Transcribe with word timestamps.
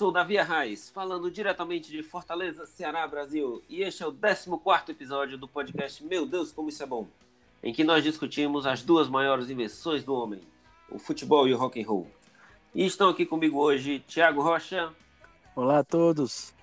Sou 0.00 0.10
Davi 0.10 0.38
Arraes, 0.38 0.88
falando 0.88 1.30
diretamente 1.30 1.90
de 1.90 2.02
Fortaleza, 2.02 2.64
Ceará, 2.64 3.06
Brasil, 3.06 3.62
e 3.68 3.82
este 3.82 4.02
é 4.02 4.06
o 4.06 4.12
14 4.14 4.50
episódio 4.88 5.36
do 5.36 5.46
podcast 5.46 6.02
Meu 6.02 6.24
Deus, 6.24 6.50
como 6.50 6.70
isso 6.70 6.82
é 6.82 6.86
bom, 6.86 7.06
em 7.62 7.70
que 7.70 7.84
nós 7.84 8.02
discutimos 8.02 8.66
as 8.66 8.82
duas 8.82 9.10
maiores 9.10 9.50
invenções 9.50 10.02
do 10.02 10.14
homem, 10.14 10.40
o 10.90 10.98
futebol 10.98 11.46
e 11.46 11.52
o 11.52 11.58
rock 11.58 11.82
and 11.82 11.86
roll. 11.86 12.10
E 12.74 12.86
estão 12.86 13.10
aqui 13.10 13.26
comigo 13.26 13.58
hoje 13.58 14.02
Thiago 14.08 14.40
Rocha. 14.40 14.90
Olá 15.54 15.80
a 15.80 15.84
todos. 15.84 16.54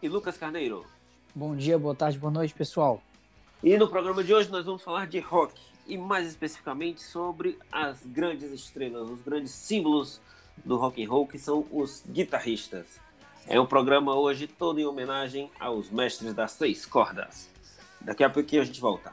E 0.00 0.08
Lucas 0.08 0.38
Carneiro. 0.38 0.86
Bom 1.34 1.56
dia, 1.56 1.76
boa 1.76 1.96
tarde, 1.96 2.16
boa 2.16 2.32
noite, 2.32 2.54
pessoal. 2.54 3.02
E 3.60 3.76
no 3.76 3.88
programa 3.88 4.22
de 4.22 4.32
hoje 4.32 4.48
nós 4.52 4.66
vamos 4.66 4.82
falar 4.82 5.08
de 5.08 5.18
rock, 5.18 5.60
e 5.84 5.98
mais 5.98 6.28
especificamente 6.28 7.02
sobre 7.02 7.58
as 7.72 8.06
grandes 8.06 8.52
estrelas, 8.52 9.10
os 9.10 9.20
grandes 9.20 9.50
símbolos 9.50 10.20
do 10.64 10.76
rock 10.76 11.04
and 11.04 11.08
roll, 11.08 11.26
que 11.26 11.38
são 11.38 11.66
os 11.70 12.02
guitarristas. 12.08 13.00
É 13.46 13.60
um 13.60 13.66
programa 13.66 14.14
hoje 14.14 14.46
todo 14.46 14.78
em 14.78 14.84
homenagem 14.84 15.50
aos 15.58 15.90
mestres 15.90 16.32
das 16.32 16.52
seis 16.52 16.86
cordas. 16.86 17.50
Daqui 18.00 18.22
a 18.22 18.30
pouquinho 18.30 18.62
a 18.62 18.64
gente 18.64 18.80
volta. 18.80 19.12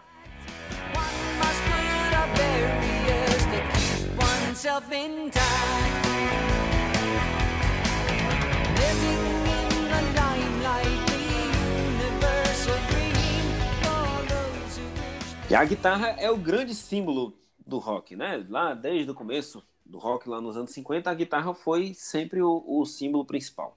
E 15.49 15.55
a 15.55 15.65
guitarra 15.65 16.09
é 16.09 16.29
o 16.29 16.37
grande 16.37 16.75
símbolo 16.75 17.35
do 17.65 17.79
rock, 17.79 18.15
né? 18.15 18.45
Lá 18.47 18.75
desde 18.75 19.09
o 19.09 19.15
começo 19.15 19.63
do 19.89 19.97
rock, 19.97 20.29
lá 20.29 20.39
nos 20.39 20.55
anos 20.55 20.71
50, 20.71 21.09
a 21.09 21.13
guitarra 21.13 21.53
foi 21.53 21.93
sempre 21.93 22.41
o, 22.41 22.63
o 22.65 22.85
símbolo 22.85 23.25
principal. 23.25 23.75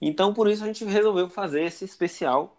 Então, 0.00 0.32
por 0.32 0.48
isso, 0.48 0.62
a 0.62 0.66
gente 0.66 0.84
resolveu 0.84 1.28
fazer 1.28 1.64
esse 1.64 1.84
especial, 1.84 2.56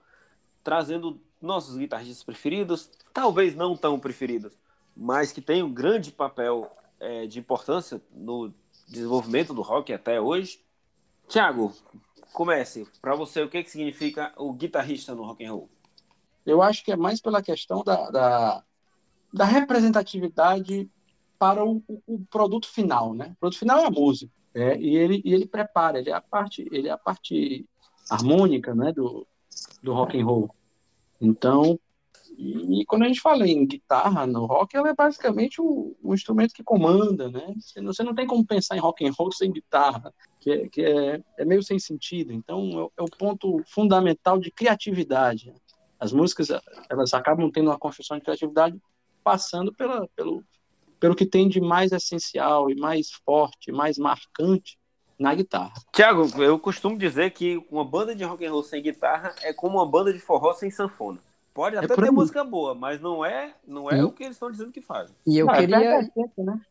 trazendo 0.64 1.20
nossos 1.42 1.78
guitarristas 1.78 2.22
preferidos, 2.22 2.92
talvez 3.14 3.56
não 3.56 3.78
tão 3.78 3.98
preferidos, 3.98 4.54
mas 4.96 5.32
que 5.32 5.42
tem 5.42 5.64
um 5.64 5.74
grande 5.74 6.12
papel 6.12 6.70
é, 7.00 7.26
de 7.26 7.40
importância 7.40 8.02
no 8.12 8.54
desenvolvimento 8.88 9.54
do 9.54 9.62
rock 9.62 9.94
até 9.94 10.20
hoje. 10.20 10.62
Tiago, 11.30 11.74
comece. 12.34 12.86
Para 13.02 13.16
você, 13.16 13.42
o 13.42 13.50
que, 13.50 13.64
que 13.64 13.72
significa 13.72 14.34
o 14.36 14.52
guitarrista 14.52 15.16
no 15.16 15.24
rock 15.24 15.46
and 15.46 15.54
roll? 15.54 15.70
Eu 16.46 16.62
acho 16.62 16.84
que 16.84 16.92
é 16.92 16.98
mais 16.98 17.22
pela 17.22 17.42
questão 17.42 17.84
da, 17.84 18.10
da, 18.10 18.64
da 19.32 19.46
representatividade 19.46 20.90
para 21.40 21.66
o, 21.66 21.82
o, 22.06 22.20
produto 22.30 22.68
final, 22.68 23.14
né? 23.14 23.32
O 23.38 23.40
produto 23.40 23.60
final 23.60 23.80
é 23.80 23.86
a 23.86 23.90
música, 23.90 24.32
é, 24.54 24.78
e 24.78 24.96
ele 24.96 25.22
e 25.24 25.34
ele 25.34 25.48
prepara, 25.48 25.98
ele 25.98 26.10
é 26.10 26.14
a 26.14 26.22
parte, 26.22 26.68
ele 26.72 26.90
é 26.90 26.92
a 26.92 26.98
parte 26.98 27.66
harmônica, 28.10 28.76
né, 28.76 28.92
do, 28.92 29.26
do 29.82 29.94
rock 29.94 30.20
and 30.20 30.26
roll. 30.26 30.54
Então, 31.22 31.80
e, 32.38 32.82
e 32.82 32.86
quando 32.86 33.04
a 33.04 33.08
gente 33.08 33.22
fala 33.22 33.48
em 33.48 33.66
guitarra 33.66 34.26
no 34.28 34.46
rock, 34.46 34.76
ela 34.76 34.90
é 34.90 34.94
basicamente 34.94 35.62
o, 35.62 35.96
o 36.02 36.14
instrumento 36.14 36.54
que 36.54 36.64
comanda, 36.64 37.30
né? 37.30 37.54
Você 37.60 37.82
não, 37.82 37.94
você 37.94 38.04
não, 38.04 38.16
tem 38.16 38.28
como 38.28 38.46
pensar 38.46 38.76
em 38.76 38.80
rock 38.80 39.06
and 39.06 39.12
roll 39.12 39.32
sem 39.32 39.52
guitarra, 39.52 40.14
que 40.40 40.52
é, 40.52 40.68
que 40.68 40.82
é, 40.82 41.22
é 41.38 41.46
meio 41.46 41.64
sem 41.64 41.80
sentido. 41.80 42.34
Então, 42.34 42.92
é, 42.98 43.02
é 43.02 43.04
o 43.04 43.10
ponto 43.18 43.62
fundamental 43.68 44.40
de 44.40 44.52
criatividade. 44.52 45.54
As 46.00 46.14
músicas, 46.14 46.48
elas 46.90 47.14
acabam 47.14 47.52
tendo 47.52 47.70
uma 47.70 47.78
construção 47.78 48.18
de 48.18 48.24
criatividade 48.24 48.78
passando 49.22 49.74
pela, 49.74 50.08
pelo, 50.16 50.44
pelo 51.00 51.16
que 51.16 51.26
tem 51.26 51.48
de 51.48 51.62
mais 51.62 51.92
essencial 51.92 52.70
e 52.70 52.76
mais 52.76 53.12
forte, 53.26 53.72
mais 53.72 53.98
marcante 53.98 54.78
na 55.18 55.34
guitarra. 55.34 55.74
Tiago, 55.92 56.28
eu 56.42 56.58
costumo 56.58 56.98
dizer 56.98 57.32
que 57.32 57.64
uma 57.70 57.84
banda 57.84 58.16
de 58.16 58.24
rock 58.24 58.46
and 58.46 58.52
roll 58.52 58.64
sem 58.64 58.82
guitarra 58.82 59.36
é 59.42 59.54
como 59.54 59.78
uma 59.78 59.86
banda 59.86 60.14
de 60.14 60.20
forró 60.20 60.54
sem 60.54 60.72
sanfona. 60.72 61.20
Pode 61.54 61.76
é 61.76 61.80
até 61.80 61.94
é 61.94 61.96
ter 61.96 62.12
música 62.12 62.44
boa, 62.44 62.74
mas 62.74 63.02
não 63.02 63.26
é, 63.26 63.54
não 63.68 63.90
é 63.90 64.04
o 64.04 64.12
que 64.12 64.24
eles 64.24 64.36
estão 64.36 64.50
dizendo 64.50 64.72
que 64.72 64.82
fazem. 64.82 65.14
E 65.28 65.38
eu 65.38 65.46
não, 65.46 65.54
é 65.54 65.60
queria, 65.60 66.02
é 66.02 66.42
né? 66.44 66.62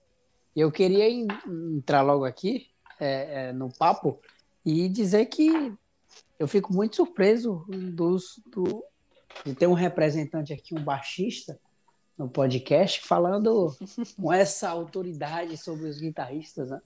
eu 0.56 0.72
queria 0.72 1.10
entrar 1.46 2.02
logo 2.02 2.24
aqui 2.24 2.68
é, 2.98 3.52
no 3.52 3.70
papo 3.70 4.18
e 4.64 4.88
dizer 4.88 5.26
que 5.26 5.72
eu 6.38 6.48
fico 6.48 6.72
muito 6.72 6.96
surpreso 6.96 7.66
dos, 7.68 8.40
do, 8.46 8.82
de 9.44 9.54
ter 9.54 9.66
um 9.66 9.74
representante 9.74 10.52
aqui, 10.52 10.74
um 10.74 10.82
baixista, 10.82 11.58
no 12.18 12.28
podcast, 12.28 13.00
falando 13.00 13.74
com 14.20 14.32
essa 14.32 14.68
autoridade 14.68 15.56
sobre 15.56 15.88
os 15.88 16.00
guitarristas, 16.00 16.70
né? 16.70 16.80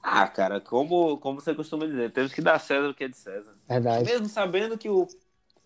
Ah, 0.00 0.28
cara, 0.28 0.60
como, 0.60 1.18
como 1.18 1.40
você 1.40 1.52
costuma 1.54 1.84
dizer, 1.84 2.12
temos 2.12 2.32
que 2.32 2.40
dar 2.40 2.60
César 2.60 2.88
o 2.88 2.94
que 2.94 3.04
é 3.04 3.08
de 3.08 3.16
César. 3.16 3.54
Verdade. 3.68 4.04
Mesmo 4.04 4.28
sabendo 4.28 4.78
que 4.78 4.88
o 4.88 5.08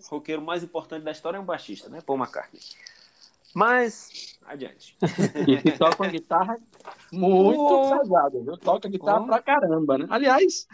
roqueiro 0.09 0.41
mais 0.41 0.63
importante 0.63 1.03
da 1.03 1.13
história 1.13 1.37
é 1.37 1.41
um 1.41 1.45
baixista, 1.45 1.91
né? 1.91 2.01
Paul 2.01 2.19
McCartney. 2.19 2.63
Mas, 3.55 4.39
adiante. 4.47 4.97
E 5.47 5.61
que 5.61 5.73
toca 5.79 6.03
uma 6.03 6.11
guitarra 6.11 6.59
muito 7.13 7.61
oh. 7.61 7.99
pesada, 7.99 8.41
viu? 8.41 8.57
Toca 8.57 8.89
guitarra 8.89 9.21
oh. 9.21 9.27
pra 9.27 9.43
caramba, 9.43 9.99
né? 9.99 10.07
Aliás, 10.09 10.67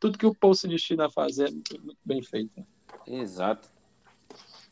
tudo 0.00 0.18
que 0.18 0.26
o 0.26 0.34
Paul 0.34 0.54
se 0.54 0.66
destina 0.66 1.06
a 1.06 1.10
fazer 1.10 1.48
é 1.48 1.50
muito 1.52 1.98
bem 2.02 2.22
feito. 2.22 2.58
Né? 2.58 2.64
Exato. 3.06 3.68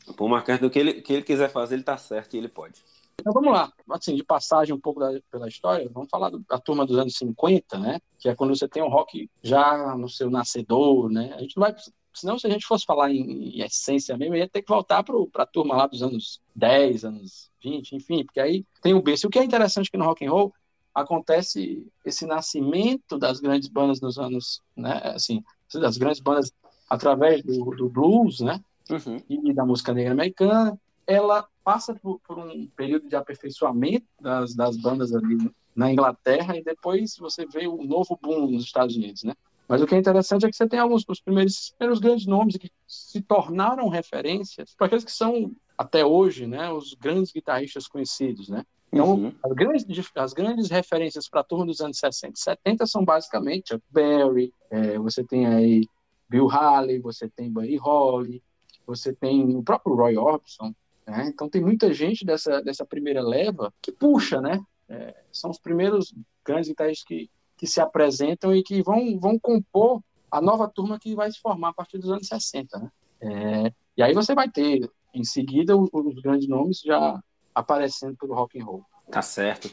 O 0.07 0.13
Paul 0.13 0.29
McCartney, 0.29 0.67
o 0.67 0.71
que 0.71 0.79
ele, 0.79 1.01
que 1.01 1.13
ele 1.13 1.23
quiser 1.23 1.49
fazer, 1.49 1.75
ele 1.75 1.83
tá 1.83 1.97
certo 1.97 2.33
e 2.33 2.37
ele 2.37 2.47
pode. 2.47 2.83
Então 3.19 3.33
vamos 3.33 3.53
lá, 3.53 3.71
assim, 3.89 4.15
de 4.15 4.23
passagem 4.23 4.75
um 4.75 4.79
pouco 4.79 4.99
da, 4.99 5.19
pela 5.31 5.47
história, 5.47 5.89
vamos 5.91 6.09
falar 6.09 6.29
da 6.29 6.59
turma 6.59 6.85
dos 6.85 6.97
anos 6.97 7.15
50, 7.15 7.79
né? 7.79 7.99
Que 8.19 8.29
é 8.29 8.35
quando 8.35 8.55
você 8.55 8.67
tem 8.67 8.83
o 8.83 8.89
rock 8.89 9.29
já 9.41 9.95
no 9.95 10.09
seu 10.09 10.29
nascedor, 10.29 11.09
né? 11.09 11.33
A 11.33 11.41
gente 11.41 11.55
não 11.57 11.61
vai, 11.61 11.75
senão 12.13 12.37
se 12.37 12.45
a 12.45 12.49
gente 12.49 12.65
fosse 12.65 12.85
falar 12.85 13.11
em, 13.11 13.57
em 13.57 13.61
essência 13.61 14.17
mesmo, 14.17 14.35
ia 14.35 14.49
ter 14.49 14.61
que 14.61 14.69
voltar 14.69 15.03
para 15.03 15.43
a 15.43 15.45
turma 15.45 15.75
lá 15.75 15.87
dos 15.87 16.03
anos 16.03 16.41
10, 16.55 17.05
anos 17.05 17.49
20, 17.63 17.95
enfim, 17.95 18.25
porque 18.25 18.39
aí 18.39 18.65
tem 18.81 18.93
o 18.93 19.01
berço. 19.01 19.27
O 19.27 19.29
que 19.29 19.39
é 19.39 19.43
interessante 19.43 19.89
que 19.89 19.97
no 19.97 20.05
rock 20.05 20.25
and 20.25 20.31
roll 20.31 20.53
acontece 20.93 21.87
esse 22.05 22.25
nascimento 22.25 23.17
das 23.17 23.39
grandes 23.39 23.67
bandas 23.67 23.99
nos 23.99 24.17
anos, 24.17 24.61
né? 24.75 25.01
Assim, 25.03 25.43
das 25.73 25.97
grandes 25.97 26.21
bandas 26.21 26.51
através 26.89 27.43
do, 27.43 27.71
do 27.71 27.89
blues, 27.89 28.39
né? 28.39 28.61
Uhum. 28.89 29.17
e 29.29 29.53
da 29.53 29.65
música 29.65 29.93
negra 29.93 30.13
americana, 30.13 30.79
ela 31.07 31.47
passa 31.63 31.93
por, 31.93 32.19
por, 32.19 32.37
um 32.37 32.67
período 32.75 33.07
de 33.07 33.15
aperfeiçoamento 33.15 34.05
das, 34.19 34.55
das 34.55 34.77
bandas 34.77 35.13
ali 35.13 35.37
na 35.75 35.91
Inglaterra 35.91 36.55
e 36.57 36.63
depois 36.63 37.15
você 37.17 37.45
vê 37.45 37.67
o 37.67 37.83
novo 37.83 38.17
boom 38.21 38.51
nos 38.51 38.63
Estados 38.63 38.95
Unidos, 38.95 39.23
né? 39.23 39.33
Mas 39.67 39.81
o 39.81 39.87
que 39.87 39.95
é 39.95 39.97
interessante 39.97 40.45
é 40.45 40.49
que 40.49 40.55
você 40.55 40.67
tem 40.67 40.79
alguns 40.79 41.03
dos 41.03 41.19
primeiros, 41.19 41.73
primeiros 41.77 41.99
grandes 41.99 42.27
nomes 42.27 42.55
que 42.55 42.69
se 42.87 43.19
tornaram 43.21 43.89
referências 43.89 44.75
para 44.75 44.85
aqueles 44.85 45.03
que 45.03 45.11
são 45.11 45.51
até 45.77 46.05
hoje, 46.05 46.45
né, 46.45 46.71
os 46.71 46.93
grandes 46.93 47.31
guitarristas 47.31 47.87
conhecidos, 47.87 48.47
né? 48.47 48.63
Então, 48.93 49.15
uhum. 49.15 49.33
as, 49.43 49.51
grandes, 49.51 50.11
as 50.15 50.33
grandes 50.33 50.69
referências 50.69 51.27
para 51.27 51.41
a 51.41 51.43
turma 51.43 51.65
dos 51.65 51.81
anos 51.81 51.97
60 51.97 52.33
e 52.33 52.39
70 52.39 52.85
são 52.85 53.03
basicamente 53.03 53.69
Chuck 53.69 53.83
Berry, 53.89 54.53
é, 54.69 54.97
você 54.99 55.23
tem 55.23 55.47
aí 55.47 55.81
Bill 56.29 56.49
Haley, 56.49 56.99
você 56.99 57.27
tem 57.27 57.51
Buddy 57.51 57.75
Holly, 57.75 58.41
você 58.85 59.13
tem 59.13 59.55
o 59.55 59.63
próprio 59.63 59.95
Roy 59.95 60.17
Orbison, 60.17 60.73
né? 61.05 61.27
Então 61.27 61.49
tem 61.49 61.61
muita 61.61 61.93
gente 61.93 62.25
dessa, 62.25 62.61
dessa 62.61 62.85
primeira 62.85 63.21
leva 63.21 63.73
que 63.81 63.91
puxa, 63.91 64.41
né? 64.41 64.59
É, 64.87 65.15
são 65.31 65.49
os 65.49 65.59
primeiros 65.59 66.13
grandes 66.43 66.69
guitarristas 66.69 67.07
que, 67.07 67.29
que 67.57 67.67
se 67.67 67.81
apresentam 67.81 68.55
e 68.55 68.63
que 68.63 68.81
vão, 68.81 69.19
vão 69.19 69.39
compor 69.39 70.01
a 70.29 70.41
nova 70.41 70.67
turma 70.67 70.99
que 70.99 71.15
vai 71.15 71.31
se 71.31 71.39
formar 71.39 71.69
a 71.69 71.73
partir 71.73 71.97
dos 71.97 72.11
anos 72.11 72.27
60, 72.27 72.79
né? 72.79 72.91
É, 73.21 73.73
e 73.97 74.03
aí 74.03 74.13
você 74.13 74.35
vai 74.35 74.49
ter, 74.49 74.89
em 75.13 75.23
seguida, 75.23 75.77
os, 75.77 75.89
os 75.91 76.21
grandes 76.21 76.47
nomes 76.47 76.81
já 76.81 77.19
aparecendo 77.53 78.17
pelo 78.17 78.35
rock 78.35 78.59
and 78.59 78.65
roll. 78.65 78.85
Tá 79.09 79.21
certo. 79.21 79.71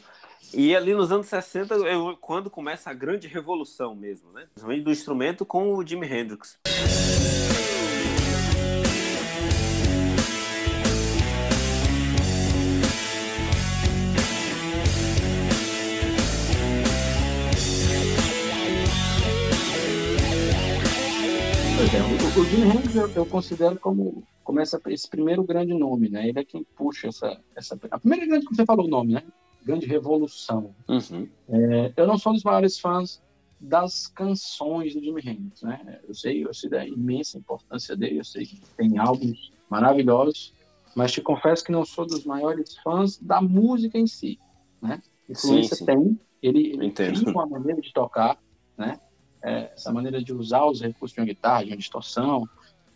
E 0.53 0.75
ali 0.75 0.93
nos 0.93 1.11
anos 1.11 1.27
60 1.27 1.75
é 1.87 1.95
quando 2.21 2.49
começa 2.49 2.89
a 2.89 2.93
grande 2.93 3.27
revolução 3.27 3.95
mesmo, 3.95 4.31
né? 4.31 4.47
Do 4.55 4.91
instrumento 4.91 5.45
com 5.45 5.73
o 5.73 5.85
Jimi 5.85 6.07
Hendrix. 6.07 6.59
O, 22.01 22.41
o 22.41 22.45
Jimi 22.45 22.67
Hendrix 22.67 22.95
eu, 22.95 23.09
eu, 23.09 23.25
considero 23.25 23.79
como, 23.79 24.23
como 24.43 24.59
essa, 24.59 24.81
esse 24.87 25.07
primeiro 25.07 25.43
grande 25.43 25.73
nome, 25.73 26.09
né? 26.09 26.27
Ele 26.27 26.39
é 26.39 26.43
quem 26.43 26.65
puxa 26.75 27.07
essa, 27.07 27.39
essa... 27.55 27.77
A 27.91 27.99
primeira 27.99 28.25
grande, 28.25 28.45
como 28.45 28.55
você 28.55 28.65
falou 28.65 28.85
o 28.85 28.89
nome, 28.89 29.13
né? 29.13 29.23
Grande 29.63 29.85
revolução. 29.85 30.73
Uhum. 30.87 31.27
É, 31.49 31.93
eu 31.95 32.07
não 32.07 32.17
sou 32.17 32.31
um 32.31 32.35
dos 32.35 32.43
maiores 32.43 32.79
fãs 32.79 33.21
das 33.59 34.07
canções 34.07 34.93
do 34.93 35.01
Jimi 35.01 35.21
Hendrix, 35.21 35.61
né? 35.61 35.99
Eu 36.07 36.13
sei, 36.13 36.45
eu 36.45 36.53
sei 36.53 36.69
da 36.69 36.85
imensa 36.85 37.37
importância 37.37 37.95
dele, 37.95 38.19
eu 38.19 38.25
sei 38.25 38.45
que 38.45 38.59
tem 38.75 38.97
álbuns 38.97 39.51
maravilhosos, 39.69 40.53
mas 40.95 41.11
te 41.11 41.21
confesso 41.21 41.63
que 41.63 41.71
não 41.71 41.85
sou 41.85 42.05
dos 42.05 42.25
maiores 42.25 42.77
fãs 42.77 43.17
da 43.17 43.41
música 43.41 43.97
em 43.97 44.07
si, 44.07 44.39
né? 44.81 45.01
Influência 45.29 45.77
sim, 45.77 45.79
sim. 45.79 45.85
tem, 45.85 46.19
ele, 46.41 46.73
ele 46.73 46.91
cria 46.91 47.29
uma 47.29 47.45
maneira 47.45 47.79
de 47.79 47.93
tocar, 47.93 48.37
né? 48.77 48.99
É, 49.43 49.71
essa 49.75 49.91
maneira 49.91 50.23
de 50.23 50.33
usar 50.33 50.65
os 50.65 50.81
recursos 50.81 51.13
de 51.13 51.19
uma 51.19 51.27
guitarra, 51.27 51.65
de 51.65 51.71
uma 51.71 51.77
distorção. 51.77 52.47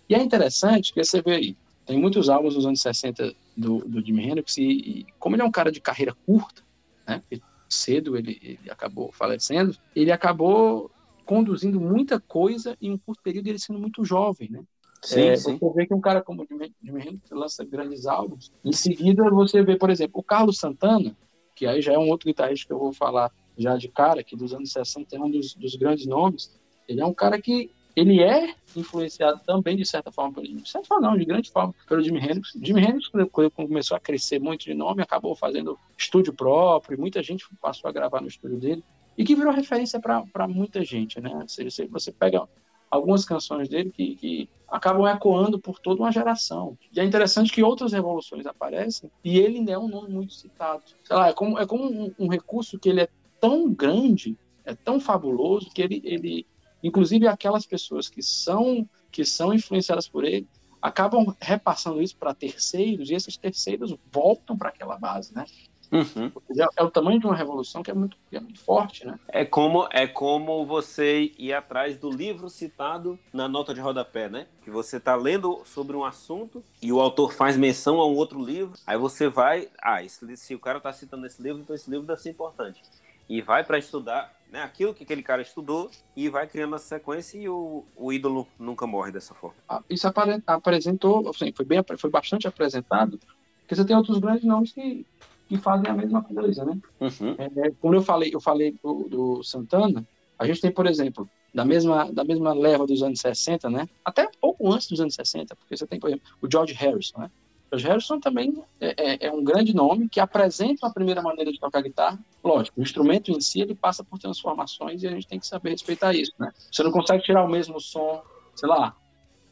E 0.10 0.16
é 0.16 0.22
interessante 0.22 0.94
que 0.94 1.04
você 1.04 1.22
vê 1.22 1.36
aí, 1.36 1.58
tem 1.86 2.00
muitos 2.00 2.30
álbuns 2.30 2.56
dos 2.56 2.66
anos 2.66 2.82
60 2.82 3.36
do, 3.56 3.80
do 3.80 4.04
Jimi 4.04 4.24
Hendrix, 4.24 4.58
e, 4.58 4.64
e, 4.64 5.06
como 5.20 5.36
ele 5.36 5.44
é 5.44 5.46
um 5.46 5.52
cara 5.52 5.72
de 5.72 5.82
carreira 5.82 6.16
curta, 6.26 6.64
né, 7.06 7.22
cedo 7.70 8.18
ele, 8.18 8.40
ele 8.42 8.72
acabou 8.72 9.12
falecendo, 9.12 9.76
ele 9.94 10.12
acabou 10.12 10.90
conduzindo 11.26 11.80
muita 11.80 12.20
coisa 12.20 12.78
em 12.82 12.92
um 12.92 12.98
curto 12.98 13.22
período, 13.22 13.48
ele 13.48 13.60
sendo 13.60 13.80
muito 13.80 14.06
jovem, 14.06 14.50
né? 14.50 14.64
Sim, 15.02 15.22
é, 15.22 15.36
sim. 15.36 15.58
Você 15.58 15.74
vê 15.76 15.86
que 15.86 15.94
um 15.94 16.02
cara 16.02 16.22
como 16.22 16.44
o 16.44 16.48
Jimi 16.48 17.02
Hendrix 17.02 17.30
lança 17.30 17.64
grandes 17.66 18.06
álbuns. 18.06 18.52
Em 18.64 18.72
seguida, 18.72 19.30
você 19.30 19.62
vê, 19.62 19.76
por 19.76 19.90
exemplo, 19.90 20.20
o 20.20 20.24
Carlos 20.24 20.58
Santana, 20.58 21.16
que 21.54 21.66
aí 21.68 21.82
já 21.82 21.94
é 21.94 21.98
um 21.98 22.10
outro 22.10 22.28
guitarrista 22.28 22.66
que 22.66 22.74
eu 22.74 22.80
vou 22.80 22.94
falar 22.94 23.32
já 23.58 23.76
de 23.78 23.88
cara, 23.88 24.24
que 24.24 24.36
dos 24.36 24.54
anos 24.54 24.72
60 24.72 25.16
é 25.16 25.20
um 25.20 25.30
dos, 25.30 25.54
dos 25.54 25.76
grandes 25.76 26.06
nomes. 26.06 26.58
Ele 26.88 27.02
é 27.02 27.06
um 27.06 27.14
cara 27.14 27.42
que 27.42 27.70
ele 27.96 28.22
é 28.22 28.54
influenciado 28.76 29.42
também, 29.44 29.76
de 29.76 29.84
certa 29.84 30.12
forma, 30.12 30.36
pelo 30.36 30.66
certa 30.68 30.88
forma, 30.88 31.10
não, 31.10 31.18
de 31.18 31.26
grande 31.26 31.50
forma, 31.50 31.74
pelo 31.88 32.02
Jimi 32.02 32.20
Hendrix. 32.20 32.54
Jimi 32.62 32.80
Hendrix, 32.82 33.08
quando 33.32 33.50
começou 33.50 33.98
a 33.98 34.00
crescer 34.00 34.40
muito 34.40 34.66
de 34.66 34.76
nome, 34.76 35.02
acabou 35.02 35.36
fazendo 35.36 35.80
estúdio 35.98 36.32
próprio, 36.32 36.96
e 36.96 37.00
muita 37.00 37.24
gente 37.24 37.46
passou 37.60 37.90
a 37.90 37.92
gravar 37.92 38.22
no 38.22 38.28
estúdio 38.28 38.58
dele, 38.58 38.84
e 39.18 39.24
que 39.24 39.36
virou 39.36 39.52
referência 39.52 40.00
para 40.00 40.48
muita 40.48 40.86
gente, 40.86 41.20
né? 41.20 41.44
Você, 41.48 41.88
você 41.88 42.12
pega 42.12 42.48
algumas 42.90 43.26
canções 43.26 43.68
dele 43.68 43.90
que, 43.90 44.16
que 44.16 44.50
acabam 44.68 45.08
ecoando 45.08 45.60
por 45.60 45.80
toda 45.80 46.02
uma 46.02 46.12
geração. 46.12 46.78
E 46.96 47.00
é 47.00 47.04
interessante 47.04 47.52
que 47.52 47.64
outras 47.64 47.94
revoluções 47.94 48.46
aparecem 48.46 49.10
e 49.24 49.40
ele 49.40 49.58
ainda 49.58 49.72
é 49.72 49.78
um 49.78 49.88
nome 49.88 50.10
muito 50.10 50.34
citado. 50.34 50.84
Sei 51.04 51.16
lá, 51.16 51.30
é 51.30 51.34
como, 51.34 51.58
é 51.58 51.66
como 51.66 51.86
um, 51.86 52.14
um 52.20 52.28
recurso 52.28 52.78
que 52.78 52.90
ele 52.90 53.02
é 53.02 53.10
tão 53.40 53.72
grande, 53.72 54.38
é 54.66 54.74
tão 54.74 55.00
fabuloso, 55.00 55.70
que 55.72 55.82
ele, 55.82 56.02
ele 56.04 56.48
inclusive 56.84 57.28
aquelas 57.28 57.66
pessoas 57.66 58.10
que 58.10 58.22
são, 58.22 58.88
que 59.12 59.24
são 59.26 59.54
influenciadas 59.54 60.08
por 60.08 60.24
ele, 60.24 60.48
acabam 60.82 61.36
repassando 61.40 62.02
isso 62.02 62.16
para 62.16 62.34
terceiros 62.34 63.10
e 63.10 63.16
esses 63.16 63.38
terceiros 63.38 63.96
voltam 64.12 64.58
para 64.58 64.70
aquela 64.70 64.98
base, 64.98 65.34
né? 65.34 65.46
Uhum. 65.92 66.32
É, 66.50 66.82
é, 66.82 66.84
o 66.84 66.92
tamanho 66.92 67.20
de 67.20 67.26
uma 67.26 67.36
revolução 67.36 67.82
que 67.82 67.90
é 67.90 67.94
muito, 67.94 68.18
é 68.32 68.40
muito 68.40 68.60
forte, 68.60 69.06
né? 69.06 69.18
É 69.28 69.46
como, 69.46 69.88
é 69.92 70.06
como 70.06 70.66
você 70.66 71.32
ir 71.38 71.54
atrás 71.54 71.98
do 71.98 72.10
livro 72.10 72.50
citado 72.50 73.18
na 73.32 73.48
nota 73.48 73.74
de 73.74 73.80
rodapé, 73.80 74.30
né? 74.30 74.48
Que 74.64 74.70
você 74.70 74.98
está 74.98 75.16
lendo 75.16 75.62
sobre 75.66 75.96
um 75.96 76.04
assunto 76.04 76.64
e 76.82 76.92
o 76.92 77.00
autor 77.00 77.34
faz 77.34 77.56
menção 77.56 78.02
a 78.02 78.08
um 78.08 78.16
outro 78.16 78.44
livro, 78.44 78.74
aí 78.86 78.98
você 78.98 79.30
vai, 79.30 79.70
ah, 79.82 80.04
esse, 80.04 80.36
se 80.36 80.54
o 80.54 80.60
cara 80.60 80.78
está 80.78 80.92
citando 80.92 81.26
esse 81.26 81.42
livro, 81.42 81.62
então 81.62 81.76
esse 81.76 81.90
livro 81.90 82.06
deve 82.06 82.22
ser 82.22 82.32
importante. 82.32 82.82
E 83.30 83.42
vai 83.42 83.64
para 83.64 83.78
estudar 83.78 84.34
né, 84.52 84.62
aquilo 84.62 84.94
que 84.94 85.04
aquele 85.04 85.22
cara 85.22 85.42
estudou 85.42 85.92
e 86.16 86.30
vai 86.30 86.48
criando 86.48 86.76
a 86.76 86.80
sequência 86.80 87.38
e 87.38 87.50
o, 87.50 87.84
o 87.96 88.14
ídolo 88.14 88.48
nunca 88.58 88.88
morre 88.88 89.12
dessa 89.12 89.34
forma. 89.34 89.58
Ah, 89.68 89.82
isso 89.90 90.08
apresentou, 90.48 91.30
assim, 91.30 91.52
foi, 91.52 91.66
bem, 91.66 91.84
foi 91.98 92.10
bastante 92.10 92.48
apresentado, 92.48 93.20
porque 93.60 93.76
você 93.76 93.84
tem 93.84 93.96
outros 93.96 94.20
grandes 94.20 94.46
nomes 94.46 94.72
que 94.72 95.06
que 95.48 95.58
fazem 95.58 95.90
a 95.90 95.94
mesma 95.94 96.22
coisa, 96.22 96.66
né? 96.66 96.78
Uhum. 97.00 97.36
É, 97.38 97.72
como 97.80 97.96
eu 97.96 98.02
falei, 98.02 98.32
eu 98.34 98.42
falei 98.42 98.76
do, 98.84 99.08
do, 99.08 99.44
Santana, 99.44 100.06
a 100.38 100.46
gente 100.46 100.62
tem, 100.62 100.72
por 100.72 100.86
exemplo, 100.86 101.30
da 101.54 101.64
mesma, 101.64 102.12
da 102.12 102.24
mesma 102.24 102.54
leva 102.54 102.86
dos 102.86 103.02
anos 103.02 103.20
60, 103.20 103.70
né? 103.70 103.88
Até 104.04 104.30
pouco 104.42 104.72
antes 104.72 104.88
dos 104.90 105.00
anos 105.00 105.16
60, 105.16 105.56
porque 105.56 105.76
você 105.76 105.88
tem, 105.88 106.00
por 106.00 106.10
exemplo, 106.10 106.28
o 106.42 106.52
George 106.52 106.74
Harrison, 106.74 107.20
né? 107.20 107.32
George 107.72 107.88
Harrison 107.88 108.20
também 108.20 108.64
é, 108.80 108.96
é, 108.98 109.28
é, 109.28 109.32
um 109.32 109.44
grande 109.44 109.76
nome 109.76 110.08
que 110.08 110.20
apresenta 110.20 110.88
a 110.88 110.94
primeira 110.94 111.22
maneira 111.22 111.52
de 111.52 111.60
tocar 111.60 111.82
guitarra. 111.82 112.20
Lógico, 112.44 112.80
o 112.80 112.84
instrumento 112.84 113.32
em 113.32 113.42
si 113.42 113.62
ele 113.62 113.76
passa 113.76 114.04
por 114.04 114.18
transformações 114.18 115.04
e 115.04 115.08
a 115.08 115.12
gente 115.12 115.28
tem 115.28 115.40
que 115.40 115.48
saber 115.48 115.72
respeitar 115.72 116.14
isso, 116.14 116.32
né? 116.40 116.52
Você 116.72 116.84
não 116.84 116.92
consegue 116.92 117.24
tirar 117.24 117.44
o 117.44 117.50
mesmo 117.50 117.80
som, 117.80 118.22
sei 118.56 118.70
lá, 118.70 118.96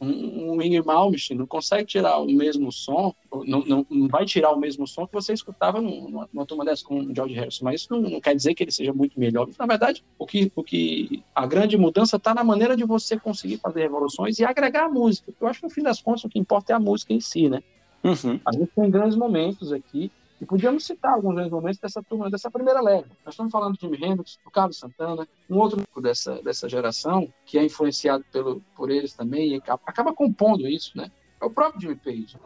um, 0.00 0.52
um 0.52 0.62
Ingrid 0.62 0.84
Malmsteen 0.84 1.38
não 1.38 1.46
consegue 1.46 1.86
tirar 1.86 2.18
o 2.18 2.26
mesmo 2.26 2.70
som, 2.70 3.14
não, 3.46 3.60
não, 3.60 3.86
não, 3.88 4.08
vai 4.08 4.24
tirar 4.24 4.52
o 4.52 4.58
mesmo 4.58 4.86
som 4.86 5.06
que 5.06 5.12
você 5.12 5.32
escutava 5.32 5.80
numa, 5.80 6.28
numa 6.32 6.46
turma 6.46 6.64
dessa 6.64 6.84
com 6.84 7.00
o 7.00 7.14
George 7.14 7.34
Harrison, 7.34 7.64
mas 7.64 7.82
isso 7.82 7.92
não, 7.92 8.00
não, 8.00 8.20
quer 8.20 8.34
dizer 8.34 8.54
que 8.54 8.62
ele 8.62 8.70
seja 8.70 8.92
muito 8.92 9.18
melhor. 9.18 9.48
Na 9.58 9.66
verdade, 9.66 10.04
o 10.18 10.26
que, 10.26 10.52
o 10.54 10.62
que 10.62 11.22
a 11.34 11.46
grande 11.46 11.76
mudança 11.76 12.16
está 12.16 12.34
na 12.34 12.44
maneira 12.44 12.76
de 12.76 12.84
você 12.84 13.18
conseguir 13.18 13.58
fazer 13.58 13.82
revoluções 13.82 14.38
e 14.38 14.44
agregar 14.44 14.84
a 14.84 14.88
música. 14.88 15.32
Eu 15.40 15.48
acho 15.48 15.60
que 15.60 15.66
no 15.66 15.72
fim 15.72 15.82
das 15.82 16.00
contas 16.00 16.24
o 16.24 16.28
que 16.28 16.38
importa 16.38 16.72
é 16.72 16.76
a 16.76 16.80
música 16.80 17.12
em 17.12 17.20
si, 17.20 17.48
né? 17.48 17.62
Uhum. 18.04 18.40
A 18.44 18.52
gente 18.52 18.70
tem 18.74 18.90
grandes 18.90 19.16
momentos 19.16 19.72
aqui 19.72 20.10
e 20.40 20.44
podíamos 20.44 20.84
citar 20.84 21.14
alguns 21.14 21.50
momentos 21.50 21.80
dessa 21.80 22.02
turma, 22.02 22.30
dessa 22.30 22.50
primeira 22.50 22.80
leva. 22.80 23.06
Nós 23.24 23.34
estamos 23.34 23.50
falando 23.50 23.74
de 23.74 23.80
Jimi 23.80 23.96
Hendrix, 23.96 24.38
do 24.44 24.50
Carlos 24.50 24.78
Santana, 24.78 25.26
um 25.48 25.56
outro 25.58 25.82
dessa, 26.00 26.42
dessa 26.42 26.68
geração, 26.68 27.28
que 27.44 27.58
é 27.58 27.64
influenciado 27.64 28.24
pelo, 28.30 28.62
por 28.74 28.90
eles 28.90 29.14
também, 29.14 29.52
e 29.52 29.56
acaba, 29.56 29.82
acaba 29.86 30.12
compondo 30.12 30.68
isso, 30.68 30.96
né? 30.96 31.10
É 31.40 31.44
o 31.44 31.50
próprio 31.50 31.80
Jimmy 31.80 31.96
Page. 31.96 32.36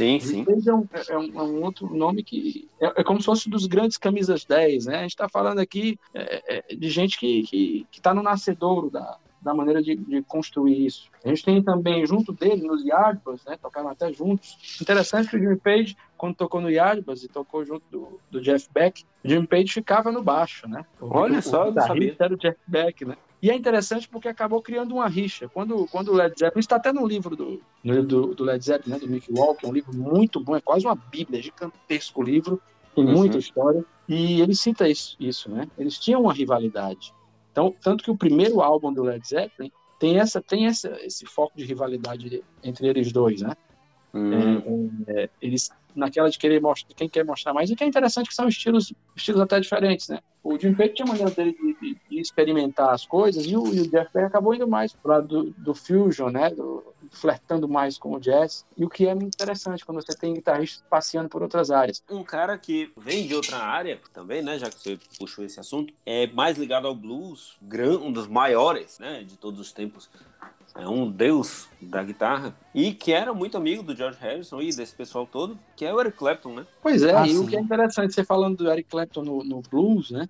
Sim, 0.00 0.20
sim. 0.20 0.46
É 0.66 0.74
um, 0.74 0.88
é, 0.92 1.18
um, 1.18 1.40
é 1.40 1.42
um, 1.42 1.62
outro 1.62 1.94
nome 1.94 2.22
que 2.22 2.66
é, 2.80 3.00
é, 3.00 3.04
como 3.04 3.20
se 3.20 3.26
fosse 3.26 3.50
dos 3.50 3.66
grandes 3.66 3.98
camisas 3.98 4.46
10, 4.46 4.86
né? 4.86 4.98
A 4.98 5.02
gente 5.02 5.10
está 5.10 5.28
falando 5.28 5.58
aqui 5.58 5.98
é, 6.14 6.64
é, 6.70 6.74
de 6.74 6.88
gente 6.88 7.18
que 7.18 7.86
está 7.92 8.14
no 8.14 8.22
nascedouro 8.22 8.90
da, 8.90 9.18
da 9.42 9.52
maneira 9.52 9.82
de, 9.82 9.96
de, 9.96 10.22
construir 10.22 10.86
isso. 10.86 11.10
A 11.22 11.28
gente 11.28 11.44
tem 11.44 11.62
também, 11.62 12.06
junto 12.06 12.32
dele, 12.32 12.66
nos 12.66 12.82
Yardbirds, 12.82 13.44
né? 13.44 13.58
Tocaram 13.60 13.90
até 13.90 14.10
juntos. 14.10 14.78
Interessante 14.80 15.28
que 15.28 15.36
o 15.36 15.38
Jimmy 15.38 15.56
Page, 15.56 15.96
quando 16.16 16.34
tocou 16.34 16.60
no 16.60 16.70
Yardbirds 16.70 17.24
e 17.24 17.28
tocou 17.28 17.62
junto 17.64 17.84
do, 17.90 18.20
do 18.30 18.40
Jeff 18.40 18.68
Beck, 18.72 19.04
o 19.24 19.28
Jimmy 19.28 19.46
Page 19.46 19.72
ficava 19.72 20.10
no 20.10 20.22
baixo, 20.22 20.68
né? 20.68 20.84
Olha 21.00 21.40
o, 21.40 21.42
só, 21.42 21.68
o, 21.68 21.72
não 21.72 21.86
sabia. 21.86 22.16
Era 22.18 22.34
o 22.34 22.38
Jeff 22.38 22.58
Beck, 22.66 23.04
né? 23.04 23.16
E 23.42 23.50
é 23.50 23.54
interessante 23.54 24.08
porque 24.08 24.28
acabou 24.28 24.60
criando 24.60 24.94
uma 24.94 25.08
rixa. 25.08 25.48
Quando, 25.48 25.86
quando 25.86 26.12
o 26.12 26.14
Led 26.14 26.34
Zeppelin, 26.38 26.60
está 26.60 26.76
até 26.76 26.92
no 26.92 27.06
livro 27.06 27.34
do, 27.34 27.60
no, 27.82 28.02
do, 28.02 28.34
do, 28.34 28.44
Led 28.44 28.62
Zeppelin, 28.62 28.92
né, 28.92 28.98
do 28.98 29.08
Mick 29.08 29.32
Walker, 29.32 29.66
é 29.66 29.68
um 29.68 29.72
livro 29.72 29.96
muito 29.96 30.38
bom, 30.40 30.56
é 30.56 30.60
quase 30.60 30.86
uma 30.86 30.94
bíblia, 30.94 31.42
gigantesco 31.42 32.22
livro, 32.22 32.60
tem 32.94 33.04
uhum. 33.04 33.12
muita 33.12 33.38
história. 33.38 33.84
E 34.06 34.40
ele 34.40 34.54
cita 34.54 34.88
isso, 34.88 35.16
isso, 35.18 35.50
né? 35.50 35.68
Eles 35.78 35.98
tinham 35.98 36.22
uma 36.22 36.32
rivalidade. 36.32 37.14
Então, 37.52 37.74
tanto 37.80 38.04
que 38.04 38.10
o 38.10 38.16
primeiro 38.16 38.60
álbum 38.60 38.92
do 38.92 39.02
Led 39.02 39.26
Zeppelin 39.26 39.72
tem 39.98 40.18
essa 40.18 40.40
tem 40.40 40.66
essa, 40.66 40.88
esse 41.02 41.26
foco 41.26 41.56
de 41.56 41.64
rivalidade 41.64 42.42
entre 42.62 42.88
eles 42.88 43.12
dois, 43.12 43.40
né? 43.42 43.54
Uhum. 44.12 45.04
É, 45.06 45.24
é, 45.24 45.30
eles 45.40 45.70
naquela 45.94 46.30
de 46.30 46.38
querer 46.38 46.60
mostrar 46.60 46.94
quem 46.94 47.08
quer 47.08 47.24
mostrar 47.24 47.52
mais 47.52 47.70
e 47.70 47.76
que 47.76 47.84
é 47.84 47.86
interessante 47.86 48.28
que 48.28 48.34
são 48.34 48.48
estilos 48.48 48.92
estilos 49.16 49.40
até 49.40 49.58
diferentes, 49.58 50.08
né? 50.08 50.20
O 50.42 50.58
Jim 50.58 50.74
Page 50.74 50.94
tinha 50.94 51.06
maneira 51.06 51.30
dele 51.30 51.52
de, 51.52 51.74
de, 51.74 51.98
de, 52.08 52.20
experimentar 52.20 52.90
as 52.90 53.04
coisas 53.04 53.44
e 53.44 53.56
o, 53.56 53.66
e 53.74 53.80
o 53.80 53.90
Jeff 53.90 54.16
acabou 54.18 54.54
indo 54.54 54.66
mais 54.66 54.92
para 54.92 55.16
lado 55.16 55.26
do, 55.26 55.50
do 55.50 55.74
fusion, 55.74 56.30
né? 56.30 56.50
Do, 56.50 56.82
flertando 57.10 57.68
mais 57.68 57.98
com 57.98 58.12
o 58.12 58.20
jazz, 58.20 58.64
e 58.76 58.84
o 58.84 58.88
que 58.88 59.06
é 59.06 59.14
muito 59.14 59.34
interessante 59.34 59.84
quando 59.84 60.00
você 60.00 60.16
tem 60.16 60.34
guitarristas 60.34 60.84
passeando 60.88 61.28
por 61.28 61.42
outras 61.42 61.70
áreas. 61.70 62.02
Um 62.08 62.22
cara 62.22 62.56
que 62.56 62.92
vem 62.96 63.26
de 63.26 63.34
outra 63.34 63.58
área 63.58 64.00
também, 64.12 64.42
né, 64.42 64.58
já 64.58 64.70
que 64.70 64.78
você 64.78 64.98
puxou 65.18 65.44
esse 65.44 65.58
assunto, 65.58 65.92
é 66.06 66.26
mais 66.28 66.56
ligado 66.56 66.86
ao 66.86 66.94
blues, 66.94 67.58
um 68.02 68.12
dos 68.12 68.26
maiores, 68.26 68.98
né, 68.98 69.24
de 69.24 69.36
todos 69.36 69.60
os 69.60 69.72
tempos, 69.72 70.08
é 70.74 70.86
um 70.86 71.10
deus 71.10 71.68
da 71.80 72.02
guitarra, 72.02 72.54
e 72.72 72.94
que 72.94 73.12
era 73.12 73.34
muito 73.34 73.56
amigo 73.56 73.82
do 73.82 73.94
George 73.94 74.18
Harrison 74.20 74.60
e 74.60 74.74
desse 74.74 74.94
pessoal 74.94 75.26
todo, 75.26 75.58
que 75.76 75.84
é 75.84 75.92
o 75.92 76.00
Eric 76.00 76.16
Clapton, 76.16 76.54
né? 76.54 76.66
Pois 76.80 77.02
é, 77.02 77.14
ah, 77.14 77.26
e 77.26 77.30
sim. 77.30 77.38
o 77.38 77.46
que 77.46 77.56
é 77.56 77.60
interessante, 77.60 78.14
você 78.14 78.24
falando 78.24 78.58
do 78.58 78.70
Eric 78.70 78.88
Clapton 78.88 79.22
no, 79.22 79.44
no 79.44 79.62
blues, 79.62 80.10
né? 80.10 80.28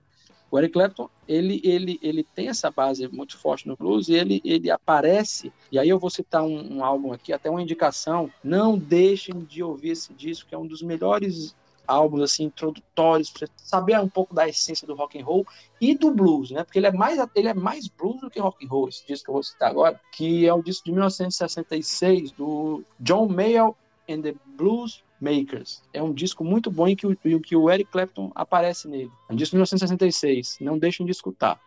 O 0.51 0.59
Eric 0.59 0.73
Clapton, 0.73 1.09
ele, 1.29 1.61
ele, 1.63 1.99
ele 2.03 2.25
tem 2.25 2.49
essa 2.49 2.71
base 2.71 3.07
muito 3.09 3.39
forte 3.39 3.69
no 3.69 3.77
blues 3.77 4.09
e 4.09 4.15
ele, 4.15 4.41
ele 4.45 4.71
aparece, 4.71 5.53
e 5.71 5.79
aí 5.79 5.89
eu 5.89 5.99
vou 5.99 6.11
citar 6.11 6.43
um, 6.43 6.79
um 6.79 6.85
álbum 6.85 7.13
aqui, 7.13 7.33
até 7.33 7.49
uma 7.49 7.63
indicação, 7.63 8.31
não 8.43 8.77
deixem 8.77 9.39
de 9.41 9.63
ouvir 9.63 9.91
esse 9.91 10.13
disco, 10.13 10.49
que 10.49 10.55
é 10.55 10.59
um 10.59 10.67
dos 10.67 10.83
melhores 10.83 11.55
álbuns 11.87 12.23
assim 12.23 12.45
introdutórios 12.45 13.31
para 13.31 13.49
saber 13.57 13.99
um 13.99 14.09
pouco 14.09 14.35
da 14.35 14.49
essência 14.49 14.87
do 14.87 14.95
rock 14.95 15.21
and 15.21 15.25
roll 15.25 15.47
e 15.81 15.95
do 15.95 16.13
blues, 16.13 16.51
né? 16.51 16.63
Porque 16.63 16.79
ele 16.79 16.87
é 16.87 16.93
mais 16.93 17.19
ele 17.35 17.49
é 17.49 17.55
mais 17.55 17.89
blues 17.89 18.21
do 18.21 18.31
que 18.31 18.39
rock 18.39 18.65
and 18.65 18.69
roll, 18.69 18.89
esse 18.89 19.07
disco 19.07 19.25
que 19.25 19.31
eu 19.31 19.35
vou 19.35 19.43
citar 19.43 19.71
agora, 19.71 20.01
que 20.13 20.47
é 20.47 20.55
o 20.55 20.63
disco 20.63 20.85
de 20.85 20.93
1966 20.93 22.33
do 22.33 22.85
John 22.99 23.29
Mayall 23.29 23.77
and 24.09 24.23
the 24.23 24.35
Blues 24.57 25.03
Makers. 25.21 25.83
É 25.93 26.03
um 26.03 26.13
disco 26.13 26.45
muito 26.45 26.71
bom 26.71 26.89
em 26.89 26.97
que 26.97 27.07
o, 27.07 27.17
em 27.25 27.39
que 27.41 27.55
o 27.55 27.71
Eric 27.71 27.91
Clapton 27.91 28.31
aparece 28.35 28.89
nele. 28.89 29.11
É 29.29 29.33
um 29.33 29.37
disco 29.37 29.53
de 29.53 29.57
1966. 29.57 30.59
Não 30.61 30.79
deixem 30.79 31.05
de 31.05 31.13
escutar. 31.13 31.61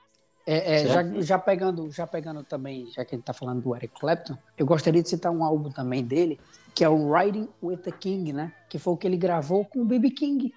É, 0.46 0.82
é, 0.82 0.88
já, 0.88 1.22
já, 1.22 1.40
pegando, 1.40 1.90
já 1.90 2.06
pegando 2.06 2.44
também, 2.44 2.88
já 2.88 3.06
que 3.06 3.16
a 3.16 3.18
gente 3.18 3.24
está 3.24 3.34
falando 3.34 3.62
do 3.62 3.74
Eric 3.76 3.98
Clapton, 3.98 4.38
eu 4.58 4.66
gostaria 4.66 5.02
de 5.02 5.08
citar 5.08 5.32
um 5.32 5.42
álbum 5.42 5.70
também 5.70 6.04
dele, 6.04 6.38
que 6.76 6.84
é 6.84 6.90
o 6.90 7.14
Riding 7.14 7.48
with 7.62 7.78
the 7.78 7.92
King, 7.92 8.34
né? 8.34 8.54
Que 8.70 8.78
foi 8.78 8.94
o 8.94 8.98
que 8.98 9.08
ele 9.08 9.16
gravou 9.16 9.64
com 9.64 9.82
o 9.82 9.86
BB 9.86 10.12
King. 10.12 10.54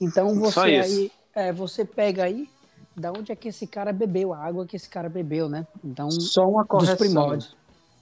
Então 0.00 0.38
você 0.38 0.60
aí, 0.60 1.12
é, 1.34 1.52
você 1.52 1.84
pega 1.84 2.24
aí 2.24 2.48
da 2.96 3.10
onde 3.10 3.32
é 3.32 3.36
que 3.36 3.48
esse 3.48 3.66
cara 3.66 3.92
bebeu, 3.92 4.32
a 4.32 4.38
água 4.38 4.66
que 4.66 4.76
esse 4.76 4.88
cara 4.88 5.08
bebeu, 5.08 5.48
né? 5.48 5.66
Então, 5.82 6.10
só 6.10 6.48
uma 6.48 6.64
correção. 6.64 7.38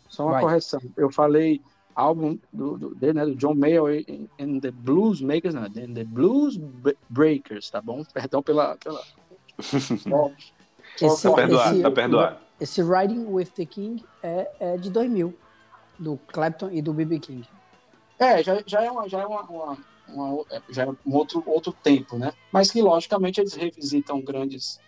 Só 0.08 0.24
uma 0.24 0.32
Vai. 0.32 0.42
correção. 0.42 0.80
Eu 0.96 1.10
falei 1.10 1.62
álbum 1.94 2.38
do, 2.52 2.78
do, 2.78 2.94
dele, 2.94 3.12
né, 3.14 3.26
do 3.26 3.34
John 3.34 3.54
Mayer 3.54 4.04
and 4.38 4.60
the 4.60 4.70
Blues 4.70 5.20
Makers, 5.20 5.54
não, 5.54 5.62
and 5.62 5.94
the 5.94 6.04
Blues 6.04 6.58
Breakers, 7.08 7.70
tá 7.70 7.80
bom? 7.80 8.04
Perdão 8.12 8.42
pela... 8.42 8.76
pela... 8.76 9.02
esse, 11.00 11.22
tá 11.22 11.34
perdoado, 11.34 11.74
esse, 11.74 11.82
tá 11.82 11.90
perdoado. 11.90 12.36
Esse 12.60 12.82
Riding 12.82 13.26
with 13.26 13.46
the 13.56 13.64
King 13.64 14.04
é, 14.22 14.50
é 14.60 14.76
de 14.76 14.90
2000, 14.90 15.34
do 15.98 16.18
Clapton 16.28 16.70
e 16.70 16.82
do 16.82 16.92
B.B. 16.92 17.18
King. 17.18 17.46
É, 18.18 18.42
já, 18.42 18.62
já 18.66 18.82
é 18.82 18.90
uma, 18.90 19.08
já 19.08 19.20
é 19.20 19.26
uma, 19.26 19.42
uma, 19.42 19.78
uma, 20.08 20.44
já 20.70 20.84
é 20.84 20.86
um 20.86 21.14
outro, 21.14 21.42
outro 21.46 21.72
tempo, 21.72 22.16
né? 22.16 22.32
Mas 22.50 22.70
que, 22.70 22.80
logicamente, 22.80 23.40
eles 23.40 23.54
revisitam 23.54 24.20
grandes 24.20 24.80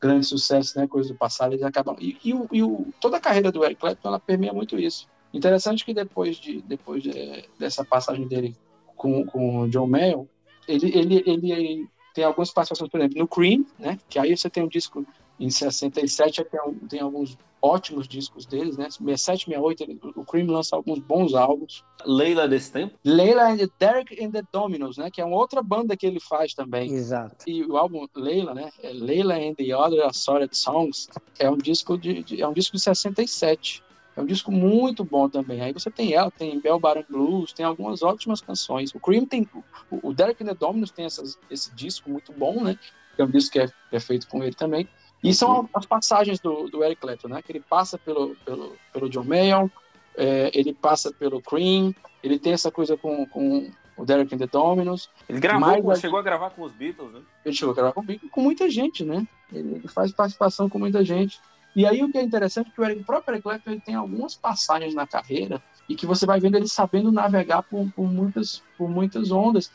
grandes 0.00 0.28
sucessos, 0.28 0.74
né? 0.74 0.86
Coisas 0.86 1.12
do 1.12 1.18
passado, 1.18 1.52
eles 1.52 1.62
acabam... 1.62 1.94
E, 2.00 2.16
e, 2.24 2.32
o, 2.32 2.48
e 2.50 2.62
o, 2.62 2.86
toda 3.00 3.18
a 3.18 3.20
carreira 3.20 3.52
do 3.52 3.62
Eric 3.62 3.78
Clapton, 3.78 4.08
ela 4.08 4.18
permeia 4.18 4.52
muito 4.52 4.78
isso 4.78 5.06
Interessante 5.32 5.84
que 5.84 5.94
depois, 5.94 6.36
de, 6.36 6.60
depois 6.62 7.02
de, 7.02 7.48
dessa 7.58 7.84
passagem 7.84 8.26
dele 8.26 8.56
com, 8.96 9.24
com 9.24 9.60
o 9.60 9.68
John 9.68 9.86
Mayer, 9.86 10.26
ele, 10.66 10.96
ele, 10.96 11.22
ele 11.26 11.88
tem 12.14 12.24
algumas 12.24 12.50
participações, 12.50 12.90
por 12.90 13.00
exemplo, 13.00 13.18
no 13.18 13.28
Cream, 13.28 13.64
né? 13.78 13.98
Que 14.08 14.18
aí 14.18 14.36
você 14.36 14.50
tem 14.50 14.62
um 14.62 14.68
disco 14.68 15.06
em 15.38 15.48
67, 15.48 16.44
tem, 16.44 16.60
tem 16.88 17.00
alguns 17.00 17.38
ótimos 17.62 18.08
discos 18.08 18.46
deles, 18.46 18.76
né? 18.76 18.90
67, 18.90 19.46
68, 19.46 20.12
o 20.16 20.24
Cream 20.24 20.46
lança 20.46 20.76
alguns 20.76 20.98
bons 20.98 21.34
álbuns. 21.34 21.84
Leila 22.04 22.48
desse 22.48 22.72
tempo? 22.72 22.98
Leila 23.04 23.50
and 23.50 23.58
the 23.58 23.68
Derek 23.78 24.22
and 24.22 24.30
the 24.30 24.42
Dominos, 24.52 24.96
né? 24.96 25.10
Que 25.10 25.20
é 25.20 25.24
uma 25.24 25.36
outra 25.36 25.62
banda 25.62 25.96
que 25.96 26.06
ele 26.06 26.20
faz 26.20 26.54
também. 26.54 26.92
Exato. 26.92 27.44
E 27.46 27.64
o 27.64 27.76
álbum 27.76 28.06
Leila, 28.14 28.54
né? 28.54 28.70
É 28.82 28.92
Leila 28.92 29.34
and 29.34 29.54
the 29.54 29.74
Other 29.74 30.04
Assorted 30.04 30.56
Songs 30.56 31.08
é 31.38 31.50
um 31.50 31.56
disco 31.56 31.96
de, 31.96 32.22
de, 32.22 32.42
é 32.42 32.46
um 32.46 32.52
disco 32.52 32.76
de 32.76 32.82
67. 32.82 33.82
É 34.20 34.22
um 34.22 34.26
disco 34.26 34.52
muito 34.52 35.02
bom 35.02 35.30
também. 35.30 35.62
Aí 35.62 35.72
você 35.72 35.90
tem 35.90 36.12
ela, 36.12 36.30
tem 36.30 36.60
Bell 36.60 36.78
Baron 36.78 37.02
Blues, 37.08 37.54
tem 37.54 37.64
algumas 37.64 38.02
ótimas 38.02 38.42
canções. 38.42 38.94
O 38.94 39.00
Cream 39.00 39.24
tem. 39.24 39.48
O 39.90 40.12
Derek 40.12 40.42
and 40.42 40.48
the 40.48 40.54
Dominos 40.54 40.90
tem 40.90 41.06
essas, 41.06 41.38
esse 41.50 41.74
disco 41.74 42.10
muito 42.10 42.30
bom, 42.32 42.62
né? 42.62 42.78
Que 43.16 43.22
é 43.22 43.24
um 43.24 43.30
disco 43.30 43.52
que 43.52 43.60
é, 43.60 43.66
que 43.66 43.96
é 43.96 44.00
feito 44.00 44.28
com 44.28 44.44
ele 44.44 44.54
também. 44.54 44.86
E 45.24 45.32
são 45.32 45.68
as 45.72 45.86
passagens 45.86 46.38
do, 46.38 46.68
do 46.68 46.84
Eric 46.84 47.00
Clapton, 47.00 47.28
né? 47.28 47.40
Que 47.40 47.52
ele 47.52 47.60
passa 47.60 47.96
pelo, 47.96 48.36
pelo, 48.44 48.76
pelo 48.92 49.08
John 49.08 49.24
Mayer, 49.24 49.70
é, 50.16 50.50
ele 50.52 50.74
passa 50.74 51.10
pelo 51.10 51.40
Cream, 51.40 51.94
ele 52.22 52.38
tem 52.38 52.52
essa 52.52 52.70
coisa 52.70 52.98
com, 52.98 53.24
com 53.26 53.70
o 53.96 54.04
Derek 54.04 54.34
and 54.34 54.38
the 54.38 54.46
Dominos. 54.46 55.08
Ele 55.28 55.40
gravou, 55.40 55.82
mas, 55.82 56.00
chegou 56.00 56.18
a 56.18 56.22
gravar 56.22 56.50
com 56.50 56.62
os 56.62 56.72
Beatles, 56.72 57.10
né? 57.10 57.20
Ele 57.42 57.54
chegou 57.54 57.72
a 57.72 57.74
gravar 57.74 57.92
com, 57.92 58.04
com 58.04 58.40
muita 58.42 58.68
gente, 58.68 59.02
né? 59.02 59.26
Ele 59.50 59.88
faz 59.88 60.12
participação 60.12 60.68
com 60.68 60.78
muita 60.78 61.02
gente. 61.02 61.40
E 61.74 61.86
aí 61.86 62.02
o 62.02 62.10
que 62.10 62.18
é 62.18 62.22
interessante 62.22 62.68
é 62.68 62.94
que 62.94 63.00
o, 63.00 63.04
próprio 63.04 63.34
Eric 63.34 63.42
Clapton 63.42 63.70
ele 63.70 63.80
tem 63.80 63.94
algumas 63.94 64.34
passagens 64.34 64.94
na 64.94 65.06
carreira 65.06 65.62
e 65.88 65.94
que 65.94 66.06
você 66.06 66.26
vai 66.26 66.40
vendo 66.40 66.56
ele 66.56 66.68
sabendo 66.68 67.12
navegar 67.12 67.62
por, 67.62 67.90
por 67.92 68.06
muitas, 68.06 68.62
por 68.76 68.88
muitas 68.88 69.30
ondas, 69.30 69.70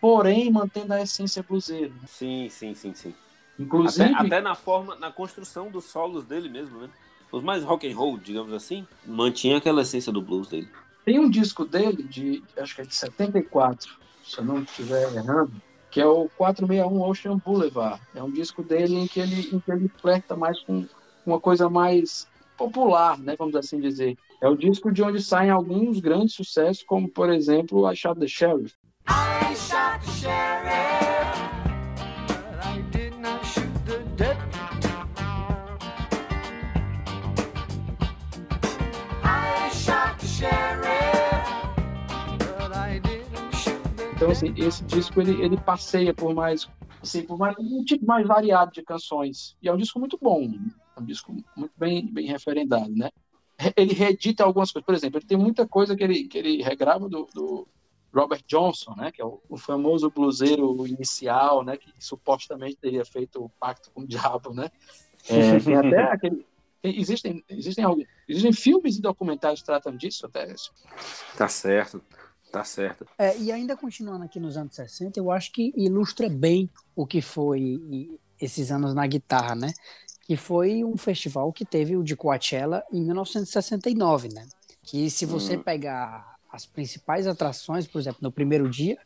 porém 0.00 0.50
mantendo 0.50 0.92
a 0.92 1.02
essência 1.02 1.42
bluseira. 1.42 1.88
Né? 1.88 2.00
Sim, 2.06 2.48
sim, 2.48 2.74
sim, 2.74 2.94
sim. 2.94 3.14
Inclusive 3.58 4.14
até, 4.14 4.26
até, 4.26 4.40
na 4.40 4.54
forma, 4.54 4.96
na 4.96 5.10
construção 5.12 5.70
dos 5.70 5.84
solos 5.84 6.24
dele 6.24 6.48
mesmo, 6.48 6.80
né? 6.80 6.88
Os 7.30 7.42
mais 7.42 7.62
rock 7.62 7.88
and 7.88 7.96
roll, 7.96 8.18
digamos 8.18 8.52
assim, 8.52 8.86
mantinha 9.06 9.58
aquela 9.58 9.82
essência 9.82 10.10
do 10.10 10.20
blues 10.20 10.48
dele. 10.48 10.68
Tem 11.04 11.18
um 11.18 11.30
disco 11.30 11.64
dele 11.64 12.02
de, 12.02 12.42
acho 12.56 12.74
que 12.74 12.80
é 12.80 12.84
de 12.84 12.94
74, 12.94 13.96
se 14.24 14.38
eu 14.38 14.44
não 14.44 14.62
estiver 14.62 15.14
errando, 15.14 15.52
que 15.90 16.00
é 16.00 16.06
o 16.06 16.28
461 16.36 17.02
Ocean 17.02 17.36
Boulevard. 17.36 18.00
É 18.14 18.22
um 18.22 18.30
disco 18.30 18.62
dele 18.62 18.96
em 18.96 19.06
que 19.06 19.20
ele, 19.20 19.48
em 19.52 19.60
que 19.60 19.70
ele 19.70 19.88
flerta 20.00 20.34
mais 20.36 20.60
com 20.60 20.86
uma 21.24 21.40
coisa 21.40 21.68
mais 21.68 22.28
popular, 22.56 23.18
né, 23.18 23.34
vamos 23.38 23.54
assim 23.56 23.80
dizer. 23.80 24.16
É 24.40 24.48
o 24.48 24.56
disco 24.56 24.92
de 24.92 25.02
onde 25.02 25.22
saem 25.22 25.50
alguns 25.50 26.00
grandes 26.00 26.34
sucessos, 26.34 26.82
como, 26.82 27.08
por 27.08 27.30
exemplo, 27.30 27.90
I 27.90 27.96
Shot 27.96 28.18
the 28.20 28.26
Sheriff. 28.26 28.74
I 29.08 29.54
shot 29.54 30.00
the 30.02 30.10
sheriff, 30.12 31.34
but 32.26 32.64
I 32.64 32.84
did 32.90 33.18
not 33.18 33.44
shoot 33.44 33.72
the 33.84 33.98
deputy. 34.16 34.88
I 39.22 39.70
shot 39.72 40.18
the 40.20 40.26
sheriff, 40.26 41.42
but 42.38 42.72
I 42.72 43.00
didn't 43.02 43.54
shoot 43.56 43.96
the 43.96 44.12
Então, 44.14 44.30
assim, 44.30 44.54
esse 44.56 44.84
disco, 44.84 45.20
ele, 45.20 45.42
ele 45.42 45.56
passeia 45.56 46.14
por 46.14 46.34
mais, 46.34 46.68
assim, 47.02 47.22
por 47.22 47.38
mais, 47.38 47.56
um 47.58 47.82
tipo 47.84 48.06
mais 48.06 48.26
variado 48.26 48.70
de 48.70 48.82
canções. 48.82 49.56
E 49.62 49.68
é 49.68 49.72
um 49.72 49.76
disco 49.76 49.98
muito 49.98 50.18
bom, 50.20 50.52
um 51.00 51.04
disco 51.04 51.34
muito 51.56 51.72
bem, 51.76 52.06
bem 52.06 52.26
referendado, 52.26 52.90
né? 52.90 53.10
Ele 53.76 53.92
reedita 53.92 54.42
algumas 54.44 54.72
coisas, 54.72 54.86
por 54.86 54.94
exemplo, 54.94 55.18
ele 55.18 55.26
tem 55.26 55.36
muita 55.36 55.66
coisa 55.66 55.94
que 55.94 56.02
ele, 56.02 56.24
que 56.24 56.38
ele 56.38 56.62
regrava 56.62 57.08
do, 57.08 57.28
do 57.34 57.68
Robert 58.12 58.42
Johnson, 58.46 58.94
né, 58.96 59.12
que 59.12 59.20
é 59.20 59.24
o, 59.24 59.40
o, 59.48 59.56
famoso 59.56 60.10
bluseiro 60.10 60.86
inicial, 60.86 61.62
né, 61.62 61.76
que 61.76 61.92
supostamente 61.98 62.76
teria 62.76 63.04
feito 63.04 63.44
o 63.44 63.48
pacto 63.48 63.90
com 63.90 64.02
o 64.02 64.06
diabo, 64.06 64.54
né? 64.54 64.70
É, 65.28 65.60
tem 65.60 65.76
até 65.76 66.02
aquele, 66.10 66.46
existem 66.82 67.44
existem 67.48 67.84
alguns, 67.84 68.06
existem 68.26 68.52
filmes 68.52 68.96
e 68.96 69.02
documentários 69.02 69.60
que 69.60 69.66
tratam 69.66 69.94
disso 69.94 70.26
até 70.26 70.50
isso. 70.50 70.72
Tá 71.36 71.48
certo. 71.48 72.02
Tá 72.50 72.64
certo. 72.64 73.06
É, 73.16 73.38
e 73.38 73.52
ainda 73.52 73.76
continuando 73.76 74.24
aqui 74.24 74.40
nos 74.40 74.56
anos 74.56 74.74
60, 74.74 75.20
eu 75.20 75.30
acho 75.30 75.52
que 75.52 75.72
ilustra 75.76 76.28
bem 76.28 76.68
o 76.96 77.06
que 77.06 77.22
foi 77.22 78.18
esses 78.40 78.72
anos 78.72 78.92
na 78.92 79.06
guitarra, 79.06 79.54
né? 79.54 79.72
Que 80.30 80.36
foi 80.36 80.84
um 80.84 80.96
festival 80.96 81.52
que 81.52 81.64
teve 81.64 81.96
o 81.96 82.04
de 82.04 82.14
Coachella 82.14 82.84
em 82.92 83.02
1969, 83.02 84.28
né? 84.32 84.46
Que 84.80 85.10
se 85.10 85.26
você 85.26 85.56
hum. 85.56 85.62
pegar 85.64 86.36
as 86.48 86.64
principais 86.64 87.26
atrações, 87.26 87.84
por 87.84 87.98
exemplo, 88.00 88.20
no 88.22 88.30
primeiro 88.30 88.70
dia, 88.70 88.96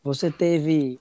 você 0.00 0.30
teve 0.30 1.00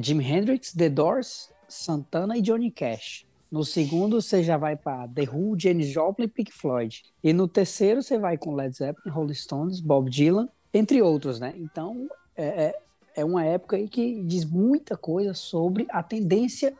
Jimi 0.00 0.24
Hendrix, 0.24 0.72
The 0.72 0.88
Doors, 0.88 1.48
Santana 1.68 2.36
e 2.36 2.42
Johnny 2.42 2.72
Cash. 2.72 3.24
No 3.48 3.64
segundo, 3.64 4.20
você 4.20 4.42
já 4.42 4.56
vai 4.56 4.74
para 4.74 5.06
The 5.06 5.30
Who, 5.30 5.56
Janis 5.56 5.86
Joplin 5.86 6.24
e 6.24 6.28
Pink 6.28 6.52
Floyd. 6.52 7.04
E 7.22 7.32
no 7.32 7.46
terceiro, 7.46 8.02
você 8.02 8.18
vai 8.18 8.36
com 8.36 8.52
Led 8.52 8.76
Zeppelin, 8.76 9.14
Rolling 9.14 9.34
Stones, 9.34 9.80
Bob 9.80 10.10
Dylan, 10.10 10.48
entre 10.74 11.00
outros, 11.00 11.38
né? 11.38 11.54
Então, 11.56 12.08
é, 12.36 12.46
é, 12.64 12.80
é 13.14 13.24
uma 13.24 13.44
época 13.44 13.76
aí 13.76 13.88
que 13.88 14.24
diz 14.24 14.44
muita 14.44 14.96
coisa 14.96 15.34
sobre 15.34 15.86
a 15.88 16.02
tendência 16.02 16.76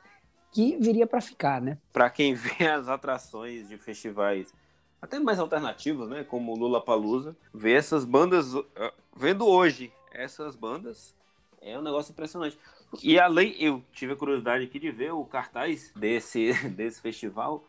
que 0.52 0.76
viria 0.76 1.06
para 1.06 1.20
ficar, 1.20 1.60
né? 1.60 1.78
Para 1.92 2.10
quem 2.10 2.34
vê 2.36 2.68
as 2.68 2.88
atrações 2.88 3.68
de 3.68 3.78
festivais 3.78 4.52
até 5.02 5.18
mais 5.18 5.40
alternativos, 5.40 6.08
né, 6.08 6.22
como 6.22 6.54
Lula 6.54 6.80
Palusa, 6.80 7.36
ver 7.52 7.72
essas 7.72 8.04
bandas, 8.04 8.54
ah, 8.76 8.92
vendo 9.16 9.44
hoje 9.44 9.92
essas 10.12 10.54
bandas, 10.54 11.12
é 11.60 11.76
um 11.76 11.82
negócio 11.82 12.12
impressionante. 12.12 12.56
E 13.02 13.18
além, 13.18 13.56
eu 13.58 13.82
tive 13.92 14.12
a 14.12 14.16
curiosidade 14.16 14.64
aqui 14.64 14.78
de 14.78 14.92
ver 14.92 15.12
o 15.12 15.24
cartaz 15.24 15.90
desse, 15.96 16.52
desse 16.70 17.00
festival. 17.00 17.64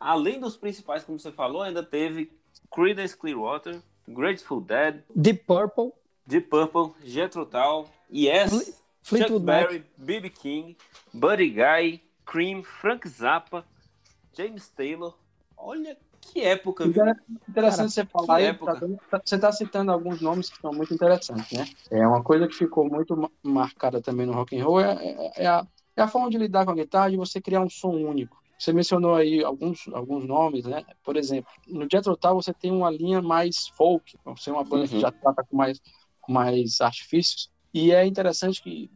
Além 0.00 0.40
dos 0.40 0.56
principais, 0.56 1.04
como 1.04 1.18
você 1.18 1.30
falou, 1.30 1.62
ainda 1.62 1.82
teve 1.82 2.32
Creedence 2.74 3.16
Clearwater, 3.16 3.80
Grateful 4.08 4.60
Dead, 4.60 5.02
Deep 5.14 5.44
Purple, 5.44 5.92
Deep 6.26 6.48
Purple, 6.48 6.92
Jethro 7.04 7.46
Tull, 7.46 7.88
Yes, 8.12 8.82
Chuck 9.02 9.38
Berry, 9.38 9.84
B.B. 9.96 10.30
King, 10.30 10.76
Buddy 11.12 11.50
Guy, 11.50 12.02
Cream, 12.24 12.62
Frank 12.62 13.08
Zappa, 13.08 13.64
James 14.32 14.68
Taylor. 14.68 15.14
Olha 15.56 15.96
que 16.20 16.40
época, 16.40 16.84
viu? 16.86 17.04
Interessante 17.48 17.76
Cara, 17.76 17.88
você 17.88 18.04
falar 18.06 18.36
aí, 18.36 18.54
tá, 18.54 19.20
você 19.24 19.34
está 19.34 19.52
citando 19.52 19.92
alguns 19.92 20.20
nomes 20.20 20.48
que 20.48 20.60
são 20.60 20.72
muito 20.72 20.94
interessantes, 20.94 21.52
né? 21.52 21.66
É 21.90 22.06
uma 22.06 22.22
coisa 22.22 22.48
que 22.48 22.54
ficou 22.54 22.88
muito 22.88 23.30
marcada 23.42 24.00
também 24.00 24.26
no 24.26 24.32
rock 24.32 24.58
and 24.58 24.64
roll 24.64 24.80
é, 24.80 24.94
é, 24.94 25.44
é, 25.44 25.46
a, 25.46 25.66
é 25.96 26.02
a 26.02 26.08
forma 26.08 26.30
de 26.30 26.38
lidar 26.38 26.64
com 26.64 26.72
a 26.72 26.74
guitarra 26.74 27.10
e 27.10 27.16
você 27.16 27.40
criar 27.40 27.60
um 27.60 27.68
som 27.68 27.90
único. 27.90 28.42
Você 28.58 28.72
mencionou 28.72 29.14
aí 29.14 29.44
alguns, 29.44 29.86
alguns 29.92 30.24
nomes, 30.24 30.64
né? 30.64 30.84
Por 31.02 31.16
exemplo, 31.16 31.50
no 31.68 31.86
Jethro 31.90 32.16
Tull 32.16 32.34
você 32.34 32.52
tem 32.52 32.72
uma 32.72 32.90
linha 32.90 33.20
mais 33.20 33.68
folk, 33.68 34.16
você 34.24 34.50
é 34.50 34.52
uma 34.52 34.64
banda 34.64 34.84
uhum. 34.84 34.88
que 34.88 35.00
já 35.00 35.10
trata 35.10 35.44
com 35.44 35.56
mais, 35.56 35.80
com 36.20 36.32
mais 36.32 36.80
artifícios. 36.80 37.50
E 37.72 37.92
é 37.92 38.06
interessante 38.06 38.62
que 38.62 38.90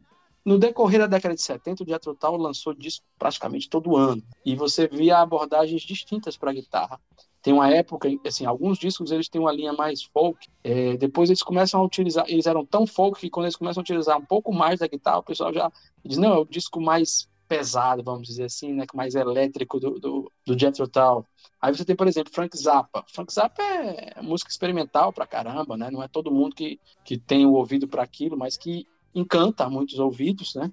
no 0.45 0.57
decorrer 0.57 0.99
da 0.99 1.07
década 1.07 1.35
de 1.35 1.41
70, 1.41 1.83
o 1.83 1.87
Jethro 1.87 2.15
Tull 2.15 2.37
lançou 2.37 2.73
disco 2.73 3.05
praticamente 3.17 3.69
todo 3.69 3.95
ano. 3.95 4.21
E 4.45 4.55
você 4.55 4.87
via 4.87 5.17
abordagens 5.19 5.81
distintas 5.81 6.37
para 6.37 6.53
guitarra. 6.53 6.99
Tem 7.41 7.53
uma 7.53 7.69
época, 7.69 8.09
assim, 8.25 8.45
alguns 8.45 8.77
discos 8.77 9.11
eles 9.11 9.29
têm 9.29 9.39
uma 9.39 9.51
linha 9.51 9.71
mais 9.73 10.03
folk. 10.03 10.47
É, 10.63 10.97
depois 10.97 11.29
eles 11.29 11.41
começam 11.41 11.79
a 11.79 11.83
utilizar, 11.83 12.25
eles 12.27 12.45
eram 12.45 12.65
tão 12.65 12.85
folk 12.85 13.19
que 13.19 13.29
quando 13.29 13.45
eles 13.45 13.55
começam 13.55 13.81
a 13.81 13.83
utilizar 13.83 14.17
um 14.17 14.25
pouco 14.25 14.53
mais 14.53 14.79
da 14.79 14.87
guitarra, 14.87 15.19
o 15.19 15.23
pessoal 15.23 15.53
já 15.53 15.71
diz, 16.03 16.17
não, 16.17 16.33
é 16.33 16.37
o 16.37 16.45
disco 16.45 16.81
mais 16.81 17.29
pesado, 17.47 18.03
vamos 18.03 18.27
dizer 18.27 18.43
assim, 18.43 18.73
né, 18.73 18.85
mais 18.93 19.15
elétrico 19.15 19.79
do, 19.79 19.99
do, 19.99 20.31
do 20.45 20.59
Jethro 20.59 20.87
Tull. 20.87 21.25
Aí 21.59 21.75
você 21.75 21.83
tem, 21.83 21.95
por 21.95 22.07
exemplo, 22.07 22.31
Frank 22.31 22.55
Zappa. 22.55 23.03
Frank 23.07 23.33
Zappa 23.33 23.63
é 23.63 24.21
música 24.21 24.51
experimental 24.51 25.11
pra 25.11 25.25
caramba, 25.25 25.75
né? 25.75 25.89
Não 25.89 26.03
é 26.03 26.07
todo 26.07 26.31
mundo 26.31 26.55
que, 26.55 26.79
que 27.03 27.17
tem 27.17 27.45
o 27.45 27.53
ouvido 27.53 27.87
para 27.87 28.03
aquilo, 28.03 28.37
mas 28.37 28.55
que 28.55 28.85
encanta 29.13 29.69
muitos 29.69 29.99
ouvidos, 29.99 30.55
né? 30.55 30.71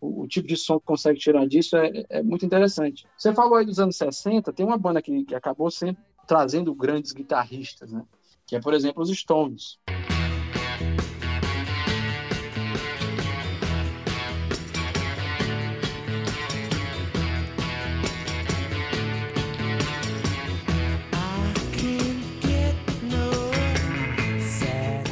o, 0.00 0.22
o, 0.22 0.28
tipo 0.28 0.46
de 0.46 0.56
som 0.56 0.78
que 0.78 0.86
consegue 0.86 1.18
tirar 1.18 1.46
disso 1.46 1.76
é, 1.76 2.04
é, 2.08 2.22
muito 2.22 2.44
interessante. 2.44 3.06
Você 3.16 3.32
falou 3.34 3.56
aí 3.56 3.66
dos 3.66 3.78
anos 3.78 3.96
60, 3.96 4.52
tem 4.52 4.64
uma 4.64 4.78
banda 4.78 5.02
que, 5.02 5.24
que 5.24 5.34
acabou 5.34 5.70
sempre 5.70 6.02
trazendo 6.26 6.74
grandes 6.74 7.12
guitarristas, 7.12 7.92
né? 7.92 8.04
Que 8.46 8.56
é, 8.56 8.60
por 8.60 8.74
exemplo, 8.74 9.02
os 9.02 9.10
Stones. 9.10 9.78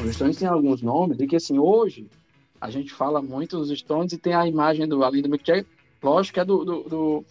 Os 0.05 0.15
Stones 0.15 0.37
têm 0.37 0.49
alguns 0.49 0.81
nomes 0.81 1.19
e 1.19 1.27
que, 1.27 1.37
assim, 1.37 1.59
hoje 1.59 2.09
a 2.61 2.71
gente 2.71 2.93
fala 2.93 3.23
muito 3.23 3.59
dos 3.59 3.77
Stones 3.79 4.13
e 4.13 4.19
tem 4.19 4.35
a 4.35 4.47
imagem 4.47 4.87
do 4.87 5.05
além 5.05 5.23
do 5.23 5.29
Mick 5.29 5.47
Jagger, 5.47 5.67
lógico 6.03 6.35
que 6.35 6.41
é 6.41 6.45
do, 6.45 6.65
do, 6.65 6.83
do, 6.83 7.25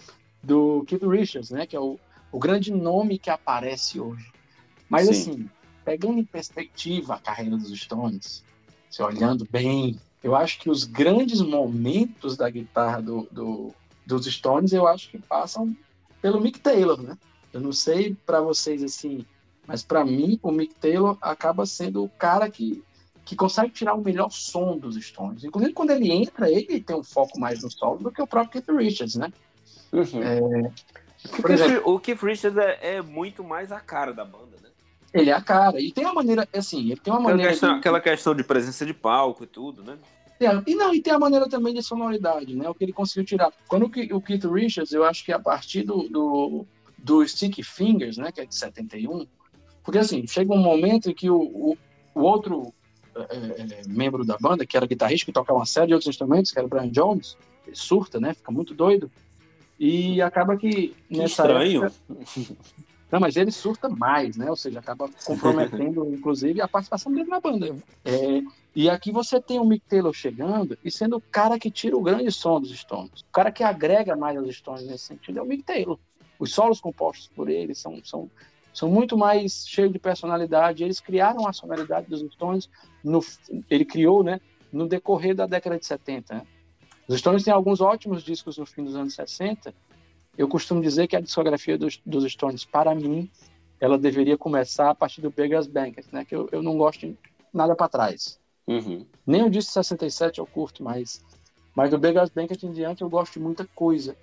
do 0.43 0.83
Keith 0.87 1.03
Richards, 1.03 1.51
né? 1.51 1.65
Que 1.65 1.75
é 1.75 1.79
o, 1.79 1.99
o 2.31 2.39
grande 2.39 2.71
nome 2.71 3.17
que 3.17 3.29
aparece 3.29 3.99
hoje. 3.99 4.31
Mas 4.89 5.07
Sim. 5.07 5.11
assim, 5.11 5.49
pegando 5.83 6.19
em 6.19 6.25
perspectiva 6.25 7.15
a 7.15 7.19
carreira 7.19 7.57
dos 7.57 7.71
Stones, 7.79 8.43
se 8.89 9.01
olhando 9.01 9.47
bem, 9.49 9.99
eu 10.23 10.35
acho 10.35 10.59
que 10.59 10.69
os 10.69 10.83
grandes 10.83 11.41
momentos 11.41 12.37
da 12.37 12.49
guitarra 12.49 13.01
do, 13.01 13.27
do, 13.31 13.73
dos 14.05 14.25
Stones, 14.25 14.73
eu 14.73 14.87
acho 14.87 15.09
que 15.09 15.19
passam 15.19 15.75
pelo 16.21 16.41
Mick 16.41 16.59
Taylor, 16.59 17.01
né? 17.01 17.17
Eu 17.53 17.61
não 17.61 17.71
sei 17.71 18.15
para 18.25 18.41
vocês 18.41 18.83
assim, 18.83 19.25
mas 19.67 19.83
para 19.83 20.03
mim 20.03 20.39
o 20.41 20.51
Mick 20.51 20.75
Taylor 20.75 21.17
acaba 21.21 21.65
sendo 21.65 22.03
o 22.03 22.09
cara 22.09 22.49
que 22.49 22.83
que 23.25 23.35
consegue 23.35 23.71
tirar 23.71 23.95
o 23.95 24.01
melhor 24.01 24.29
som 24.29 24.77
dos 24.77 24.95
Stones. 25.03 25.43
Inclusive, 25.43 25.73
quando 25.73 25.89
ele 25.89 26.11
entra, 26.11 26.49
ele 26.49 26.79
tem 26.79 26.95
um 26.95 27.03
foco 27.03 27.39
mais 27.39 27.63
no 27.63 27.71
solo 27.71 27.97
do 27.97 28.11
que 28.11 28.21
o 28.21 28.27
próprio 28.27 28.61
Keith 28.61 28.77
Richards, 28.77 29.15
né? 29.15 29.33
Uhum. 29.91 30.21
É, 30.21 30.71
o, 31.43 31.51
exemplo, 31.51 31.93
o, 31.93 31.99
Keith 31.99 32.21
Richards 32.21 32.57
é, 32.57 32.97
é, 32.97 33.01
muito 33.01 33.43
mais 33.43 33.71
a 33.71 33.79
cara 33.79 34.13
da 34.13 34.23
banda, 34.23 34.57
né? 34.61 34.69
Ele 35.11 35.31
é 35.31 35.33
a 35.33 35.41
cara. 35.41 35.81
E 35.81 35.91
tem 35.91 36.05
uma 36.05 36.13
maneira, 36.13 36.47
assim, 36.53 36.91
ele 36.91 36.97
tem 36.97 37.11
uma 37.11 37.19
aquela 37.19 37.31
maneira... 37.31 37.51
Questão, 37.51 37.73
de... 37.73 37.79
Aquela 37.79 37.99
questão 37.99 38.35
de 38.35 38.43
presença 38.43 38.85
de 38.85 38.93
palco 38.93 39.43
e 39.43 39.47
tudo, 39.47 39.83
né? 39.83 39.97
É, 40.39 40.47
e 40.67 40.75
não, 40.75 40.93
e 40.93 41.01
tem 41.01 41.13
a 41.13 41.19
maneira 41.19 41.49
também 41.49 41.73
de 41.73 41.81
sonoridade, 41.81 42.55
né? 42.55 42.69
O 42.69 42.75
que 42.75 42.83
ele 42.83 42.93
conseguiu 42.93 43.25
tirar. 43.25 43.51
Quando 43.67 43.83
o, 43.83 44.15
o 44.17 44.21
Keith 44.21 44.45
Richards, 44.45 44.91
eu 44.91 45.03
acho 45.03 45.25
que 45.25 45.31
a 45.31 45.39
partir 45.39 45.81
do, 45.81 46.09
do, 46.09 46.65
do 46.97 47.27
Sticky 47.27 47.63
Fingers, 47.63 48.17
né? 48.17 48.31
Que 48.31 48.41
é 48.41 48.45
de 48.45 48.53
71, 48.53 49.25
porque 49.83 49.97
assim, 49.97 50.27
chega 50.27 50.53
um 50.53 50.57
momento 50.57 51.09
em 51.09 51.13
que 51.13 51.29
o, 51.29 51.39
o, 51.39 51.77
o 52.13 52.21
outro 52.21 52.73
é, 53.15 53.61
é, 53.61 53.81
membro 53.87 54.25
da 54.25 54.37
banda, 54.37 54.65
que 54.65 54.75
era 54.75 54.85
guitarrista, 54.85 55.25
que 55.25 55.31
tocava 55.31 55.59
uma 55.59 55.65
série 55.65 55.87
de 55.87 55.93
outros 55.93 56.09
instrumentos, 56.09 56.51
que 56.51 56.59
era 56.59 56.65
o 56.65 56.69
Brian 56.69 56.89
Jones, 56.89 57.37
ele 57.65 57.75
surta, 57.75 58.19
né? 58.19 58.33
Fica 58.33 58.51
muito 58.51 58.73
doido. 58.73 59.09
E 59.79 60.21
acaba 60.21 60.55
que, 60.55 60.95
que 61.09 61.23
estranho. 61.23 61.85
Época... 61.85 62.55
Não, 63.11 63.19
mas 63.19 63.35
ele 63.37 63.51
surta 63.51 63.87
mais, 63.87 64.35
né? 64.35 64.49
Ou 64.49 64.55
seja, 64.55 64.79
acaba 64.79 65.09
comprometendo, 65.25 66.05
inclusive, 66.13 66.59
a 66.61 66.67
participação 66.67 67.13
dele 67.13 67.29
na 67.29 67.39
banda. 67.39 67.75
É, 68.03 68.41
e 68.75 68.89
aqui 68.89 69.11
você 69.11 69.39
tem 69.39 69.59
o 69.59 69.63
Mick 69.63 69.85
Taylor 69.87 70.11
chegando 70.11 70.77
e 70.83 70.91
sendo 70.91 71.17
o 71.17 71.21
cara 71.21 71.57
que 71.57 71.71
tira 71.71 71.95
o 71.95 72.01
grande 72.01 72.31
som 72.31 72.59
dos 72.59 72.77
Stones. 72.77 73.21
O 73.21 73.31
cara 73.31 73.51
que 73.51 73.63
agrega 73.63 74.15
mais 74.15 74.37
aos 74.37 74.53
Stones 74.55 74.85
nesse 74.85 75.05
sentido 75.05 75.39
é 75.39 75.41
o 75.41 75.45
Mick 75.45 75.63
Taylor. 75.63 75.97
Os 76.37 76.53
solos 76.53 76.81
compostos 76.81 77.29
por 77.33 77.47
ele 77.47 77.73
são, 77.73 78.03
são, 78.03 78.29
são 78.73 78.89
muito 78.89 79.17
mais 79.17 79.65
cheios 79.67 79.93
de 79.93 79.99
personalidade. 79.99 80.83
Eles 80.83 80.99
criaram 80.99 81.47
a 81.47 81.53
sonoridade 81.53 82.07
dos 82.07 82.19
Stones, 82.33 82.69
no, 83.05 83.19
ele 83.69 83.85
criou, 83.85 84.23
né, 84.23 84.41
no 84.71 84.87
decorrer 84.87 85.35
da 85.35 85.45
década 85.45 85.77
de 85.77 85.85
70. 85.85 86.33
Né? 86.33 86.47
Os 87.07 87.19
Stones 87.19 87.43
têm 87.43 87.53
alguns 87.53 87.79
ótimos 87.79 88.23
discos 88.23 88.57
no 88.57 88.65
fim 88.65 88.83
dos 88.83 88.95
anos 88.95 89.13
60. 89.13 89.73
Eu 90.37 90.47
costumo 90.47 90.81
dizer 90.81 91.07
que 91.07 91.15
a 91.15 91.21
discografia 91.21 91.77
dos, 91.77 92.01
dos 92.05 92.29
Stones, 92.31 92.65
para 92.65 92.93
mim, 92.93 93.29
ela 93.79 93.97
deveria 93.97 94.37
começar 94.37 94.89
a 94.89 94.95
partir 94.95 95.21
do 95.21 95.29
Beggar's 95.29 95.67
Banquet, 95.67 96.05
né, 96.11 96.25
que 96.25 96.35
eu, 96.35 96.49
eu 96.51 96.61
não 96.61 96.77
gosto 96.77 97.01
de 97.01 97.17
nada 97.53 97.75
para 97.75 97.87
trás. 97.87 98.39
Uhum. 98.67 99.05
Nem 99.25 99.43
o 99.43 99.49
disco 99.49 99.71
67 99.71 100.39
eu 100.39 100.47
curto, 100.47 100.83
mas, 100.83 101.23
mas 101.75 101.91
do 101.91 101.99
Beggar's 101.99 102.31
Banquet 102.31 102.65
em 102.65 102.71
diante 102.71 103.03
eu 103.03 103.09
gosto 103.09 103.33
de 103.33 103.39
muita 103.39 103.65
coisa. 103.75 104.17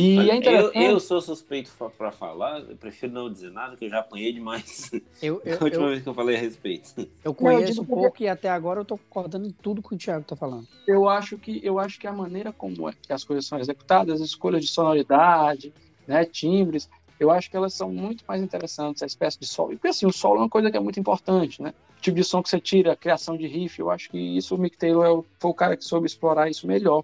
E 0.00 0.30
é 0.30 0.36
interessante... 0.36 0.78
eu, 0.78 0.92
eu 0.92 1.00
sou 1.00 1.20
suspeito 1.20 1.72
para 1.98 2.12
falar, 2.12 2.60
eu 2.60 2.76
prefiro 2.76 3.12
não 3.12 3.28
dizer 3.28 3.50
nada, 3.50 3.76
que 3.76 3.84
eu 3.84 3.90
já 3.90 3.98
apanhei 3.98 4.32
demais 4.32 4.92
eu, 5.20 5.42
eu, 5.44 5.58
a 5.58 5.64
última 5.64 5.82
eu, 5.86 5.88
vez 5.88 6.02
que 6.04 6.08
eu 6.08 6.14
falei 6.14 6.36
a 6.36 6.38
respeito. 6.38 7.08
Eu 7.24 7.34
conheço 7.34 7.82
um 7.82 7.84
pouco 7.84 8.22
e 8.22 8.28
até 8.28 8.48
agora 8.48 8.78
eu 8.78 8.84
tô 8.84 8.96
concordando 8.96 9.48
em 9.48 9.50
tudo 9.50 9.82
que 9.82 9.92
o 9.92 9.98
Thiago 9.98 10.24
tá 10.24 10.36
falando. 10.36 10.68
Eu 10.86 11.08
acho 11.08 11.36
que, 11.36 11.60
eu 11.64 11.80
acho 11.80 11.98
que 11.98 12.06
a 12.06 12.12
maneira 12.12 12.52
como 12.52 12.88
é 12.88 12.92
que 12.92 13.12
as 13.12 13.24
coisas 13.24 13.44
são 13.44 13.58
executadas, 13.58 14.20
as 14.20 14.28
escolhas 14.28 14.64
de 14.64 14.70
sonoridade, 14.70 15.74
né, 16.06 16.24
timbres, 16.24 16.88
eu 17.18 17.32
acho 17.32 17.50
que 17.50 17.56
elas 17.56 17.74
são 17.74 17.90
muito 17.90 18.22
mais 18.28 18.40
interessantes, 18.40 19.02
a 19.02 19.06
espécie 19.06 19.40
de 19.40 19.46
solo. 19.46 19.70
Porque 19.70 19.88
assim, 19.88 20.06
o 20.06 20.12
solo 20.12 20.36
é 20.36 20.42
uma 20.42 20.48
coisa 20.48 20.70
que 20.70 20.76
é 20.76 20.80
muito 20.80 21.00
importante, 21.00 21.60
né? 21.60 21.74
O 21.98 22.00
tipo 22.00 22.16
de 22.16 22.22
som 22.22 22.40
que 22.40 22.48
você 22.48 22.60
tira, 22.60 22.92
a 22.92 22.96
criação 22.96 23.36
de 23.36 23.48
riff, 23.48 23.80
eu 23.80 23.90
acho 23.90 24.08
que 24.10 24.16
isso 24.16 24.54
o 24.54 24.58
Mick 24.58 24.78
Taylor 24.78 25.04
é 25.04 25.10
o, 25.10 25.24
foi 25.40 25.50
o 25.50 25.54
cara 25.54 25.76
que 25.76 25.84
soube 25.84 26.06
explorar 26.06 26.48
isso 26.48 26.68
melhor 26.68 27.02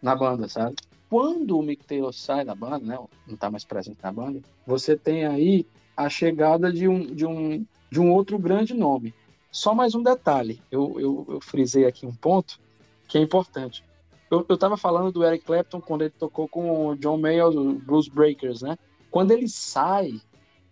na 0.00 0.16
banda, 0.16 0.48
sabe? 0.48 0.76
Quando 1.10 1.58
o 1.58 1.62
Mick 1.62 1.84
Taylor 1.84 2.12
sai 2.12 2.44
da 2.44 2.54
banda, 2.54 2.78
né, 2.78 2.96
não 3.26 3.34
está 3.34 3.50
mais 3.50 3.64
presente 3.64 3.98
na 4.00 4.12
banda, 4.12 4.40
você 4.64 4.96
tem 4.96 5.26
aí 5.26 5.66
a 5.96 6.08
chegada 6.08 6.72
de 6.72 6.86
um, 6.86 7.00
de 7.00 7.26
um, 7.26 7.66
de 7.90 8.00
um 8.00 8.12
outro 8.12 8.38
grande 8.38 8.72
nome. 8.72 9.12
Só 9.50 9.74
mais 9.74 9.96
um 9.96 10.02
detalhe, 10.04 10.62
eu, 10.70 11.00
eu, 11.00 11.26
eu 11.28 11.40
frisei 11.40 11.84
aqui 11.84 12.06
um 12.06 12.14
ponto 12.14 12.60
que 13.08 13.18
é 13.18 13.20
importante. 13.20 13.82
Eu 14.30 14.46
estava 14.48 14.76
falando 14.76 15.10
do 15.10 15.24
Eric 15.24 15.44
Clapton 15.44 15.80
quando 15.80 16.02
ele 16.02 16.14
tocou 16.16 16.46
com 16.46 16.86
o 16.86 16.94
John 16.94 17.18
Mayall 17.18 17.50
do 17.50 17.72
Blues 17.74 18.06
Breakers, 18.06 18.62
né? 18.62 18.78
Quando 19.10 19.32
ele 19.32 19.48
sai 19.48 20.20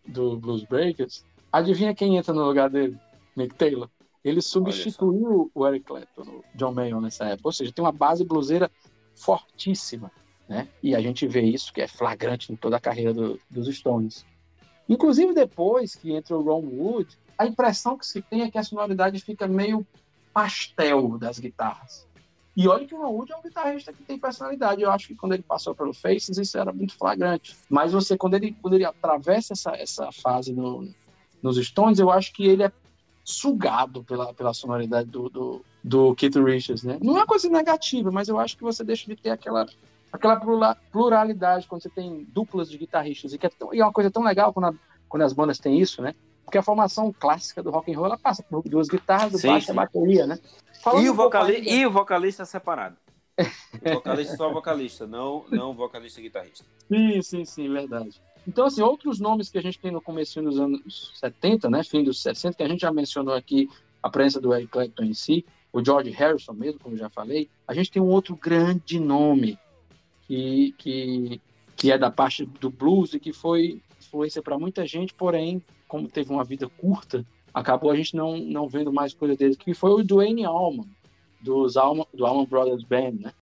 do 0.07 0.37
Blues 0.37 0.63
Breakers, 0.63 1.25
adivinha 1.51 1.93
quem 1.93 2.17
entra 2.17 2.33
no 2.33 2.45
lugar 2.45 2.71
dele? 2.71 2.97
Mick 3.35 3.57
Taylor. 3.57 3.91
Ele 4.25 4.41
substituiu 4.41 5.51
o 5.53 5.67
Eric 5.67 5.85
Clapton, 5.85 6.23
o 6.23 6.45
John 6.55 6.73
Mayall 6.73 7.01
nessa 7.01 7.25
época. 7.25 7.49
Ou 7.49 7.53
seja, 7.53 7.73
tem 7.73 7.85
uma 7.85 7.91
base 7.91 8.25
bluseira 8.25 8.71
fortíssima. 9.17 10.13
Né? 10.49 10.67
E 10.83 10.95
a 10.95 11.01
gente 11.01 11.27
vê 11.27 11.43
isso 11.43 11.73
que 11.73 11.83
é 11.83 11.87
flagrante 11.87 12.53
em 12.53 12.57
toda 12.57 12.77
a 12.77 12.81
carreira 12.81 13.13
do, 13.13 13.39
dos 13.51 13.69
Stones. 13.77 14.25
Inclusive 14.89 15.35
depois 15.35 15.95
que 15.95 16.13
entra 16.13 16.37
o 16.37 16.43
Ron 16.43 16.63
Wood, 16.63 17.19
a 17.37 17.47
impressão 17.47 17.99
que 17.99 18.07
se 18.07 18.23
tem 18.23 18.43
é 18.43 18.51
que 18.51 18.57
a 18.57 18.63
sonoridade 18.63 19.21
fica 19.21 19.47
meio 19.47 19.87
pastel 20.33 21.19
das 21.19 21.39
guitarras. 21.39 22.09
E 22.57 22.67
olha 22.67 22.87
que 22.87 22.95
o 22.95 22.99
Ron 22.99 23.13
Wood 23.13 23.33
é 23.33 23.37
um 23.37 23.43
guitarrista 23.43 23.93
que 23.93 24.03
tem 24.03 24.19
personalidade. 24.19 24.83
Eu 24.83 24.91
acho 24.91 25.07
que 25.07 25.15
quando 25.15 25.35
ele 25.35 25.45
passou 25.45 25.75
pelo 25.75 25.93
Faces, 25.93 26.39
isso 26.39 26.59
era 26.59 26.73
muito 26.73 26.97
flagrante. 26.97 27.55
Mas 27.69 27.93
você, 27.93 28.17
quando 28.17 28.35
ele, 28.35 28.57
quando 28.61 28.75
ele 28.75 28.85
atravessa 28.85 29.53
essa, 29.53 29.77
essa 29.77 30.11
fase 30.11 30.53
no, 30.53 30.89
nos 31.41 31.57
Stones, 31.65 32.01
eu 32.01 32.11
acho 32.11 32.33
que 32.33 32.47
ele 32.47 32.65
é 32.65 32.73
sugado 33.23 34.03
pela, 34.03 34.33
pela 34.33 34.55
sonoridade 34.55 35.09
do, 35.09 35.29
do, 35.29 35.65
do 35.85 36.15
Keith 36.17 36.35
Richards, 36.37 36.83
né? 36.83 36.99
Não 37.01 37.17
é 37.17 37.21
uma 37.21 37.27
coisa 37.27 37.49
negativa, 37.49 38.11
mas 38.11 38.29
eu 38.29 38.39
acho 38.39 38.57
que 38.57 38.65
você 38.65 38.83
deixa 38.83 39.07
de 39.07 39.15
ter 39.15 39.31
aquela 39.31 39.67
aquela 40.13 40.75
pluralidade 40.91 41.67
quando 41.67 41.83
você 41.83 41.91
tem 41.91 42.27
duplas 42.31 42.71
de 42.71 42.79
guitarristas 42.79 43.33
e, 43.33 43.39
que 43.39 43.47
é, 43.47 43.51
tão, 43.51 43.75
e 43.75 43.81
é 43.81 43.85
uma 43.85 43.93
coisa 43.93 44.11
tão 44.11 44.23
legal 44.23 44.53
quando, 44.53 44.67
a, 44.67 44.75
quando 45.09 45.23
as 45.23 45.33
bandas 45.33 45.59
têm 45.59 45.79
isso, 45.79 46.03
né? 46.03 46.15
Porque 46.45 46.59
a 46.59 46.63
formação 46.63 47.13
clássica 47.13 47.63
do 47.63 47.71
rock 47.71 47.93
and 47.93 47.97
roll 47.97 48.07
ela 48.07 48.19
passa 48.19 48.43
por 48.43 48.63
duas 48.63 48.89
guitarras, 48.89 49.33
do 49.33 49.39
sim, 49.39 49.49
baixo 49.49 49.67
sim. 49.67 49.73
a 49.73 49.75
bateria, 49.75 50.27
né? 50.27 50.39
e 50.99 51.11
o, 51.11 51.15
vocali 51.15 51.69
e 51.69 51.87
o 51.87 51.91
vocalista 51.91 52.45
separado. 52.45 52.97
O 53.39 53.95
vocalista 53.95 54.37
só 54.37 54.51
vocalista, 54.51 55.07
não, 55.07 55.45
não 55.51 55.75
vocalista 55.75 56.21
guitarrista. 56.21 56.65
Sim, 56.89 57.23
sim, 57.23 57.45
sim, 57.45 57.73
verdade. 57.73 58.21
Então, 58.47 58.65
assim, 58.65 58.81
outros 58.81 59.21
nomes 59.21 59.51
que 59.51 59.59
a 59.59 59.63
gente 59.63 59.79
tem 59.79 59.91
no 59.91 60.01
começo 60.01 60.41
dos 60.41 60.59
anos 60.59 61.13
70, 61.17 61.69
né, 61.69 61.85
fim 61.85 62.03
dos 62.03 62.23
60, 62.23 62.57
que 62.57 62.63
a 62.63 62.69
gente 62.69 62.81
já 62.81 62.91
mencionou 62.91 63.35
aqui, 63.35 63.69
a 64.03 64.09
presença 64.09 64.41
do 64.41 64.55
Eric 64.55 64.69
Clapton 64.69 65.05
em 65.05 65.13
si, 65.13 65.45
o 65.71 65.85
George 65.85 66.11
Harrison 66.11 66.55
mesmo, 66.55 66.81
como 66.81 66.97
já 66.97 67.11
falei, 67.11 67.51
a 67.67 67.75
gente 67.75 67.91
tem 67.91 68.01
um 68.01 68.09
outro 68.09 68.35
grande 68.35 68.99
nome 68.99 69.59
que, 70.29 70.75
que, 70.77 71.41
que 71.75 71.91
é 71.91 71.97
da 71.97 72.11
parte 72.11 72.45
do 72.45 72.69
blues 72.69 73.15
e 73.15 73.19
que 73.19 73.33
foi 73.33 73.81
influência 73.99 74.43
para 74.43 74.59
muita 74.59 74.87
gente, 74.87 75.15
porém, 75.15 75.63
como 75.89 76.07
teve 76.07 76.31
uma 76.31 76.45
vida 76.45 76.69
curta, 76.69 77.25
acabou 77.53 77.91
a 77.91 77.97
gente 77.97 78.15
não, 78.15 78.37
não 78.37 78.69
vendo 78.69 78.93
mais 78.93 79.15
coisa 79.15 79.35
dele, 79.35 79.57
que 79.57 79.73
foi 79.73 79.91
o 79.91 80.05
Dwayne 80.05 80.45
Allman, 80.45 80.87
dos 81.41 81.79
Allman, 81.79 82.07
do 82.13 82.27
Allman 82.27 82.47
Brothers 82.47 82.85
Band, 82.85 83.13
né? 83.13 83.33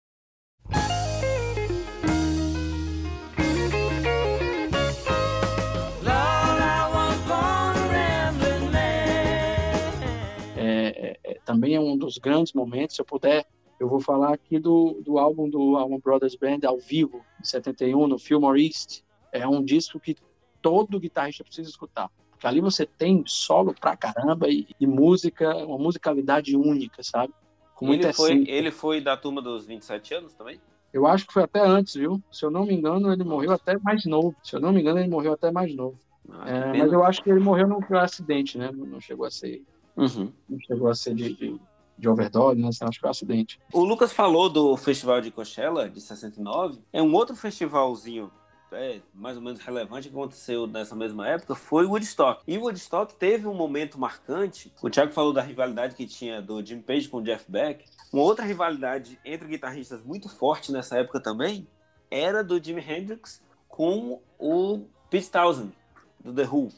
É, 10.57 11.18
é, 11.18 11.18
é, 11.25 11.35
também 11.44 11.75
é 11.75 11.81
um 11.81 11.96
dos 11.96 12.16
grandes 12.16 12.53
momentos, 12.53 12.94
se 12.94 13.03
eu 13.03 13.05
puder 13.05 13.44
eu 13.79 13.89
vou 13.89 14.01
falar 14.01 14.33
aqui 14.33 14.59
do, 14.59 15.01
do 15.05 15.19
álbum 15.19 15.49
do 15.49 15.77
Allman 15.77 16.01
Brothers 16.01 16.35
Band 16.35 16.61
ao 16.67 16.79
vivo, 16.79 17.25
de 17.41 17.49
71, 17.49 18.07
no 18.07 18.19
Fillmore 18.19 18.65
East. 18.65 19.03
É 19.33 19.47
um 19.47 19.62
disco 19.62 20.01
que 20.01 20.17
todo 20.62 21.01
guitarrista 21.01 21.45
precisa 21.45 21.69
escutar. 21.69 22.11
Porque 22.31 22.47
ali 22.47 22.61
você 22.61 22.87
tem 22.87 23.23
solo 23.27 23.75
pra 23.75 23.97
caramba 23.97 24.49
e, 24.49 24.67
e 24.79 24.87
música, 24.87 25.55
uma 25.65 25.79
musicalidade 25.79 26.57
única, 26.57 27.03
sabe? 27.03 27.33
ele, 27.93 28.12
foi, 28.12 28.45
ele 28.49 28.71
foi 28.71 29.01
da 29.01 29.17
turma 29.17 29.43
dos 29.43 29.67
27 29.67 30.15
anos 30.15 30.35
também? 30.35 30.61
Eu 30.93 31.07
acho 31.07 31.27
que 31.27 31.33
foi 31.33 31.43
até 31.43 31.61
antes, 31.61 31.95
viu? 31.95 32.23
Se 32.33 32.45
eu 32.45 32.51
não 32.51 32.65
me 32.65 32.75
engano, 32.75 33.12
ele 33.12 33.25
morreu 33.25 33.53
até 33.53 33.79
mais 33.79 34.05
novo. 34.07 34.35
Se 34.43 34.57
eu 34.57 34.61
não 34.61 34.73
me 34.73 34.81
engano, 34.81 34.99
ele 34.99 35.09
morreu 35.09 35.35
até 35.35 35.51
mais 35.51 35.75
novo. 35.75 35.99
Ah, 36.31 36.49
é, 36.49 36.79
mas 36.79 36.93
eu 36.93 37.05
acho 37.05 37.23
que 37.23 37.31
ele 37.31 37.41
morreu 37.41 37.69
num 37.69 37.81
acidente, 37.99 38.57
né? 38.57 38.71
Não 38.73 39.01
chegou 39.01 39.27
a 39.27 39.31
ser. 39.31 39.62
Uhum. 39.97 40.33
Não 40.49 40.59
chegou 40.61 40.89
a 40.89 40.95
ser 40.95 41.15
de, 41.15 41.35
de, 41.35 41.61
de 41.98 42.09
overdose, 42.09 42.61
né? 42.61 42.68
Acho 42.68 42.90
que 42.90 43.00
foi 43.00 43.09
um 43.09 43.11
acidente. 43.11 43.61
O 43.72 43.85
Lucas 43.85 44.12
falou 44.12 44.48
do 44.48 44.76
Festival 44.76 45.20
de 45.20 45.30
Coachella, 45.30 45.88
de 45.88 46.00
69. 46.00 46.78
É 46.92 47.02
um 47.02 47.12
outro 47.14 47.35
festivalzinho 47.35 48.30
é, 48.72 49.00
mais 49.14 49.37
ou 49.37 49.42
menos 49.42 49.61
relevante 49.61 50.09
que 50.09 50.14
aconteceu 50.14 50.66
nessa 50.66 50.94
mesma 50.94 51.26
época 51.28 51.54
foi 51.54 51.87
Woodstock. 51.87 52.42
E 52.46 52.59
Woodstock 52.59 53.14
teve 53.14 53.46
um 53.46 53.54
momento 53.54 53.98
marcante. 53.98 54.72
O 54.82 54.90
Thiago 54.90 55.12
falou 55.12 55.32
da 55.32 55.40
rivalidade 55.40 55.94
que 55.94 56.06
tinha 56.06 56.42
do 56.42 56.64
Jim 56.64 56.80
Page 56.80 57.09
com 57.09 57.18
o 57.18 57.22
Jeff 57.22 57.44
Beck. 57.48 57.85
Uma 58.12 58.22
outra 58.22 58.44
rivalidade 58.44 59.18
entre 59.24 59.48
guitarristas 59.48 60.02
muito 60.02 60.28
forte 60.28 60.72
nessa 60.72 60.98
época 60.98 61.20
também 61.20 61.66
era 62.11 62.42
do 62.42 62.62
Jimi 62.62 62.80
Hendrix 62.80 63.42
com 63.68 64.20
o 64.38 64.85
Pete 65.11 65.30
Townsend, 65.30 65.72
do 66.20 66.32
The 66.32 66.44
Who. 66.44 66.70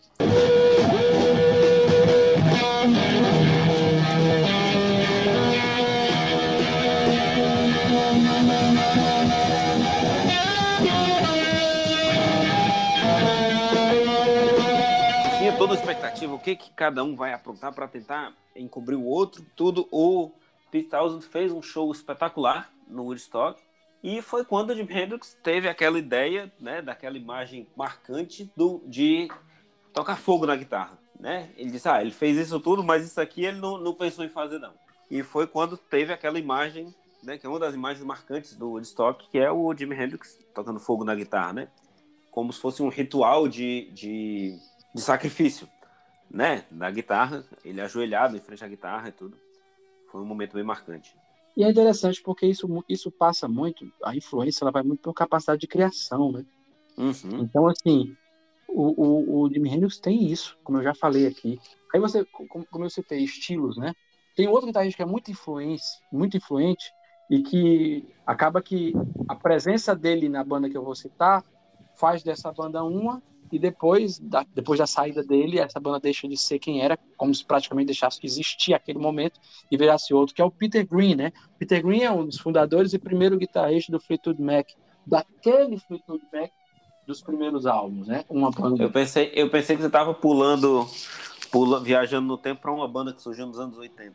Toda 15.59 15.75
expectativa, 15.75 16.33
o 16.33 16.39
que, 16.39 16.55
que 16.55 16.71
cada 16.71 17.03
um 17.03 17.17
vai 17.17 17.33
aprontar 17.33 17.73
para 17.73 17.89
tentar 17.89 18.33
encobrir 18.55 18.95
o 18.95 19.05
outro, 19.05 19.45
tudo. 19.57 19.89
O 19.91 20.31
Pete 20.71 20.89
Townsend 20.89 21.27
fez 21.27 21.51
um 21.51 21.61
show 21.61 21.91
espetacular 21.91 22.71
no 22.87 23.03
Woodstock. 23.03 23.61
E 24.01 24.23
foi 24.23 24.45
quando 24.45 24.71
o 24.71 24.75
Jim 24.77 24.87
Hendrix 24.89 25.37
teve 25.43 25.69
aquela 25.69 25.99
ideia, 25.99 26.53
né, 26.61 26.81
daquela 26.81 27.19
imagem 27.19 27.67
marcante 27.77 28.49
do, 28.57 28.81
de 28.87 29.29
tocar 29.93 30.17
fogo 30.17 30.47
na 30.47 30.55
guitarra, 30.55 30.97
né? 31.19 31.51
Ele 31.57 31.73
disse, 31.73 31.89
ah, 31.89 32.01
ele 32.01 32.13
fez 32.13 32.37
isso 32.37 32.61
tudo, 32.61 32.85
mas 32.85 33.05
isso 33.05 33.21
aqui 33.21 33.45
ele 33.45 33.59
não, 33.59 33.79
não 33.79 33.93
pensou 33.93 34.25
em 34.25 34.29
fazer, 34.29 34.61
não. 34.61 34.73
E 35.11 35.25
foi 35.25 35.49
quando 35.49 35.77
teve 35.77 36.13
aquela 36.13 36.39
imagem, 36.39 36.95
né, 37.21 37.37
que 37.37 37.45
é 37.45 37.49
uma 37.49 37.59
das 37.59 37.75
imagens 37.75 38.07
marcantes 38.07 38.55
do 38.55 38.71
Woodstock, 38.71 39.29
que 39.29 39.39
é 39.39 39.51
o 39.51 39.75
Jimi 39.75 39.97
Hendrix 39.97 40.39
tocando 40.55 40.79
fogo 40.79 41.03
na 41.03 41.17
guitarra, 41.17 41.53
né? 41.53 41.69
Como 42.31 42.53
se 42.53 42.61
fosse 42.61 42.81
um 42.81 42.89
ritual 42.89 43.49
de, 43.49 43.91
de, 43.91 44.57
de 44.99 45.05
sacrifício, 45.05 45.69
né? 46.31 46.65
Da 46.71 46.91
guitarra, 46.91 47.45
ele 47.65 47.81
ajoelhado 47.81 48.37
em 48.37 48.41
frente 48.41 48.65
à 48.65 48.69
guitarra 48.69 49.09
e 49.09 49.13
tudo. 49.13 49.37
Foi 50.11 50.21
um 50.21 50.27
momento 50.27 50.55
bem 50.55 50.65
marcante. 50.65 51.15
E 51.57 51.65
é 51.65 51.71
interessante 51.71 52.23
porque 52.23 52.47
isso, 52.47 52.85
isso 52.89 53.11
passa 53.11 53.49
muito, 53.49 53.91
a 54.05 54.15
influência 54.15 54.63
ela 54.63 54.71
vai 54.71 54.83
muito 54.83 55.01
pela 55.01 55.15
capacidade 55.15 55.61
de 55.61 55.67
criação, 55.67 56.31
né? 56.31 56.45
Uhum. 56.97 57.41
Então, 57.41 57.67
assim, 57.67 58.17
o, 58.69 59.03
o, 59.03 59.43
o 59.43 59.53
Jimi 59.53 59.69
Hendrix 59.69 59.99
tem 59.99 60.31
isso, 60.31 60.57
como 60.63 60.79
eu 60.79 60.83
já 60.83 60.95
falei 60.95 61.27
aqui. 61.27 61.59
Aí 61.93 62.01
você, 62.01 62.25
como, 62.25 62.67
como 62.67 62.85
eu 62.85 62.91
citei, 62.91 63.25
estilos, 63.25 63.77
né? 63.77 63.95
Tem 64.37 64.47
outro 64.47 64.67
guitarrista 64.67 64.97
que 64.97 65.03
é 65.03 65.07
muito 65.07 65.31
influente, 65.31 65.83
muito 66.13 66.37
influente 66.37 66.93
e 67.29 67.43
que 67.43 68.07
acaba 68.27 68.63
que 68.63 68.93
a 69.29 69.35
presença 69.35 69.97
dele 69.97 70.29
na 70.29 70.45
banda 70.45 70.71
que 70.71 70.77
eu 70.77 70.85
vou 70.85 70.95
citar 70.95 71.45
faz 71.99 72.23
dessa 72.23 72.53
banda 72.53 72.85
uma 72.85 73.21
e 73.53 73.59
depois 73.59 74.19
da, 74.19 74.45
depois 74.55 74.79
da 74.79 74.87
saída 74.87 75.23
dele, 75.23 75.59
essa 75.59 75.81
banda 75.81 76.01
deixa 76.01 76.29
de 76.29 76.37
ser 76.37 76.59
quem 76.59 76.83
era, 76.83 76.99
como 77.17 77.35
se 77.35 77.45
praticamente 77.45 77.87
deixasse 77.87 78.21
de 78.21 78.27
existir 78.27 78.75
aquele 78.75 78.99
momento 78.99 79.41
e 79.71 79.77
virasse 79.77 80.13
outro, 80.13 80.35
que 80.35 80.43
é 80.43 80.45
o 80.45 80.51
Peter 80.51 80.87
Green, 80.87 81.15
né? 81.15 81.33
Peter 81.59 81.83
Green 81.83 82.03
é 82.03 82.11
um 82.11 82.27
dos 82.27 82.39
fundadores 82.39 82.93
e 82.93 82.99
primeiro 82.99 83.39
guitarrista 83.39 83.93
do 83.93 84.01
Fleetwood 84.01 84.41
Mac, 84.41 84.69
daquele 85.07 85.79
Fleetwood 85.79 86.23
Mac 86.33 86.51
dos 87.07 87.23
primeiros 87.23 87.67
álbuns, 87.67 88.07
né? 88.07 88.25
Uma 88.29 88.51
banda. 88.51 88.83
Eu 88.83 88.91
pensei, 88.91 89.33
eu 89.35 89.49
pensei 89.49 89.75
que 89.75 89.83
você 89.83 89.89
estava 89.89 90.13
pulando, 90.13 90.87
pula, 91.51 91.81
viajando 91.83 92.27
no 92.27 92.37
tempo 92.37 92.61
para 92.61 92.73
uma 92.73 92.87
banda 92.87 93.13
que 93.13 93.23
surgiu 93.23 93.47
nos 93.47 93.59
anos 93.59 93.79
80. 93.79 94.15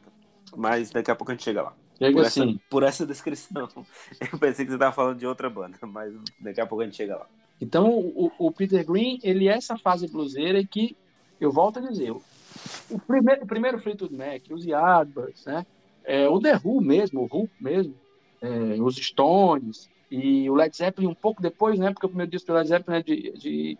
Mas 0.55 0.91
daqui 0.91 1.09
a 1.09 1.15
pouco 1.15 1.31
a 1.31 1.33
gente 1.33 1.43
chega 1.43 1.63
lá. 1.63 1.73
Chega 1.97 2.13
por, 2.13 2.25
assim. 2.25 2.49
essa, 2.49 2.59
por 2.69 2.83
essa 2.83 3.05
descrição. 3.05 3.67
Eu 4.31 4.37
pensei 4.37 4.65
que 4.65 4.71
você 4.71 4.75
estava 4.75 4.93
falando 4.93 5.17
de 5.17 5.25
outra 5.25 5.49
banda, 5.49 5.77
mas 5.81 6.13
daqui 6.39 6.61
a 6.61 6.67
pouco 6.67 6.83
a 6.83 6.85
gente 6.85 6.95
chega 6.95 7.15
lá. 7.15 7.27
Então, 7.63 7.97
o, 7.97 8.29
o 8.37 8.51
Peter 8.51 8.85
Green, 8.85 9.19
ele 9.23 9.47
é 9.47 9.53
essa 9.53 9.77
fase 9.77 10.05
bluseira 10.07 10.61
que, 10.65 10.97
eu 11.39 11.49
volto 11.49 11.79
a 11.79 11.81
dizer, 11.81 12.11
o 12.11 12.99
primeiro, 12.99 13.43
o 13.43 13.47
primeiro 13.47 13.79
Fleetwood 13.79 14.13
Mac, 14.13 14.41
os 14.51 14.65
Yardbirds, 14.65 15.45
né? 15.45 15.65
É, 16.03 16.27
o 16.27 16.39
The 16.41 16.59
Who 16.61 16.81
mesmo, 16.81 17.21
o 17.21 17.35
Who 17.37 17.49
mesmo, 17.59 17.95
é, 18.41 18.47
os 18.81 18.97
Stones 18.97 19.89
e 20.11 20.49
o 20.49 20.55
Led 20.55 20.75
Zeppelin 20.75 21.07
um 21.07 21.15
pouco 21.15 21.41
depois, 21.41 21.79
né? 21.79 21.91
Porque 21.91 22.05
o 22.05 22.09
primeiro 22.09 22.29
disco 22.29 22.47
do 22.47 22.53
Led 22.55 22.67
Zeppelin 22.67 22.97
é 22.97 23.01
de, 23.01 23.31
de 23.31 23.77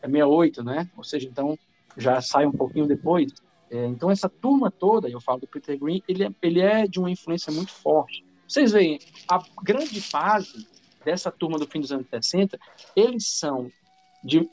é 0.00 0.06
68, 0.06 0.62
né? 0.62 0.88
Ou 0.96 1.02
seja, 1.02 1.28
então 1.28 1.58
já 1.96 2.20
sai 2.20 2.46
um 2.46 2.52
pouquinho 2.52 2.86
depois. 2.86 3.32
É, 3.68 3.84
então 3.86 4.10
essa 4.10 4.28
turma 4.28 4.70
toda, 4.70 5.08
eu 5.08 5.20
falo 5.20 5.40
do 5.40 5.48
Peter 5.48 5.76
Green, 5.76 6.00
ele 6.06 6.24
é, 6.24 6.30
ele 6.40 6.60
é 6.60 6.86
de 6.86 7.00
uma 7.00 7.10
influência 7.10 7.52
muito 7.52 7.72
forte. 7.72 8.24
Vocês 8.46 8.70
veem, 8.70 9.00
a 9.28 9.42
grande 9.62 10.00
fase 10.00 10.66
dessa 11.04 11.30
turma 11.30 11.58
do 11.58 11.66
fim 11.66 11.80
dos 11.80 11.92
anos 11.92 12.06
60, 12.08 12.58
eles 12.96 13.26
são, 13.28 13.70
de, 14.22 14.48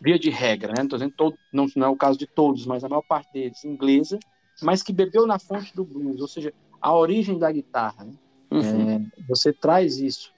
via 0.00 0.18
de 0.18 0.30
regra, 0.30 0.72
né? 0.76 0.86
não, 0.98 1.10
todo, 1.10 1.38
não, 1.52 1.66
não 1.74 1.86
é 1.86 1.90
o 1.90 1.96
caso 1.96 2.18
de 2.18 2.26
todos, 2.26 2.66
mas 2.66 2.84
a 2.84 2.88
maior 2.88 3.02
parte 3.02 3.32
deles, 3.32 3.64
inglesa, 3.64 4.18
mas 4.62 4.82
que 4.82 4.92
bebeu 4.92 5.26
na 5.26 5.38
fonte 5.38 5.74
do 5.74 5.84
blues, 5.84 6.20
ou 6.20 6.28
seja, 6.28 6.52
a 6.80 6.94
origem 6.94 7.38
da 7.38 7.50
guitarra. 7.50 8.04
Né? 8.04 8.12
Uhum. 8.50 8.90
É, 8.90 9.24
você 9.28 9.52
traz 9.52 9.98
isso. 9.98 10.32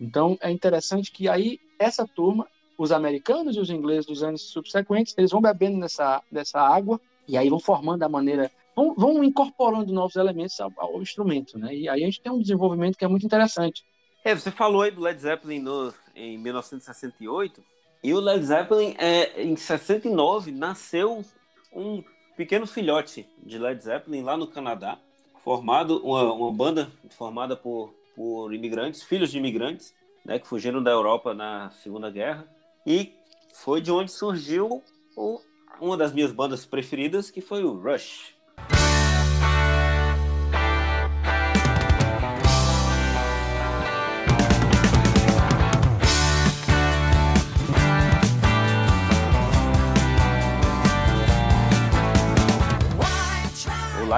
Então, 0.00 0.38
é 0.40 0.50
interessante 0.50 1.10
que 1.10 1.28
aí, 1.28 1.58
essa 1.78 2.06
turma, 2.06 2.46
os 2.78 2.92
americanos 2.92 3.56
e 3.56 3.60
os 3.60 3.70
ingleses 3.70 4.06
dos 4.06 4.22
anos 4.22 4.42
subsequentes, 4.42 5.14
eles 5.18 5.32
vão 5.32 5.40
bebendo 5.40 5.76
nessa, 5.76 6.22
nessa 6.30 6.60
água 6.60 7.00
e 7.26 7.36
aí 7.36 7.48
vão 7.50 7.58
formando 7.58 8.02
a 8.04 8.08
maneira, 8.08 8.50
vão, 8.76 8.94
vão 8.94 9.24
incorporando 9.24 9.92
novos 9.92 10.16
elementos 10.16 10.58
ao, 10.60 10.72
ao, 10.76 11.02
instrumento, 11.02 11.58
né? 11.58 11.74
E 11.74 11.88
aí 11.88 12.02
a 12.02 12.06
gente 12.06 12.20
tem 12.20 12.30
um 12.30 12.40
desenvolvimento 12.40 12.96
que 12.96 13.04
é 13.04 13.08
muito 13.08 13.26
interessante. 13.26 13.84
É, 14.28 14.34
você 14.34 14.50
falou 14.50 14.82
aí 14.82 14.90
do 14.90 15.00
Led 15.00 15.18
Zeppelin 15.18 15.58
no, 15.58 15.90
em 16.14 16.36
1968, 16.36 17.64
e 18.04 18.12
o 18.12 18.20
Led 18.20 18.44
Zeppelin, 18.44 18.94
é, 18.98 19.42
em 19.42 19.56
69, 19.56 20.52
nasceu 20.52 21.24
um 21.72 22.04
pequeno 22.36 22.66
filhote 22.66 23.26
de 23.42 23.58
Led 23.58 23.82
Zeppelin 23.82 24.20
lá 24.20 24.36
no 24.36 24.46
Canadá, 24.46 24.98
formado 25.42 26.04
uma, 26.04 26.30
uma 26.30 26.52
banda 26.52 26.92
formada 27.16 27.56
por, 27.56 27.94
por 28.14 28.52
imigrantes, 28.52 29.02
filhos 29.02 29.30
de 29.30 29.38
imigrantes, 29.38 29.94
né, 30.22 30.38
que 30.38 30.46
fugiram 30.46 30.82
da 30.82 30.90
Europa 30.90 31.32
na 31.32 31.70
Segunda 31.82 32.10
Guerra, 32.10 32.46
e 32.86 33.14
foi 33.54 33.80
de 33.80 33.90
onde 33.90 34.12
surgiu 34.12 34.84
o, 35.16 35.40
uma 35.80 35.96
das 35.96 36.12
minhas 36.12 36.32
bandas 36.32 36.66
preferidas, 36.66 37.30
que 37.30 37.40
foi 37.40 37.64
o 37.64 37.80
Rush. 37.80 38.34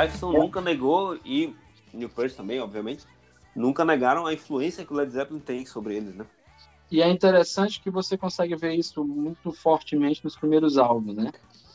Lifeson 0.02 0.32
nunca 0.32 0.60
negou, 0.60 1.18
e 1.24 1.54
Neil 1.92 2.08
Peart 2.08 2.34
também, 2.34 2.60
obviamente, 2.60 3.04
nunca 3.54 3.84
negaram 3.84 4.26
a 4.26 4.32
influência 4.32 4.84
que 4.84 4.92
o 4.92 4.96
Led 4.96 5.12
Zeppelin 5.12 5.40
tem 5.40 5.66
sobre 5.66 5.96
eles, 5.96 6.14
né? 6.14 6.24
E 6.90 7.00
é 7.00 7.08
interessante 7.08 7.80
que 7.80 7.90
você 7.90 8.16
consegue 8.16 8.56
ver 8.56 8.74
isso 8.74 9.04
muito 9.04 9.52
fortemente 9.52 10.24
nos 10.24 10.36
primeiros 10.36 10.76
álbuns, 10.76 11.16
né? 11.16 11.32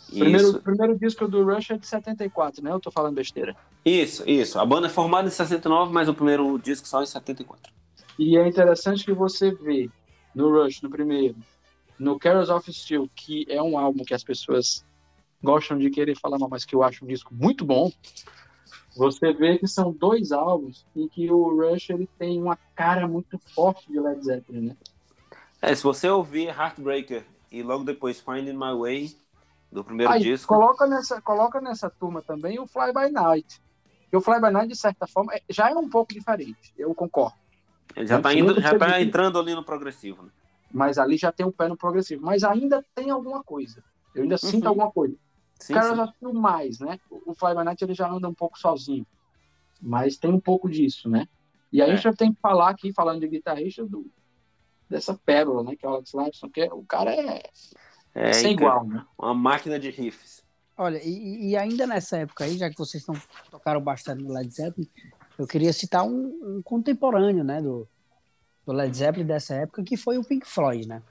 Primeiro, 0.09 0.61
primeiro 0.61 0.99
disco 0.99 1.27
do 1.27 1.43
Rush 1.43 1.71
é 1.71 1.77
de 1.77 1.87
74, 1.87 2.63
né? 2.63 2.71
Eu 2.71 2.79
tô 2.79 2.91
falando 2.91 3.15
besteira. 3.15 3.55
Isso, 3.83 4.29
isso. 4.29 4.59
A 4.59 4.65
banda 4.65 4.87
é 4.87 4.89
formada 4.89 5.27
em 5.27 5.31
69, 5.31 5.91
mas 5.91 6.07
o 6.09 6.13
primeiro 6.13 6.59
disco 6.59 6.87
só 6.87 7.01
em 7.01 7.05
74. 7.05 7.73
E 8.19 8.37
é 8.37 8.47
interessante 8.47 9.03
que 9.03 9.13
você 9.13 9.51
vê 9.51 9.89
no 10.33 10.51
Rush, 10.51 10.81
no 10.81 10.89
primeiro, 10.89 11.35
no 11.97 12.19
Carols 12.19 12.49
of 12.49 12.71
Steel, 12.71 13.09
que 13.15 13.45
é 13.49 13.61
um 13.61 13.77
álbum 13.77 14.03
que 14.03 14.13
as 14.13 14.23
pessoas 14.23 14.84
gostam 15.45 15.77
de 15.77 15.89
querer 15.89 16.19
falar 16.19 16.37
mal, 16.37 16.49
mas 16.49 16.65
que 16.65 16.75
eu 16.75 16.83
acho 16.83 17.05
um 17.05 17.07
disco 17.07 17.33
muito 17.33 17.63
bom, 17.63 17.89
você 18.95 19.33
vê 19.33 19.57
que 19.57 19.67
são 19.67 19.91
dois 19.91 20.31
álbuns 20.31 20.85
em 20.95 21.07
que 21.07 21.31
o 21.31 21.49
Rush 21.49 21.89
ele 21.89 22.09
tem 22.17 22.41
uma 22.41 22.57
cara 22.75 23.07
muito 23.07 23.37
forte 23.53 23.89
de 23.91 23.99
Led 23.99 24.23
Zeppelin, 24.23 24.67
né? 24.69 24.77
É, 25.61 25.73
se 25.75 25.83
você 25.83 26.09
ouvir 26.09 26.47
Heartbreaker 26.47 27.25
e 27.51 27.61
logo 27.61 27.83
depois 27.83 28.19
Finding 28.19 28.53
My 28.53 28.73
Way 28.77 29.15
do 29.71 29.83
primeiro 29.83 30.11
Aí, 30.11 30.21
disco, 30.21 30.47
coloca 30.47 30.87
nessa 30.87 31.21
coloca 31.21 31.59
nessa 31.59 31.89
turma 31.89 32.21
também 32.21 32.59
o 32.59 32.67
Fly 32.67 32.93
By 32.93 33.11
Night. 33.11 33.61
Porque 34.03 34.17
o 34.17 34.21
Fly 34.21 34.39
By 34.39 34.51
Night 34.51 34.67
de 34.69 34.77
certa 34.77 35.07
forma 35.07 35.33
é, 35.33 35.41
já 35.49 35.69
é 35.69 35.73
um 35.73 35.89
pouco 35.89 36.13
diferente, 36.13 36.73
eu 36.77 36.93
concordo. 36.95 37.35
Ele 37.95 38.07
já 38.07 38.17
está 38.17 38.31
já 38.33 38.77
tá 38.77 39.01
entrando 39.01 39.39
ali 39.39 39.53
no 39.53 39.63
progressivo, 39.63 40.23
né? 40.23 40.29
Mas 40.71 40.97
ali 40.97 41.17
já 41.17 41.31
tem 41.31 41.45
um 41.45 41.51
pé 41.51 41.67
no 41.67 41.77
progressivo, 41.77 42.23
mas 42.23 42.43
ainda 42.43 42.83
tem 42.93 43.09
alguma 43.09 43.43
coisa. 43.43 43.83
Eu 44.13 44.23
ainda 44.23 44.35
uhum. 44.35 44.49
sinto 44.49 44.67
alguma 44.67 44.91
coisa. 44.91 45.15
Sim, 45.59 45.73
Os 45.73 45.79
caras 45.79 45.97
já 45.97 46.33
mais, 46.33 46.79
né? 46.79 46.99
O 47.09 47.33
Fly 47.33 47.55
By 47.55 47.63
Night 47.63 47.83
ele 47.83 47.93
já 47.93 48.09
anda 48.09 48.27
um 48.27 48.33
pouco 48.33 48.59
sozinho. 48.59 49.05
Mas 49.81 50.17
tem 50.17 50.31
um 50.31 50.39
pouco 50.39 50.69
disso, 50.69 51.09
né? 51.09 51.27
E 51.71 51.81
aí 51.81 51.89
é. 51.89 51.93
a 51.93 51.95
gente 51.95 52.03
já 52.03 52.13
tem 52.13 52.33
que 52.33 52.39
falar 52.39 52.69
aqui, 52.69 52.93
falando 52.93 53.21
de 53.21 53.27
guitarrista, 53.27 53.85
do, 53.85 54.05
dessa 54.89 55.13
pérola, 55.13 55.63
né? 55.63 55.75
Que 55.75 55.85
é 55.85 55.89
o 55.89 55.93
Alex 55.93 56.13
Lifeson, 56.13 56.49
que 56.49 56.61
é, 56.61 56.73
o 56.73 56.83
cara 56.83 57.11
é, 57.13 57.43
é 58.13 58.33
sem 58.33 58.53
igual, 58.53 58.85
né? 58.85 59.05
Uma 59.17 59.33
máquina 59.33 59.79
de 59.79 59.89
riffs. 59.89 60.43
Olha, 60.77 60.99
e, 61.01 61.51
e, 61.51 61.57
ainda 61.57 61.87
nessa 61.87 62.17
época 62.17 62.43
aí, 62.43 62.57
já 62.57 62.69
que 62.69 62.77
vocês 62.77 63.01
estão 63.01 63.15
tocaram 63.49 63.79
bastante 63.79 64.21
no 64.21 64.33
Led 64.33 64.49
Zeppelin, 64.53 64.89
eu 65.37 65.47
queria 65.47 65.71
citar 65.71 66.03
um, 66.03 66.57
um 66.57 66.61
contemporâneo, 66.61 67.45
né, 67.45 67.61
do, 67.61 67.87
do 68.65 68.73
Led 68.73 68.95
Zeppelin 68.95 69.25
dessa 69.25 69.55
época, 69.55 69.83
que 69.83 69.95
foi 69.95 70.17
o 70.17 70.23
Pink 70.23 70.45
Floyd, 70.45 70.85
né? 70.85 71.01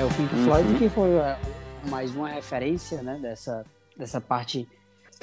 É, 0.00 0.04
o 0.04 0.08
Pink 0.08 0.34
Floyd 0.44 0.66
uhum. 0.66 0.78
que 0.78 0.88
foi 0.88 1.10
é, 1.10 1.38
mais 1.90 2.14
uma 2.14 2.26
referência, 2.26 3.02
né, 3.02 3.18
dessa, 3.20 3.66
dessa 3.94 4.18
parte 4.18 4.66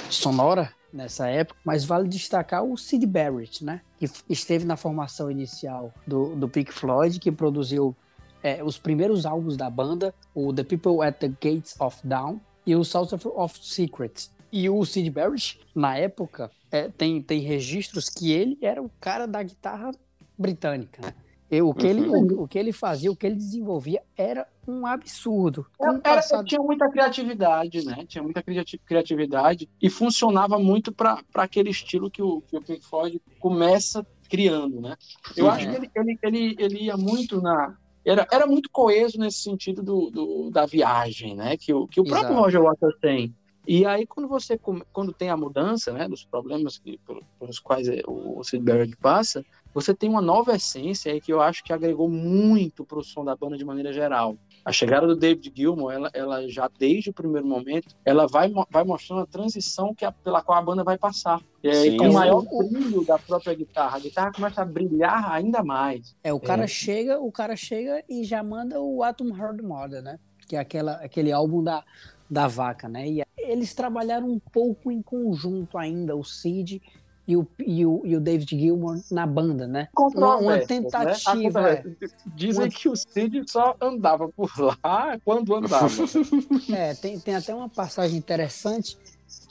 sonora 0.08 0.72
nessa 0.94 1.28
época, 1.28 1.60
mas 1.66 1.84
vale 1.84 2.08
destacar 2.08 2.64
o 2.64 2.78
Sid 2.78 3.04
Barrett, 3.08 3.66
né? 3.66 3.82
Que 3.98 4.06
esteve 4.30 4.66
na 4.66 4.78
formação 4.78 5.32
inicial 5.32 5.92
do, 6.06 6.36
do 6.36 6.48
Pink 6.48 6.72
Floyd, 6.72 7.20
que 7.20 7.32
produziu 7.32 7.96
é, 8.44 8.64
os 8.64 8.78
primeiros 8.78 9.26
álbuns 9.26 9.58
da 9.58 9.68
banda, 9.68 10.14
o 10.32 10.54
The 10.54 10.64
People 10.64 11.04
at 11.04 11.18
the 11.18 11.30
Gates 11.30 11.76
of 11.80 11.98
Dawn 12.04 12.38
e 12.64 12.76
o 12.76 12.84
South 12.84 13.10
of 13.34 13.60
Secrets. 13.60 14.32
E 14.52 14.70
o 14.70 14.86
Sid 14.86 15.10
Barrett, 15.10 15.60
na 15.74 15.98
época, 15.98 16.52
é, 16.72 16.88
tem, 16.88 17.20
tem 17.20 17.40
registros 17.40 18.10
que 18.10 18.32
ele 18.32 18.60
era 18.62 18.80
o 18.80 18.92
cara 19.02 19.26
da 19.26 19.42
guitarra 19.42 19.90
britânica, 20.38 21.16
né? 21.50 21.58
E 21.58 21.62
o, 21.62 21.74
que 21.74 21.88
ele, 21.88 22.02
uhum. 22.02 22.40
o, 22.40 22.44
o, 22.44 22.48
que 22.48 22.60
ele 22.60 22.72
fazia, 22.72 23.12
o 23.12 23.16
que 23.16 23.26
ele 23.26 23.36
desenvolvia 23.36 24.02
era 24.16 24.48
um 24.68 24.86
absurdo. 24.86 25.66
Era, 25.80 25.98
passado... 26.00 26.46
Tinha 26.46 26.62
muita 26.62 26.90
criatividade, 26.90 27.86
né? 27.86 28.06
Tinha 28.08 28.24
muita 28.24 28.44
criatividade 28.86 29.70
e 29.82 29.90
funcionava 29.90 30.60
muito 30.60 30.92
para 30.92 31.22
aquele 31.36 31.70
estilo 31.70 32.12
que 32.12 32.22
o, 32.22 32.42
que 32.42 32.58
o 32.58 32.62
Pink 32.62 32.86
Floyd 32.86 33.22
começa 33.40 34.06
criando, 34.30 34.82
né? 34.82 34.96
Eu 35.36 35.46
uhum. 35.46 35.52
acho 35.52 35.70
que 35.70 35.76
ele, 35.76 35.92
ele, 35.96 36.20
ele, 36.22 36.56
ele 36.60 36.84
ia 36.86 36.98
muito 36.98 37.42
na, 37.42 37.76
era, 38.06 38.26
era 38.32 38.48
muito 38.48 38.70
coeso 38.70 39.20
nesse 39.20 39.40
sentido 39.40 39.84
do, 39.84 40.10
do, 40.10 40.50
da 40.50 40.66
viagem, 40.66 41.36
né? 41.36 41.58
Que 41.58 41.74
o, 41.74 41.88
que 41.88 42.00
o 42.00 42.06
próprio 42.06 42.36
Roger 42.36 42.62
Waters 42.62 42.96
tem. 43.02 43.36
E 43.68 43.86
aí, 43.86 44.08
quando 44.08 44.30
você 44.30 44.58
quando 44.58 45.12
tem 45.12 45.30
a 45.30 45.36
mudança, 45.36 45.92
né, 45.92 46.08
dos 46.08 46.24
problemas 46.24 46.78
que, 46.78 46.98
pelos 47.38 47.60
quais 47.60 47.90
o 48.08 48.42
Sid 48.42 48.64
Barrett 48.64 48.96
passa, 48.96 49.46
você 49.78 49.94
tem 49.94 50.10
uma 50.10 50.24
nova 50.24 50.56
essência 50.56 51.14
aí 51.14 51.22
que 51.22 51.32
eu 51.32 51.40
acho 51.40 51.64
que 51.64 51.72
agregou 51.72 52.10
muito 52.10 52.84
para 52.84 52.98
o 52.98 53.04
som 53.04 53.24
da 53.24 53.36
banda 53.36 53.56
de 53.56 53.64
maneira 53.64 53.94
geral. 53.94 54.36
A 54.66 54.72
chegada 54.72 55.06
do 55.06 55.16
David 55.16 55.54
Gilmour, 55.56 55.92
ela, 55.92 56.10
ela 56.16 56.50
já 56.50 56.68
desde 56.80 57.12
o 57.12 57.14
primeiro 57.14 57.46
momento, 57.46 57.96
ela 58.04 58.26
vai, 58.26 58.52
vai 58.72 58.84
mostrando 58.84 59.22
a 59.22 59.28
transição 59.28 59.94
que 59.94 60.04
a, 60.04 60.12
pela 60.12 60.42
qual 60.42 60.58
a 60.58 60.62
banda 60.64 60.84
vai 60.84 60.98
passar. 60.98 61.44
E 61.62 61.96
com 61.96 62.10
o 62.10 62.14
maior 62.14 62.42
brilho 62.42 63.06
da 63.06 63.20
própria 63.20 63.54
guitarra, 63.54 63.98
a 63.98 64.00
guitarra 64.00 64.32
começa 64.32 64.64
a 64.64 64.66
brilhar 64.66 65.32
ainda 65.32 65.64
mais. 65.64 66.16
É, 66.24 66.34
o 66.34 66.40
cara 66.40 66.64
é. 66.64 66.68
chega, 66.68 67.20
o 67.20 67.32
cara 67.32 67.56
chega 67.56 68.04
e 68.10 68.24
já 68.24 68.42
manda 68.42 68.82
o 68.82 69.04
Atom 69.04 69.28
Heart 69.28 69.62
Mother, 69.62 70.02
né? 70.02 70.18
Que 70.48 70.56
é 70.56 70.60
aquela, 70.60 70.94
aquele 70.94 71.32
álbum 71.32 71.64
da, 71.64 71.84
da 72.28 72.48
vaca, 72.48 72.90
né? 72.90 73.08
E 73.08 73.24
eles 73.38 73.76
trabalharam 73.76 74.28
um 74.28 74.40
pouco 74.40 74.92
em 74.92 75.04
conjunto 75.04 75.78
ainda, 75.78 76.16
o 76.16 76.24
Cid 76.24 76.82
e 77.28 77.36
o, 77.36 77.46
e 77.60 77.86
o, 77.86 78.02
e 78.06 78.16
o 78.16 78.22
David 78.22 78.58
Gilmour 78.58 79.02
na 79.12 79.28
banda, 79.28 79.68
né? 79.68 79.90
Uma, 79.98 80.38
uma 80.38 80.56
né? 80.56 80.66
tentativa. 80.66 81.62
Né? 81.62 81.84
Dizem 82.28 82.64
uma... 82.64 82.70
que 82.70 82.88
o 82.88 82.96
Cid 82.96 83.44
só 83.52 83.76
andava 83.82 84.30
por 84.30 84.50
lá 84.58 85.20
quando 85.26 85.54
andava. 85.54 85.90
é, 86.74 86.94
tem, 86.94 87.20
tem 87.20 87.36
até 87.36 87.54
uma 87.54 87.68
passagem 87.68 88.18
interessante 88.18 88.98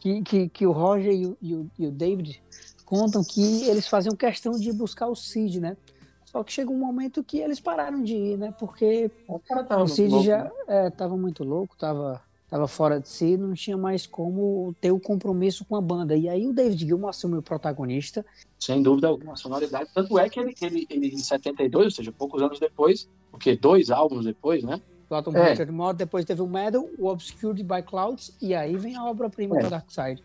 que, 0.01 0.23
que, 0.23 0.49
que 0.49 0.67
o 0.67 0.73
Roger 0.73 1.13
e 1.13 1.27
o, 1.27 1.37
e 1.43 1.55
o, 1.55 1.71
e 1.79 1.87
o 1.87 1.91
David 1.91 2.43
contam 2.87 3.23
que 3.23 3.65
eles 3.65 3.87
faziam 3.87 4.17
questão 4.17 4.53
de 4.53 4.73
buscar 4.73 5.09
o 5.09 5.15
Cid, 5.15 5.61
né? 5.61 5.77
Só 6.25 6.43
que 6.43 6.53
chegou 6.53 6.75
um 6.75 6.79
momento 6.79 7.23
que 7.23 7.39
eles 7.39 7.61
pararam 7.61 8.03
de 8.03 8.15
ir, 8.15 8.39
né? 8.39 8.55
Porque 8.59 9.11
o, 9.29 9.39
o 9.83 9.87
Cid 9.87 10.09
louco, 10.09 10.25
já 10.25 10.51
estava 10.89 11.15
né? 11.15 11.19
é, 11.19 11.21
muito 11.21 11.45
louco, 11.45 11.75
estava 11.75 12.23
estava 12.47 12.67
fora 12.69 13.01
de 13.01 13.09
si, 13.09 13.37
não 13.37 13.53
tinha 13.55 13.77
mais 13.77 14.07
como 14.07 14.75
ter 14.81 14.93
o 14.93 15.01
compromisso 15.01 15.65
com 15.65 15.77
a 15.77 15.81
banda. 15.81 16.17
E 16.17 16.29
aí 16.29 16.47
o 16.47 16.53
David 16.53 16.87
Gilmour 16.87 17.11
assumiu 17.11 17.41
o 17.41 17.43
protagonista. 17.43 18.25
Sem 18.59 18.83
dúvida 18.83 19.09
alguma, 19.09 19.37
sonoridade. 19.37 19.91
Tanto 19.93 20.19
é 20.19 20.29
que 20.29 20.41
ele, 20.41 20.55
ele, 20.63 20.87
ele 20.89 21.09
em 21.09 21.19
72, 21.19 21.85
ou 21.85 21.91
seja, 21.91 22.13
poucos 22.13 22.41
anos 22.41 22.59
depois, 22.59 23.09
o 23.33 23.39
que 23.39 23.57
dois 23.57 23.91
álbuns 23.91 24.25
depois, 24.25 24.63
né? 24.63 24.81
Platon 25.09 25.33
é. 25.37 25.67
Mod, 25.67 25.97
depois 25.97 26.25
teve 26.25 26.41
o 26.41 26.47
Metal, 26.47 26.89
o 26.99 27.07
Obscured 27.07 27.63
by 27.63 27.83
Clouds, 27.83 28.37
e 28.41 28.55
aí 28.55 28.77
vem 28.77 28.97
a 28.97 29.05
obra-prima 29.05 29.59
é. 29.59 29.63
do 29.63 29.71
Dark 29.71 29.89
Side. 29.91 30.23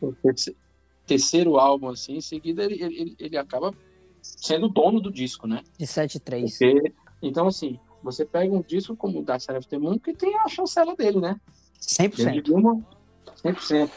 Terceiro 1.06 1.58
álbum, 1.58 1.90
assim, 1.90 2.18
em 2.18 2.22
seguida, 2.22 2.64
ele, 2.64 2.82
ele, 2.82 3.16
ele 3.20 3.38
acaba 3.38 3.74
sendo 4.22 4.70
dono 4.70 5.02
do 5.02 5.12
disco, 5.12 5.48
né? 5.48 5.64
De 5.78 5.86
7.3. 5.86 6.50
Porque, 6.50 6.94
então, 7.22 7.48
assim, 7.48 7.80
você 8.04 8.26
pega 8.26 8.54
um 8.54 8.62
disco 8.62 8.96
como 8.96 9.20
o 9.20 9.24
Dark 9.24 9.42
Side 9.42 9.58
of 9.58 9.68
the 9.68 9.78
Moon, 9.78 10.00
que 10.00 10.14
tem 10.14 10.36
a 10.40 10.48
chancela 10.48 10.96
dele, 10.96 11.20
né? 11.20 11.40
100%. 11.82 12.84
100%. 13.44 13.90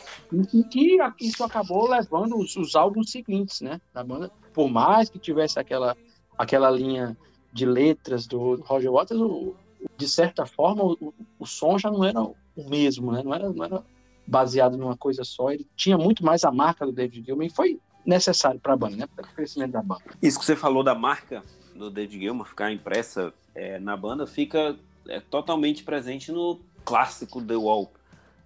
E 0.53 0.65
que 0.65 0.99
isso 1.21 1.45
acabou 1.45 1.89
levando 1.89 2.37
os, 2.37 2.57
os, 2.57 2.75
álbuns 2.75 3.11
seguintes, 3.11 3.61
né, 3.61 3.81
da 3.93 4.03
banda. 4.03 4.31
Por 4.53 4.69
mais 4.69 5.09
que 5.11 5.19
tivesse 5.19 5.59
aquela, 5.59 5.97
aquela 6.37 6.71
linha 6.71 7.17
de 7.53 7.67
letras 7.67 8.27
do 8.27 8.57
Roger 8.63 8.91
Waters, 8.91 9.21
o, 9.21 9.55
de 9.97 10.09
certa 10.09 10.47
forma, 10.47 10.83
o, 10.85 11.15
o, 11.39 11.47
som 11.47 11.79
já 11.79 11.91
não 11.91 12.05
era 12.05 12.21
o 12.21 12.35
mesmo, 12.69 13.13
né? 13.13 13.23
Não 13.23 13.35
era, 13.35 13.53
não 13.53 13.65
era 13.65 13.85
baseado 14.27 14.77
numa 14.77 14.97
coisa 14.97 15.25
só. 15.25 15.51
Ele 15.51 15.67
tinha 15.77 15.99
muito 15.99 16.25
mais 16.25 16.45
a 16.45 16.51
marca 16.51 16.87
do 16.87 16.93
David 16.93 17.25
Gilmour 17.25 17.45
e 17.45 17.51
foi 17.51 17.79
necessário 18.05 18.59
para 18.59 18.73
a 18.73 18.77
banda, 18.77 18.97
né? 18.97 19.07
Para 19.15 19.27
o 19.27 19.35
crescimento 19.35 19.73
da 19.73 19.83
banda. 19.83 20.03
Isso 20.23 20.39
que 20.39 20.45
você 20.45 20.57
falou 20.57 20.83
da 20.83 20.95
marca 20.95 21.43
do 21.75 21.91
David 21.91 22.21
Gilmour 22.21 22.47
ficar 22.47 22.73
impressa 22.73 23.33
é, 23.55 23.79
na 23.79 23.97
banda 23.97 24.27
fica 24.27 24.77
é, 25.09 25.21
totalmente 25.21 25.85
presente 25.85 26.33
no 26.33 26.61
clássico 26.85 27.43
The 27.43 27.57
Wall, 27.57 27.93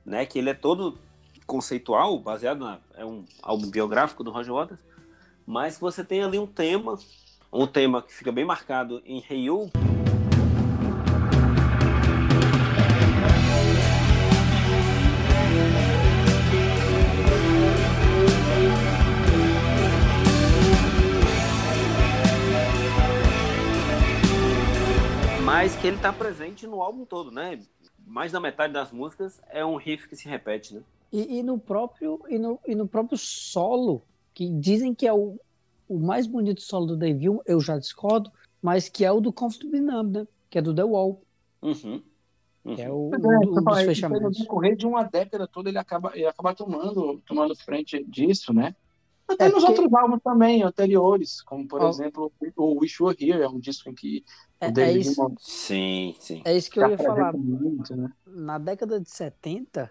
né? 0.04 0.24
Que 0.26 0.38
ele 0.38 0.50
é 0.50 0.54
todo 0.54 0.98
conceitual, 1.46 2.18
baseado 2.18 2.60
na 2.60 2.78
é 2.94 3.04
um 3.04 3.24
álbum 3.42 3.70
biográfico 3.70 4.22
do 4.22 4.30
Roger 4.30 4.52
Waters, 4.52 4.80
mas 5.46 5.78
você 5.78 6.04
tem 6.04 6.22
ali 6.22 6.38
um 6.38 6.46
tema, 6.46 6.98
um 7.52 7.66
tema 7.66 8.02
que 8.02 8.12
fica 8.12 8.30
bem 8.30 8.44
marcado 8.44 9.02
em 9.06 9.24
Hey 9.28 9.44
You, 9.44 9.70
mas 25.44 25.74
que 25.76 25.86
ele 25.86 25.96
está 25.96 26.12
presente 26.12 26.66
no 26.66 26.82
álbum 26.82 27.06
todo, 27.06 27.30
né? 27.30 27.58
Mais 28.08 28.32
da 28.32 28.40
metade 28.40 28.72
das 28.72 28.90
músicas 28.90 29.40
é 29.50 29.64
um 29.64 29.76
riff 29.76 30.08
que 30.08 30.16
se 30.16 30.28
repete, 30.28 30.74
né? 30.74 30.82
E, 31.12 31.38
e, 31.38 31.42
no 31.42 31.58
próprio 31.58 32.20
e 32.28 32.38
no, 32.38 32.58
e 32.66 32.74
no 32.74 32.86
próprio 32.86 33.16
solo, 33.16 34.02
que 34.34 34.48
dizem 34.48 34.94
que 34.94 35.06
é 35.06 35.12
o, 35.12 35.38
o 35.88 35.98
mais 35.98 36.26
bonito 36.26 36.60
solo 36.60 36.86
do 36.86 36.96
Dave 36.96 37.26
eu 37.46 37.60
já 37.60 37.78
discordo, 37.78 38.30
mas 38.60 38.88
que 38.88 39.04
é 39.04 39.12
o 39.12 39.20
do 39.20 39.32
Comfortable 39.32 39.80
Numb, 39.80 40.18
né? 40.18 40.26
Que 40.50 40.58
é 40.58 40.62
do 40.62 40.74
The 40.74 40.84
Wall. 40.84 41.22
Uhum. 41.62 42.02
Uhum. 42.64 42.74
Que 42.74 42.82
é 42.82 42.90
o, 42.90 43.10
é, 43.14 43.46
um, 43.46 43.64
dos 43.64 43.82
fechamentos. 43.82 44.38
No 44.38 44.44
decorrer 44.44 44.76
de 44.76 44.86
uma 44.86 45.02
década 45.02 45.46
toda, 45.46 45.68
ele 45.68 45.78
acaba, 45.78 46.12
ele 46.14 46.26
acaba 46.26 46.54
tomando, 46.54 47.22
tomando 47.26 47.56
frente 47.56 48.04
disso, 48.04 48.52
né? 48.52 48.74
Até 49.28 49.44
é 49.44 49.48
nos 49.50 49.64
porque... 49.64 49.80
outros 49.80 49.94
álbuns 49.94 50.22
também, 50.22 50.62
anteriores, 50.62 51.42
como 51.42 51.68
por 51.68 51.82
oh. 51.82 51.88
exemplo 51.88 52.32
o 52.56 52.80
Wish 52.80 52.96
You 53.00 53.08
Were 53.08 53.16
Here, 53.20 53.42
é 53.42 53.48
um 53.48 53.60
disco 53.60 53.90
em 53.90 53.94
que 53.94 54.24
é, 54.60 54.80
é 54.80 54.92
isso, 54.92 55.32
sim, 55.38 56.16
sim. 56.18 56.42
É 56.44 56.56
isso 56.56 56.70
que 56.70 56.80
eu 56.80 56.88
ia 56.88 56.98
falar. 56.98 57.32
Muito, 57.32 57.94
né? 57.94 58.10
Na 58.26 58.58
década 58.58 58.98
de 58.98 59.08
70, 59.08 59.90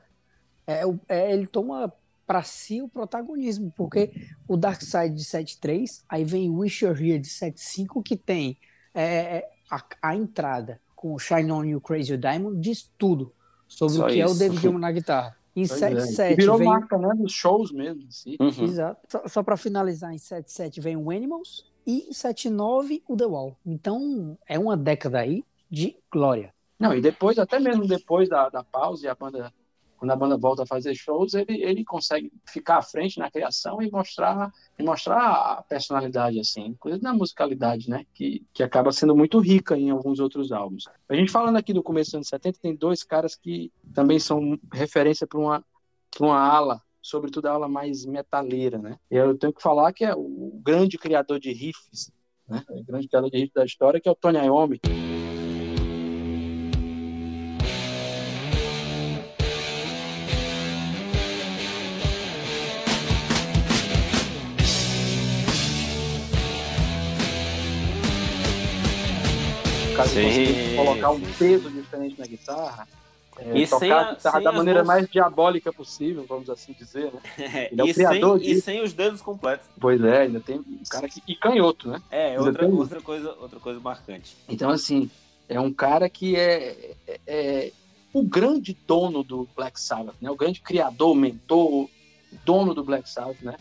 é, 0.65 0.81
é, 1.07 1.31
ele 1.31 1.47
toma 1.47 1.93
para 2.25 2.43
si 2.43 2.81
o 2.81 2.89
protagonismo, 2.89 3.71
porque 3.75 4.11
o 4.47 4.57
Dark 4.57 4.81
Side 4.81 5.15
de 5.15 5.23
7.3, 5.23 6.03
aí 6.09 6.25
vem 6.25 6.49
o 6.49 6.57
Wish 6.57 6.83
You're 6.83 7.01
Here 7.01 7.19
de 7.19 7.29
7.5, 7.29 8.03
que 8.03 8.17
tem 8.17 8.57
é, 8.93 9.37
é, 9.37 9.49
a, 9.71 9.81
a, 10.01 10.15
entrada 10.15 10.81
com 10.93 11.13
o 11.13 11.19
Shine 11.19 11.51
On 11.51 11.63
You 11.63 11.79
Crazy 11.79 12.17
Diamond, 12.17 12.59
diz 12.59 12.91
tudo 12.97 13.33
sobre 13.65 13.95
Só 13.95 14.03
o 14.03 14.07
que 14.07 14.15
isso. 14.15 14.21
é 14.21 14.25
o 14.29 14.33
David 14.33 14.59
Gilmour 14.59 14.81
na 14.81 14.91
guitarra. 14.91 15.37
Em 15.57 15.63
7.7 15.63 16.19
é. 16.19 16.35
Virou 16.35 16.57
vem... 16.59 16.67
marca, 16.67 16.97
né? 16.99 17.09
Dos 17.15 17.31
shows 17.31 17.71
mesmo. 17.71 18.03
Sim. 18.11 18.37
Uhum. 18.39 18.63
Exato. 18.63 19.01
Só, 19.09 19.27
só 19.27 19.43
para 19.43 19.57
finalizar, 19.57 20.13
em 20.13 20.17
7.7 20.17 20.79
vem 20.79 20.95
o 20.95 21.09
Animals, 21.09 21.65
e 21.85 22.13
79 22.13 23.01
o 23.07 23.17
The 23.17 23.25
Wall. 23.25 23.57
Então 23.65 24.37
é 24.45 24.59
uma 24.59 24.77
década 24.77 25.19
aí 25.19 25.43
de 25.67 25.95
glória. 26.11 26.53
Não, 26.77 26.93
e 26.93 27.01
depois, 27.01 27.39
até 27.39 27.59
mesmo 27.59 27.87
depois 27.87 28.29
da, 28.29 28.49
da 28.49 28.63
pausa 28.63 29.07
e 29.07 29.09
a 29.09 29.15
banda 29.15 29.51
quando 29.97 30.11
a 30.11 30.15
banda 30.15 30.37
volta 30.37 30.63
a 30.63 30.67
fazer 30.67 30.95
shows, 30.95 31.33
ele, 31.33 31.61
ele 31.63 31.83
consegue 31.83 32.31
ficar 32.47 32.77
à 32.77 32.81
frente 32.81 33.17
na 33.17 33.29
criação 33.29 33.81
e 33.81 33.89
mostrar 33.89 34.53
e 34.77 34.83
mostrar 34.83 35.17
a 35.17 35.63
personalidade, 35.63 36.39
assim, 36.39 36.67
inclusive 36.67 37.03
na 37.03 37.13
musicalidade, 37.13 37.89
né, 37.89 38.05
que, 38.13 38.45
que 38.53 38.63
acaba 38.63 38.91
sendo 38.91 39.15
muito 39.15 39.39
rica 39.39 39.75
em 39.75 39.89
alguns 39.89 40.19
outros 40.19 40.51
álbuns. 40.51 40.85
A 41.09 41.15
gente 41.15 41.31
falando 41.31 41.57
aqui 41.57 41.73
do 41.73 41.83
começo 41.83 42.11
dos 42.11 42.15
anos 42.15 42.27
70, 42.27 42.59
tem 42.61 42.75
dois 42.75 43.03
caras 43.03 43.35
que 43.35 43.71
também 43.93 44.19
são 44.19 44.57
referência 44.71 45.25
para 45.25 45.39
uma, 45.39 45.65
uma 46.19 46.39
ala, 46.39 46.81
sobretudo 47.01 47.47
a 47.47 47.51
ala 47.51 47.67
mais 47.67 48.05
metaleira, 48.05 48.77
né, 48.77 48.97
e 49.09 49.15
eu 49.15 49.37
tenho 49.37 49.53
que 49.53 49.61
falar 49.61 49.91
que 49.93 50.05
é 50.05 50.13
o 50.15 50.59
grande 50.63 50.97
criador 50.97 51.39
de 51.39 51.51
riffs, 51.51 52.11
né, 52.47 52.63
o 52.69 52.83
grande 52.83 53.07
criador 53.07 53.31
de 53.31 53.37
riffs 53.37 53.53
da 53.53 53.65
história, 53.65 53.99
que 53.99 54.07
é 54.07 54.11
o 54.11 54.15
Tony 54.15 54.37
Iommi. 54.37 54.79
Colocar 70.75 71.11
um 71.11 71.21
peso 71.33 71.69
diferente 71.69 72.19
na 72.19 72.25
guitarra. 72.25 72.87
É, 73.39 73.55
e 73.55 73.67
tocar 73.67 73.79
sem 73.79 73.91
a, 73.91 74.13
guitarra 74.13 74.41
da 74.41 74.51
maneira 74.51 74.79
mãos... 74.79 74.87
mais 74.87 75.09
diabólica 75.09 75.71
possível, 75.71 76.25
vamos 76.27 76.49
assim 76.49 76.73
dizer, 76.73 77.11
né? 77.13 77.69
É 77.77 77.83
o 77.83 77.87
e 77.87 77.93
criador 77.93 78.39
sem. 78.39 78.49
E 78.49 78.61
sem 78.61 78.81
os 78.81 78.93
dedos 78.93 79.21
completos. 79.21 79.67
Pois 79.79 80.03
é, 80.03 80.21
ainda 80.21 80.39
tem 80.39 80.57
um 80.57 80.81
cara 80.89 81.07
que... 81.07 81.21
E 81.27 81.35
canhoto, 81.35 81.87
né? 81.89 82.01
É, 82.09 82.39
outra, 82.39 82.65
outra, 82.65 83.01
coisa, 83.01 83.35
outra 83.39 83.59
coisa 83.59 83.79
marcante. 83.79 84.35
Então, 84.49 84.71
assim, 84.71 85.09
é 85.47 85.59
um 85.59 85.71
cara 85.71 86.09
que 86.09 86.35
é, 86.35 86.95
é, 87.07 87.19
é, 87.27 87.71
o 88.11 88.23
grande 88.23 88.75
dono 88.87 89.23
do 89.23 89.47
Black 89.55 89.79
Sabbath, 89.79 90.15
né? 90.19 90.31
O 90.31 90.35
grande 90.35 90.59
criador, 90.59 91.15
mentor, 91.15 91.87
dono 92.43 92.73
do 92.73 92.83
Black 92.83 93.07
Sabbath, 93.09 93.41
né? 93.41 93.55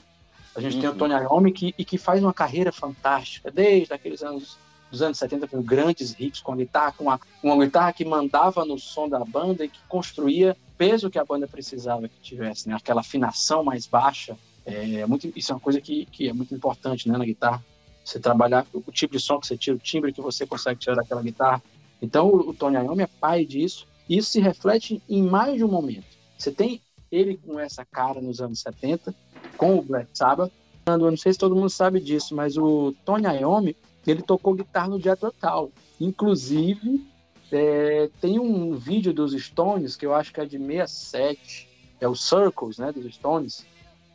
A 0.54 0.60
gente 0.60 0.76
uhum. 0.76 0.80
tem 0.80 0.88
o 0.88 0.92
uhum. 0.92 0.98
Tony 0.98 1.14
Iommi 1.14 1.52
que, 1.52 1.74
e 1.76 1.84
que 1.84 1.98
faz 1.98 2.22
uma 2.22 2.32
carreira 2.32 2.72
fantástica 2.72 3.50
desde 3.50 3.92
aqueles 3.92 4.22
anos 4.22 4.56
dos 4.90 5.02
anos 5.02 5.18
70 5.18 5.48
com 5.48 5.62
grandes 5.62 6.14
hits, 6.18 6.40
com 6.40 6.52
a 6.52 6.56
guitarra, 6.56 6.92
com 6.92 7.04
uma, 7.04 7.20
uma 7.42 7.64
guitarra 7.64 7.92
que 7.92 8.04
mandava 8.04 8.64
no 8.64 8.78
som 8.78 9.08
da 9.08 9.24
banda 9.24 9.64
e 9.64 9.68
que 9.68 9.80
construía 9.88 10.56
o 10.68 10.76
peso 10.76 11.10
que 11.10 11.18
a 11.18 11.24
banda 11.24 11.46
precisava 11.46 12.08
que 12.08 12.20
tivesse, 12.20 12.68
né? 12.68 12.76
aquela 12.76 13.00
afinação 13.00 13.64
mais 13.64 13.86
baixa. 13.86 14.36
É, 14.64 15.00
é, 15.00 15.06
muito, 15.06 15.32
isso 15.36 15.52
é 15.52 15.54
uma 15.54 15.60
coisa 15.60 15.80
que, 15.80 16.06
que 16.06 16.28
é 16.28 16.32
muito 16.32 16.54
importante 16.54 17.08
né, 17.08 17.16
na 17.16 17.24
guitarra. 17.24 17.64
Você 18.04 18.20
trabalhar 18.20 18.64
o 18.72 18.92
tipo 18.92 19.16
de 19.16 19.20
som 19.20 19.40
que 19.40 19.46
você 19.46 19.56
tira, 19.56 19.76
o 19.76 19.80
timbre 19.80 20.12
que 20.12 20.20
você 20.20 20.46
consegue 20.46 20.78
tirar 20.78 20.94
daquela 20.94 21.22
guitarra. 21.22 21.62
Então, 22.00 22.28
o, 22.28 22.50
o 22.50 22.54
Tony 22.54 22.76
Iommi 22.76 23.02
é 23.02 23.06
pai 23.06 23.44
disso. 23.44 23.86
E 24.08 24.18
isso 24.18 24.30
se 24.30 24.40
reflete 24.40 25.02
em 25.08 25.22
mais 25.22 25.56
de 25.56 25.64
um 25.64 25.68
momento. 25.68 26.06
Você 26.38 26.52
tem 26.52 26.80
ele 27.10 27.36
com 27.36 27.58
essa 27.58 27.84
cara 27.84 28.20
nos 28.20 28.40
anos 28.40 28.60
70, 28.60 29.14
com 29.56 29.78
o 29.78 29.82
Black 29.82 30.10
Sabbath. 30.14 30.52
Eu 30.86 30.98
não 30.98 31.16
sei 31.16 31.32
se 31.32 31.38
todo 31.38 31.56
mundo 31.56 31.68
sabe 31.68 32.00
disso, 32.00 32.34
mas 32.34 32.56
o 32.56 32.94
Tony 33.04 33.26
Iommi 33.26 33.76
ele 34.10 34.22
tocou 34.22 34.54
guitarra 34.54 34.88
no 34.88 35.00
Jethro 35.00 35.32
Tull. 35.32 35.72
Inclusive, 36.00 37.06
é, 37.52 38.10
tem 38.20 38.38
um 38.38 38.74
vídeo 38.74 39.12
dos 39.12 39.32
Stones, 39.32 39.96
que 39.96 40.06
eu 40.06 40.14
acho 40.14 40.32
que 40.32 40.40
é 40.40 40.44
de 40.44 40.58
67, 40.58 41.68
é 42.00 42.08
o 42.08 42.14
Circles, 42.14 42.78
né, 42.78 42.92
dos 42.92 43.14
Stones. 43.14 43.66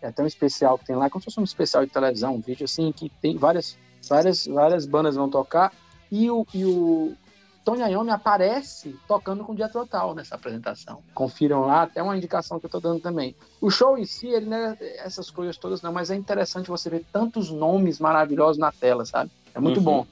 É 0.01 0.07
até 0.07 0.23
um 0.23 0.27
especial 0.27 0.77
que 0.77 0.85
tem 0.85 0.95
lá, 0.95 1.09
como 1.09 1.21
se 1.21 1.25
fosse 1.25 1.39
um 1.39 1.43
especial 1.43 1.85
de 1.85 1.91
televisão, 1.91 2.35
um 2.35 2.41
vídeo 2.41 2.65
assim, 2.65 2.91
que 2.91 3.09
tem 3.21 3.37
várias, 3.37 3.77
várias, 4.07 4.47
várias 4.47 4.85
bandas 4.85 5.15
vão 5.15 5.29
tocar. 5.29 5.71
E 6.11 6.29
o, 6.29 6.45
e 6.53 6.65
o 6.65 7.15
Tony 7.63 7.83
Iommi 7.83 8.09
aparece 8.09 8.97
tocando 9.07 9.43
com 9.43 9.53
o 9.53 9.57
Jethro 9.57 9.85
Tull 9.85 10.15
nessa 10.15 10.35
apresentação. 10.35 11.03
Confiram 11.13 11.61
lá, 11.61 11.83
até 11.83 12.01
uma 12.01 12.17
indicação 12.17 12.59
que 12.59 12.65
eu 12.65 12.67
estou 12.67 12.81
dando 12.81 12.99
também. 12.99 13.35
O 13.61 13.69
show 13.69 13.97
em 13.97 14.05
si, 14.05 14.27
ele 14.27 14.47
não 14.47 14.57
é 14.57 14.77
essas 14.97 15.29
coisas 15.29 15.57
todas 15.57 15.81
não, 15.81 15.93
mas 15.93 16.09
é 16.09 16.15
interessante 16.15 16.69
você 16.69 16.89
ver 16.89 17.05
tantos 17.13 17.51
nomes 17.51 17.99
maravilhosos 17.99 18.57
na 18.57 18.71
tela, 18.71 19.05
sabe? 19.05 19.31
É 19.53 19.59
muito 19.59 19.77
uhum. 19.77 19.83
bom. 19.83 20.07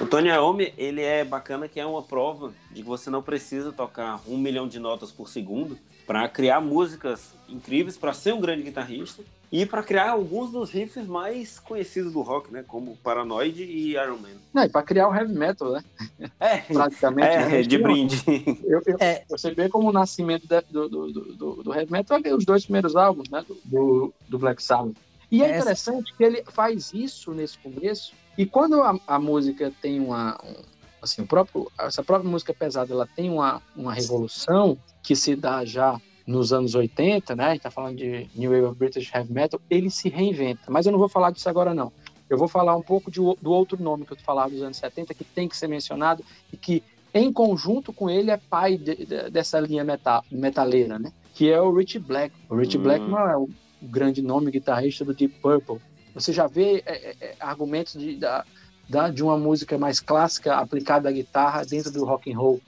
O 0.00 0.06
Tony 0.06 0.28
Iommi, 0.28 0.72
ele 0.78 1.02
é 1.02 1.24
bacana 1.24 1.66
que 1.66 1.80
é 1.80 1.84
uma 1.84 2.02
prova 2.02 2.52
de 2.70 2.82
que 2.82 2.88
você 2.88 3.10
não 3.10 3.20
precisa 3.20 3.72
tocar 3.72 4.20
um 4.28 4.38
milhão 4.38 4.68
de 4.68 4.78
notas 4.78 5.10
por 5.10 5.28
segundo 5.28 5.76
para 6.06 6.28
criar 6.28 6.60
músicas 6.60 7.32
incríveis, 7.48 7.96
para 7.96 8.12
ser 8.12 8.32
um 8.32 8.40
grande 8.40 8.62
guitarrista 8.62 9.22
e 9.50 9.66
para 9.66 9.82
criar 9.82 10.10
alguns 10.10 10.52
dos 10.52 10.70
riffs 10.70 11.06
mais 11.06 11.58
conhecidos 11.58 12.12
do 12.12 12.20
rock, 12.20 12.52
né? 12.52 12.64
Como 12.66 12.96
Paranoid 12.98 13.62
e 13.62 13.92
Iron 13.92 14.18
Man. 14.18 14.28
Não, 14.52 14.64
e 14.64 14.68
para 14.68 14.82
criar 14.82 15.08
o 15.08 15.14
heavy 15.14 15.34
metal, 15.34 15.72
né? 15.72 15.84
É, 16.38 16.58
praticamente. 16.58 17.28
É, 17.28 17.48
né? 17.48 17.62
de 17.62 17.78
brinde. 17.78 18.22
Eu, 18.64 18.82
eu, 18.86 18.96
é. 19.00 19.24
Você 19.28 19.52
vê 19.52 19.68
como 19.68 19.88
o 19.88 19.92
nascimento 19.92 20.46
do, 20.70 20.88
do, 20.88 21.12
do, 21.12 21.62
do, 21.62 21.74
heavy 21.74 21.90
metal 21.90 22.20
é 22.22 22.34
os 22.34 22.44
dois 22.44 22.64
primeiros 22.64 22.94
álbuns, 22.94 23.28
né? 23.30 23.44
Do, 23.64 24.12
do 24.28 24.38
Black 24.38 24.62
Sabbath. 24.62 24.96
E 25.30 25.42
é 25.42 25.58
interessante 25.58 26.14
que 26.16 26.24
ele 26.24 26.42
faz 26.46 26.92
isso 26.92 27.32
nesse 27.32 27.58
começo 27.58 28.12
e 28.38 28.46
quando 28.46 28.80
a, 28.80 28.96
a 29.04 29.18
música 29.18 29.72
tem 29.82 29.98
uma. 29.98 30.38
Um, 30.44 30.54
assim, 31.02 31.22
o 31.22 31.26
próprio, 31.26 31.70
essa 31.78 32.04
própria 32.04 32.30
música 32.30 32.54
pesada 32.54 32.92
ela 32.92 33.06
tem 33.06 33.28
uma, 33.28 33.60
uma 33.74 33.92
revolução 33.92 34.78
que 35.02 35.16
se 35.16 35.34
dá 35.34 35.64
já 35.64 36.00
nos 36.24 36.52
anos 36.52 36.76
80, 36.76 37.34
né? 37.34 37.46
A 37.46 37.52
gente 37.52 37.62
tá 37.62 37.70
falando 37.70 37.96
de 37.96 38.28
New 38.36 38.52
Wave 38.52 38.66
of 38.66 38.78
British 38.78 39.12
Heavy 39.12 39.32
Metal, 39.32 39.60
ele 39.68 39.90
se 39.90 40.08
reinventa. 40.08 40.62
Mas 40.68 40.86
eu 40.86 40.92
não 40.92 40.98
vou 41.00 41.08
falar 41.08 41.32
disso 41.32 41.48
agora, 41.48 41.74
não. 41.74 41.92
Eu 42.30 42.38
vou 42.38 42.46
falar 42.46 42.76
um 42.76 42.82
pouco 42.82 43.10
de, 43.10 43.18
do 43.18 43.50
outro 43.50 43.82
nome 43.82 44.04
que 44.04 44.12
eu 44.12 44.16
falava 44.18 44.50
dos 44.50 44.62
anos 44.62 44.76
70, 44.76 45.14
que 45.14 45.24
tem 45.24 45.48
que 45.48 45.56
ser 45.56 45.66
mencionado 45.66 46.22
e 46.52 46.56
que, 46.56 46.82
em 47.12 47.32
conjunto 47.32 47.92
com 47.92 48.08
ele, 48.08 48.30
é 48.30 48.36
pai 48.36 48.76
de, 48.76 48.94
de, 48.94 49.30
dessa 49.30 49.58
linha 49.58 49.82
metal, 49.82 50.22
metaleira, 50.30 50.98
né? 50.98 51.10
Que 51.34 51.50
é 51.50 51.60
o 51.60 51.72
Rich 51.72 51.98
Black. 51.98 52.34
O 52.48 52.54
Rich 52.54 52.78
hum. 52.78 52.82
Black 52.82 53.04
não 53.04 53.18
é 53.18 53.36
o 53.36 53.48
grande 53.82 54.22
nome 54.22 54.50
guitarrista 54.50 55.04
do 55.04 55.14
Deep 55.14 55.40
Purple, 55.40 55.78
você 56.14 56.32
já 56.32 56.46
vê 56.46 56.82
é, 56.86 57.10
é, 57.10 57.16
é, 57.20 57.36
argumentos 57.38 57.94
de, 57.94 58.16
da, 58.16 58.44
da, 58.88 59.08
de 59.08 59.22
uma 59.22 59.38
música 59.38 59.78
mais 59.78 60.00
clássica 60.00 60.56
aplicada 60.56 61.08
à 61.08 61.12
guitarra 61.12 61.64
dentro 61.64 61.92
do 61.92 62.04
rock 62.04 62.32
and 62.32 62.38
roll. 62.38 62.60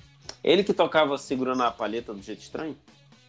Ele 0.42 0.62
que 0.62 0.72
tocava 0.72 1.18
segurando 1.18 1.62
a 1.62 1.70
palheta 1.70 2.14
do 2.14 2.22
jeito 2.22 2.40
estranho? 2.40 2.76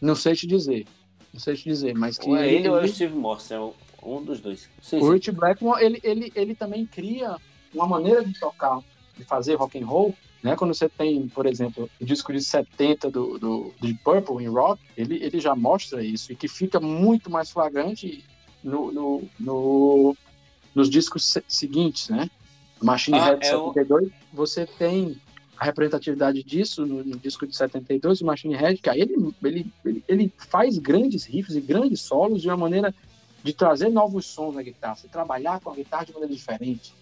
Não 0.00 0.14
sei 0.14 0.34
te 0.34 0.46
dizer. 0.46 0.86
Não 1.32 1.40
sei 1.40 1.56
te 1.56 1.64
dizer, 1.64 1.94
mas 1.94 2.18
que. 2.18 2.28
Ou 2.28 2.36
é 2.36 2.46
ele, 2.46 2.56
ele 2.56 2.68
ou 2.68 2.80
é 2.80 2.84
o 2.84 2.88
Steve 2.88 3.14
Morse, 3.14 3.54
é 3.54 3.60
um 4.02 4.22
dos 4.22 4.40
dois. 4.40 4.68
Sim, 4.80 4.98
o. 4.98 5.12
Rich 5.12 5.32
Blackmore, 5.32 5.82
ele, 5.82 6.00
ele, 6.02 6.32
ele 6.34 6.54
também 6.54 6.84
cria 6.86 7.36
uma 7.74 7.86
maneira 7.86 8.24
de 8.24 8.38
tocar, 8.38 8.80
de 9.16 9.24
fazer 9.24 9.54
rock 9.54 9.82
and 9.82 9.86
roll, 9.86 10.14
né? 10.42 10.56
Quando 10.56 10.74
você 10.74 10.88
tem, 10.88 11.28
por 11.28 11.46
exemplo, 11.46 11.88
o 12.00 12.04
disco 12.04 12.32
de 12.32 12.42
70 12.42 13.10
do, 13.10 13.38
do, 13.38 13.74
do 13.80 13.94
Purple 14.02 14.44
em 14.44 14.48
rock, 14.48 14.82
ele, 14.96 15.22
ele 15.22 15.40
já 15.40 15.54
mostra 15.54 16.02
isso 16.02 16.32
e 16.32 16.36
que 16.36 16.48
fica 16.48 16.80
muito 16.80 17.30
mais 17.30 17.50
flagrante 17.50 18.24
no, 18.62 18.90
no, 18.90 19.22
no, 19.38 20.16
nos 20.74 20.90
discos 20.90 21.38
seguintes, 21.46 22.08
né? 22.08 22.28
Machine 22.82 23.18
ah, 23.18 23.24
Head 23.26 23.46
é 23.46 23.50
72, 23.50 24.08
o... 24.08 24.12
você 24.32 24.66
tem 24.66 25.16
a 25.56 25.64
representatividade 25.64 26.42
disso 26.42 26.84
no, 26.84 27.04
no, 27.04 27.16
disco 27.16 27.46
de 27.46 27.56
72, 27.56 28.20
o 28.20 28.26
Machine 28.26 28.56
Head, 28.56 28.80
que 28.80 28.90
aí 28.90 29.00
ele, 29.00 29.14
ele, 29.44 29.72
ele, 29.84 30.04
ele, 30.08 30.32
faz 30.36 30.76
grandes 30.78 31.24
riffs 31.24 31.54
e 31.54 31.60
grandes 31.60 32.00
solos 32.00 32.42
de 32.42 32.48
uma 32.48 32.56
maneira 32.56 32.92
de 33.44 33.52
trazer 33.52 33.88
novos 33.88 34.26
sons 34.26 34.56
na 34.56 34.62
guitarra, 34.62 34.96
você 34.96 35.06
trabalhar 35.06 35.60
com 35.60 35.70
a 35.70 35.74
guitarra 35.74 36.06
de 36.06 36.12
maneira 36.12 36.34
diferente. 36.34 36.92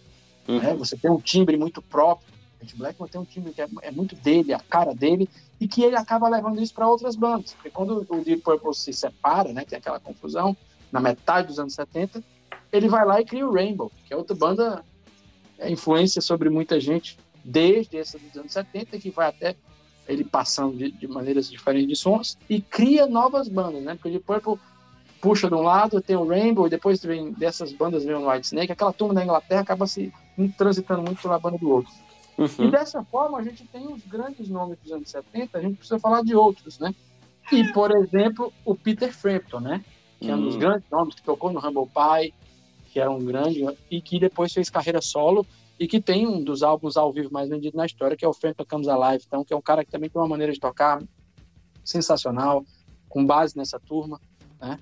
Né? 0.47 0.55
Uhum. 0.55 0.61
Né? 0.61 0.75
Você 0.75 0.97
tem 0.97 1.11
um 1.11 1.21
timbre 1.21 1.57
muito 1.57 1.81
próprio. 1.81 2.30
Ed 2.63 2.77
Blackman 2.77 3.09
tem 3.09 3.21
um 3.21 3.25
timbre 3.25 3.53
que 3.53 3.63
é, 3.63 3.69
é, 3.83 3.91
muito 3.91 4.15
dele, 4.17 4.53
a 4.53 4.61
cara 4.61 4.95
dele, 4.95 5.29
e 5.59 5.67
que 5.67 5.83
ele 5.83 5.97
acaba 5.97 6.29
levando 6.29 6.61
isso 6.61 6.75
para 6.75 6.89
outras 6.89 7.17
bandas. 7.17 7.55
Porque 7.55 7.71
quando 7.71 8.07
o 8.09 8.25
Deep 8.25 8.43
Purple 8.43 8.75
se 8.75 8.93
separa, 8.93 9.53
né, 9.53 9.65
tem 9.65 9.79
aquela 9.79 10.01
confusão, 10.01 10.57
na 10.93 11.01
metade 11.01 11.49
dos 11.49 11.59
anos 11.59 11.75
70, 11.75 12.23
ele 12.73 12.89
vai 12.89 13.05
lá 13.05 13.21
e 13.21 13.25
cria 13.25 13.47
o 13.47 13.53
Rainbow, 13.53 13.91
que 14.07 14.13
é 14.13 14.17
outra 14.17 14.37
banda 14.37 14.85
é, 15.59 15.71
influência 15.71 16.21
sobre 16.21 16.51
muita 16.51 16.81
gente 16.81 17.19
desde 17.45 17.97
essa 17.97 18.19
dos 18.19 18.37
anos 18.37 18.53
70, 18.53 18.99
que 18.99 19.11
vai 19.11 19.29
até 19.29 19.57
ele 20.09 20.25
passando 20.25 20.77
de, 20.77 20.91
de, 20.91 21.07
maneiras 21.07 21.49
diferentes 21.49 21.89
de 21.89 21.97
sons 21.97 22.37
e 22.49 22.61
cria 22.61 23.07
novas 23.07 23.49
bandas, 23.49 23.83
né? 23.83 23.95
Porque 23.95 24.09
o 24.09 24.13
Deep 24.13 24.25
Purple 24.25 24.59
puxa 25.21 25.49
de 25.49 25.55
um 25.55 25.61
lado, 25.61 26.01
tem 26.01 26.17
o 26.17 26.27
Rainbow, 26.27 26.67
e 26.67 26.71
depois 26.71 27.03
vem 27.03 27.33
dessas 27.33 27.73
bandas 27.73 28.05
vem 28.05 28.15
o 28.15 28.29
White 28.29 28.47
Snake, 28.47 28.73
aquela 28.73 28.93
turma 28.93 29.15
da 29.15 29.23
Inglaterra 29.23 29.61
acaba 29.61 29.87
se 29.87 30.13
transitando 30.57 31.03
muito 31.03 31.21
pela 31.21 31.39
banda 31.39 31.59
do 31.59 31.71
outro. 31.71 31.93
Uhum. 32.41 32.67
E 32.67 32.71
dessa 32.71 33.05
forma 33.05 33.39
a 33.39 33.43
gente 33.43 33.65
tem 33.67 33.87
os 33.93 34.03
grandes 34.07 34.49
nomes 34.49 34.79
dos 34.83 34.91
anos 34.91 35.11
70, 35.11 35.59
a 35.59 35.61
gente 35.61 35.77
precisa 35.77 36.01
falar 36.01 36.23
de 36.23 36.35
outros, 36.35 36.79
né? 36.79 36.95
E, 37.53 37.71
por 37.73 37.91
exemplo, 37.91 38.53
o 38.65 38.75
Peter 38.75 39.13
Frampton, 39.13 39.61
né? 39.61 39.85
que 40.21 40.31
é 40.31 40.37
um 40.37 40.45
dos 40.45 40.55
hum. 40.55 40.59
grandes 40.59 40.89
nomes, 40.91 41.15
que 41.15 41.23
tocou 41.23 41.51
no 41.51 41.59
Humble 41.59 41.87
Pie, 41.87 42.35
que 42.93 43.01
era 43.01 43.11
um 43.11 43.25
grande, 43.25 43.65
e 43.91 44.01
que 44.03 44.21
depois 44.21 44.53
fez 44.53 44.69
carreira 44.69 45.01
solo, 45.01 45.47
e 45.79 45.89
que 45.89 46.01
tem 46.01 46.27
um 46.27 46.45
dos 46.45 46.63
álbuns 46.63 46.97
ao 46.97 47.11
vivo 47.11 47.33
mais 47.33 47.49
vendidos 47.49 47.77
na 47.77 47.87
história, 47.87 48.17
que 48.17 48.25
é 48.25 48.29
o 48.29 48.35
Phantom 48.35 48.65
Comes 48.67 48.89
Alive, 48.89 49.25
então, 49.27 49.43
que 49.43 49.55
é 49.55 49.57
um 49.57 49.63
cara 49.63 49.83
que 49.83 49.91
também 49.91 50.11
tem 50.11 50.21
uma 50.21 50.29
maneira 50.29 50.53
de 50.53 50.61
tocar 50.61 51.03
sensacional, 51.83 52.65
com 53.09 53.25
base 53.25 53.57
nessa 53.57 53.81
turma, 53.81 54.21
né? 54.61 54.79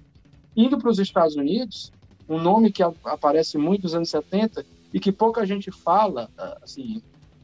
Indo 0.57 0.77
para 0.77 0.91
os 0.91 0.99
Estados 0.99 1.37
Unidos, 1.37 1.93
um 2.29 2.41
nome 2.41 2.73
que 2.73 2.83
aparece 2.83 3.57
muito 3.57 3.85
nos 3.85 3.95
anos 3.95 4.11
70 4.11 4.67
e 4.93 4.99
que 4.99 5.13
pouca 5.13 5.47
gente 5.47 5.71
fala, 5.71 6.29
assim, 6.61 7.01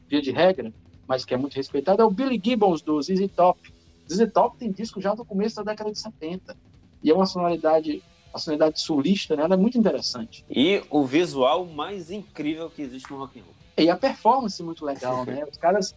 via 0.09 0.23
de 0.23 0.31
regra, 0.31 0.73
mas 1.07 1.25
que 1.25 1.35
é 1.35 1.37
muito 1.37 1.55
respeitado, 1.55 2.03
é 2.03 2.05
o 2.05 2.11
Billy 2.11 2.41
Gibbons, 2.43 2.83
do 2.83 3.01
ZZ 3.03 3.29
Top, 3.35 3.61
ZZ 4.09 4.31
Top 4.33 4.57
tem 4.59 4.71
disco 4.71 5.01
já 5.01 5.15
do 5.15 5.25
começo 5.25 5.57
da 5.57 5.63
década 5.63 5.91
de 5.91 5.99
70. 5.99 6.57
E 7.03 7.11
é 7.11 7.15
uma 7.15 7.27
sonoridade, 7.27 8.03
a 8.33 8.39
sonoridade 8.39 8.81
sulista, 8.81 9.37
né? 9.37 9.43
Ela 9.45 9.55
é 9.55 9.59
muito 9.59 9.79
interessante. 9.79 10.45
E 10.51 10.83
o 10.91 11.05
visual 11.05 11.67
mais 11.67 12.11
incrível 12.11 12.71
que 12.71 12.83
existe 12.83 13.11
no 13.11 13.19
rock 13.19 13.39
and 13.39 13.43
roll. 13.43 13.55
E 13.77 13.91
a 13.91 13.97
performance 13.97 14.63
muito 14.63 14.85
legal, 14.85 15.25
né? 15.25 15.45
Os 15.51 15.57
caras, 15.57 15.95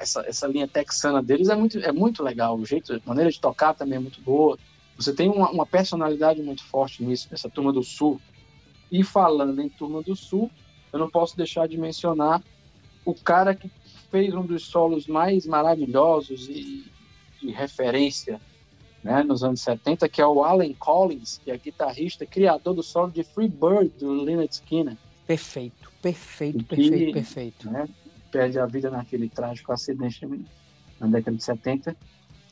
essa, 0.00 0.22
essa 0.26 0.46
linha 0.46 0.68
texana 0.68 1.22
deles 1.22 1.48
é 1.48 1.56
muito, 1.56 1.78
é 1.78 1.92
muito 1.92 2.22
legal. 2.22 2.56
O 2.56 2.66
jeito, 2.66 2.94
a 2.94 3.00
maneira 3.04 3.30
de 3.30 3.40
tocar 3.40 3.74
também 3.74 3.96
é 3.96 4.00
muito 4.00 4.20
boa. 4.20 4.58
Você 4.96 5.14
tem 5.14 5.28
uma, 5.28 5.50
uma 5.50 5.66
personalidade 5.66 6.42
muito 6.42 6.64
forte 6.64 7.04
nisso, 7.04 7.28
essa 7.30 7.48
turma 7.48 7.72
do 7.72 7.82
Sul. 7.82 8.20
E 8.90 9.04
falando 9.04 9.60
em 9.60 9.68
turma 9.68 10.02
do 10.02 10.16
Sul, 10.16 10.50
eu 10.92 10.98
não 10.98 11.08
posso 11.08 11.36
deixar 11.36 11.68
de 11.68 11.78
mencionar 11.78 12.42
o 13.04 13.14
cara 13.14 13.54
que 13.54 13.70
fez 14.10 14.34
um 14.34 14.44
dos 14.44 14.64
solos 14.64 15.06
mais 15.06 15.46
maravilhosos 15.46 16.48
e 16.48 16.84
de 17.40 17.50
referência 17.50 18.40
né, 19.02 19.22
nos 19.22 19.44
anos 19.44 19.60
70, 19.60 20.08
que 20.08 20.20
é 20.20 20.26
o 20.26 20.42
Alan 20.42 20.72
Collins, 20.74 21.40
que 21.42 21.50
é 21.50 21.56
guitarrista, 21.56 22.26
criador 22.26 22.74
do 22.74 22.82
solo 22.82 23.10
de 23.10 23.22
Free 23.22 23.48
Bird 23.48 23.90
do 23.98 24.24
Lynyrd 24.24 24.52
Skinner. 24.52 24.96
Perfeito, 25.26 25.92
perfeito, 26.02 26.64
perfeito, 26.64 27.12
perfeito. 27.12 27.70
Né, 27.70 27.88
perde 28.30 28.58
a 28.58 28.66
vida 28.66 28.90
naquele 28.90 29.28
trágico 29.28 29.72
acidente 29.72 30.26
na 30.98 31.06
década 31.06 31.36
de 31.36 31.44
70. 31.44 31.96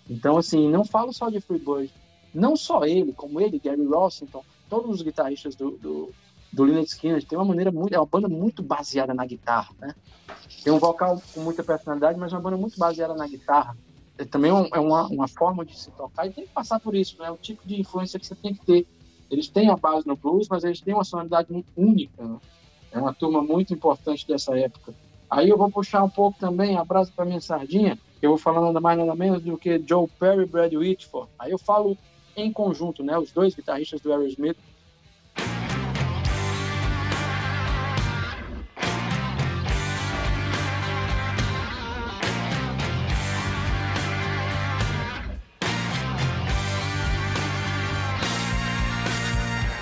Então, 0.08 0.36
assim, 0.36 0.68
não 0.70 0.84
falo 0.84 1.12
só 1.12 1.28
de 1.28 1.40
Free 1.40 1.58
Bird. 1.58 1.92
Não 2.32 2.54
só 2.54 2.84
ele, 2.84 3.12
como 3.12 3.40
ele, 3.40 3.58
Gary 3.58 3.84
Rossington, 3.84 4.44
todos 4.68 4.96
os 4.96 5.02
guitarristas 5.02 5.54
do, 5.56 5.72
do, 5.72 6.14
do 6.56 6.64
Lynyrd 6.64 6.88
Skinner 6.88 7.22
tem 7.22 7.38
uma 7.38 7.44
maneira 7.44 7.70
muito, 7.70 7.92
é 7.92 7.98
uma 7.98 8.06
banda 8.06 8.28
muito 8.28 8.62
baseada 8.62 9.12
na 9.12 9.26
guitarra, 9.26 9.74
né? 9.78 9.94
Tem 10.64 10.72
um 10.72 10.78
vocal 10.78 11.20
com 11.34 11.40
muita 11.40 11.62
personalidade, 11.62 12.18
mas 12.18 12.32
é 12.32 12.34
uma 12.34 12.40
banda 12.40 12.56
muito 12.56 12.78
baseada 12.78 13.14
na 13.14 13.28
guitarra. 13.28 13.76
É 14.16 14.24
também 14.24 14.50
é 14.50 14.80
uma, 14.80 15.06
uma 15.06 15.28
forma 15.28 15.66
de 15.66 15.78
se 15.78 15.90
tocar 15.90 16.26
e 16.26 16.30
tem 16.30 16.46
que 16.46 16.52
passar 16.54 16.80
por 16.80 16.94
isso, 16.94 17.18
né? 17.20 17.30
O 17.30 17.36
tipo 17.36 17.68
de 17.68 17.78
influência 17.78 18.18
que 18.18 18.26
você 18.26 18.34
tem 18.34 18.54
que 18.54 18.64
ter. 18.64 18.86
Eles 19.30 19.48
têm 19.48 19.68
a 19.68 19.76
base 19.76 20.06
no 20.06 20.16
blues, 20.16 20.48
mas 20.48 20.64
eles 20.64 20.80
têm 20.80 20.94
uma 20.94 21.04
sonoridade 21.04 21.48
única. 21.76 22.24
Né? 22.24 22.38
É 22.90 22.98
uma 22.98 23.12
turma 23.12 23.42
muito 23.42 23.74
importante 23.74 24.26
dessa 24.26 24.58
época. 24.58 24.94
Aí 25.28 25.50
eu 25.50 25.58
vou 25.58 25.70
puxar 25.70 26.02
um 26.04 26.08
pouco 26.08 26.38
também, 26.38 26.78
abraço 26.78 27.12
para 27.14 27.26
minha 27.26 27.40
sardinha, 27.40 27.98
eu 28.22 28.30
vou 28.30 28.38
falando 28.38 28.68
nada 28.68 28.80
mais 28.80 28.98
nada 28.98 29.14
menos 29.14 29.42
do 29.42 29.58
que 29.58 29.82
Joe 29.86 30.08
Perry 30.18 30.44
e 30.44 30.46
Brad 30.46 30.72
Whitford. 30.72 31.28
Aí 31.38 31.50
eu 31.50 31.58
falo 31.58 31.98
em 32.34 32.50
conjunto, 32.50 33.04
né? 33.04 33.18
Os 33.18 33.30
dois 33.30 33.54
guitarristas 33.54 34.00
do 34.00 34.10
Aerosmith 34.10 34.56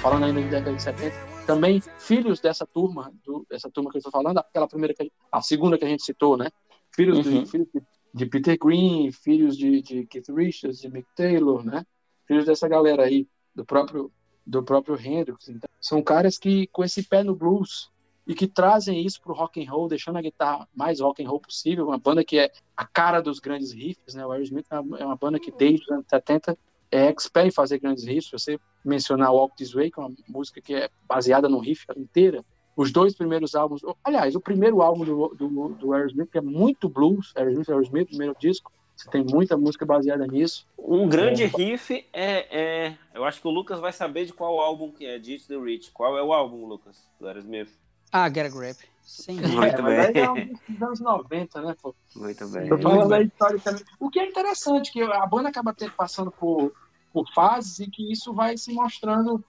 falando 0.04 0.24
ainda 0.24 0.42
de 0.42 0.50
década 0.50 0.76
de 0.76 0.82
70, 0.82 1.16
também 1.46 1.80
filhos 1.98 2.38
dessa 2.38 2.66
turma, 2.66 3.10
do, 3.24 3.46
dessa 3.48 3.70
turma 3.70 3.90
que 3.90 3.96
eu 3.96 4.00
estou 4.00 4.12
falando, 4.12 4.36
aquela 4.36 4.68
primeira, 4.68 4.92
que, 4.92 5.10
a 5.32 5.40
segunda 5.40 5.78
que 5.78 5.84
a 5.86 5.88
gente 5.88 6.04
citou, 6.04 6.36
né? 6.36 6.50
Filhos, 6.94 7.26
uhum. 7.26 7.42
de, 7.42 7.50
filhos 7.50 7.68
de, 8.12 8.26
Peter 8.26 8.58
Green, 8.58 9.10
filhos 9.10 9.56
de, 9.56 9.80
de 9.80 10.04
Keith 10.04 10.28
Richards, 10.28 10.78
de 10.78 10.90
Mick 10.90 11.08
Taylor, 11.16 11.64
né? 11.64 11.86
Filhos 12.28 12.44
dessa 12.44 12.68
galera 12.68 13.04
aí, 13.04 13.26
do 13.54 13.64
próprio 13.64 14.12
do 14.46 14.62
próprio 14.62 14.94
Hendrix. 14.94 15.48
Então, 15.48 15.70
são 15.80 16.02
caras 16.02 16.36
que 16.36 16.66
com 16.66 16.84
esse 16.84 17.02
pé 17.04 17.24
no 17.24 17.34
blues 17.34 17.90
e 18.26 18.34
que 18.34 18.46
trazem 18.46 19.02
isso 19.06 19.22
pro 19.22 19.32
rock 19.32 19.64
and 19.64 19.70
roll, 19.70 19.88
deixando 19.88 20.18
a 20.18 20.22
guitarra 20.22 20.68
mais 20.74 21.00
rock 21.00 21.24
and 21.24 21.28
roll 21.30 21.40
possível, 21.40 21.86
uma 21.86 21.98
banda 21.98 22.22
que 22.22 22.38
é 22.38 22.52
a 22.76 22.84
cara 22.84 23.22
dos 23.22 23.40
grandes 23.40 23.72
riffs, 23.72 24.14
né? 24.14 24.26
O 24.26 24.32
Aerosmith 24.32 24.66
é 24.70 24.80
uma 24.80 25.14
é 25.14 25.16
banda 25.16 25.40
que 25.40 25.50
desde 25.50 25.82
os 25.84 25.90
anos 25.90 26.04
70 26.10 26.58
é 26.90 27.06
expert 27.06 27.46
em 27.46 27.50
fazer 27.50 27.78
grandes 27.78 28.04
riffs. 28.04 28.30
Você 28.30 28.58
mencionar 28.84 29.32
Walk 29.32 29.56
This 29.56 29.72
Way, 29.72 29.90
que 29.90 30.00
é 30.00 30.02
uma 30.02 30.14
música 30.28 30.60
que 30.60 30.74
é 30.74 30.88
baseada 31.08 31.48
no 31.48 31.58
riff 31.58 31.84
inteira. 31.96 32.44
Os 32.76 32.90
dois 32.92 33.14
primeiros 33.14 33.54
álbuns, 33.54 33.82
aliás, 34.02 34.34
o 34.34 34.40
primeiro 34.40 34.82
álbum 34.82 35.04
do, 35.04 35.28
do, 35.28 35.68
do 35.68 35.92
Aerosmith, 35.92 36.30
que 36.30 36.38
é 36.38 36.40
muito 36.40 36.88
blues, 36.88 37.32
Aerosmith, 37.36 37.68
Aerosmith, 37.68 38.08
primeiro 38.08 38.34
disco, 38.38 38.72
você 38.96 39.10
tem 39.10 39.24
muita 39.24 39.56
música 39.56 39.84
baseada 39.84 40.26
nisso. 40.26 40.66
Um 40.78 41.08
grande 41.08 41.44
é. 41.44 41.46
riff 41.46 42.06
é, 42.12 42.86
é, 42.86 42.96
Eu 43.12 43.24
acho 43.24 43.40
que 43.40 43.48
o 43.48 43.50
Lucas 43.50 43.80
vai 43.80 43.92
saber 43.92 44.24
de 44.26 44.32
qual 44.32 44.58
álbum 44.58 44.90
que 44.90 45.06
é 45.06 45.18
Ditch 45.18 45.46
the 45.46 45.56
Rich. 45.56 45.90
Qual 45.92 46.16
é 46.16 46.22
o 46.22 46.32
álbum, 46.32 46.66
Lucas, 46.66 47.08
do 47.18 47.26
Aerosmith? 47.26 47.70
Ah, 48.12 48.28
Get 48.28 48.46
a 48.46 48.48
Grip. 48.48 48.93
Sim. 49.04 49.40
Muito 49.40 49.86
é, 49.86 50.12
bem. 50.12 50.22
é 50.22 50.30
um 50.30 50.54
dos 50.68 50.82
anos 50.82 51.00
90, 51.00 51.62
né, 51.62 51.76
pô? 51.80 51.94
Muito 52.16 52.48
bem. 52.48 52.68
Tô 52.68 52.78
falando 52.78 53.08
da 53.08 53.20
história 53.20 53.58
também. 53.60 53.84
O 54.00 54.10
que 54.10 54.18
é 54.18 54.26
interessante, 54.26 54.90
que 54.90 55.02
a 55.02 55.26
banda 55.26 55.50
acaba 55.50 55.74
passando 55.96 56.30
por 56.30 56.72
por 57.14 57.32
fases 57.32 57.78
e 57.78 57.88
que 57.88 58.12
isso 58.12 58.34
vai 58.34 58.58
se 58.58 58.72
mostrando, 58.72 59.42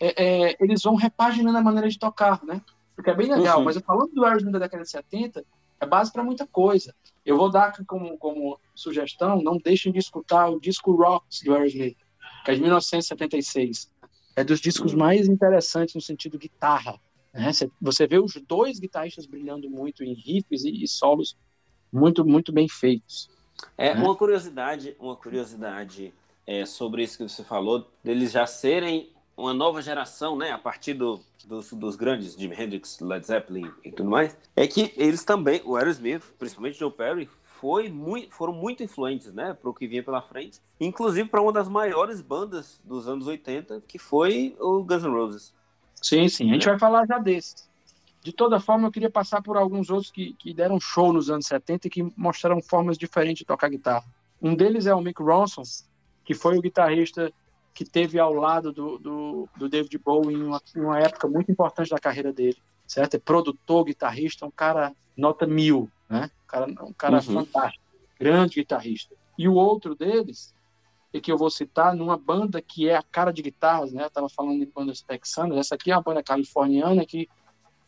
é, 0.00 0.48
é, 0.48 0.56
eles 0.58 0.82
vão 0.82 0.94
repaginando 0.94 1.58
a 1.58 1.62
maneira 1.62 1.86
de 1.86 1.98
tocar, 1.98 2.42
né? 2.42 2.62
Porque 2.96 3.10
é 3.10 3.14
bem 3.14 3.30
legal, 3.30 3.58
uhum. 3.58 3.64
mas 3.64 3.76
eu 3.76 3.82
falando 3.82 4.10
do 4.12 4.24
Aerosmith 4.24 4.52
da 4.52 4.58
década 4.58 4.82
de 4.82 4.90
70, 4.90 5.44
é 5.78 5.86
base 5.86 6.10
para 6.10 6.24
muita 6.24 6.46
coisa. 6.46 6.94
Eu 7.24 7.36
vou 7.36 7.50
dar 7.50 7.74
como, 7.86 8.16
como 8.16 8.58
sugestão, 8.74 9.42
não 9.42 9.58
deixem 9.58 9.92
de 9.92 9.98
escutar 9.98 10.48
o 10.48 10.58
disco 10.58 10.92
Rocks 10.92 11.42
do 11.42 11.54
Aerosmith, 11.54 11.98
que 12.42 12.50
é 12.50 12.54
de 12.54 12.60
1976. 12.62 13.90
É 14.34 14.42
dos 14.42 14.60
discos 14.60 14.94
mais 14.94 15.28
interessantes 15.28 15.94
no 15.94 16.00
sentido 16.00 16.38
guitarra. 16.38 16.98
Né? 17.32 17.50
Você 17.80 18.06
vê 18.06 18.18
os 18.18 18.34
dois 18.46 18.78
guitarristas 18.78 19.26
brilhando 19.26 19.68
muito 19.70 20.02
em 20.02 20.14
riffs 20.14 20.64
e, 20.64 20.84
e 20.84 20.88
solos 20.88 21.36
muito, 21.92 22.24
muito 22.24 22.52
bem 22.52 22.68
feitos. 22.68 23.30
É 23.76 23.94
né? 23.94 24.02
uma 24.02 24.14
curiosidade, 24.14 24.96
uma 24.98 25.16
curiosidade 25.16 26.12
é, 26.46 26.64
sobre 26.64 27.02
isso 27.02 27.18
que 27.18 27.28
você 27.28 27.44
falou, 27.44 27.86
deles 28.02 28.32
já 28.32 28.46
serem 28.46 29.10
uma 29.36 29.54
nova 29.54 29.80
geração, 29.80 30.36
né, 30.36 30.50
a 30.50 30.58
partir 30.58 30.94
do, 30.94 31.20
dos, 31.46 31.72
dos 31.72 31.96
grandes, 31.96 32.34
Jimi 32.34 32.54
Hendrix, 32.54 33.00
Led 33.00 33.26
Zeppelin 33.26 33.70
e 33.82 33.90
tudo 33.90 34.10
mais, 34.10 34.36
é 34.54 34.66
que 34.66 34.92
eles 34.96 35.24
também, 35.24 35.62
o 35.64 35.76
Aerosmith, 35.76 36.22
principalmente 36.38 36.78
Joe 36.78 36.90
Perry, 36.90 37.28
foi 37.60 37.88
muito, 37.88 38.30
foram 38.32 38.52
muito 38.52 38.82
influentes, 38.82 39.32
né, 39.32 39.54
para 39.54 39.70
o 39.70 39.74
que 39.74 39.86
vinha 39.86 40.02
pela 40.02 40.20
frente, 40.20 40.60
inclusive 40.78 41.28
para 41.28 41.40
uma 41.40 41.52
das 41.52 41.68
maiores 41.68 42.20
bandas 42.20 42.80
dos 42.84 43.08
anos 43.08 43.26
80, 43.26 43.82
que 43.86 43.98
foi 43.98 44.56
o 44.58 44.82
Guns 44.82 45.04
N' 45.04 45.10
Roses. 45.10 45.54
Sim, 46.00 46.28
sim, 46.28 46.50
a 46.50 46.54
gente 46.54 46.66
vai 46.66 46.78
falar 46.78 47.06
já 47.06 47.18
desses. 47.18 47.68
De 48.22 48.32
toda 48.32 48.60
forma, 48.60 48.86
eu 48.86 48.92
queria 48.92 49.10
passar 49.10 49.42
por 49.42 49.56
alguns 49.56 49.88
outros 49.88 50.10
que, 50.10 50.34
que 50.34 50.52
deram 50.52 50.78
show 50.78 51.12
nos 51.12 51.30
anos 51.30 51.46
70 51.46 51.86
e 51.86 51.90
que 51.90 52.12
mostraram 52.16 52.60
formas 52.60 52.98
diferentes 52.98 53.38
de 53.40 53.44
tocar 53.46 53.70
guitarra. 53.70 54.04
Um 54.42 54.54
deles 54.54 54.86
é 54.86 54.94
o 54.94 55.00
Mick 55.00 55.22
Ronson, 55.22 55.62
que 56.24 56.34
foi 56.34 56.56
o 56.58 56.62
guitarrista 56.62 57.32
que 57.72 57.84
teve 57.84 58.18
ao 58.18 58.34
lado 58.34 58.72
do, 58.72 58.98
do, 58.98 59.48
do 59.56 59.68
David 59.68 59.96
Bowie 59.98 60.36
em 60.36 60.42
uma, 60.42 60.60
uma, 60.76 60.98
época 60.98 61.26
muito 61.28 61.50
importante 61.50 61.90
da 61.90 61.98
carreira 61.98 62.32
dele, 62.32 62.56
certo? 62.86 63.14
É 63.14 63.18
produtor, 63.18 63.84
guitarrista, 63.84 64.44
um 64.44 64.50
cara 64.50 64.92
nota 65.16 65.46
mil, 65.46 65.90
né? 66.08 66.30
Um 66.44 66.46
cara, 66.46 66.66
um 66.66 66.92
cara 66.92 67.16
uhum. 67.16 67.22
fantástico, 67.22 67.84
grande 68.18 68.56
guitarrista. 68.56 69.14
E 69.38 69.48
o 69.48 69.54
outro 69.54 69.94
deles, 69.94 70.54
e 71.12 71.20
que 71.20 71.30
eu 71.30 71.36
vou 71.36 71.50
citar, 71.50 71.94
numa 71.94 72.16
banda 72.16 72.62
que 72.62 72.88
é 72.88 72.96
a 72.96 73.02
cara 73.02 73.32
de 73.32 73.42
guitarras, 73.42 73.92
né? 73.92 74.04
Eu 74.04 74.10
tava 74.10 74.28
falando 74.28 74.58
de 74.58 74.66
bandas 74.66 75.02
texanas, 75.02 75.58
essa 75.58 75.74
aqui 75.74 75.90
é 75.90 75.96
uma 75.96 76.02
banda 76.02 76.22
californiana 76.22 77.04
que 77.04 77.28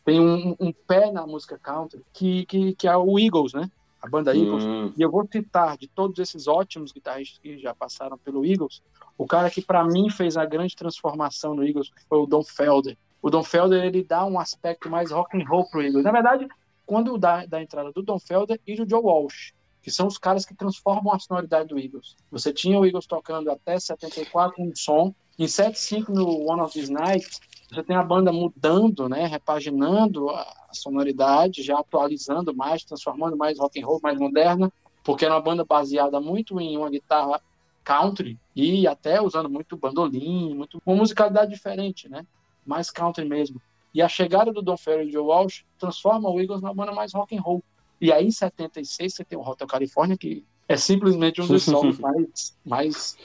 tem 0.03 0.19
um, 0.19 0.55
um 0.59 0.73
pé 0.73 1.11
na 1.11 1.25
música 1.25 1.57
country, 1.57 2.03
que, 2.11 2.45
que, 2.45 2.75
que 2.75 2.87
é 2.87 2.97
o 2.97 3.17
Eagles, 3.17 3.53
né? 3.53 3.69
a 4.03 4.09
banda 4.09 4.35
Eagles. 4.35 4.65
Hum. 4.65 4.91
E 4.97 5.01
eu 5.01 5.09
vou 5.09 5.25
citar 5.31 5.77
de 5.77 5.87
todos 5.87 6.19
esses 6.19 6.45
ótimos 6.45 6.91
guitarristas 6.91 7.39
que 7.39 7.57
já 7.57 7.73
passaram 7.73 8.17
pelo 8.17 8.45
Eagles, 8.45 8.83
o 9.17 9.25
cara 9.25 9.49
que 9.49 9.61
para 9.61 9.83
mim 9.85 10.09
fez 10.09 10.35
a 10.35 10.45
grande 10.45 10.75
transformação 10.75 11.55
no 11.55 11.65
Eagles 11.65 11.89
foi 12.09 12.17
o 12.17 12.25
Don 12.25 12.43
Felder. 12.43 12.97
O 13.21 13.29
Don 13.29 13.43
Felder 13.43 13.85
ele 13.85 14.03
dá 14.03 14.25
um 14.25 14.37
aspecto 14.37 14.89
mais 14.89 15.11
rock 15.11 15.37
and 15.37 15.47
roll 15.47 15.69
pro 15.69 15.81
Eagles. 15.81 16.03
Na 16.03 16.11
verdade, 16.11 16.45
quando 16.85 17.17
dá 17.17 17.45
da 17.45 17.61
entrada 17.61 17.93
do 17.93 18.03
Don 18.03 18.19
Felder 18.19 18.59
e 18.67 18.75
do 18.75 18.89
Joe 18.89 19.01
Walsh, 19.01 19.53
que 19.83 19.91
são 19.91 20.07
os 20.07 20.17
caras 20.17 20.45
que 20.45 20.55
transformam 20.55 21.13
a 21.13 21.19
sonoridade 21.19 21.67
do 21.67 21.77
Eagles. 21.77 22.15
Você 22.31 22.53
tinha 22.53 22.79
o 22.79 22.85
Eagles 22.85 23.05
tocando 23.05 23.51
até 23.51 23.77
74 23.77 24.63
um 24.63 24.73
som, 24.73 25.13
em 25.37 25.47
75 25.47 26.11
no 26.13 26.49
One 26.49 26.61
of 26.61 26.73
These 26.73 26.91
Nights, 26.91 27.41
você 27.69 27.83
tem 27.83 27.95
a 27.95 28.03
banda 28.03 28.31
mudando, 28.31 29.09
né, 29.09 29.25
repaginando 29.25 30.29
a 30.29 30.69
sonoridade, 30.71 31.63
já 31.63 31.77
atualizando 31.79 32.55
mais, 32.55 32.83
transformando 32.83 33.35
mais 33.35 33.59
rock 33.59 33.81
and 33.81 33.85
roll, 33.85 33.99
mais 34.01 34.17
moderna, 34.17 34.71
porque 35.03 35.25
era 35.25 35.33
uma 35.33 35.41
banda 35.41 35.65
baseada 35.65 36.21
muito 36.21 36.59
em 36.61 36.77
uma 36.77 36.89
guitarra 36.89 37.41
country 37.83 38.39
e 38.55 38.87
até 38.87 39.21
usando 39.21 39.49
muito 39.49 39.75
bandolim, 39.75 40.53
muito 40.53 40.81
uma 40.85 40.95
musicalidade 40.95 41.51
diferente, 41.51 42.07
né? 42.07 42.25
Mais 42.65 42.89
country 42.89 43.25
mesmo. 43.25 43.61
E 43.93 44.01
a 44.01 44.07
chegada 44.07 44.53
do 44.53 44.61
Don 44.61 44.77
Ferry 44.77 45.09
e 45.09 45.11
Joe 45.11 45.23
Walsh 45.23 45.65
transforma 45.77 46.29
o 46.29 46.39
Eagles 46.39 46.61
numa 46.61 46.73
banda 46.73 46.93
mais 46.93 47.13
rock 47.13 47.35
and 47.35 47.41
roll. 47.41 47.61
E 48.03 48.11
aí 48.11 48.25
em 48.27 48.31
76 48.31 49.13
você 49.13 49.23
tem 49.23 49.37
o 49.37 49.41
Hotel 49.41 49.67
California 49.67 50.17
que 50.17 50.45
é 50.67 50.75
simplesmente 50.75 51.41
um 51.41 51.47
dos 51.47 51.63
solos 51.63 51.99
mais 51.99 52.57
mais 52.65 53.17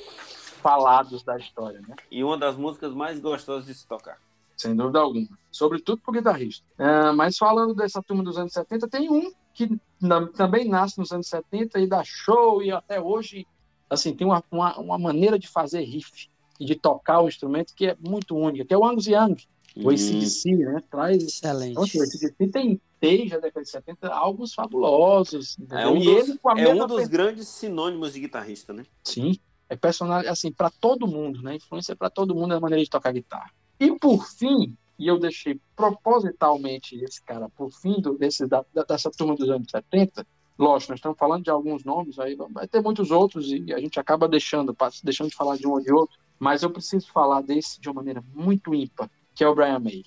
falados 0.63 1.23
da 1.23 1.37
história, 1.37 1.81
né? 1.81 1.95
E 2.11 2.23
uma 2.23 2.39
das 2.39 2.57
músicas 2.57 2.95
mais 2.95 3.19
gostosas 3.19 3.67
de 3.67 3.75
se 3.75 3.87
tocar 3.87 4.19
sem 4.57 4.75
dúvida 4.75 4.99
alguma. 4.99 5.29
Sobretudo 5.53 6.03
por 6.03 6.13
guitarrista. 6.13 6.67
É, 6.77 7.13
mas 7.13 7.39
falando 7.39 7.75
dessa 7.75 8.03
turma 8.03 8.25
dos 8.25 8.37
anos 8.37 8.53
70, 8.53 8.89
tem 8.89 9.09
um 9.09 9.33
que 9.55 9.81
na, 10.01 10.27
também 10.27 10.69
nasce 10.69 10.99
nos 10.99 11.13
anos 11.13 11.29
70 11.29 11.79
e 11.79 11.87
dá 11.87 12.03
show 12.05 12.63
e 12.63 12.71
até 12.71 13.01
hoje 13.01 13.47
assim, 13.89 14.15
tem 14.15 14.27
uma, 14.27 14.43
uma, 14.51 14.79
uma, 14.79 14.99
maneira 14.99 15.39
de 15.39 15.49
fazer 15.49 15.81
riff 15.81 16.29
e 16.61 16.65
de 16.65 16.75
tocar 16.75 17.21
o 17.21 17.29
instrumento 17.29 17.75
que 17.75 17.87
é 17.87 17.97
muito 17.99 18.37
única, 18.37 18.65
que 18.65 18.75
é 18.75 18.79
o 18.79 18.85
Angus 18.85 19.07
Young, 19.07 19.37
o 19.77 19.85
uhum. 19.85 19.91
ACDC, 19.91 20.57
né? 20.57 20.83
Traz. 20.91 21.23
Excelente. 21.23 21.73
Então, 21.73 21.85
assim, 21.85 21.99
o 21.99 22.03
ACDC 22.03 22.49
tem 22.49 22.81
desde 23.01 23.35
a 23.35 23.39
década 23.39 23.65
de 23.65 23.71
70 23.71 24.09
álbuns 24.09 24.55
fabulosos. 24.55 25.57
É 25.71 25.87
um, 25.87 25.99
dos, 25.99 26.29
é 26.59 26.75
um 26.75 26.87
dos 26.87 27.07
grandes 27.07 27.49
sinônimos 27.49 28.13
de 28.13 28.21
guitarrista, 28.21 28.73
né? 28.73 28.85
Sim. 29.05 29.39
É 29.69 29.77
personal, 29.77 30.21
assim, 30.27 30.51
para 30.51 30.71
todo 30.71 31.07
mundo, 31.07 31.43
né? 31.43 31.57
Influência 31.57 31.95
para 31.95 32.11
todo 32.11 32.35
mundo 32.35 32.55
a 32.55 32.61
maneira 32.61 32.83
de 32.83 32.91
tocar 32.91 33.13
guitarra. 33.13 33.51
E 33.79 33.93
por 33.99 34.27
fim, 34.27 34.77
e 34.99 35.07
eu 35.07 35.19
deixei 35.19 35.61
propositalmente 35.77 36.97
esse 36.97 37.23
cara 37.23 37.49
por 37.49 37.71
fim 37.71 38.01
do, 38.01 38.19
desse, 38.19 38.47
da, 38.47 38.65
dessa 38.89 39.11
turma 39.11 39.37
dos 39.37 39.49
anos 39.49 39.71
70, 39.71 40.27
lógico, 40.59 40.93
nós 40.93 40.99
estamos 40.99 41.19
falando 41.19 41.45
de 41.45 41.51
alguns 41.51 41.85
nomes, 41.85 42.19
aí 42.19 42.37
vai 42.51 42.67
ter 42.67 42.83
muitos 42.83 43.11
outros 43.11 43.47
e 43.49 43.73
a 43.73 43.79
gente 43.79 44.01
acaba 44.01 44.27
deixando, 44.27 44.77
deixando 45.05 45.31
de 45.31 45.37
falar 45.37 45.57
de 45.57 45.67
um 45.67 45.73
ou 45.73 45.81
de 45.81 45.93
outro, 45.93 46.19
mas 46.39 46.63
eu 46.63 46.71
preciso 46.71 47.13
falar 47.13 47.43
desse 47.43 47.81
de 47.81 47.89
uma 47.89 47.97
maneira 47.97 48.25
muito 48.35 48.75
ímpar, 48.75 49.09
que 49.39 49.45
é 49.45 49.49
o 49.49 49.55
Brian 49.55 49.79
May. 49.79 50.03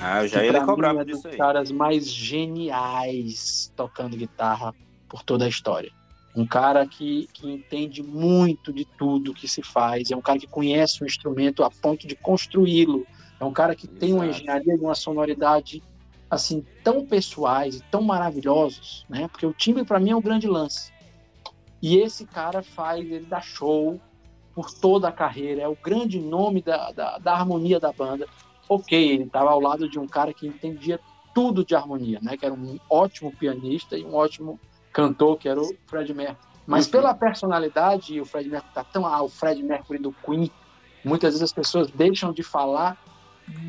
Ah, 0.00 0.22
eu 0.22 0.28
já 0.28 0.44
ia 0.44 0.64
cobrar 0.64 0.94
é 0.96 1.04
disso 1.04 1.26
aí. 1.26 1.36
caras 1.36 1.72
mais 1.72 2.08
geniais 2.08 3.72
tocando 3.74 4.16
guitarra 4.16 4.72
por 5.08 5.24
toda 5.24 5.44
a 5.44 5.48
história. 5.48 5.90
Um 6.36 6.46
cara 6.46 6.86
que, 6.86 7.28
que 7.32 7.50
entende 7.50 8.00
muito 8.00 8.72
de 8.72 8.84
tudo 8.96 9.34
que 9.34 9.48
se 9.48 9.60
faz, 9.60 10.12
é 10.12 10.16
um 10.16 10.22
cara 10.22 10.38
que 10.38 10.46
conhece 10.46 11.02
o 11.02 11.06
instrumento 11.06 11.64
a 11.64 11.70
ponto 11.70 12.06
de 12.06 12.14
construí-lo, 12.14 13.04
é 13.40 13.44
um 13.44 13.52
cara 13.52 13.74
que 13.74 13.86
Exato. 13.86 14.00
tem 14.00 14.12
uma 14.12 14.26
engenharia 14.26 14.74
e 14.74 14.78
uma 14.78 14.94
sonoridade 14.94 15.82
assim 16.30 16.64
tão 16.84 17.06
pessoais 17.06 17.76
e 17.76 17.82
tão 17.90 18.02
maravilhosos, 18.02 19.06
né? 19.08 19.28
Porque 19.28 19.46
o 19.46 19.52
timbre 19.52 19.84
para 19.84 19.98
mim 19.98 20.10
é 20.10 20.16
um 20.16 20.20
grande 20.20 20.46
lance. 20.46 20.92
E 21.80 21.96
esse 21.98 22.26
cara 22.26 22.62
faz, 22.62 23.00
ele 23.00 23.26
dá 23.26 23.40
show 23.40 24.00
por 24.54 24.72
toda 24.72 25.08
a 25.08 25.12
carreira, 25.12 25.62
é 25.62 25.68
o 25.68 25.76
grande 25.76 26.18
nome 26.18 26.60
da, 26.60 26.90
da, 26.90 27.18
da 27.18 27.32
harmonia 27.32 27.78
da 27.78 27.92
banda 27.92 28.26
ok, 28.68 29.12
ele 29.12 29.24
estava 29.24 29.50
ao 29.50 29.60
lado 29.60 29.88
de 29.88 29.98
um 29.98 30.06
cara 30.06 30.34
que 30.34 30.46
entendia 30.46 31.00
tudo 31.34 31.64
de 31.64 31.74
harmonia, 31.74 32.18
né? 32.20 32.36
Que 32.36 32.44
era 32.44 32.54
um 32.54 32.78
ótimo 32.90 33.32
pianista 33.32 33.96
e 33.96 34.04
um 34.04 34.14
ótimo 34.14 34.60
cantor, 34.92 35.38
que 35.38 35.48
era 35.48 35.60
o 35.60 35.74
Fred 35.86 36.12
Mercury. 36.12 36.38
Mas 36.66 36.86
uhum. 36.86 36.92
pela 36.92 37.14
personalidade, 37.14 38.14
e 38.14 38.20
o 38.20 38.26
Fred 38.26 38.48
Mercury 38.48 38.74
tá 38.74 38.84
tão 38.84 39.06
ah, 39.06 39.22
o 39.22 39.28
Fred 39.28 39.62
Mercury 39.62 39.98
do 39.98 40.12
Queen, 40.12 40.50
muitas 41.04 41.30
vezes 41.30 41.42
as 41.42 41.52
pessoas 41.52 41.90
deixam 41.90 42.32
de 42.32 42.42
falar 42.42 42.98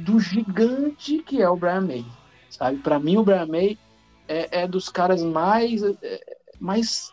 do 0.03 0.19
gigante 0.19 1.19
que 1.23 1.41
é 1.41 1.49
o 1.49 1.55
Brian 1.55 1.81
May, 1.81 2.05
sabe? 2.49 2.77
Para 2.79 2.99
mim 2.99 3.17
o 3.17 3.23
Brian 3.23 3.47
May 3.47 3.77
é, 4.27 4.61
é 4.61 4.67
dos 4.67 4.89
caras 4.89 5.23
mais 5.23 5.81
é, 5.83 6.37
mais 6.59 7.11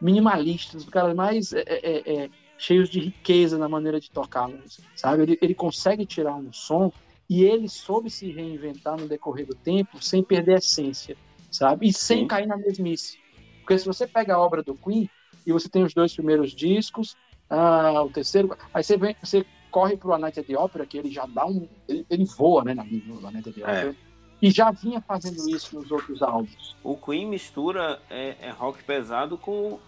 minimalistas, 0.00 0.84
dos 0.84 0.92
caras 0.92 1.14
mais 1.14 1.52
é, 1.52 1.62
é, 1.66 2.24
é 2.24 2.28
cheios 2.58 2.88
de 2.88 3.00
riqueza 3.00 3.58
na 3.58 3.68
maneira 3.68 3.98
de 3.98 4.10
tocar, 4.10 4.48
sabe? 4.94 5.22
Ele, 5.22 5.38
ele 5.42 5.54
consegue 5.54 6.06
tirar 6.06 6.36
um 6.36 6.52
som 6.52 6.92
e 7.28 7.44
ele 7.44 7.68
soube 7.68 8.10
se 8.10 8.30
reinventar 8.30 8.96
no 8.96 9.08
decorrer 9.08 9.46
do 9.46 9.54
tempo 9.54 10.02
sem 10.04 10.22
perder 10.22 10.54
a 10.54 10.58
essência, 10.58 11.16
sabe? 11.50 11.88
E 11.88 11.92
sem 11.92 12.20
Sim. 12.20 12.26
cair 12.26 12.46
na 12.46 12.56
mesmice. 12.56 13.18
Porque 13.60 13.78
se 13.78 13.86
você 13.86 14.06
pega 14.06 14.34
a 14.34 14.38
obra 14.38 14.62
do 14.62 14.74
Queen 14.76 15.08
e 15.46 15.52
você 15.52 15.68
tem 15.68 15.82
os 15.82 15.94
dois 15.94 16.14
primeiros 16.14 16.52
discos, 16.52 17.16
ah, 17.48 18.02
o 18.02 18.10
terceiro, 18.10 18.56
aí 18.72 18.82
você 18.82 18.96
vem, 18.96 19.16
você 19.22 19.44
corre 19.72 19.96
pro 19.96 20.12
A 20.12 20.18
Night 20.18 20.38
at 20.38 20.46
the 20.46 20.56
Opera, 20.56 20.86
que 20.86 20.98
ele 20.98 21.10
já 21.10 21.26
dá 21.26 21.46
um, 21.46 21.66
ele, 21.88 22.06
ele 22.08 22.24
voa, 22.26 22.62
né, 22.62 22.74
na, 22.74 22.84
no 22.84 23.26
A 23.26 23.30
Night 23.32 23.48
at 23.48 23.54
the 23.54 23.62
Opera. 23.62 23.88
É. 23.88 24.12
E 24.40 24.50
já 24.50 24.70
vinha 24.70 25.00
fazendo 25.00 25.48
isso 25.48 25.74
nos 25.74 25.90
outros 25.90 26.20
álbuns. 26.20 26.76
O 26.82 26.96
Queen 26.96 27.26
mistura 27.26 28.00
é, 28.10 28.36
é 28.40 28.50
rock 28.50 28.82
pesado 28.84 29.38
com 29.38 29.78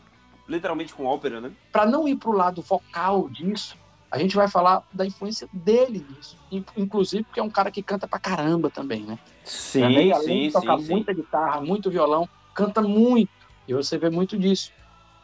literalmente 0.48 0.94
com 0.94 1.04
ópera, 1.04 1.40
né? 1.40 1.52
Para 1.72 1.86
não 1.86 2.06
ir 2.06 2.16
pro 2.16 2.32
lado 2.32 2.62
vocal 2.62 3.28
disso, 3.28 3.76
a 4.10 4.18
gente 4.18 4.36
vai 4.36 4.46
falar 4.46 4.86
da 4.92 5.04
influência 5.04 5.48
dele 5.52 6.06
nisso. 6.08 6.38
Inclusive 6.76 7.24
porque 7.24 7.40
é 7.40 7.42
um 7.42 7.50
cara 7.50 7.70
que 7.70 7.82
canta 7.82 8.06
pra 8.06 8.18
caramba 8.18 8.70
também, 8.70 9.02
né? 9.02 9.18
Sim, 9.42 9.80
também, 9.80 10.12
além 10.12 10.26
sim, 10.26 10.46
de 10.46 10.52
tocar 10.52 10.78
sim, 10.78 10.92
muita 10.92 11.12
sim. 11.12 11.20
guitarra, 11.20 11.60
muito 11.60 11.90
violão, 11.90 12.28
canta 12.54 12.80
muito. 12.80 13.32
E 13.66 13.74
você 13.74 13.98
vê 13.98 14.08
muito 14.08 14.38
disso. 14.38 14.72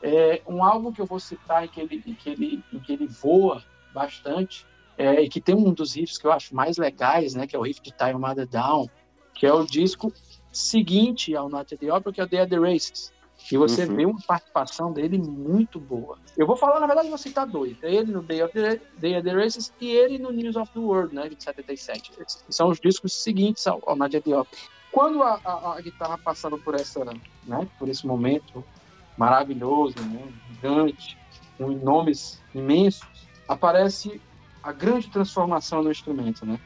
É 0.02 0.42
um 0.46 0.64
álbum 0.64 0.90
que 0.90 1.00
eu 1.00 1.06
vou 1.06 1.20
citar 1.20 1.64
em 1.64 1.68
que 1.68 1.80
ele, 1.80 2.02
em 2.04 2.14
que 2.14 2.30
ele, 2.30 2.64
em 2.72 2.80
que 2.80 2.92
ele 2.94 3.06
voa 3.06 3.62
bastante, 3.93 4.66
é, 4.97 5.22
e 5.22 5.28
que 5.28 5.41
tem 5.41 5.55
um 5.55 5.72
dos 5.72 5.95
riffs 5.95 6.18
que 6.18 6.26
eu 6.26 6.32
acho 6.32 6.55
mais 6.55 6.76
legais, 6.76 7.34
né? 7.34 7.47
Que 7.47 7.57
é 7.57 7.59
o 7.59 7.62
riff 7.62 7.80
de 7.80 7.91
Time 7.91 8.14
Mother 8.14 8.47
Down, 8.47 8.88
que 9.34 9.47
é 9.47 9.53
o 9.53 9.64
disco 9.64 10.12
seguinte 10.53 11.34
ao 11.34 11.49
Not 11.49 11.76
the 11.76 11.93
Opera, 11.93 12.12
que 12.12 12.20
é 12.20 12.24
o 12.24 12.28
The 12.28 12.43
Other 12.43 12.61
Races. 12.61 13.12
E 13.51 13.57
você 13.57 13.84
uhum. 13.84 13.97
vê 13.97 14.05
uma 14.05 14.20
participação 14.20 14.93
dele 14.93 15.16
muito 15.18 15.80
boa. 15.80 16.18
Eu 16.36 16.47
vou 16.47 16.57
falar, 16.57 16.78
na 16.78 16.86
verdade, 16.86 17.09
vou 17.09 17.18
citar 17.18 17.47
dois. 17.47 17.76
Ele 17.82 18.12
no 18.12 18.22
Day 18.22 18.43
of 18.43 18.53
the, 18.53 18.80
Day 18.99 19.16
of 19.16 19.22
the 19.24 19.34
Races 19.34 19.72
e 19.80 19.88
ele 19.88 20.18
no 20.18 20.30
News 20.30 20.57
of 20.57 20.70
the 20.72 20.78
World, 20.78 21.14
né, 21.14 21.28
de 21.28 21.43
77. 21.43 22.12
Esses 22.20 22.45
são 22.51 22.68
os 22.68 22.78
discos 22.78 23.12
seguintes 23.12 23.66
ao, 23.66 23.82
ao 23.86 23.97
Nadia 23.97 24.20
Diop. 24.20 24.49
Quando 24.93 25.22
a, 25.22 25.41
a, 25.45 25.76
a, 25.76 25.80
guitarra 25.80 26.18
passava 26.18 26.59
por 26.59 26.74
essa, 26.74 27.05
né, 27.05 27.68
por 27.78 27.88
esse 27.88 28.07
momento 28.07 28.64
maravilhoso, 29.16 29.95
né, 30.01 30.32
gigante, 30.49 31.16
com 31.57 31.68
nomes 31.68 32.43
imensos, 32.55 33.20
aparece 33.51 34.20
a 34.62 34.70
grande 34.70 35.09
transformação 35.09 35.82
no 35.82 35.90
instrumento, 35.90 36.46
né? 36.46 36.61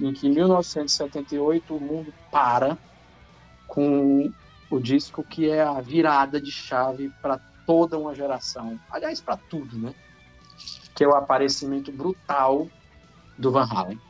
Em 0.00 0.10
que 0.14 0.26
em 0.26 0.30
1978 0.30 1.76
o 1.76 1.80
mundo 1.80 2.14
para 2.30 2.78
com 3.68 4.32
o 4.70 4.80
disco 4.80 5.22
que 5.22 5.50
é 5.50 5.62
a 5.62 5.80
virada 5.82 6.40
de 6.40 6.50
chave 6.50 7.12
para 7.20 7.38
toda 7.66 7.98
uma 7.98 8.14
geração. 8.14 8.80
Aliás, 8.90 9.20
para 9.20 9.36
tudo, 9.36 9.76
né? 9.76 9.94
Que 10.94 11.04
é 11.04 11.08
o 11.08 11.14
aparecimento 11.14 11.92
brutal 11.92 12.66
do 13.36 13.52
Van 13.52 13.68
Halen. 13.70 14.00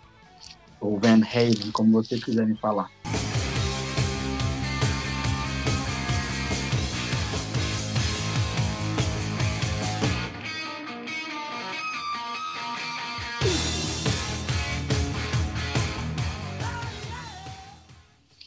Ou 0.80 1.00
Van 1.00 1.20
Halen, 1.24 1.72
como 1.72 1.90
vocês 1.92 2.22
quiserem 2.22 2.54
falar. 2.56 2.90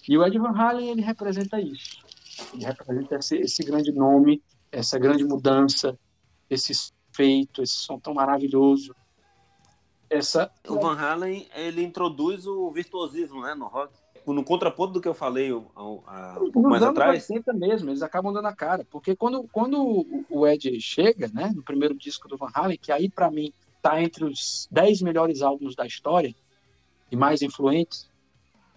E 0.07 0.17
o 0.17 0.25
Ed 0.25 0.37
Van 0.37 0.51
Halen, 0.51 0.89
ele 0.89 1.01
representa 1.01 1.59
isso. 1.59 1.99
Ele 2.53 2.65
representa 2.65 3.15
esse, 3.15 3.37
esse 3.37 3.63
grande 3.63 3.91
nome, 3.91 4.43
essa 4.71 4.99
grande 4.99 5.23
mudança, 5.23 5.97
esse 6.49 6.73
feito, 7.11 7.61
esse 7.61 7.75
som 7.75 7.99
tão 7.99 8.13
maravilhoso. 8.13 8.93
Essa... 10.09 10.51
O 10.67 10.79
Van 10.79 10.97
Halen, 10.97 11.47
ele 11.55 11.83
introduz 11.83 12.45
o 12.45 12.69
virtuosismo 12.71 13.41
né, 13.41 13.55
no 13.55 13.67
rock. 13.67 13.93
No 14.25 14.43
contraponto 14.43 14.93
do 14.93 15.01
que 15.01 15.07
eu 15.07 15.13
falei 15.13 15.51
há, 16.07 16.39
mais 16.55 16.81
atrás. 16.81 17.27
mesmo, 17.55 17.89
eles 17.89 18.01
acabam 18.01 18.31
dando 18.31 18.47
a 18.47 18.55
cara. 18.55 18.85
Porque 18.89 19.17
quando, 19.17 19.45
quando 19.51 20.05
o 20.29 20.47
Ed 20.47 20.79
chega, 20.79 21.29
né, 21.33 21.51
no 21.53 21.61
primeiro 21.61 21.93
disco 21.93 22.27
do 22.27 22.37
Van 22.37 22.49
Halen, 22.53 22.77
que 22.77 22.91
aí 22.91 23.09
para 23.09 23.29
mim 23.29 23.51
tá 23.81 24.01
entre 24.01 24.23
os 24.23 24.67
10 24.71 25.01
melhores 25.01 25.41
álbuns 25.41 25.75
da 25.75 25.85
história 25.85 26.33
e 27.11 27.17
mais 27.17 27.41
influentes, 27.41 28.09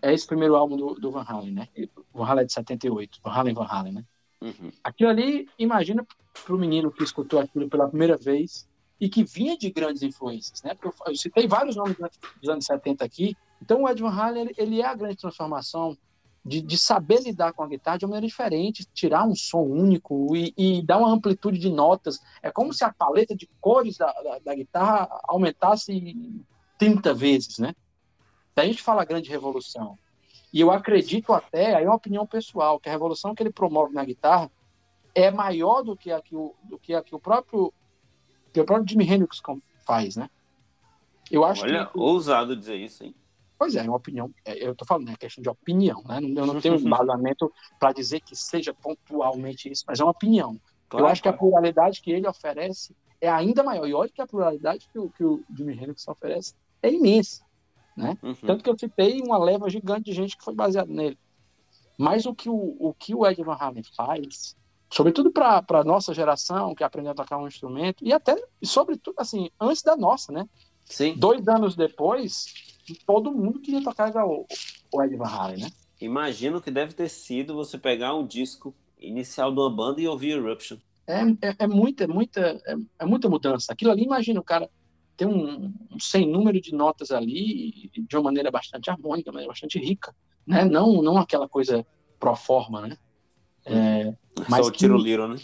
é 0.07 0.15
esse 0.15 0.27
primeiro 0.27 0.55
álbum 0.55 0.77
do, 0.77 0.95
do 0.95 1.11
Van 1.11 1.25
Halen, 1.27 1.53
né? 1.53 1.69
Van 2.15 2.25
Halen 2.25 2.43
é 2.43 2.47
de 2.47 2.53
78, 2.53 3.19
Van 3.23 3.31
Halen, 3.31 3.55
Van 3.55 3.67
Halen, 3.69 3.93
né? 3.93 4.05
Uhum. 4.41 4.71
Aquilo 4.85 5.11
ali, 5.11 5.49
imagina 5.59 6.07
para 6.45 6.55
o 6.55 6.59
menino 6.59 6.93
que 6.93 7.03
escutou 7.03 7.41
aquilo 7.41 7.69
pela 7.69 7.89
primeira 7.89 8.17
vez 8.17 8.69
e 9.01 9.09
que 9.09 9.25
vinha 9.25 9.57
de 9.59 9.71
grandes 9.71 10.03
influências, 10.03 10.63
né? 10.63 10.75
Porque 10.75 10.89
eu, 10.89 11.13
eu 11.13 11.17
citei 11.17 11.49
vários 11.49 11.75
nomes 11.75 11.97
dos 12.41 12.49
anos 12.49 12.65
70 12.65 13.05
aqui. 13.05 13.37
Então, 13.61 13.83
o 13.83 13.89
Ed 13.89 14.01
Van 14.01 14.11
Halen, 14.11 14.43
ele, 14.43 14.55
ele 14.57 14.81
é 14.81 14.87
a 14.87 14.95
grande 14.95 15.17
transformação 15.17 15.97
de, 16.45 16.61
de, 16.61 16.79
saber 16.79 17.23
lidar 17.23 17.53
com 17.53 17.65
a 17.65 17.69
guitarra 17.69 17.99
de 17.99 18.05
uma 18.05 18.11
maneira 18.11 18.29
diferente, 18.29 18.87
tirar 18.95 19.27
um 19.27 19.35
som 19.35 19.63
único 19.63 20.37
e, 20.37 20.55
e, 20.57 20.83
dar 20.83 20.99
uma 20.99 21.11
amplitude 21.11 21.59
de 21.59 21.69
notas. 21.69 22.21
É 22.41 22.53
como 22.53 22.73
se 22.73 22.85
a 22.85 22.93
paleta 22.93 23.35
de 23.35 23.49
cores 23.61 23.97
da, 23.97 24.13
da, 24.13 24.39
da 24.39 24.55
guitarra 24.55 25.09
aumentasse 25.25 26.15
30 26.79 27.13
vezes, 27.13 27.59
né? 27.59 27.75
A 28.61 28.65
gente 28.65 28.83
fala 28.83 29.05
grande 29.05 29.31
revolução, 29.31 29.99
e 30.53 30.61
eu 30.61 30.71
acredito 30.71 31.33
até, 31.33 31.75
aí 31.75 31.85
é 31.85 31.89
uma 31.89 31.97
opinião 31.97 32.27
pessoal, 32.27 32.81
que 32.81 32.89
a 32.89 32.93
revolução 32.93 33.35
que 33.35 33.43
ele 33.43 33.53
promove 33.53 33.93
na 33.93 34.05
guitarra 34.05 34.51
é 35.15 35.31
maior 35.31 35.83
do 35.83 35.97
que 35.97 36.11
a 36.11 36.21
que 36.21 36.35
o, 36.35 36.55
do 36.65 36.79
que 36.79 36.95
a 36.95 37.03
que 37.03 37.15
o 37.15 37.19
próprio 37.19 37.73
que 38.53 38.61
o 38.61 38.65
próprio 38.65 38.89
Jimi 38.89 39.05
Hendrix 39.05 39.43
faz, 39.85 40.17
né? 40.17 40.31
Eu 41.31 41.45
acho 41.45 41.63
Olha, 41.63 41.87
que, 41.87 41.99
ousado 41.99 42.57
dizer 42.57 42.77
isso, 42.77 43.05
hein? 43.05 43.15
Pois 43.59 43.75
é, 43.75 43.81
é 43.81 43.83
uma 43.83 43.97
opinião. 43.97 44.31
É, 44.45 44.67
eu 44.67 44.75
tô 44.75 44.85
falando, 44.85 45.11
é 45.11 45.17
questão 45.17 45.43
de 45.43 45.49
opinião, 45.49 46.03
né? 46.05 46.21
Eu 46.23 46.47
não 46.47 46.61
tenho 46.61 46.77
embasamento 46.81 47.53
para 47.79 47.93
dizer 47.93 48.21
que 48.21 48.37
seja 48.37 48.73
pontualmente 48.75 49.71
isso, 49.71 49.85
mas 49.87 50.01
é 50.01 50.05
uma 50.05 50.11
opinião. 50.11 50.61
Claro, 50.89 51.07
eu 51.07 51.09
acho 51.11 51.23
claro. 51.23 51.37
que 51.37 51.45
a 51.45 51.47
pluralidade 51.47 52.01
que 52.01 52.11
ele 52.11 52.29
oferece 52.29 52.95
é 53.21 53.29
ainda 53.29 53.63
maior. 53.63 53.87
E 53.87 53.95
olha 53.95 54.11
que 54.11 54.21
a 54.21 54.27
pluralidade 54.27 54.89
que 54.91 54.99
o, 54.99 55.11
que 55.11 55.25
o 55.25 55.43
Jimi 55.55 55.73
Hendrix 55.73 56.07
oferece 56.07 56.55
é 56.83 56.91
imensa. 56.91 57.46
Né? 57.97 58.17
Uhum. 58.23 58.35
Tanto 58.35 58.63
que 58.63 58.69
eu 58.69 58.79
citei 58.79 59.21
uma 59.23 59.39
leva 59.39 59.71
gigante 59.71 60.05
de 60.05 60.13
gente 60.13 60.37
que 60.37 60.45
foi 60.45 60.55
baseado 60.55 60.89
nele. 60.89 61.19
Mas 61.97 62.27
o 62.27 62.35
que 62.35 62.49
o, 62.49 62.77
o, 62.79 62.95
que 62.95 63.15
o 63.15 63.27
Ed 63.27 63.43
Van 63.43 63.57
Halen 63.59 63.83
faz, 63.97 64.55
sobretudo 64.91 65.31
para 65.31 65.65
a 65.67 65.85
nossa 65.85 66.13
geração, 66.13 66.75
que 66.75 66.85
aprendeu 66.85 67.13
a 67.13 67.15
tocar 67.15 67.39
um 67.39 67.47
instrumento, 67.47 68.05
e 68.05 68.13
até, 68.13 68.37
e 68.61 68.67
sobretudo, 68.67 69.15
assim, 69.19 69.49
antes 69.59 69.83
da 69.83 69.97
nossa, 69.97 70.31
né? 70.31 70.47
Sim. 70.85 71.15
Dois 71.17 71.49
anos 71.49 71.75
depois, 71.75 72.53
todo 73.07 73.33
mundo 73.33 73.61
queria 73.61 73.83
tocar 73.83 74.11
igual 74.11 74.47
o, 74.93 75.03
Ed 75.03 75.17
Van 75.17 75.27
Halen, 75.27 75.65
né? 75.65 75.71
Imagino 76.01 76.61
que 76.61 76.71
deve 76.71 76.93
ter 76.93 77.09
sido 77.09 77.55
você 77.55 77.79
pegar 77.79 78.15
um 78.15 78.27
disco 78.27 78.75
inicial 78.99 79.51
de 79.51 79.59
uma 79.59 79.71
banda 79.71 80.01
e 80.01 80.07
ouvir 80.07 80.33
Eruption. 80.33 80.77
É, 81.07 81.23
é, 81.23 81.55
é 81.61 81.67
muita, 81.67 82.05
é 82.05 82.07
muita, 82.07 82.41
é, 82.41 82.77
é, 82.99 83.07
muita 83.07 83.29
mudança. 83.29 83.73
Aquilo 83.73 83.93
ali, 83.93 84.05
imagina 84.05 84.41
o 84.41 84.45
cara 84.45 84.69
ter 85.17 85.27
um, 85.27 85.73
um 85.91 85.99
sem 85.99 86.29
número 86.29 86.61
de 86.61 86.75
notas 86.75 87.11
ali 87.11 87.91
de 87.93 88.17
uma 88.17 88.25
maneira 88.25 88.51
bastante 88.51 88.91
harmônica, 88.91 89.33
mas 89.33 89.47
bastante 89.47 89.79
rica, 89.79 90.15
né? 90.47 90.65
Não, 90.65 91.03
não 91.03 91.19
aquela 91.19 91.49
coisa 91.49 91.87
pro 92.19 92.37
forma, 92.37 92.87
né? 92.87 92.97
É, 93.65 94.15
mas 94.49 94.65
Só 94.65 94.71
o 94.71 94.73
tiro 94.73 94.97
liro, 94.97 95.27
né? 95.27 95.37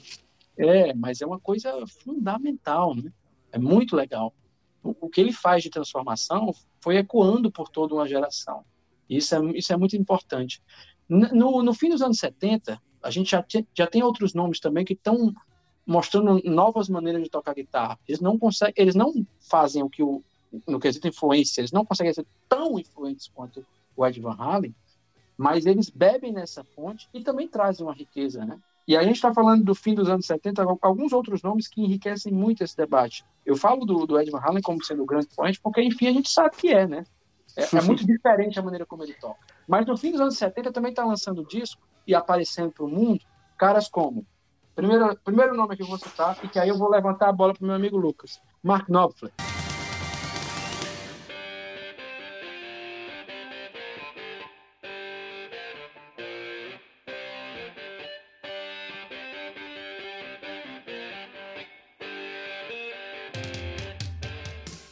É, 0.56 0.94
mas 0.94 1.20
é 1.20 1.26
uma 1.26 1.40
coisa 1.40 1.72
fundamental, 2.04 2.94
né? 2.94 3.12
É 3.50 3.58
muito 3.58 3.96
legal. 3.96 4.34
O, 4.82 5.06
o, 5.06 5.08
que 5.08 5.20
ele 5.20 5.32
faz 5.32 5.62
de 5.62 5.70
transformação 5.70 6.54
foi 6.80 6.96
ecoando 6.96 7.50
por 7.50 7.68
toda 7.68 7.94
uma 7.94 8.06
geração. 8.06 8.64
Isso 9.08 9.34
é, 9.34 9.58
isso 9.58 9.72
é 9.72 9.76
muito 9.76 9.96
importante. 9.96 10.62
No, 11.08 11.62
no 11.62 11.74
fim 11.74 11.90
dos 11.90 12.00
anos 12.00 12.18
70, 12.18 12.80
a 13.02 13.10
gente 13.10 13.30
já, 13.30 13.44
já 13.74 13.86
tem 13.86 14.02
outros 14.02 14.34
nomes 14.34 14.60
também 14.60 14.84
que 14.84 14.94
estão 14.94 15.34
mostrando 15.86 16.40
novas 16.44 16.88
maneiras 16.88 17.22
de 17.22 17.28
tocar 17.28 17.54
guitarra. 17.54 17.98
Eles 18.06 18.20
não 18.20 18.38
conseguem, 18.38 18.74
eles 18.76 18.94
não 18.94 19.26
fazem 19.40 19.82
o 19.82 19.90
que 19.90 20.02
o 20.02 20.22
no 20.66 20.78
quesito 20.78 21.08
influência, 21.08 21.60
eles 21.62 21.72
não 21.72 21.84
conseguem 21.84 22.12
ser 22.12 22.26
tão 22.48 22.78
influentes 22.78 23.30
quanto 23.34 23.64
o 23.96 24.06
Ed 24.06 24.20
Van 24.20 24.36
Halen, 24.38 24.74
mas 25.36 25.64
eles 25.64 25.88
bebem 25.88 26.32
nessa 26.32 26.62
fonte 26.62 27.08
e 27.12 27.22
também 27.22 27.48
trazem 27.48 27.86
uma 27.86 27.94
riqueza, 27.94 28.44
né? 28.44 28.58
E 28.86 28.96
a 28.96 29.02
gente 29.02 29.16
está 29.16 29.32
falando 29.32 29.64
do 29.64 29.74
fim 29.74 29.94
dos 29.94 30.08
anos 30.08 30.26
70, 30.26 30.62
alguns 30.82 31.12
outros 31.12 31.42
nomes 31.42 31.68
que 31.68 31.80
enriquecem 31.80 32.32
muito 32.32 32.64
esse 32.64 32.76
debate. 32.76 33.24
Eu 33.46 33.56
falo 33.56 33.86
do, 33.86 34.06
do 34.06 34.20
Ed 34.20 34.30
Van 34.30 34.40
Halen 34.40 34.60
como 34.60 34.84
sendo 34.84 35.04
o 35.04 35.06
grande 35.06 35.26
expoente, 35.26 35.60
porque, 35.60 35.80
enfim, 35.80 36.08
a 36.08 36.12
gente 36.12 36.28
sabe 36.28 36.56
que 36.56 36.68
é, 36.68 36.86
né? 36.86 37.04
É, 37.56 37.76
é 37.76 37.82
muito 37.82 38.04
diferente 38.04 38.58
a 38.58 38.62
maneira 38.62 38.84
como 38.84 39.04
ele 39.04 39.14
toca. 39.14 39.38
Mas 39.68 39.86
no 39.86 39.96
fim 39.96 40.10
dos 40.10 40.20
anos 40.20 40.36
70 40.36 40.72
também 40.72 40.90
está 40.90 41.04
lançando 41.04 41.46
disco 41.46 41.80
e 42.06 42.14
aparecendo 42.14 42.72
para 42.72 42.84
o 42.84 42.88
mundo 42.88 43.24
caras 43.56 43.88
como 43.88 44.26
Primeiro, 44.74 45.14
primeiro 45.22 45.54
nome 45.54 45.76
que 45.76 45.82
eu 45.82 45.86
vou 45.86 45.98
citar, 45.98 46.38
e 46.42 46.48
que 46.48 46.58
aí 46.58 46.70
eu 46.70 46.78
vou 46.78 46.90
levantar 46.90 47.28
a 47.28 47.32
bola 47.32 47.52
para 47.52 47.62
o 47.62 47.66
meu 47.66 47.76
amigo 47.76 47.98
Lucas. 47.98 48.40
Mark 48.62 48.88
Knopfler. 48.88 49.30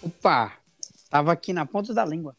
Opa! 0.02 0.58
Tava 1.08 1.32
aqui 1.32 1.54
na 1.54 1.64
ponta 1.64 1.94
da 1.94 2.04
língua. 2.04 2.36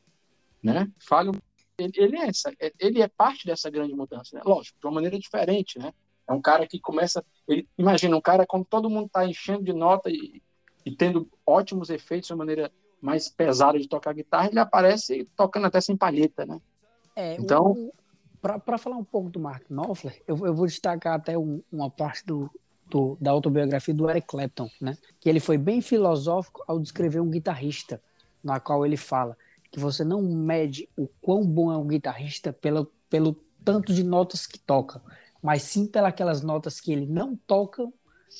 Né? 0.63 0.87
Fale 0.99 1.31
ele, 1.75 1.93
ele, 1.95 2.17
é 2.17 2.27
essa, 2.27 2.53
ele 2.79 3.01
é 3.01 3.07
parte 3.07 3.45
dessa 3.47 3.69
grande 3.69 3.95
mudança, 3.95 4.35
né? 4.35 4.41
Lógico, 4.45 4.79
de 4.79 4.85
uma 4.85 4.93
maneira 4.93 5.17
diferente, 5.17 5.79
né? 5.79 5.91
É 6.27 6.33
um 6.33 6.41
cara 6.41 6.67
que 6.67 6.79
começa. 6.79 7.23
Ele, 7.47 7.67
imagina, 7.77 8.15
um 8.15 8.21
cara 8.21 8.45
quando 8.45 8.65
todo 8.65 8.89
mundo 8.89 9.07
está 9.07 9.25
enchendo 9.25 9.63
de 9.63 9.73
nota 9.73 10.09
e, 10.09 10.41
e 10.85 10.95
tendo 10.95 11.29
ótimos 11.45 11.89
efeitos 11.89 12.27
de 12.27 12.33
uma 12.33 12.39
maneira 12.39 12.71
mais 13.01 13.27
pesada 13.27 13.79
de 13.79 13.87
tocar 13.87 14.13
guitarra, 14.13 14.47
ele 14.47 14.59
aparece 14.59 15.27
tocando 15.35 15.67
até 15.67 15.81
sem 15.81 15.97
palheta, 15.97 16.45
né? 16.45 16.59
É, 17.15 17.35
então. 17.35 17.91
Para 18.41 18.79
falar 18.79 18.97
um 18.97 19.03
pouco 19.03 19.29
do 19.29 19.39
Mark 19.39 19.69
Knopfler, 19.69 20.19
eu, 20.27 20.35
eu 20.47 20.55
vou 20.55 20.65
destacar 20.65 21.13
até 21.13 21.37
um, 21.37 21.61
uma 21.71 21.91
parte 21.91 22.25
do, 22.25 22.49
do, 22.89 23.15
da 23.21 23.29
autobiografia 23.29 23.93
do 23.93 24.09
Eric 24.09 24.25
Clapton, 24.25 24.67
né? 24.81 24.97
Que 25.19 25.29
ele 25.29 25.39
foi 25.39 25.59
bem 25.59 25.79
filosófico 25.79 26.63
ao 26.67 26.79
descrever 26.79 27.19
um 27.19 27.29
guitarrista, 27.29 28.01
na 28.43 28.59
qual 28.59 28.83
ele 28.83 28.97
fala 28.97 29.37
que 29.71 29.79
você 29.79 30.03
não 30.03 30.21
mede 30.21 30.89
o 30.97 31.07
quão 31.21 31.45
bom 31.45 31.71
é 31.71 31.77
um 31.77 31.87
guitarrista 31.87 32.51
pelo, 32.51 32.91
pelo 33.09 33.37
tanto 33.63 33.93
de 33.93 34.03
notas 34.03 34.45
que 34.45 34.59
toca, 34.59 35.01
mas 35.41 35.63
sim 35.63 35.87
pelas 35.87 36.41
notas 36.41 36.79
que 36.79 36.91
ele 36.91 37.05
não 37.05 37.35
toca, 37.35 37.87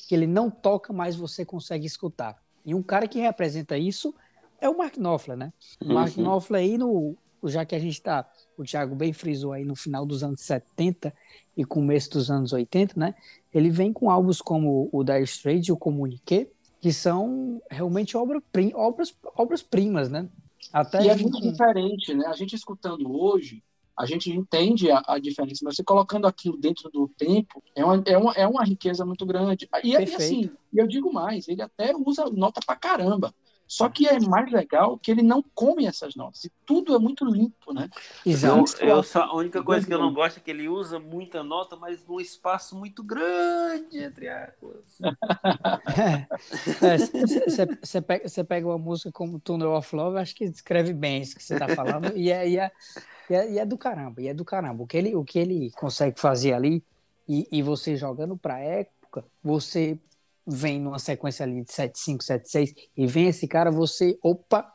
que 0.08 0.14
ele 0.14 0.26
não 0.26 0.50
toca, 0.50 0.92
mas 0.92 1.16
você 1.16 1.44
consegue 1.44 1.86
escutar. 1.86 2.40
E 2.64 2.74
um 2.74 2.82
cara 2.82 3.08
que 3.08 3.18
representa 3.18 3.76
isso 3.76 4.14
é 4.60 4.68
o 4.68 4.78
Mark 4.78 4.96
Knopfler, 4.96 5.36
né? 5.36 5.52
O 5.80 5.88
uhum. 5.88 5.94
Mark 5.94 6.16
Knopfler 6.16 6.60
aí 6.60 6.78
no 6.78 7.16
já 7.44 7.64
que 7.64 7.74
a 7.74 7.78
gente 7.78 7.94
está, 7.94 8.28
o 8.56 8.62
Thiago 8.62 8.94
bem 8.94 9.12
frisou 9.12 9.52
aí 9.52 9.64
no 9.64 9.74
final 9.74 10.06
dos 10.06 10.22
anos 10.22 10.42
70 10.42 11.12
e 11.56 11.64
começo 11.64 12.10
dos 12.10 12.30
anos 12.30 12.52
80, 12.52 12.98
né? 12.98 13.14
Ele 13.52 13.70
vem 13.70 13.92
com 13.92 14.10
álbuns 14.10 14.40
como 14.40 14.88
o 14.92 15.02
Dire 15.02 15.24
Straits 15.24 15.68
e 15.68 15.72
o 15.72 15.76
Comuniqué, 15.76 16.48
que 16.80 16.92
são 16.92 17.60
realmente 17.70 18.16
obra, 18.16 18.42
obras, 18.74 19.14
obras 19.36 19.62
primas, 19.62 20.08
né? 20.08 20.28
Até 20.72 21.02
e 21.02 21.08
é 21.08 21.16
muito 21.16 21.40
com... 21.40 21.50
diferente, 21.50 22.14
né? 22.14 22.26
A 22.26 22.32
gente 22.32 22.54
escutando 22.54 23.12
hoje, 23.12 23.62
a 23.98 24.06
gente 24.06 24.30
entende 24.30 24.90
a, 24.90 25.02
a, 25.06 25.18
diferença, 25.18 25.60
mas 25.64 25.76
você 25.76 25.84
colocando 25.84 26.26
aquilo 26.26 26.56
dentro 26.56 26.90
do 26.90 27.08
tempo 27.08 27.62
é 27.74 27.84
uma, 27.84 28.02
é 28.06 28.18
uma, 28.18 28.32
é 28.32 28.46
uma 28.46 28.64
riqueza 28.64 29.04
muito 29.04 29.26
grande. 29.26 29.68
E, 29.84 29.90
e 29.90 29.96
assim, 29.96 30.50
eu 30.72 30.86
digo 30.86 31.12
mais, 31.12 31.48
ele 31.48 31.62
até 31.62 31.94
usa 31.94 32.24
nota 32.30 32.60
pra 32.64 32.76
caramba. 32.76 33.34
Só 33.72 33.88
que 33.88 34.06
é 34.06 34.20
mais 34.20 34.52
legal 34.52 34.98
que 34.98 35.10
ele 35.10 35.22
não 35.22 35.42
come 35.54 35.86
essas 35.86 36.14
notas. 36.14 36.44
E 36.44 36.52
tudo 36.66 36.94
é 36.94 36.98
muito 36.98 37.24
limpo, 37.24 37.72
né? 37.72 37.88
Exato. 38.26 38.76
Eu, 38.80 38.88
eu 38.88 39.02
só, 39.02 39.22
a 39.22 39.34
única 39.34 39.62
coisa 39.62 39.86
que 39.86 39.94
eu 39.94 39.98
não 39.98 40.12
gosto 40.12 40.36
é 40.36 40.40
que 40.40 40.50
ele 40.50 40.68
usa 40.68 40.98
muita 40.98 41.42
nota, 41.42 41.74
mas 41.74 42.06
num 42.06 42.20
espaço 42.20 42.76
muito 42.76 43.02
grande, 43.02 43.96
entre 43.96 44.28
aspas. 44.28 45.00
Você 47.80 47.96
é, 47.96 48.00
pega, 48.02 48.44
pega 48.44 48.66
uma 48.66 48.76
música 48.76 49.10
como 49.10 49.40
Tunnel 49.40 49.72
of 49.72 49.96
Love, 49.96 50.18
acho 50.18 50.34
que 50.34 50.50
descreve 50.50 50.92
bem 50.92 51.22
isso 51.22 51.34
que 51.34 51.42
você 51.42 51.54
está 51.54 51.68
falando. 51.68 52.14
E 52.14 52.30
é, 52.30 52.46
e, 52.46 52.58
é, 52.58 52.70
e, 53.32 53.34
é, 53.34 53.52
e 53.52 53.58
é 53.58 53.64
do 53.64 53.78
caramba, 53.78 54.20
e 54.20 54.28
é 54.28 54.34
do 54.34 54.44
caramba. 54.44 54.82
O 54.82 54.86
que 54.86 54.96
ele, 54.96 55.16
o 55.16 55.24
que 55.24 55.38
ele 55.38 55.70
consegue 55.72 56.20
fazer 56.20 56.52
ali, 56.52 56.84
e, 57.26 57.48
e 57.50 57.62
você 57.62 57.96
jogando 57.96 58.36
para 58.36 58.58
época, 58.58 59.24
você 59.42 59.98
vem 60.46 60.78
numa 60.78 60.98
sequência 60.98 61.44
ali 61.44 61.62
de 61.62 61.72
7-5, 61.72 62.18
7-6, 62.18 62.74
e 62.96 63.06
vem 63.06 63.28
esse 63.28 63.48
cara, 63.48 63.70
você, 63.70 64.18
opa, 64.22 64.70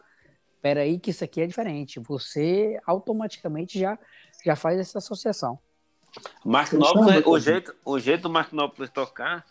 peraí 0.61 0.99
que 0.99 1.11
isso 1.11 1.23
aqui 1.23 1.41
é 1.41 1.45
diferente. 1.45 1.99
Você 1.99 2.79
automaticamente 2.85 3.77
já, 3.77 3.97
já 4.43 4.55
faz 4.55 4.79
essa 4.79 4.97
associação. 4.97 5.59
Mark 6.43 6.71
Knopfler, 6.71 7.27
o 7.27 7.39
jeito, 7.39 7.75
o 7.85 7.99
jeito 7.99 8.23
do 8.23 8.29
Mark 8.29 8.51
Knopfler 8.51 8.89
tocar 8.89 9.45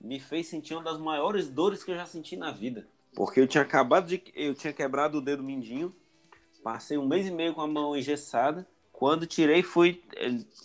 me 0.00 0.20
fez 0.20 0.46
sentir 0.46 0.74
uma 0.74 0.84
das 0.84 0.98
maiores 0.98 1.48
dores 1.48 1.82
que 1.82 1.90
eu 1.90 1.96
já 1.96 2.06
senti 2.06 2.36
na 2.36 2.52
vida. 2.52 2.86
Porque 3.14 3.40
eu 3.40 3.46
tinha 3.46 3.62
acabado 3.62 4.06
de. 4.06 4.22
Eu 4.34 4.54
tinha 4.54 4.72
quebrado 4.72 5.18
o 5.18 5.20
dedo 5.20 5.42
mindinho, 5.42 5.92
passei 6.62 6.96
um 6.98 7.06
mês 7.06 7.26
e 7.26 7.30
meio 7.30 7.54
com 7.54 7.60
a 7.60 7.66
mão 7.66 7.96
engessada. 7.96 8.66
Quando 8.92 9.26
tirei, 9.26 9.62
fui. 9.62 10.02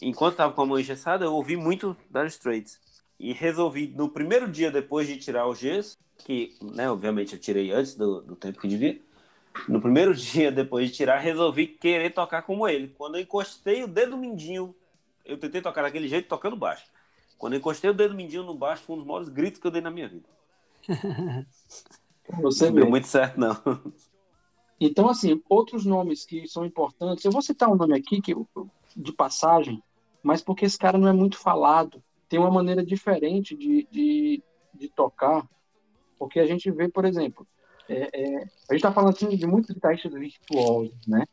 Enquanto 0.02 0.34
estava 0.34 0.54
com 0.54 0.62
a 0.62 0.66
mão 0.66 0.80
engessada, 0.80 1.26
eu 1.26 1.34
ouvi 1.34 1.56
muito 1.56 1.96
Dire 2.10 2.28
Straits 2.28 2.80
e 3.20 3.34
resolvi, 3.34 3.88
no 3.88 4.10
primeiro 4.10 4.50
dia 4.50 4.72
depois 4.72 5.08
de 5.08 5.18
tirar 5.18 5.48
o 5.48 5.56
gesso, 5.56 5.98
que, 6.20 6.56
né, 6.62 6.90
obviamente 6.90 7.34
eu 7.34 7.40
tirei 7.40 7.72
antes 7.72 7.96
do, 7.96 8.22
do 8.22 8.36
tempo 8.36 8.60
que 8.60 8.68
devia, 8.68 9.02
no 9.68 9.82
primeiro 9.82 10.14
dia 10.16 10.52
depois 10.52 10.90
de 10.90 10.96
tirar, 10.96 11.18
resolvi 11.18 11.68
querer 11.68 12.14
tocar 12.14 12.44
como 12.44 12.68
ele. 12.68 12.90
Quando 12.90 13.16
eu 13.16 13.22
encostei 13.22 13.84
o 13.84 13.88
dedo 13.88 14.18
mindinho, 14.18 14.76
eu 15.26 15.38
tentei 15.38 15.62
tocar 15.62 15.82
daquele 15.82 16.08
jeito, 16.08 16.28
tocando 16.28 16.56
baixo. 16.56 16.86
Quando 17.38 17.54
eu 17.54 17.60
encostei 17.60 17.90
o 17.90 17.94
dedo 17.94 18.16
mindinho 18.16 18.44
no 18.44 18.54
baixo, 18.54 18.84
foi 18.84 18.96
um 18.96 19.00
dos 19.00 19.08
maiores 19.08 19.30
gritos 19.30 19.60
que 19.60 19.68
eu 19.68 19.72
dei 19.72 19.82
na 19.82 19.92
minha 19.92 20.08
vida. 20.08 20.30
Você 22.42 22.66
não 22.66 22.76
deu 22.76 22.90
muito 22.90 23.08
certo, 23.08 23.40
não. 23.40 23.56
Então, 24.80 25.10
assim, 25.10 25.42
outros 25.50 25.86
nomes 25.86 26.26
que 26.26 26.48
são 26.48 26.66
importantes, 26.66 27.26
eu 27.26 27.32
vou 27.32 27.42
citar 27.42 27.70
um 27.70 27.76
nome 27.76 27.98
aqui 27.98 28.22
que 28.22 28.36
de 28.96 29.12
passagem, 29.12 29.82
mas 30.22 30.42
porque 30.42 30.66
esse 30.66 30.78
cara 30.78 30.98
não 30.98 31.08
é 31.08 31.14
muito 31.14 31.38
falado 31.38 32.02
tem 32.30 32.40
uma 32.40 32.52
maneira 32.52 32.84
diferente 32.86 33.56
de, 33.56 33.88
de, 33.92 34.44
de 34.74 34.90
tocar, 34.90 35.48
porque 36.18 36.40
a 36.40 36.46
gente 36.46 36.70
vê, 36.72 36.90
por 36.90 37.06
exemplo, 37.06 37.48
é, 37.88 38.10
é, 38.14 38.36
a 38.38 38.74
gente 38.74 38.76
está 38.76 38.92
falando 38.92 39.16
assim, 39.16 39.30
de 39.30 39.48
muitos 39.48 39.74
guitarristas 39.74 40.14
virtuosos, 40.14 41.08
né? 41.08 41.26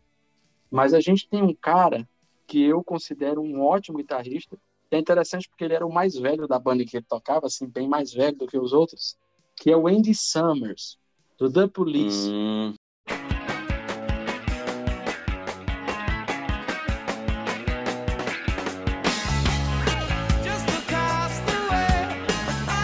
Mas 0.70 0.94
a 0.94 1.00
gente 1.00 1.28
tem 1.28 1.42
um 1.42 1.54
cara 1.54 2.08
que 2.46 2.62
eu 2.62 2.82
considero 2.84 3.40
um 3.40 3.62
ótimo 3.62 3.98
guitarrista, 3.98 4.56
é 4.90 4.98
interessante 4.98 5.48
porque 5.48 5.64
ele 5.64 5.74
era 5.74 5.86
o 5.86 5.92
mais 5.92 6.14
velho 6.14 6.46
da 6.46 6.58
banda 6.58 6.84
que 6.84 6.96
ele 6.96 7.06
tocava, 7.08 7.46
assim, 7.46 7.66
bem 7.66 7.88
mais 7.88 8.12
velho 8.12 8.36
do 8.36 8.46
que 8.46 8.58
os 8.58 8.72
outros, 8.72 9.16
que 9.56 9.70
é 9.70 9.76
o 9.76 9.88
Andy 9.88 10.14
Summers, 10.14 10.98
do 11.36 11.52
The 11.52 11.66
Police. 11.66 12.28
Hum. 12.30 12.74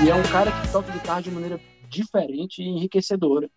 E 0.02 0.08
é 0.08 0.14
um 0.14 0.22
cara 0.22 0.50
que 0.50 0.72
toca 0.72 0.90
guitarra 0.90 1.20
de 1.20 1.30
maneira 1.30 1.60
diferente 1.90 2.62
e 2.62 2.66
enriquecedora. 2.66 3.50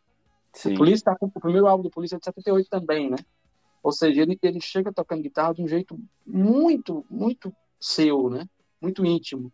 Sim. 0.52 0.74
O, 0.74 0.78
Polícia 0.78 1.06
tá 1.06 1.16
com, 1.16 1.28
o 1.28 1.40
primeiro 1.40 1.68
álbum 1.68 1.84
do 1.84 1.90
Polícia 1.90 2.18
é 2.18 2.20
de 2.20 2.26
78 2.26 2.70
também, 2.70 3.10
né? 3.10 3.16
Ou 3.82 3.94
seja, 3.94 4.22
ele, 4.22 4.38
ele 4.42 4.60
chega 4.60 4.92
tocando 4.92 5.22
guitarra 5.22 5.54
de 5.54 5.62
um 5.62 5.68
jeito 5.68 5.98
muito, 6.28 7.06
muito 7.10 7.56
seu, 7.80 8.30
né? 8.30 8.46
Muito 8.82 9.06
íntimo. 9.06 9.54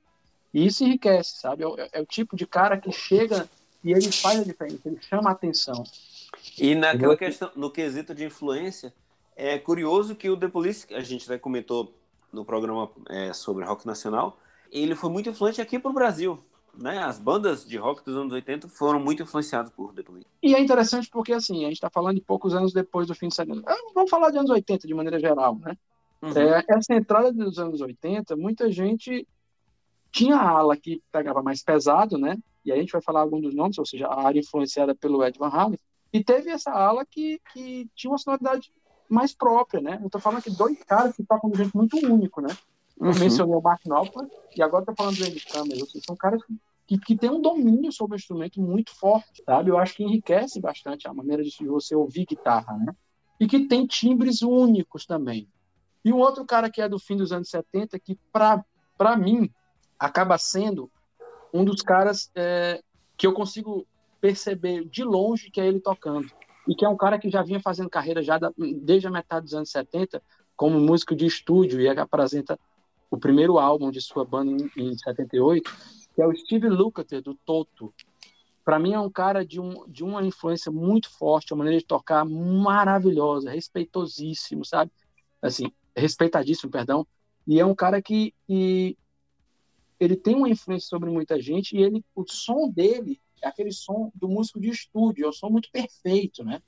E 0.52 0.66
isso 0.66 0.84
enriquece, 0.84 1.40
sabe? 1.40 1.64
É, 1.64 2.00
é, 2.00 2.02
o 2.02 2.06
tipo 2.08 2.36
de 2.36 2.48
cara 2.48 2.76
que 2.76 2.92
chega 2.92 3.48
e 3.84 3.92
ele 3.92 4.12
faz 4.12 4.40
a 4.40 4.44
diferença, 4.44 4.90
ele 4.90 5.00
chama 5.00 5.30
a 5.30 5.34
atenção. 5.34 5.84
E 6.58 6.74
naquela 6.74 7.16
questão, 7.16 7.52
no 7.56 7.70
quesito 7.70 8.16
de 8.16 8.26
influência, 8.26 8.92
é 9.36 9.60
curioso 9.60 10.16
que 10.16 10.28
o 10.28 10.36
The 10.36 10.48
Police, 10.48 10.92
a 10.94 11.02
gente 11.02 11.26
até 11.26 11.38
comentou 11.38 11.96
no 12.34 12.44
programa 12.44 12.90
é, 13.08 13.32
sobre 13.32 13.64
rock 13.64 13.86
nacional, 13.86 14.40
ele 14.72 14.96
foi 14.96 15.12
muito 15.12 15.30
influente 15.30 15.62
aqui 15.62 15.78
para 15.78 15.92
o 15.92 15.94
Brasil. 15.94 16.44
Né? 16.78 17.00
As 17.00 17.20
bandas 17.20 17.66
de 17.66 17.78
rock 17.78 18.04
dos 18.04 18.16
anos 18.16 18.32
80 18.34 18.68
foram 18.70 19.00
muito 19.00 19.24
influenciadas 19.24 19.72
por 19.72 19.94
The 19.94 20.04
Police. 20.04 20.26
E 20.42 20.56
é 20.56 20.60
interessante 20.60 21.10
porque, 21.10 21.34
assim, 21.34 21.64
a 21.64 21.68
gente 21.68 21.74
está 21.74 21.90
falando 21.90 22.16
de 22.16 22.22
poucos 22.22 22.54
anos 22.54 22.74
depois 22.74 23.08
do 23.08 23.16
fim 23.16 23.28
de 23.28 23.36
semana. 23.36 23.62
Ah, 23.66 23.76
vamos 23.94 24.10
falar 24.10 24.32
de 24.32 24.38
anos 24.38 24.50
80 24.50 24.88
de 24.88 24.94
maneira 24.94 25.20
geral, 25.20 25.58
né? 25.60 25.78
Uhum. 26.22 26.32
É, 26.38 26.64
essa 26.70 26.94
entrada 26.94 27.32
dos 27.32 27.60
anos 27.60 27.82
80, 27.82 28.36
muita 28.36 28.72
gente 28.72 29.28
tinha 30.12 30.36
a 30.36 30.50
ala 30.50 30.76
que 30.76 31.02
pegava 31.12 31.42
mais 31.42 31.64
pesado, 31.64 32.18
né? 32.18 32.38
E 32.66 32.72
a 32.72 32.76
gente 32.76 32.92
vai 32.92 33.02
falar 33.02 33.22
algum 33.22 33.40
dos 33.40 33.56
nomes, 33.56 33.78
ou 33.78 33.86
seja, 33.86 34.08
a 34.08 34.28
área 34.28 34.40
influenciada 34.40 34.94
pelo 34.94 35.24
Ed 35.24 35.38
Van 35.38 35.50
Halen. 35.50 35.80
E 36.12 36.24
teve 36.24 36.50
essa 36.50 36.72
ala 36.72 37.06
que, 37.06 37.40
que 37.54 37.88
tinha 37.96 38.12
uma 38.12 38.18
sonoridade 38.18 38.72
mais 39.08 39.34
própria, 39.34 39.82
né? 39.82 40.00
Eu 40.04 40.10
tô 40.10 40.20
falando 40.20 40.40
aqui 40.40 40.52
dois 40.52 40.84
caras 40.84 41.16
que 41.16 41.24
tocam 41.24 41.50
de 41.50 41.56
um 41.56 41.64
jeito 41.64 41.78
muito 41.78 41.98
único, 41.98 42.42
né? 42.42 42.50
Eu 43.00 43.08
uhum. 43.08 43.20
mencionei 43.20 43.56
o 43.56 43.62
Mark 43.62 43.82
Knopfler 43.86 44.28
e 44.56 44.62
agora 44.62 44.86
tô 44.86 44.94
falando 44.94 45.18
do 45.18 45.24
Andy 45.24 45.46
Cameron. 45.46 45.86
São 46.06 46.16
caras 46.16 46.42
que, 46.86 46.98
que 46.98 47.16
têm 47.16 47.30
um 47.30 47.42
domínio 47.42 47.92
sobre 47.92 48.16
o 48.16 48.20
instrumento 48.20 48.60
muito 48.62 48.94
forte, 48.94 49.42
sabe? 49.46 49.70
Eu 49.70 49.78
acho 49.78 49.96
que 49.96 50.04
enriquece 50.04 50.60
bastante 50.60 51.08
a 51.08 51.14
maneira 51.14 51.44
de 51.44 51.66
você 51.66 51.96
ouvir 51.96 52.26
guitarra, 52.26 52.76
né? 52.78 52.94
E 53.40 53.48
que 53.48 53.68
tem 53.68 53.86
timbres 53.86 54.42
únicos 54.42 55.06
também. 55.06 55.48
E 56.04 56.12
um 56.12 56.18
outro 56.18 56.46
cara 56.46 56.70
que 56.70 56.82
é 56.82 56.90
do 56.90 57.00
fim 57.00 57.16
dos 57.16 57.32
anos 57.32 57.50
70, 57.50 57.98
que 58.00 58.18
para 58.32 59.16
mim 59.18 59.50
acaba 59.98 60.38
sendo 60.38 60.92
um 61.54 61.64
dos 61.64 61.82
caras 61.82 62.30
é, 62.36 62.82
que 63.16 63.28
eu 63.28 63.34
consigo 63.34 63.86
perceber 64.20 64.84
de 64.86 65.04
longe 65.04 65.50
que 65.50 65.62
é 65.62 65.68
ele 65.68 65.80
tocando. 65.80 66.30
E 66.68 66.76
que 66.76 66.86
é 66.86 66.90
um 66.90 66.98
cara 66.98 67.18
que 67.18 67.30
já 67.30 67.42
vinha 67.42 67.60
fazendo 67.60 67.90
carreira 67.90 68.22
já 68.22 68.38
da, 68.38 68.52
desde 68.58 69.08
a 69.08 69.12
metade 69.12 69.46
dos 69.46 69.54
anos 69.54 69.72
70 69.72 70.22
como 70.56 70.80
músico 70.80 71.16
de 71.16 71.26
estúdio 71.26 71.80
e 71.80 71.88
apresenta 71.88 72.60
o 73.10 73.18
primeiro 73.18 73.58
álbum 73.58 73.92
de 73.92 74.02
sua 74.02 74.24
banda 74.24 74.52
em, 74.52 74.70
em 74.78 74.98
78, 74.98 75.72
que 76.14 76.22
é 76.22 76.28
o 76.28 76.36
Steve 76.36 76.70
Lukather, 76.70 77.22
do 77.22 77.36
Toto. 77.36 77.94
Para 78.64 78.78
mim 78.78 78.94
é 78.94 79.00
um 79.00 79.10
cara 79.10 79.46
de, 79.46 79.60
um, 79.60 79.88
de 79.88 80.04
uma 80.04 80.24
influência 80.24 80.72
muito 80.72 81.10
forte, 81.10 81.54
uma 81.54 81.60
maneira 81.60 81.80
de 81.80 81.86
tocar 81.86 82.24
maravilhosa, 82.26 83.52
respeitosíssimo, 83.52 84.64
sabe? 84.64 84.92
Assim, 85.42 85.72
respeitadíssimo, 85.96 86.72
perdão. 86.72 87.06
E 87.48 87.60
é 87.60 87.66
um 87.66 87.74
cara 87.74 88.02
que, 88.02 88.34
que 88.46 88.98
ele 90.00 90.16
tem 90.16 90.36
uma 90.36 90.50
influência 90.50 90.88
sobre 90.88 91.10
muita 91.10 91.42
gente 91.42 91.76
e 91.76 91.82
ele, 91.82 92.06
o 92.16 92.24
som 92.28 92.70
dele 92.70 93.20
é 93.42 93.48
aquele 93.48 93.72
som 93.72 94.12
do 94.14 94.28
músico 94.28 94.60
de 94.60 94.70
estúdio, 94.70 95.26
é 95.26 95.30
um 95.30 95.34
som 95.34 95.50
muito 95.50 95.72
perfeito, 95.72 96.44
né? 96.44 96.62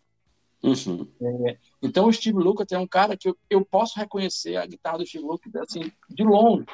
Uhum. 0.63 1.07
É, 1.47 1.57
então 1.81 2.07
o 2.07 2.13
Steve 2.13 2.37
Lukather 2.37 2.77
é 2.77 2.81
um 2.81 2.87
cara 2.87 3.17
que 3.17 3.29
eu, 3.29 3.37
eu, 3.49 3.65
posso 3.65 3.99
reconhecer 3.99 4.57
a 4.57 4.65
guitarra 4.65 4.99
do 4.99 5.05
Steve 5.05 5.23
Lukather 5.23 5.63
assim, 5.63 5.91
de 6.09 6.23
longe. 6.23 6.65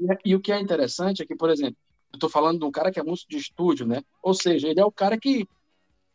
E, 0.00 0.30
e, 0.30 0.34
o 0.34 0.40
que 0.40 0.50
é 0.50 0.58
interessante 0.58 1.22
é 1.22 1.26
que, 1.26 1.36
por 1.36 1.50
exemplo, 1.50 1.76
eu 2.12 2.16
estou 2.16 2.30
falando 2.30 2.60
de 2.60 2.64
um 2.64 2.70
cara 2.70 2.90
que 2.90 2.98
é 2.98 3.02
músico 3.02 3.30
de 3.30 3.36
estúdio, 3.36 3.86
né? 3.86 4.02
Ou 4.22 4.32
seja, 4.32 4.68
ele 4.68 4.80
é 4.80 4.84
o 4.84 4.90
cara 4.90 5.18
que 5.18 5.46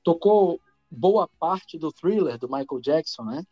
tocou 0.03 0.59
boa 0.89 1.29
parte 1.39 1.77
do 1.77 1.91
thriller 1.91 2.37
do 2.39 2.47
Michael 2.47 2.81
Jackson, 2.81 3.23
né? 3.23 3.43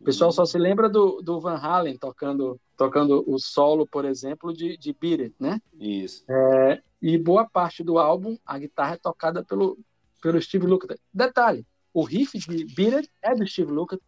O 0.00 0.04
pessoal 0.04 0.30
só 0.30 0.44
se 0.44 0.58
lembra 0.58 0.88
do, 0.88 1.22
do 1.22 1.40
Van 1.40 1.56
Halen 1.56 1.96
tocando, 1.96 2.60
tocando 2.76 3.24
o 3.26 3.38
solo, 3.38 3.86
por 3.86 4.04
exemplo, 4.04 4.52
de, 4.52 4.76
de 4.76 4.92
Beat 4.92 5.20
It, 5.20 5.34
né? 5.40 5.58
Isso. 5.80 6.24
É, 6.28 6.82
e 7.00 7.16
boa 7.16 7.48
parte 7.48 7.82
do 7.82 7.98
álbum, 7.98 8.36
a 8.44 8.58
guitarra 8.58 8.94
é 8.94 8.98
tocada 8.98 9.42
pelo, 9.42 9.78
pelo 10.20 10.40
Steve 10.42 10.66
Lukather. 10.66 10.98
Detalhe, 11.12 11.64
o 11.94 12.02
riff 12.02 12.36
de 12.36 12.64
Beat 12.74 12.94
It 12.94 13.10
é 13.22 13.34
do 13.36 13.46
Steve 13.46 13.70
Lukather. 13.70 14.04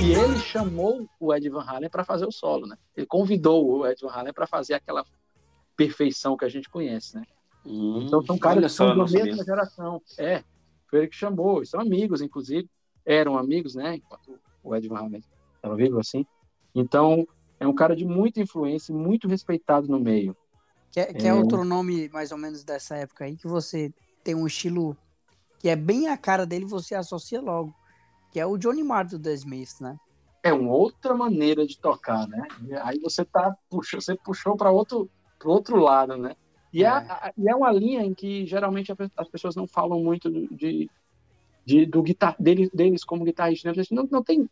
E 0.00 0.12
ele 0.12 0.38
chamou 0.38 1.08
o 1.18 1.34
Ed 1.34 1.48
Van 1.48 1.62
Halen 1.62 1.90
para 1.90 2.04
fazer 2.04 2.26
o 2.26 2.30
solo, 2.30 2.66
né? 2.66 2.76
Ele 2.96 3.06
convidou 3.06 3.66
o 3.66 3.86
Ed 3.86 4.00
Van 4.00 4.12
Halen 4.12 4.32
para 4.32 4.46
fazer 4.46 4.74
aquela 4.74 5.04
perfeição 5.76 6.36
que 6.36 6.44
a 6.44 6.48
gente 6.48 6.70
conhece, 6.70 7.16
né? 7.16 7.24
Hum, 7.66 8.02
então 8.06 8.22
são 8.24 8.38
caras 8.38 8.62
que 8.62 8.68
são 8.68 8.96
da 8.96 9.04
mesma 9.06 9.42
geração. 9.42 10.00
É, 10.18 10.44
ele 10.98 11.08
que 11.08 11.16
chamou. 11.16 11.64
São 11.64 11.80
amigos, 11.80 12.20
inclusive. 12.20 12.68
Eram 13.04 13.36
amigos, 13.36 13.74
né? 13.74 13.96
Enquanto 13.96 14.38
o 14.62 14.74
Ed 14.74 14.88
Van 14.88 15.10
estava 15.10 15.76
vivo 15.76 15.98
assim. 15.98 16.26
Então, 16.74 17.26
é 17.60 17.66
um 17.66 17.74
cara 17.74 17.94
de 17.94 18.04
muita 18.04 18.40
influência 18.40 18.92
e 18.92 18.96
muito 18.96 19.28
respeitado 19.28 19.88
no 19.88 20.00
meio. 20.00 20.36
Quer, 20.90 21.14
é... 21.26 21.34
outro 21.34 21.64
nome, 21.64 22.08
mais 22.10 22.32
ou 22.32 22.38
menos, 22.38 22.64
dessa 22.64 22.96
época 22.96 23.24
aí, 23.24 23.36
que 23.36 23.46
você 23.46 23.92
tem 24.22 24.34
um 24.34 24.46
estilo 24.46 24.96
que 25.58 25.68
é 25.68 25.76
bem 25.76 26.08
a 26.08 26.16
cara 26.16 26.46
dele, 26.46 26.64
você 26.64 26.94
associa 26.94 27.40
logo 27.40 27.74
que 28.34 28.40
é 28.40 28.44
o 28.44 28.58
Johnny 28.58 28.82
Marr 28.82 29.06
do 29.06 29.16
The 29.16 29.32
Smiths, 29.32 29.78
né? 29.78 29.96
É 30.42 30.52
uma 30.52 30.72
outra 30.72 31.14
maneira 31.14 31.64
de 31.64 31.78
tocar, 31.78 32.26
né? 32.26 32.42
Aí 32.82 32.98
você 32.98 33.24
tá 33.24 33.56
puxou, 33.70 34.00
você 34.00 34.16
puxou 34.16 34.56
para 34.56 34.72
outro 34.72 35.08
pro 35.38 35.52
outro 35.52 35.76
lado, 35.76 36.16
né? 36.16 36.34
E 36.74 36.84
é. 36.84 36.88
É, 36.88 37.32
e 37.38 37.48
é 37.48 37.54
uma 37.54 37.70
linha 37.70 38.02
em 38.02 38.12
que 38.12 38.44
geralmente 38.44 38.92
as 39.16 39.28
pessoas 39.28 39.54
não 39.54 39.64
falam 39.64 40.02
muito 40.02 40.28
de, 40.28 40.90
de 41.64 41.86
do 41.86 42.02
guitar 42.02 42.34
deles, 42.36 42.68
deles 42.74 43.04
como 43.04 43.24
guitarristas. 43.24 43.76
Né? 43.76 43.84
Não, 43.96 44.08
não 44.10 44.24
tem 44.24 44.50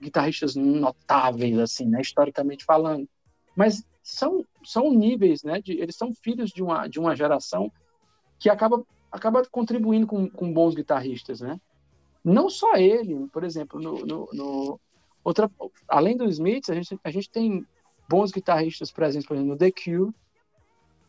guitarristas 0.00 0.54
notáveis 0.54 1.58
assim, 1.58 1.86
né? 1.86 2.00
Historicamente 2.00 2.64
falando, 2.64 3.08
mas 3.56 3.84
são 4.04 4.46
são 4.62 4.92
níveis, 4.92 5.42
né? 5.42 5.60
De, 5.60 5.72
eles 5.72 5.96
são 5.96 6.14
filhos 6.14 6.50
de 6.50 6.62
uma 6.62 6.86
de 6.86 7.00
uma 7.00 7.16
geração 7.16 7.72
que 8.38 8.48
acaba 8.48 8.80
acaba 9.10 9.44
contribuindo 9.44 10.06
com, 10.06 10.30
com 10.30 10.52
bons 10.52 10.76
guitarristas, 10.76 11.40
né? 11.40 11.60
Não 12.24 12.48
só 12.48 12.76
ele, 12.76 13.26
por 13.32 13.42
exemplo, 13.42 13.80
no, 13.80 14.06
no, 14.06 14.28
no 14.32 14.80
outra, 15.24 15.50
além 15.88 16.16
do 16.16 16.24
Smith, 16.26 16.70
a 16.70 16.74
gente, 16.74 16.98
a 17.02 17.10
gente 17.10 17.28
tem 17.28 17.66
bons 18.08 18.30
guitarristas 18.30 18.92
presentes, 18.92 19.26
por 19.26 19.34
exemplo, 19.34 19.52
no 19.52 19.58
The 19.58 19.72
Cure, 19.72 20.12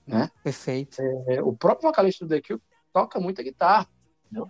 né? 0.05 0.29
Perfeito. 0.43 1.01
É, 1.27 1.41
o 1.41 1.53
próprio 1.53 1.89
vocalista 1.89 2.25
do 2.25 2.29
The 2.29 2.41
Cure 2.41 2.61
toca 2.93 3.19
muita 3.19 3.43
guitarra, 3.43 3.87
entendeu? 4.25 4.49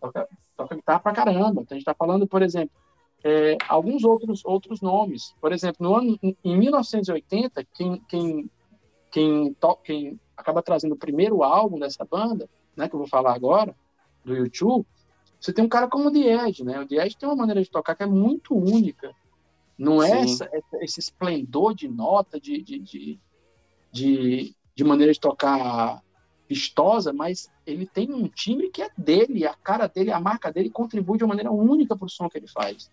Toca, 0.00 0.28
toca 0.56 0.76
guitarra 0.76 1.00
pra 1.00 1.12
caramba. 1.12 1.62
Então, 1.62 1.74
a 1.74 1.78
gente 1.78 1.84
tá 1.84 1.94
falando, 1.94 2.26
por 2.26 2.42
exemplo, 2.42 2.74
é, 3.24 3.56
alguns 3.68 4.04
outros, 4.04 4.44
outros 4.44 4.80
nomes. 4.80 5.34
Por 5.40 5.52
exemplo, 5.52 5.86
no 5.86 5.94
ano, 5.94 6.18
em 6.22 6.56
1980, 6.58 7.64
quem, 7.72 8.00
quem, 8.08 8.50
quem, 9.10 9.54
to, 9.54 9.76
quem 9.76 10.20
acaba 10.36 10.62
trazendo 10.62 10.94
o 10.94 10.98
primeiro 10.98 11.42
álbum 11.42 11.78
dessa 11.78 12.04
banda, 12.04 12.48
né, 12.76 12.88
que 12.88 12.94
eu 12.94 12.98
vou 12.98 13.08
falar 13.08 13.34
agora, 13.34 13.74
do 14.24 14.34
YouTube, 14.34 14.86
você 15.40 15.52
tem 15.52 15.64
um 15.64 15.68
cara 15.68 15.88
como 15.88 16.08
o 16.08 16.10
Diez, 16.10 16.58
né? 16.60 16.80
O 16.80 16.84
Diez 16.84 17.14
tem 17.14 17.28
uma 17.28 17.36
maneira 17.36 17.62
de 17.62 17.70
tocar 17.70 17.94
que 17.94 18.02
é 18.02 18.06
muito 18.06 18.54
única. 18.54 19.14
Não 19.78 20.02
é 20.02 20.22
essa, 20.22 20.50
esse 20.80 20.98
esplendor 21.00 21.74
de 21.74 21.86
nota, 21.86 22.40
de, 22.40 22.62
de, 22.62 22.78
de, 22.78 23.20
de, 23.92 24.55
de 24.76 24.84
maneira 24.84 25.12
de 25.12 25.18
tocar 25.18 26.02
vistosa, 26.48 27.12
mas 27.12 27.50
ele 27.66 27.86
tem 27.86 28.12
um 28.12 28.28
timbre 28.28 28.70
que 28.70 28.82
é 28.82 28.90
dele, 28.96 29.46
a 29.46 29.54
cara 29.54 29.88
dele, 29.88 30.12
a 30.12 30.20
marca 30.20 30.52
dele 30.52 30.70
contribui 30.70 31.18
de 31.18 31.24
uma 31.24 31.30
maneira 31.30 31.50
única 31.50 31.96
para 31.96 32.06
o 32.06 32.10
som 32.10 32.28
que 32.28 32.38
ele 32.38 32.46
faz. 32.46 32.90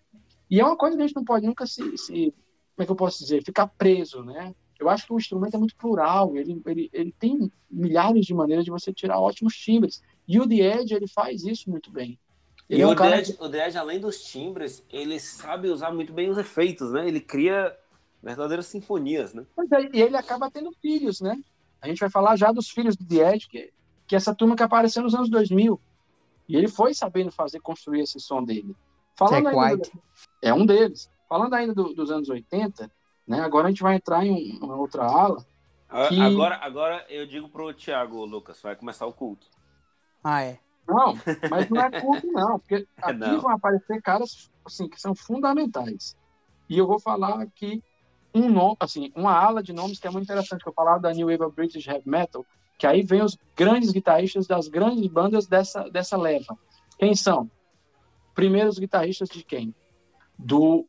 E 0.50 0.60
é 0.60 0.64
uma 0.64 0.76
coisa 0.76 0.96
que 0.96 1.02
a 1.02 1.06
gente 1.06 1.16
não 1.16 1.24
pode 1.24 1.46
nunca 1.46 1.66
se, 1.66 1.96
se, 1.96 2.34
como 2.74 2.82
é 2.82 2.86
que 2.86 2.90
eu 2.90 2.96
posso 2.96 3.18
dizer, 3.20 3.44
ficar 3.44 3.68
preso, 3.68 4.24
né? 4.24 4.54
Eu 4.80 4.88
acho 4.88 5.06
que 5.06 5.12
o 5.12 5.18
instrumento 5.18 5.54
é 5.54 5.58
muito 5.58 5.76
plural, 5.76 6.36
ele, 6.36 6.60
ele, 6.66 6.90
ele 6.92 7.14
tem 7.18 7.50
milhares 7.70 8.26
de 8.26 8.34
maneiras 8.34 8.64
de 8.64 8.70
você 8.70 8.92
tirar 8.92 9.20
ótimos 9.20 9.54
timbres. 9.54 10.02
E 10.26 10.40
o 10.40 10.48
The 10.48 10.80
Edge, 10.80 10.94
ele 10.94 11.06
faz 11.06 11.44
isso 11.44 11.70
muito 11.70 11.92
bem. 11.92 12.18
Ele 12.68 12.80
e 12.80 12.82
é 12.82 12.86
um 12.86 12.92
o, 12.92 12.96
cara... 12.96 13.16
Dead, 13.16 13.36
o 13.38 13.48
Dead, 13.48 13.76
além 13.76 14.00
dos 14.00 14.24
timbres, 14.24 14.84
ele 14.90 15.20
sabe 15.20 15.68
usar 15.68 15.92
muito 15.92 16.12
bem 16.12 16.28
os 16.28 16.38
efeitos, 16.38 16.90
né? 16.92 17.06
Ele 17.06 17.20
cria 17.20 17.76
verdadeiras 18.22 18.66
sinfonias, 18.66 19.32
né? 19.32 19.44
É, 19.58 19.96
e 19.96 20.02
ele 20.02 20.16
acaba 20.16 20.50
tendo 20.50 20.72
filhos, 20.80 21.20
né? 21.20 21.38
A 21.84 21.88
gente 21.88 22.00
vai 22.00 22.08
falar 22.08 22.34
já 22.34 22.50
dos 22.50 22.70
filhos 22.70 22.96
do 22.96 23.06
The 23.06 23.34
Edge, 23.34 23.46
que, 23.46 23.70
que 24.06 24.14
é 24.14 24.16
essa 24.16 24.34
turma 24.34 24.56
que 24.56 24.62
apareceu 24.62 25.02
nos 25.02 25.14
anos 25.14 25.28
2000. 25.28 25.78
E 26.48 26.56
ele 26.56 26.66
foi 26.66 26.94
sabendo 26.94 27.30
fazer, 27.30 27.60
construir 27.60 28.00
esse 28.00 28.18
som 28.18 28.42
dele. 28.42 28.74
Falando 29.14 29.48
ainda 29.48 29.76
do, 29.76 30.02
é 30.40 30.54
um 30.54 30.64
deles. 30.64 31.10
Falando 31.28 31.52
ainda 31.52 31.74
do, 31.74 31.92
dos 31.92 32.10
anos 32.10 32.30
80, 32.30 32.90
né? 33.28 33.40
Agora 33.40 33.66
a 33.66 33.70
gente 33.70 33.82
vai 33.82 33.96
entrar 33.96 34.24
em 34.24 34.58
uma 34.62 34.76
outra 34.76 35.04
ala. 35.04 35.44
Que... 36.08 36.18
Agora, 36.22 36.56
agora 36.62 37.04
eu 37.10 37.26
digo 37.26 37.50
pro 37.50 37.74
Thiago, 37.74 38.24
Lucas, 38.24 38.62
vai 38.62 38.74
começar 38.74 39.04
o 39.04 39.12
culto. 39.12 39.46
Ah, 40.22 40.42
é. 40.42 40.58
Não, 40.88 41.14
mas 41.50 41.68
não 41.68 41.82
é 41.82 42.00
culto, 42.00 42.26
não, 42.28 42.58
porque 42.58 42.88
aqui 42.96 43.18
não. 43.18 43.40
vão 43.42 43.50
aparecer 43.50 44.00
caras 44.00 44.50
assim, 44.64 44.88
que 44.88 44.98
são 44.98 45.14
fundamentais. 45.14 46.16
E 46.66 46.78
eu 46.78 46.86
vou 46.86 46.98
falar 46.98 47.42
aqui 47.42 47.82
um 48.34 48.50
nome, 48.50 48.76
assim, 48.80 49.12
uma 49.14 49.32
ala 49.32 49.62
de 49.62 49.72
nomes 49.72 49.98
que 49.98 50.06
é 50.06 50.10
muito 50.10 50.24
interessante, 50.24 50.62
que 50.62 50.68
eu 50.68 50.72
falava 50.72 51.00
da 51.00 51.12
New 51.12 51.28
Wave 51.28 51.44
of 51.44 51.54
British 51.54 51.86
Heavy 51.86 52.08
Metal, 52.08 52.44
que 52.78 52.86
aí 52.86 53.02
vem 53.02 53.22
os 53.22 53.38
grandes 53.56 53.92
guitarristas 53.92 54.46
das 54.46 54.66
grandes 54.66 55.06
bandas 55.06 55.46
dessa, 55.46 55.88
dessa 55.88 56.16
leva. 56.16 56.58
Quem 56.98 57.14
são? 57.14 57.48
Primeiros 58.34 58.78
guitarristas 58.78 59.28
de 59.28 59.44
quem? 59.44 59.72
Do 60.36 60.84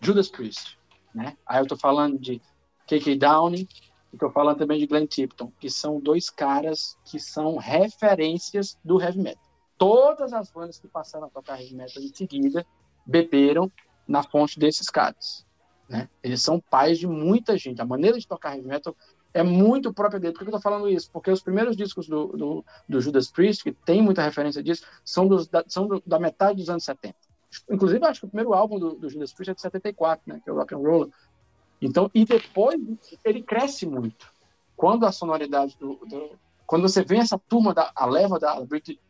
Judas 0.00 0.28
Priest, 0.28 0.78
né? 1.12 1.36
Aí 1.44 1.60
eu 1.60 1.66
tô 1.66 1.76
falando 1.76 2.18
de 2.18 2.40
K.K. 2.86 3.16
Downing, 3.16 3.66
e 4.12 4.16
tô 4.16 4.30
falando 4.30 4.58
também 4.58 4.78
de 4.78 4.86
Glenn 4.86 5.06
Tipton, 5.06 5.50
que 5.58 5.68
são 5.68 5.98
dois 5.98 6.30
caras 6.30 6.96
que 7.04 7.18
são 7.18 7.56
referências 7.56 8.78
do 8.84 9.02
heavy 9.02 9.18
metal. 9.18 9.42
Todas 9.76 10.32
as 10.32 10.52
bandas 10.52 10.78
que 10.78 10.86
passaram 10.86 11.26
a 11.26 11.30
tocar 11.30 11.60
heavy 11.60 11.74
metal 11.74 12.00
em 12.00 12.14
seguida 12.14 12.64
beberam 13.04 13.70
na 14.06 14.22
fonte 14.22 14.58
desses 14.58 14.88
caras. 14.88 15.44
Né? 15.88 16.08
Eles 16.22 16.42
são 16.42 16.60
pais 16.60 16.98
de 16.98 17.06
muita 17.06 17.56
gente. 17.56 17.80
A 17.80 17.84
maneira 17.84 18.18
de 18.18 18.26
tocar 18.26 18.56
heavy 18.56 18.66
metal 18.66 18.96
é 19.32 19.42
muito 19.42 19.92
própria 19.92 20.20
dele. 20.20 20.32
Por 20.32 20.40
que 20.40 20.44
eu 20.44 20.56
estou 20.56 20.60
falando 20.60 20.88
isso? 20.88 21.10
Porque 21.10 21.30
os 21.30 21.42
primeiros 21.42 21.76
discos 21.76 22.06
do, 22.06 22.28
do, 22.28 22.64
do, 22.88 23.00
Judas 23.00 23.30
Priest, 23.30 23.64
que 23.64 23.72
tem 23.72 24.00
muita 24.00 24.22
referência 24.22 24.62
disso, 24.62 24.86
são, 25.04 25.26
dos, 25.26 25.46
da, 25.48 25.64
são 25.66 25.86
do, 25.86 26.02
da 26.06 26.18
metade 26.18 26.58
dos 26.58 26.70
anos 26.70 26.84
70. 26.84 27.14
Inclusive, 27.70 28.04
acho 28.06 28.20
que 28.20 28.26
o 28.26 28.28
primeiro 28.28 28.54
álbum 28.54 28.78
do, 28.78 28.94
do 28.94 29.10
Judas 29.10 29.32
Priest 29.32 29.50
é 29.50 29.54
de 29.54 29.60
74, 29.60 30.22
né? 30.26 30.40
que 30.42 30.48
é 30.48 30.52
o 30.52 30.56
Rock 30.56 30.74
and 30.74 30.78
Roll. 30.78 31.10
Então, 31.82 32.10
e 32.14 32.24
depois 32.24 32.80
ele 33.24 33.42
cresce 33.42 33.86
muito. 33.86 34.32
Quando 34.76 35.04
a 35.04 35.12
sonoridade 35.12 35.76
do, 35.78 35.96
do 36.06 36.38
quando 36.66 36.88
você 36.88 37.04
vê 37.04 37.16
essa 37.16 37.38
turma 37.38 37.74
da 37.74 37.92
a 37.94 38.06
leva 38.06 38.38
da, 38.38 38.58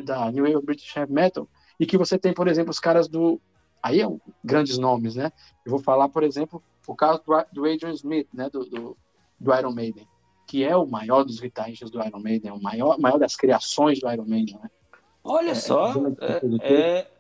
da 0.01 0.31
New 0.31 0.45
Wave 0.45 0.67
British 0.67 0.95
Heavy 0.97 1.13
Metal 1.13 1.49
e 1.79 1.87
que 1.87 1.97
você 1.97 2.19
tem, 2.19 2.35
por 2.35 2.49
exemplo, 2.49 2.71
os 2.71 2.81
caras 2.81 3.09
do 3.09 3.41
aí 3.85 4.01
é 4.01 4.09
um, 4.09 4.19
grandes 4.43 4.79
nomes, 4.79 5.15
né? 5.15 5.31
Eu 5.65 5.71
vou 5.71 5.79
falar, 5.79 6.09
por 6.09 6.23
exemplo, 6.23 6.63
o 6.87 6.95
caso 6.95 7.21
do, 7.25 7.45
do 7.53 7.71
Adrian 7.71 7.93
Smith, 7.93 8.29
né? 8.33 8.49
Do, 8.49 8.65
do, 8.65 8.97
do, 9.39 9.55
Iron 9.55 9.73
Maiden, 9.73 10.09
que 10.47 10.65
é 10.65 10.75
o 10.75 10.87
maior 10.87 11.23
dos 11.23 11.39
guitarristas 11.39 11.91
do 11.91 12.03
Iron 12.03 12.19
Maiden, 12.19 12.53
o 12.53 12.63
maior, 12.63 12.99
maior 12.99 13.19
das 13.19 13.37
criações 13.37 14.01
do 14.01 14.11
Iron 14.11 14.25
Maiden, 14.25 14.59
né? 14.63 14.71
Olha 15.23 15.51
é, 15.51 15.55
só, 15.55 15.93
é, 16.21 16.73
é, 16.75 17.11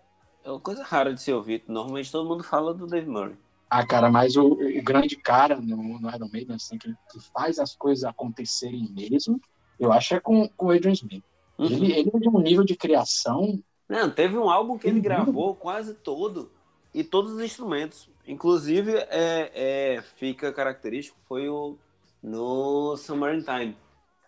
é, 0.44 0.50
uma 0.50 0.60
coisa 0.60 0.82
rara 0.82 1.12
de 1.12 1.20
se 1.20 1.32
ouvir. 1.32 1.62
Normalmente 1.68 2.10
todo 2.10 2.28
mundo 2.28 2.42
fala 2.42 2.72
do 2.72 2.86
Dave 2.86 3.08
Murray. 3.08 3.36
Ah, 3.68 3.86
cara, 3.86 4.10
mas 4.10 4.36
o, 4.36 4.52
o 4.52 4.82
grande 4.82 5.16
cara 5.16 5.56
no, 5.56 6.00
no, 6.00 6.14
Iron 6.14 6.28
Maiden, 6.32 6.56
assim, 6.56 6.78
que, 6.78 6.88
que, 7.10 7.20
faz 7.32 7.58
as 7.58 7.74
coisas 7.74 8.04
acontecerem 8.04 8.90
mesmo, 8.90 9.40
eu 9.78 9.92
acho 9.92 10.14
é 10.14 10.20
com, 10.20 10.48
com 10.48 10.66
o 10.66 10.70
Adrian 10.70 10.92
Smith. 10.92 11.24
Uhum. 11.58 11.66
Ele, 11.66 11.92
ele 11.92 12.10
é 12.14 12.18
de 12.18 12.28
um 12.28 12.38
nível 12.40 12.64
de 12.64 12.76
criação. 12.76 13.62
Não, 13.88 14.10
teve 14.10 14.36
um 14.36 14.48
álbum 14.48 14.78
que 14.78 14.86
ele 14.86 15.00
gravou 15.00 15.54
quase 15.54 15.94
todo 15.94 16.50
e 16.94 17.02
todos 17.02 17.32
os 17.32 17.40
instrumentos. 17.42 18.08
Inclusive, 18.26 18.92
é, 19.10 19.50
é, 19.54 20.02
fica 20.16 20.52
característico, 20.52 21.18
foi 21.26 21.48
o 21.48 21.76
no 22.22 22.96
Summer 22.96 23.34
in 23.34 23.42
Time. 23.42 23.76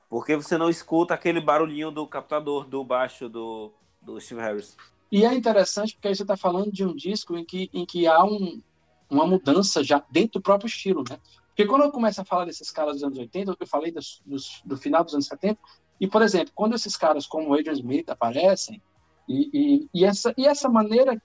Porque 0.09 0.37
você 0.37 0.59
não 0.59 0.69
escuta 0.69 1.15
aquele 1.15 1.41
barulhinho 1.41 1.91
do 1.91 2.07
captador 2.07 2.67
do 2.67 2.85
baixo 2.85 3.29
do, 3.29 3.73
do 4.03 4.21
Steve 4.21 4.41
Harris. 4.41 4.77
E 5.11 5.25
é 5.25 5.33
interessante 5.33 5.95
porque 5.95 6.09
aí 6.09 6.15
você 6.15 6.23
está 6.23 6.37
falando 6.37 6.71
de 6.71 6.85
um 6.85 6.95
disco 6.95 7.37
em 7.37 7.45
que, 7.45 7.71
em 7.73 7.87
que 7.87 8.07
há 8.07 8.23
um, 8.25 8.61
uma 9.09 9.27
mudança 9.27 9.83
já 9.83 10.05
dentro 10.11 10.41
do 10.41 10.43
próprio 10.43 10.69
estilo, 10.69 11.05
né? 11.09 11.19
Porque 11.49 11.65
quando 11.65 11.83
eu 11.83 11.91
começo 11.91 12.21
a 12.21 12.25
falar 12.25 12.45
desses 12.45 12.71
caras 12.71 12.95
dos 12.95 13.05
anos 13.05 13.19
80, 13.19 13.57
eu 13.59 13.67
falei 13.67 13.91
dos, 13.91 14.21
dos, 14.27 14.61
do 14.65 14.77
final 14.77 15.03
dos 15.03 15.15
anos 15.15 15.27
70, 15.27 15.59
e, 15.99 16.07
por 16.07 16.21
exemplo, 16.21 16.53
quando 16.55 16.75
esses 16.75 16.97
caras 16.97 17.27
como 17.27 17.55
Adrian 17.55 17.73
Smith 17.73 18.11
aparecem, 18.11 18.83
e, 19.27 19.49
e, 19.53 19.89
e, 19.95 20.05
essa, 20.05 20.35
e 20.37 20.47
essa 20.47 20.69
maneira 20.69 21.21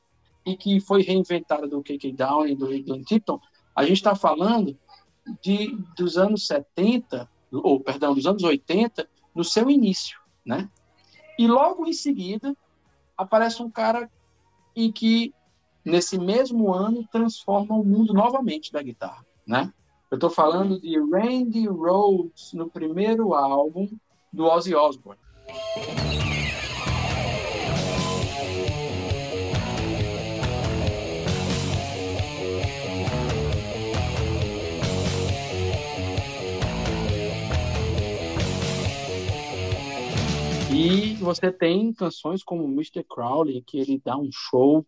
em 0.46 0.56
que 0.56 0.80
foi 0.80 1.02
reinventada 1.02 1.68
do 1.68 1.84
K.K. 1.84 2.12
Down 2.14 2.48
e 2.48 2.56
do 2.56 2.68
Glenn 2.68 3.04
Tipton, 3.04 3.40
a 3.76 3.84
gente 3.84 3.98
está 3.98 4.16
falando 4.16 4.78
de, 5.42 5.78
dos 5.96 6.18
anos 6.18 6.48
70, 6.48 7.30
ou, 7.52 7.80
perdão, 7.80 8.14
dos 8.14 8.26
anos 8.26 8.44
80, 8.44 9.08
no 9.34 9.44
seu 9.44 9.70
início, 9.70 10.20
né? 10.46 10.70
E 11.38 11.48
logo 11.48 11.86
em 11.86 11.94
seguida, 11.94 12.56
aparece 13.18 13.62
um 13.62 13.70
cara 13.70 14.10
em 14.76 14.92
que 14.92 15.34
nesse 15.84 16.18
mesmo 16.18 16.74
ano, 16.74 17.08
transforma 17.12 17.76
o 17.76 17.84
mundo 17.84 18.14
novamente 18.14 18.72
da 18.72 18.82
guitarra, 18.82 19.26
né? 19.46 19.72
Eu 20.10 20.16
estou 20.16 20.30
falando 20.30 20.80
de 20.80 21.00
Randy 21.00 21.68
Rhoads 21.68 22.54
no 22.54 22.70
primeiro 22.70 23.34
álbum 23.34 23.90
do 24.32 24.46
Ozzy 24.46 24.76
Osbourne. 24.76 25.20
E 40.82 41.14
você 41.16 41.52
tem 41.52 41.94
canções 41.94 42.44
como 42.44 42.64
Mr. 42.64 43.04
Crowley, 43.04 43.62
que 43.62 43.80
ele 43.80 44.02
dá 44.04 44.18
um 44.18 44.30
show 44.32 44.86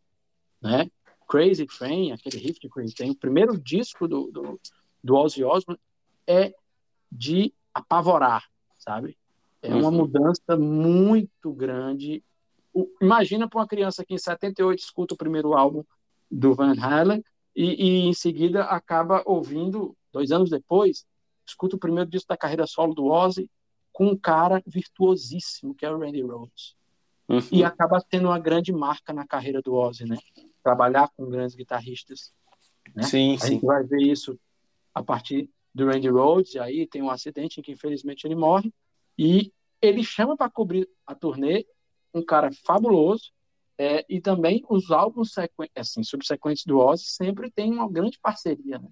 né? 0.63 0.89
Crazy 1.27 1.65
Train, 1.65 2.13
aquele 2.13 2.37
riff 2.37 2.59
de 2.59 2.69
Crazy 2.69 2.95
Train, 2.95 3.11
o 3.11 3.17
primeiro 3.17 3.57
disco 3.59 4.07
do, 4.07 4.31
do, 4.31 4.59
do 5.03 5.15
Ozzy 5.15 5.43
Osbourne 5.43 5.79
é 6.25 6.53
de 7.11 7.53
apavorar, 7.73 8.45
sabe? 8.77 9.17
É 9.61 9.73
uma 9.73 9.89
uhum. 9.89 9.97
mudança 9.97 10.57
muito 10.57 11.51
grande. 11.53 12.23
O, 12.73 12.87
imagina 13.01 13.47
para 13.47 13.59
uma 13.59 13.67
criança 13.67 14.05
que 14.05 14.13
em 14.13 14.17
78 14.17 14.79
escuta 14.79 15.13
o 15.13 15.17
primeiro 15.17 15.53
álbum 15.53 15.83
do 16.29 16.55
Van 16.55 16.75
Halen 16.79 17.23
e, 17.55 17.85
e, 17.85 17.99
em 18.07 18.13
seguida 18.13 18.63
acaba 18.63 19.21
ouvindo, 19.25 19.95
dois 20.11 20.31
anos 20.31 20.49
depois, 20.49 21.05
escuta 21.45 21.75
o 21.75 21.79
primeiro 21.79 22.09
disco 22.09 22.27
da 22.27 22.37
carreira 22.37 22.65
solo 22.65 22.93
do 22.93 23.05
Ozzy 23.05 23.49
com 23.93 24.07
um 24.07 24.17
cara 24.17 24.61
virtuosíssimo, 24.65 25.73
que 25.73 25.85
é 25.85 25.91
o 25.91 25.97
Randy 25.97 26.21
Rhoads. 26.21 26.75
Uhum. 27.29 27.39
E 27.51 27.63
acaba 27.63 28.01
tendo 28.01 28.27
uma 28.27 28.39
grande 28.39 28.73
marca 28.73 29.13
na 29.13 29.25
carreira 29.25 29.61
do 29.61 29.73
Ozzy, 29.73 30.03
né? 30.03 30.17
trabalhar 30.63 31.09
com 31.15 31.29
grandes 31.29 31.55
guitarristas. 31.55 32.33
Né? 32.95 33.03
Sim, 33.03 33.35
a 33.35 33.39
sim. 33.39 33.53
gente 33.53 33.65
vai 33.65 33.83
ver 33.83 34.01
isso 34.01 34.39
a 34.93 35.03
partir 35.03 35.49
do 35.73 35.85
Randy 35.85 36.09
Rhoads, 36.09 36.55
e 36.55 36.59
aí 36.59 36.87
tem 36.87 37.01
um 37.01 37.09
acidente 37.09 37.59
em 37.59 37.63
que 37.63 37.71
infelizmente 37.71 38.25
ele 38.25 38.35
morre, 38.35 38.71
e 39.17 39.51
ele 39.81 40.03
chama 40.03 40.37
para 40.37 40.49
cobrir 40.49 40.87
a 41.05 41.15
turnê 41.15 41.65
um 42.13 42.23
cara 42.23 42.51
fabuloso, 42.65 43.31
é, 43.77 44.05
e 44.07 44.21
também 44.21 44.63
os 44.69 44.91
álbuns 44.91 45.31
assim, 45.75 46.03
subsequentes 46.03 46.63
do 46.63 46.77
Ozzy 46.77 47.05
sempre 47.05 47.51
tem 47.51 47.71
uma 47.71 47.89
grande 47.91 48.19
parceria, 48.19 48.77
né? 48.77 48.87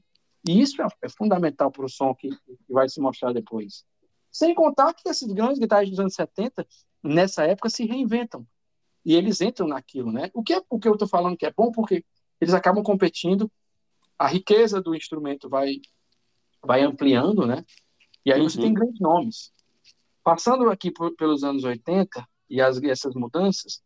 E 0.48 0.60
isso 0.60 0.82
é, 0.82 0.88
é 1.04 1.10
fundamental 1.10 1.72
para 1.72 1.86
o 1.86 1.90
som 1.90 2.16
que, 2.16 2.30
que, 2.30 2.58
vai 2.74 2.90
se 2.90 3.00
mostrar 3.00 3.32
depois. 3.32 3.86
Sem 4.32 4.56
contar 4.56 4.94
que 4.94 5.10
esses 5.10 5.32
grandes 5.32 5.60
guitarristas 5.60 5.98
dos 5.98 6.00
anos 6.00 6.14
70, 6.14 6.66
nessa 7.04 7.44
época, 7.44 7.70
se 7.70 7.86
reinventam 7.86 8.48
e 9.04 9.16
eles 9.16 9.42
entram 9.42 9.68
naquilo, 9.68 10.12
né? 10.12 10.30
O 10.34 10.44
que 10.44 10.54
é 10.54 10.62
o 10.70 10.80
que 10.80 10.88
eu 10.88 10.94
estou 10.94 11.08
falando 11.08 11.36
que 11.36 11.46
é 11.46 11.52
bom 11.52 11.72
porque 11.72 12.06
eles 12.40 12.54
acabam 12.54 12.84
competindo, 12.84 13.52
a 14.18 14.28
riqueza 14.28 14.82
do 14.82 14.96
instrumento 14.96 15.50
vai 15.50 15.82
vai 16.64 16.84
ampliando, 16.84 17.46
né? 17.46 17.66
E 18.24 18.32
aí 18.32 18.40
uhum. 18.40 18.50
você 18.50 18.62
tem 18.62 18.74
grandes 18.74 19.00
nomes. 19.00 19.52
Passando 20.24 20.70
aqui 20.70 20.92
por, 20.92 21.16
pelos 21.16 21.44
anos 21.44 21.64
80 21.64 22.28
e 22.48 22.62
as, 22.62 22.82
essas 22.84 23.16
mudanças, 23.16 23.82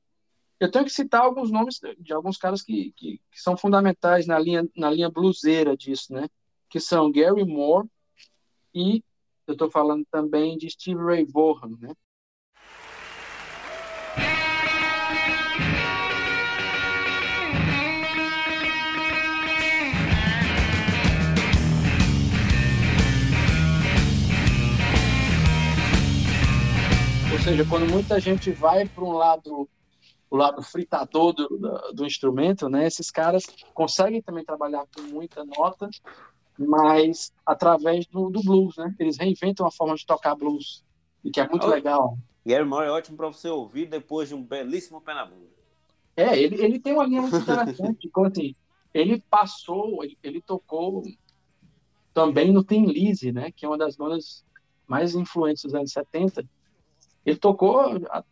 eu 0.59 0.69
tenho 0.69 0.83
que 0.83 0.91
citar 0.91 1.21
alguns 1.21 1.49
nomes 1.49 1.79
de 1.97 2.13
alguns 2.13 2.37
caras 2.37 2.61
que, 2.61 2.93
que, 2.97 3.21
que 3.31 3.41
são 3.41 3.55
fundamentais 3.55 4.27
na 4.27 4.37
linha 4.37 4.67
na 4.75 4.89
linha 4.89 5.09
bluseira 5.09 5.75
disso, 5.75 6.13
né? 6.13 6.27
Que 6.69 6.79
são 6.79 7.11
Gary 7.11 7.45
Moore 7.45 7.87
e 8.73 9.01
eu 9.47 9.53
estou 9.53 9.69
falando 9.69 10.05
também 10.11 10.57
de 10.57 10.69
Steve 10.69 11.01
Ray 11.03 11.25
Vaughan, 11.25 11.77
né? 11.79 11.93
seja, 27.45 27.63
quando 27.69 27.87
muita 27.87 28.19
gente 28.19 28.51
vai 28.51 28.87
para 28.87 29.03
um 29.03 29.11
lado, 29.11 29.69
o 30.31 30.35
lado 30.35 30.63
fritador 30.63 31.31
do, 31.31 31.47
do, 31.47 31.93
do, 31.93 32.05
instrumento, 32.05 32.67
né? 32.67 32.87
Esses 32.87 33.11
caras 33.11 33.45
conseguem 33.71 34.19
também 34.19 34.43
trabalhar 34.43 34.83
com 34.95 35.03
muita 35.03 35.45
nota, 35.45 35.87
mas 36.57 37.33
através 37.45 38.05
do, 38.07 38.29
do 38.29 38.41
blues, 38.41 38.75
né? 38.77 38.93
Eles 38.99 39.17
reinventam 39.17 39.65
a 39.65 39.71
forma 39.71 39.95
de 39.95 40.05
tocar 40.05 40.35
blues, 40.35 40.83
e 41.23 41.31
que 41.31 41.39
é 41.39 41.47
muito 41.47 41.65
oh, 41.65 41.69
legal. 41.69 42.17
Gary 42.45 42.65
Moore 42.65 42.87
é 42.87 42.91
ótimo 42.91 43.17
para 43.17 43.27
você 43.27 43.49
ouvir 43.49 43.87
depois 43.87 44.29
de 44.29 44.35
um 44.35 44.43
belíssimo 44.43 45.01
pé 45.01 45.13
na 45.13 45.25
bunda. 45.25 45.55
É, 46.15 46.37
ele, 46.39 46.63
ele 46.63 46.79
tem 46.79 46.93
uma 46.93 47.05
linha 47.05 47.21
muito 47.21 47.35
interessante, 47.35 48.09
como 48.09 48.27
assim, 48.27 48.53
ele 48.93 49.21
passou, 49.29 50.03
ele, 50.03 50.17
ele 50.23 50.41
tocou 50.41 51.03
também 52.13 52.53
no 52.53 52.63
Tem 52.63 52.85
Lizzy, 52.85 53.33
né? 53.33 53.51
Que 53.51 53.65
é 53.65 53.67
uma 53.67 53.77
das 53.77 53.97
bandas 53.97 54.45
mais 54.87 55.15
influentes 55.15 55.63
dos 55.63 55.75
anos 55.75 55.91
70, 55.91 56.47
Ele 57.25 57.35
tocou 57.35 57.81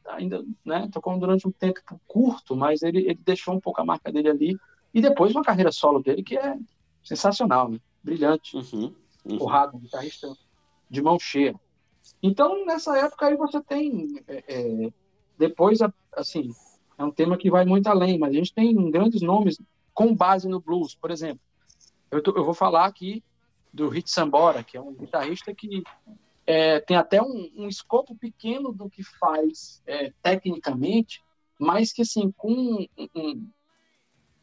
ainda, 0.05 0.41
né? 0.63 0.87
Tocou 0.91 1.17
durante 1.19 1.47
um 1.47 1.51
tempo 1.51 1.81
curto, 2.07 2.55
mas 2.55 2.81
ele, 2.81 2.99
ele 2.99 3.19
deixou 3.25 3.53
um 3.53 3.59
pouco 3.59 3.81
a 3.81 3.85
marca 3.85 4.11
dele 4.11 4.29
ali. 4.29 4.57
E 4.93 5.01
depois 5.01 5.33
uma 5.33 5.43
carreira 5.43 5.71
solo 5.71 6.01
dele 6.01 6.23
que 6.23 6.37
é 6.37 6.55
sensacional, 7.03 7.69
né? 7.69 7.79
Brilhante, 8.03 8.57
uhum, 8.57 8.93
uhum. 9.25 9.37
porrada, 9.37 9.77
guitarrista 9.77 10.35
de 10.89 11.01
mão 11.01 11.17
cheia. 11.19 11.55
Então, 12.21 12.65
nessa 12.65 12.97
época 12.97 13.27
aí 13.27 13.35
você 13.35 13.61
tem, 13.61 14.21
é, 14.27 14.43
é, 14.47 14.93
depois, 15.37 15.79
assim, 16.15 16.51
é 16.97 17.03
um 17.03 17.11
tema 17.11 17.37
que 17.37 17.49
vai 17.49 17.65
muito 17.65 17.87
além, 17.87 18.17
mas 18.17 18.31
a 18.31 18.33
gente 18.33 18.53
tem 18.53 18.91
grandes 18.91 19.21
nomes 19.21 19.57
com 19.93 20.15
base 20.15 20.47
no 20.47 20.59
blues, 20.59 20.95
por 20.95 21.11
exemplo. 21.11 21.41
Eu, 22.11 22.21
tô, 22.21 22.31
eu 22.31 22.43
vou 22.43 22.53
falar 22.53 22.85
aqui 22.85 23.23
do 23.73 23.89
Rich 23.89 24.11
Sambora, 24.11 24.63
que 24.63 24.77
é 24.77 24.81
um 24.81 24.93
guitarrista 24.93 25.53
que 25.53 25.83
é, 26.45 26.79
tem 26.79 26.97
até 26.97 27.21
um, 27.21 27.49
um, 27.55 27.67
escopo 27.67 28.15
pequeno 28.15 28.71
do 28.71 28.89
que 28.89 29.03
faz 29.03 29.81
é, 29.87 30.11
tecnicamente, 30.21 31.23
mas 31.57 31.91
que 31.91 32.01
assim 32.01 32.31
com 32.37 32.51
um, 32.51 32.87
um, 33.15 33.49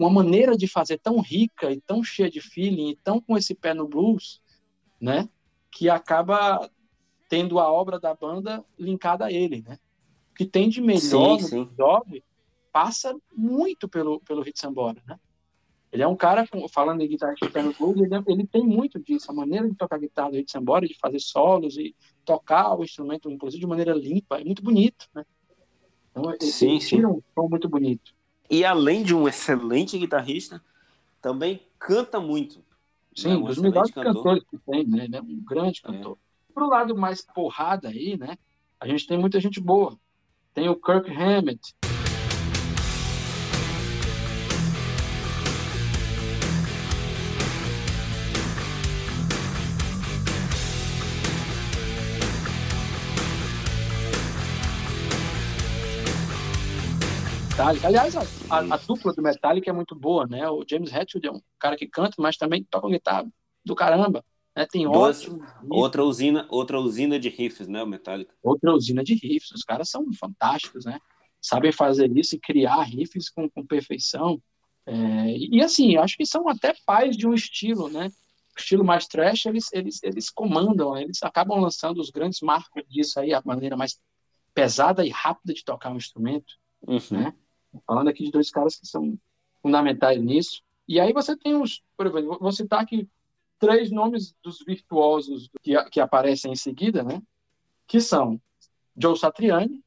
uma 0.01 0.11
maneira 0.11 0.57
de 0.57 0.67
fazer 0.67 0.99
tão 0.99 1.21
rica 1.21 1.71
e 1.71 1.81
tão 1.81 2.03
cheia 2.03 2.31
de 2.31 2.41
feeling 2.41 2.91
e 2.91 2.97
tão 2.97 3.21
com 3.21 3.37
esse 3.37 3.55
pé 3.55 3.75
no 3.75 3.87
blues, 3.87 4.41
né, 4.99 5.29
que 5.71 5.91
acaba 5.91 6.71
tendo 7.29 7.59
a 7.59 7.71
obra 7.71 8.01
da 8.01 8.15
banda 8.15 8.65
linkada 8.79 9.27
a 9.27 9.33
ele, 9.33 9.63
né? 9.63 9.79
O 10.31 10.35
que 10.35 10.47
tem 10.47 10.69
de 10.69 10.81
melhor 10.81 11.39
sim, 11.39 11.59
no 11.59 11.65
Dog 11.67 12.25
passa 12.73 13.15
muito 13.37 13.89
pelo 13.89 14.21
pelo 14.21 14.43
Hit 14.43 14.59
Sambora, 14.59 15.03
né? 15.07 15.19
Ele 15.93 16.03
é 16.03 16.09
um 16.09 16.17
cara, 16.17 16.49
falando 16.73 17.03
em 17.03 17.09
guitarra 17.09 17.35
de 17.35 17.63
no 17.63 17.73
blues, 17.75 18.01
ele, 18.01 18.15
é, 18.15 18.23
ele, 18.29 18.47
tem 18.47 18.65
muito 18.65 18.99
disso, 19.01 19.31
a 19.31 19.35
maneira 19.35 19.69
de 19.69 19.75
tocar 19.75 19.99
guitarra 19.99 20.31
do 20.31 20.37
Hit 20.37 20.51
Sambora, 20.51 20.87
de 20.87 20.97
fazer 20.99 21.19
solos 21.19 21.77
e 21.77 21.95
tocar 22.25 22.75
o 22.79 22.85
instrumento, 22.85 23.31
inclusive 23.31 23.61
de 23.61 23.67
maneira 23.67 23.93
limpa, 23.93 24.41
é 24.41 24.45
muito 24.45 24.63
bonito, 24.63 25.09
né? 25.15 25.25
Então, 26.11 26.25
sim, 26.41 26.71
ele 26.73 26.81
sim. 26.81 27.05
um 27.05 27.21
som 27.35 27.49
muito 27.49 27.69
bonito. 27.69 28.15
E 28.51 28.65
além 28.65 29.05
de 29.05 29.15
um 29.15 29.29
excelente 29.29 29.97
guitarrista, 29.97 30.61
também 31.23 31.63
canta 31.79 32.19
muito. 32.19 32.63
Sim, 33.15 33.33
é 33.33 33.37
um 33.37 33.45
dos 33.45 33.59
melhores 33.59 33.93
cantor. 33.93 34.15
cantores 34.15 34.45
que 34.51 34.59
tem, 34.59 34.87
né? 34.87 35.05
Ele 35.05 35.17
é 35.17 35.23
um 35.23 35.41
grande 35.45 35.81
é. 35.85 35.87
cantor. 35.87 36.19
É. 36.19 36.53
Pro 36.53 36.69
lado 36.69 36.97
mais 36.97 37.23
porrada 37.23 37.89
aí, 37.89 38.17
né? 38.19 38.37
A 38.81 38.89
gente 38.89 39.07
tem 39.07 39.17
muita 39.17 39.39
gente 39.39 39.61
boa. 39.61 39.97
Tem 40.53 40.69
o 40.69 40.75
Kirk 40.75 41.09
Hammett, 41.11 41.75
Metallica. 57.61 57.89
Aliás, 57.89 58.17
a, 58.17 58.23
a, 58.49 58.59
a, 58.59 58.77
dupla 58.79 59.13
do 59.13 59.23
Metallica 59.23 59.71
é 59.71 59.73
muito 59.73 59.95
boa, 59.95 60.27
né? 60.27 60.49
O 60.49 60.65
James 60.69 60.93
Hetfield 60.93 61.27
é 61.27 61.31
um 61.31 61.41
cara 61.59 61.77
que 61.77 61.87
canta, 61.87 62.15
mas 62.19 62.37
também 62.37 62.65
toca 62.65 62.89
guitarra 62.89 63.31
do 63.65 63.75
caramba. 63.75 64.25
Né? 64.57 64.67
Tem 64.67 64.91
Duas, 64.91 65.29
outra 65.69 66.03
usina, 66.03 66.47
outra 66.51 66.81
usina 66.81 67.21
de 67.21 67.29
riffs, 67.29 67.69
né? 67.69 67.83
O 67.83 67.87
Metallica. 67.87 68.35
Outra 68.43 68.73
usina 68.73 69.05
de 69.05 69.15
riffs. 69.15 69.51
Os 69.51 69.63
caras 69.63 69.91
são 69.91 70.07
fantásticos, 70.15 70.85
né? 70.87 70.99
Sabem 71.41 71.73
fazer 71.73 72.11
isso 72.17 72.35
e 72.35 72.41
criar 72.41 72.83
riffs 72.83 73.29
com, 73.29 73.49
com 73.49 73.67
perfeição. 73.67 74.41
É, 74.87 75.37
e 75.37 75.63
assim, 75.63 75.97
acho 75.97 76.17
que 76.17 76.27
são 76.27 76.49
até 76.49 76.75
pais 76.87 77.17
de 77.17 77.27
um 77.27 77.35
estilo, 77.35 77.89
né? 77.89 78.11
O 78.57 78.61
estilo 78.61 78.85
mais 78.85 79.07
trash, 79.07 79.47
eles, 79.47 79.73
eles, 79.73 80.03
eles 80.03 80.31
comandam, 80.31 80.97
eles 80.97 81.23
acabam 81.23 81.61
lançando 81.61 81.99
os 81.99 82.11
grandes 82.11 82.41
marcos 82.41 82.83
disso 82.89 83.21
aí, 83.21 83.33
a 83.33 83.43
maneira 83.45 83.77
mais 83.77 83.99
pesada 84.55 85.05
e 85.05 85.11
rápida 85.11 85.55
de 85.55 85.65
tocar 85.65 85.93
um 85.93 85.97
instrumento. 85.97 86.55
Uhum. 86.87 87.01
Né? 87.11 87.35
Falando 87.87 88.09
aqui 88.09 88.25
de 88.25 88.31
dois 88.31 88.51
caras 88.51 88.77
que 88.77 88.87
são 88.87 89.19
fundamentais 89.63 90.21
nisso. 90.23 90.63
E 90.89 90.99
aí 90.99 91.13
você 91.13 91.37
tem 91.37 91.55
os, 91.55 91.83
por 91.97 92.07
exemplo, 92.07 92.39
vou 92.41 92.53
citar 92.53 92.81
aqui 92.81 93.09
três 93.59 93.91
nomes 93.91 94.35
dos 94.43 94.65
virtuosos 94.65 95.49
que, 95.63 95.81
que 95.91 96.01
aparecem 96.01 96.53
em 96.53 96.57
seguida, 96.57 97.03
né? 97.03 97.23
Que 97.87 98.01
são 98.01 98.41
Joe 98.97 99.17
Satriani, 99.17 99.85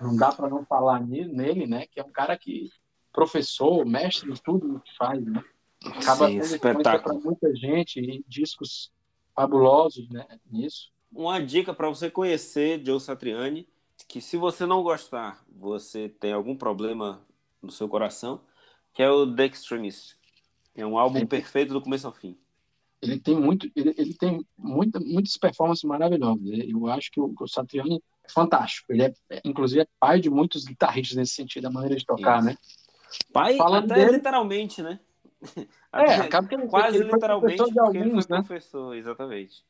não 0.00 0.16
dá 0.16 0.32
para 0.32 0.48
não 0.48 0.64
falar 0.64 1.00
nele, 1.00 1.66
né? 1.66 1.86
Que 1.86 2.00
é 2.00 2.04
um 2.04 2.12
cara 2.12 2.38
que 2.38 2.70
professor, 3.12 3.84
mestre 3.84 4.30
em 4.30 4.34
tudo 4.36 4.80
que 4.80 4.96
faz, 4.96 5.22
né? 5.24 5.44
Acaba 5.84 6.28
Sim, 6.28 6.58
para 6.58 7.14
muita 7.14 7.54
gente 7.56 7.98
e 7.98 8.24
discos 8.28 8.92
fabulosos, 9.34 10.08
né? 10.10 10.26
Nisso. 10.46 10.92
Uma 11.10 11.42
dica 11.42 11.74
para 11.74 11.88
você 11.88 12.10
conhecer 12.10 12.84
Joe 12.84 13.00
Satriani 13.00 13.68
que 14.06 14.20
se 14.20 14.36
você 14.36 14.66
não 14.66 14.82
gostar, 14.82 15.44
você 15.48 16.08
tem 16.08 16.32
algum 16.32 16.56
problema 16.56 17.24
no 17.62 17.70
seu 17.70 17.88
coração, 17.88 18.40
que 18.92 19.02
é 19.02 19.10
o 19.10 19.34
The 19.34 19.46
Extremist. 19.46 20.16
É 20.74 20.86
um 20.86 20.98
álbum 20.98 21.18
é. 21.18 21.26
perfeito 21.26 21.72
do 21.72 21.82
começo 21.82 22.06
ao 22.06 22.12
fim. 22.12 22.36
Ele 23.02 23.18
tem 23.18 23.34
muito, 23.34 23.70
ele, 23.74 23.94
ele 23.96 24.14
tem 24.14 24.44
muita, 24.58 25.00
muitas 25.00 25.36
performances 25.36 25.84
maravilhosas. 25.84 26.42
Eu 26.44 26.86
acho 26.88 27.10
que 27.10 27.20
o, 27.20 27.34
o 27.38 27.48
Satriani 27.48 28.02
é 28.24 28.30
fantástico. 28.30 28.92
Ele 28.92 29.04
é, 29.04 29.14
é, 29.30 29.40
inclusive, 29.44 29.82
é 29.82 29.86
pai 29.98 30.20
de 30.20 30.28
muitos 30.28 30.64
guitarristas 30.64 31.16
nesse 31.16 31.32
sentido, 31.32 31.66
a 31.66 31.70
maneira 31.70 31.96
de 31.96 32.04
tocar, 32.04 32.38
Isso. 32.38 32.46
né? 32.46 32.56
Pai, 33.32 33.56
Falando 33.56 33.90
até 33.90 34.04
dele, 34.04 34.16
literalmente, 34.18 34.82
né? 34.82 35.00
Até, 35.90 36.12
é, 36.12 36.16
acaba 36.16 36.46
que 36.46 36.54
ele, 36.54 36.68
quase 36.68 36.98
ele 36.98 37.10
literalmente, 37.10 37.64
de 37.72 37.80
alguns, 37.80 37.96
ele 37.96 38.10
foi 38.10 38.36
né? 38.36 38.44
professor, 38.44 38.94
exatamente. 38.94 39.64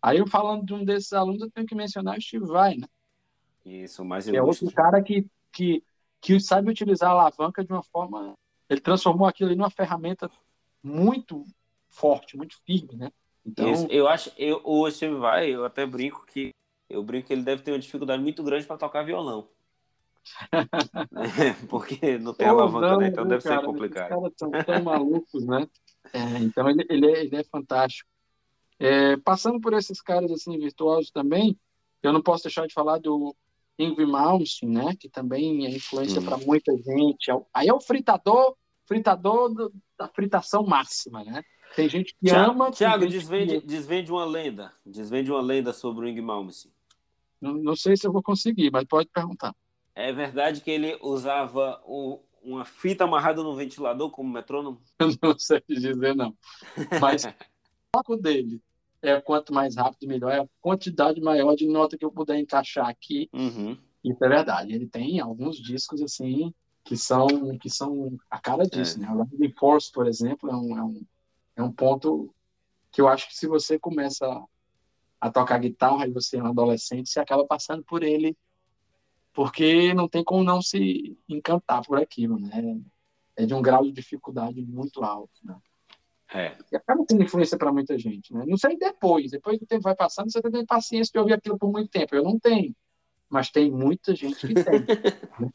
Aí 0.00 0.18
eu 0.18 0.26
falando 0.26 0.64
de 0.64 0.72
um 0.72 0.84
desses 0.84 1.12
alunos, 1.12 1.42
eu 1.42 1.50
tenho 1.50 1.66
que 1.66 1.74
mencionar 1.74 2.16
o 2.16 2.22
Steve 2.22 2.46
Vai, 2.46 2.76
né? 2.76 2.86
Isso, 3.66 4.04
mais 4.04 4.28
É 4.28 4.40
outro 4.40 4.70
cara 4.70 5.02
que, 5.02 5.26
que, 5.52 5.82
que 6.20 6.38
sabe 6.38 6.70
utilizar 6.70 7.10
a 7.10 7.12
alavanca 7.12 7.64
de 7.64 7.72
uma 7.72 7.82
forma. 7.82 8.34
Ele 8.70 8.80
transformou 8.80 9.26
aquilo 9.26 9.52
em 9.52 9.56
uma 9.56 9.70
ferramenta 9.70 10.30
muito 10.80 11.44
forte, 11.88 12.36
muito 12.36 12.56
firme, 12.64 12.94
né? 12.94 13.10
Então, 13.44 13.72
Isso, 13.72 13.86
eu 13.90 14.06
acho, 14.06 14.32
eu, 14.38 14.60
o 14.64 14.88
Steve 14.88 15.16
Vai, 15.16 15.50
eu 15.50 15.64
até 15.64 15.84
brinco 15.84 16.24
que 16.26 16.50
eu 16.88 17.02
brinco 17.02 17.26
que 17.26 17.32
ele 17.32 17.42
deve 17.42 17.62
ter 17.62 17.72
uma 17.72 17.78
dificuldade 17.78 18.22
muito 18.22 18.42
grande 18.44 18.66
para 18.66 18.76
tocar 18.76 19.02
violão. 19.02 19.48
Porque 21.68 22.18
não 22.18 22.34
tem 22.34 22.46
alavanca, 22.46 22.88
não, 22.88 22.98
né? 22.98 23.08
Então 23.08 23.26
deve 23.26 23.42
cara, 23.42 23.60
ser 23.60 23.66
complicado. 23.66 24.04
Os 24.04 24.08
caras 24.08 24.32
são 24.36 24.50
tão 24.50 24.82
malucos, 24.84 25.44
né? 25.44 25.66
É, 26.12 26.38
então 26.38 26.70
ele, 26.70 26.86
ele, 26.88 27.06
é, 27.06 27.24
ele 27.24 27.36
é 27.36 27.44
fantástico. 27.44 28.08
É, 28.78 29.16
passando 29.16 29.60
por 29.60 29.72
esses 29.72 30.00
caras 30.00 30.30
assim 30.30 30.56
virtuosos 30.56 31.10
também, 31.10 31.58
eu 32.02 32.12
não 32.12 32.22
posso 32.22 32.44
deixar 32.44 32.66
de 32.66 32.74
falar 32.74 32.98
do 32.98 33.34
Ingrid 33.78 34.10
Malmsteen, 34.10 34.72
né? 34.72 34.94
Que 34.98 35.08
também 35.08 35.66
é 35.66 35.70
influência 35.70 36.20
para 36.20 36.36
muita 36.38 36.72
gente. 36.76 37.30
Aí 37.52 37.68
é 37.68 37.74
o 37.74 37.80
fritador, 37.80 38.56
fritador 38.86 39.52
do, 39.52 39.72
da 39.98 40.08
fritação 40.08 40.64
máxima, 40.64 41.24
né? 41.24 41.42
Tem 41.74 41.88
gente 41.88 42.14
que 42.14 42.26
Tiago, 42.26 42.52
ama. 42.52 42.70
Tiago, 42.70 43.06
desvende, 43.06 43.60
que... 43.60 43.66
desvende 43.66 44.10
uma 44.10 44.24
lenda. 44.24 44.72
Desvende 44.84 45.30
uma 45.30 45.40
lenda 45.40 45.72
sobre 45.72 46.06
o 46.06 46.08
Ingrid 46.08 46.24
Malmsteen. 46.24 46.72
Não, 47.40 47.52
não, 47.54 47.76
sei 47.76 47.96
se 47.96 48.06
eu 48.06 48.12
vou 48.12 48.22
conseguir, 48.22 48.70
mas 48.70 48.84
pode 48.84 49.08
perguntar. 49.10 49.54
É 49.94 50.12
verdade 50.12 50.60
que 50.60 50.70
ele 50.70 50.98
usava 51.02 51.82
o, 51.84 52.20
uma 52.42 52.64
fita 52.64 53.04
amarrada 53.04 53.42
no 53.42 53.54
ventilador 53.54 54.10
como 54.10 54.32
metrônomo? 54.32 54.80
Eu 54.98 55.08
não 55.22 55.38
sei 55.38 55.62
dizer, 55.68 56.14
não. 56.14 56.34
Mas 57.00 57.24
o 57.26 57.32
foco 57.94 58.16
dele 58.16 58.60
é 59.02 59.20
quanto 59.20 59.52
mais 59.52 59.76
rápido, 59.76 60.08
melhor. 60.08 60.32
É 60.32 60.40
a 60.40 60.48
quantidade 60.60 61.20
maior 61.20 61.54
de 61.54 61.66
nota 61.66 61.96
que 61.96 62.04
eu 62.04 62.10
puder 62.10 62.38
encaixar 62.38 62.88
aqui. 62.88 63.28
Uhum. 63.32 63.76
Isso 64.04 64.24
é 64.24 64.28
verdade. 64.28 64.72
Ele 64.72 64.86
tem 64.86 65.20
alguns 65.20 65.56
discos 65.56 66.00
assim 66.02 66.52
que 66.84 66.96
são 66.96 67.26
que 67.58 67.68
são 67.68 68.16
a 68.30 68.38
cara 68.38 68.64
disso, 68.64 68.98
é. 68.98 69.00
né? 69.02 69.10
O 69.10 69.24
Rising 69.24 69.54
Force, 69.58 69.90
por 69.90 70.06
exemplo, 70.06 70.48
é 70.48 70.56
um, 70.56 70.78
é 70.78 70.82
um, 70.82 71.06
é 71.56 71.62
um 71.62 71.72
ponto 71.72 72.32
que 72.92 73.00
eu 73.00 73.08
acho 73.08 73.28
que 73.28 73.36
se 73.36 73.46
você 73.46 73.78
começa 73.78 74.26
a 75.20 75.30
tocar 75.30 75.58
guitarra 75.58 76.06
e 76.06 76.12
você 76.12 76.36
é 76.36 76.42
um 76.42 76.46
adolescente, 76.46 77.10
você 77.10 77.20
acaba 77.20 77.44
passando 77.44 77.82
por 77.84 78.02
ele 78.02 78.36
porque 79.36 79.92
não 79.92 80.08
tem 80.08 80.24
como 80.24 80.42
não 80.42 80.62
se 80.62 81.18
encantar 81.28 81.84
por 81.84 81.98
aquilo, 81.98 82.38
né? 82.38 82.80
É 83.36 83.44
de 83.44 83.52
um 83.52 83.60
grau 83.60 83.82
de 83.82 83.92
dificuldade 83.92 84.62
muito 84.62 85.04
alto, 85.04 85.38
né? 85.44 85.54
É. 86.32 86.56
E 86.72 86.76
acaba 86.76 87.04
tendo 87.06 87.22
influência 87.22 87.56
para 87.56 87.72
muita 87.72 87.96
gente, 87.98 88.34
né? 88.34 88.44
Não 88.46 88.56
sei 88.56 88.76
depois, 88.76 89.30
depois 89.30 89.58
que 89.58 89.64
o 89.64 89.66
tempo 89.66 89.82
vai 89.82 89.94
passando, 89.94 90.30
você 90.30 90.42
tem 90.42 90.66
paciência 90.66 91.12
de 91.12 91.18
ouvir 91.18 91.34
aquilo 91.34 91.58
por 91.58 91.70
muito 91.70 91.88
tempo. 91.90 92.14
Eu 92.14 92.24
não 92.24 92.38
tenho, 92.38 92.74
mas 93.28 93.50
tem 93.50 93.70
muita 93.70 94.14
gente 94.14 94.46
que 94.46 94.54
tem. 94.54 94.80
né? 95.38 95.50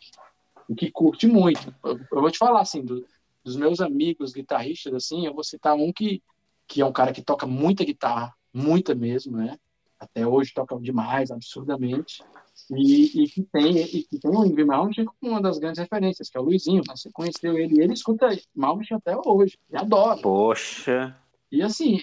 E 0.69 0.75
que 0.75 0.89
curte 0.89 1.27
muito. 1.27 1.73
Eu, 1.83 1.99
eu 2.11 2.21
vou 2.21 2.31
te 2.31 2.37
falar, 2.37 2.61
assim, 2.61 2.83
do, 2.83 3.05
dos 3.43 3.55
meus 3.55 3.81
amigos 3.81 4.31
guitarristas, 4.31 4.93
assim, 4.93 5.25
eu 5.25 5.33
vou 5.33 5.43
citar 5.43 5.75
um 5.75 5.91
que, 5.91 6.23
que 6.67 6.81
é 6.81 6.85
um 6.85 6.93
cara 6.93 7.11
que 7.11 7.21
toca 7.21 7.45
muita 7.45 7.83
guitarra, 7.83 8.33
muita 8.53 8.95
mesmo, 8.95 9.35
né? 9.35 9.57
Até 10.01 10.25
hoje 10.25 10.51
toca 10.51 10.75
demais, 10.79 11.29
absurdamente. 11.29 12.23
E, 12.71 13.23
e, 13.23 13.29
que 13.29 13.43
tem 13.43 13.77
e 13.77 14.03
que 14.03 14.17
tem 14.19 14.31
o 14.31 14.43
Ingrid 14.43 14.65
Malmsteen 14.65 15.05
como 15.05 15.33
uma 15.33 15.41
das 15.41 15.59
grandes 15.59 15.79
referências, 15.79 16.27
que 16.27 16.37
é 16.37 16.41
o 16.41 16.43
Luizinho. 16.43 16.81
Né? 16.87 16.95
Você 16.95 17.11
conheceu 17.11 17.55
ele 17.55 17.75
e 17.77 17.83
ele 17.83 17.93
escuta 17.93 18.27
Malmsteen 18.55 18.97
até 18.97 19.15
hoje. 19.15 19.59
E 19.69 19.77
adora. 19.77 20.19
Poxa! 20.19 21.15
E 21.51 21.61
assim, 21.61 22.01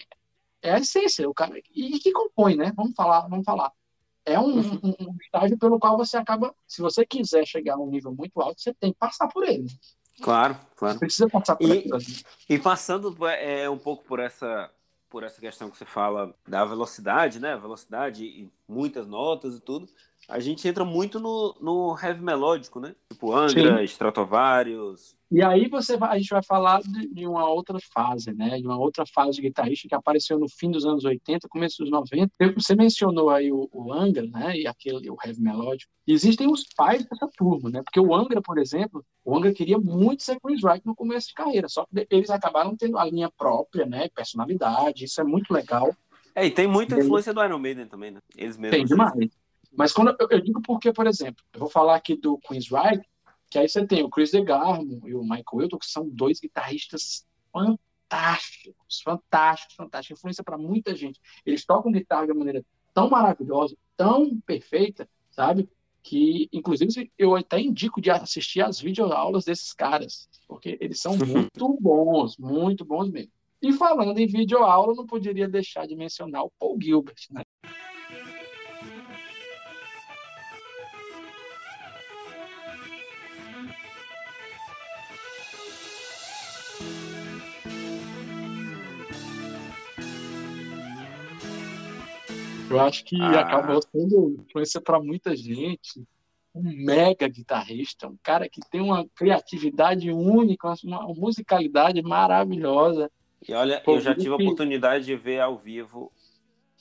é 0.62 0.74
a 0.74 0.78
essência, 0.78 1.28
o 1.28 1.34
cara. 1.34 1.58
E, 1.74 1.96
e 1.96 1.98
que 1.98 2.12
compõe, 2.12 2.54
né? 2.54 2.72
Vamos 2.76 2.94
falar, 2.94 3.26
vamos 3.26 3.44
falar. 3.44 3.72
é 4.24 4.38
um, 4.38 4.60
um, 4.60 4.94
um, 5.00 5.16
estágio 5.20 5.58
pelo 5.58 5.80
qual 5.80 5.96
você 5.96 6.16
acaba, 6.16 6.54
se 6.68 6.80
você 6.80 7.04
quiser 7.04 7.44
chegar 7.44 7.74
a 7.74 7.78
um 7.78 7.90
nível 7.90 8.14
muito 8.14 8.40
alto, 8.40 8.60
você 8.60 8.72
tem 8.74 8.92
que 8.92 8.98
passar 8.98 9.26
por 9.26 9.42
ele. 9.42 9.66
Claro, 10.20 10.56
claro. 10.76 10.94
Você 10.94 11.00
precisa 11.00 11.28
passar 11.28 11.56
por 11.56 11.68
e, 11.68 11.90
E 12.48 12.58
passando 12.58 13.26
é, 13.26 13.68
um 13.68 13.78
pouco 13.78 14.04
por 14.04 14.20
essa, 14.20 14.70
por 15.08 15.22
essa 15.22 15.40
questão 15.40 15.70
que 15.70 15.76
você 15.76 15.84
fala 15.84 16.34
da 16.46 16.64
velocidade, 16.64 17.40
né? 17.40 17.56
Velocidade 17.56 18.24
e 18.24 18.50
muitas 18.68 19.06
notas 19.06 19.56
e 19.56 19.60
tudo 19.60 19.88
a 20.28 20.38
gente 20.38 20.68
entra 20.68 20.84
muito 20.84 21.18
no, 21.18 21.56
no 21.60 21.98
heavy 22.00 22.20
melódico, 22.22 22.78
né? 22.78 22.94
Tipo 23.10 23.34
Angra, 23.34 23.78
Sim. 23.78 23.84
Stratovarius. 23.84 25.16
E 25.30 25.42
aí 25.42 25.68
você 25.68 25.96
vai, 25.96 26.16
a 26.16 26.18
gente 26.18 26.30
vai 26.30 26.42
falar 26.42 26.80
de, 26.80 27.06
de, 27.08 27.26
uma 27.26 27.46
outra 27.46 27.78
fase, 27.92 28.32
né? 28.32 28.58
De 28.58 28.66
uma 28.66 28.78
outra 28.78 29.04
fase 29.06 29.36
de 29.36 29.42
guitarrista 29.42 29.86
que 29.86 29.94
apareceu 29.94 30.38
no 30.38 30.48
fim 30.48 30.70
dos 30.70 30.86
anos 30.86 31.04
80, 31.04 31.46
começo 31.48 31.82
dos 31.82 31.90
90. 31.90 32.32
Você 32.54 32.74
mencionou 32.74 33.28
aí 33.28 33.52
o, 33.52 33.68
o 33.70 33.92
Angra, 33.92 34.26
né? 34.26 34.56
E 34.56 34.66
aquele 34.66 35.10
o 35.10 35.16
heavy 35.22 35.42
melódico. 35.42 35.92
existem 36.06 36.50
os 36.50 36.64
pais 36.74 37.04
dessa 37.04 37.28
turma, 37.36 37.68
né? 37.68 37.82
Porque 37.82 38.00
o 38.00 38.14
Angra, 38.14 38.40
por 38.40 38.58
exemplo, 38.58 39.04
o 39.22 39.36
Angra 39.36 39.52
queria 39.52 39.78
muito 39.78 40.22
ser 40.22 40.40
Chris 40.40 40.62
Wright 40.62 40.86
no 40.86 40.94
começo 40.94 41.28
de 41.28 41.34
carreira, 41.34 41.68
só 41.68 41.84
que 41.84 42.06
eles 42.10 42.30
acabaram 42.30 42.74
tendo 42.74 42.98
a 42.98 43.04
linha 43.04 43.30
própria, 43.36 43.84
né? 43.84 44.08
Personalidade, 44.14 45.04
isso 45.04 45.20
é 45.20 45.24
muito 45.24 45.52
legal. 45.52 45.94
É, 46.34 46.46
e 46.46 46.50
tem 46.50 46.66
muita 46.66 46.98
influência 46.98 47.34
do 47.34 47.44
Iron 47.44 47.58
Maiden 47.58 47.86
também, 47.86 48.12
né? 48.12 48.20
Eles 48.34 48.56
mesmos. 48.56 48.78
Tem 48.78 48.86
demais. 48.86 49.30
Mas 49.76 49.92
quando 49.92 50.16
eu, 50.18 50.28
eu, 50.30 50.40
digo 50.40 50.62
porque, 50.62 50.92
por 50.92 51.06
exemplo, 51.06 51.44
eu 51.52 51.60
vou 51.60 51.68
falar 51.68 51.96
aqui 51.96 52.16
do 52.16 52.38
Queen's 52.38 52.68
Ride, 52.70 53.02
que 53.50 53.58
aí 53.58 53.68
você 53.68 53.86
tem 53.86 54.02
o 54.02 54.10
Chris 54.10 54.30
DeGarmo 54.30 55.00
e 55.06 55.14
o 55.14 55.22
Michael 55.22 55.44
Wilton, 55.54 55.78
que 55.78 55.86
são 55.86 56.08
dois 56.08 56.40
guitarristas 56.40 57.26
fantásticos, 57.52 59.00
fantásticos, 59.02 59.76
fantásticos, 59.76 60.18
influência 60.18 60.44
para 60.44 60.58
muita 60.58 60.94
gente. 60.94 61.20
Eles 61.44 61.64
tocam 61.64 61.92
guitarra 61.92 62.26
de 62.26 62.32
uma 62.32 62.40
maneira 62.40 62.64
tão 62.92 63.08
maravilhosa, 63.08 63.76
tão 63.96 64.40
perfeita, 64.40 65.08
sabe? 65.30 65.68
Que, 66.02 66.48
inclusive, 66.52 67.10
eu 67.18 67.34
até 67.34 67.60
indico 67.60 68.00
de 68.00 68.10
assistir 68.10 68.60
as 68.60 68.80
videoaulas 68.80 69.44
desses 69.44 69.72
caras, 69.72 70.28
porque 70.46 70.78
eles 70.80 71.00
são 71.00 71.16
muito 71.18 71.78
bons, 71.80 72.36
muito 72.36 72.84
bons 72.84 73.10
mesmo. 73.10 73.32
E 73.60 73.72
falando 73.72 74.18
em 74.18 74.26
videoaula, 74.26 74.94
não 74.94 75.06
poderia 75.06 75.48
deixar 75.48 75.86
de 75.86 75.96
mencionar 75.96 76.44
o 76.44 76.52
Paul 76.58 76.78
Gilbert, 76.80 77.16
né? 77.30 77.42
Eu 92.70 92.80
acho 92.80 93.04
que 93.04 93.20
ah. 93.20 93.40
acabou 93.40 93.80
sendo 93.82 94.44
influência 94.46 94.80
para 94.80 95.00
muita 95.00 95.34
gente. 95.36 96.06
Um 96.54 96.62
mega 96.62 97.28
guitarrista, 97.28 98.08
um 98.08 98.16
cara 98.22 98.48
que 98.48 98.60
tem 98.70 98.80
uma 98.80 99.06
criatividade 99.14 100.10
única, 100.10 100.74
uma 100.82 101.06
musicalidade 101.14 102.02
maravilhosa. 102.02 103.10
E 103.46 103.52
olha, 103.52 103.80
Pô, 103.80 103.96
eu 103.96 104.00
já 104.00 104.14
tive 104.14 104.30
a 104.30 104.34
oportunidade 104.34 105.04
de 105.04 105.14
ver 105.14 105.40
ao 105.40 105.56
vivo. 105.56 106.10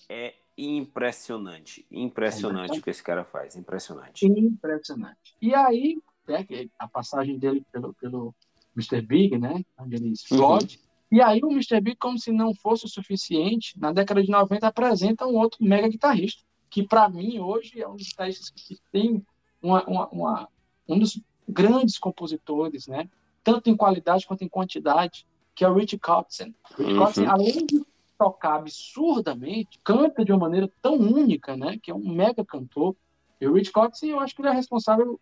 É 0.09 0.33
impressionante, 0.57 1.85
impressionante 1.91 2.77
é 2.77 2.79
o 2.79 2.81
que 2.81 2.89
esse 2.89 3.03
cara 3.03 3.23
faz, 3.23 3.55
impressionante. 3.55 4.25
Impressionante. 4.25 5.35
E 5.39 5.53
aí, 5.53 6.01
né, 6.27 6.47
a 6.79 6.87
passagem 6.87 7.37
dele 7.37 7.63
pelo, 7.71 7.93
pelo 7.93 8.33
Mr. 8.75 9.01
Big, 9.01 9.37
né, 9.37 9.63
onde 9.77 9.95
ele 9.95 10.11
explode, 10.11 10.77
uhum. 10.77 10.86
E 11.11 11.21
aí 11.21 11.39
o 11.41 11.51
Mr. 11.51 11.79
Big, 11.79 11.97
como 11.97 12.19
se 12.19 12.31
não 12.31 12.53
fosse 12.53 12.85
o 12.85 12.89
suficiente, 12.89 13.79
na 13.79 13.93
década 13.93 14.21
de 14.21 14.29
90 14.29 14.67
apresenta 14.67 15.25
um 15.25 15.37
outro 15.37 15.63
mega 15.63 15.87
guitarrista, 15.87 16.43
que 16.69 16.83
para 16.83 17.07
mim 17.07 17.39
hoje 17.39 17.81
é 17.81 17.87
um 17.87 17.95
dos 17.95 18.07
guitarristas 18.09 18.49
que 18.49 18.77
tem 18.91 19.25
uma, 19.61 19.83
uma, 19.85 20.07
uma, 20.09 20.49
um 20.87 20.99
dos 20.99 21.19
grandes 21.47 21.97
compositores, 21.97 22.87
né? 22.87 23.09
Tanto 23.43 23.69
em 23.69 23.77
qualidade 23.77 24.27
quanto 24.27 24.43
em 24.43 24.49
quantidade, 24.49 25.25
que 25.55 25.63
é 25.63 25.69
o 25.69 25.73
Rich 25.73 25.97
Kotzen. 25.97 26.53
Rich 26.77 26.91
uhum. 26.91 26.99
Kotzen, 26.99 27.25
além 27.27 27.65
de 27.65 27.85
tocar 28.17 28.55
absurdamente, 28.55 29.79
canta 29.83 30.25
de 30.25 30.31
uma 30.31 30.39
maneira 30.39 30.69
tão 30.81 30.95
única, 30.95 31.55
né? 31.55 31.77
Que 31.81 31.89
é 31.89 31.95
um 31.95 32.13
mega 32.13 32.43
cantor. 32.43 32.95
E 33.39 33.47
o 33.47 33.53
Rich 33.53 33.71
Kotzen, 33.71 34.09
eu 34.09 34.19
acho 34.19 34.35
que 34.35 34.41
ele 34.41 34.49
é 34.49 34.53
responsável 34.53 35.19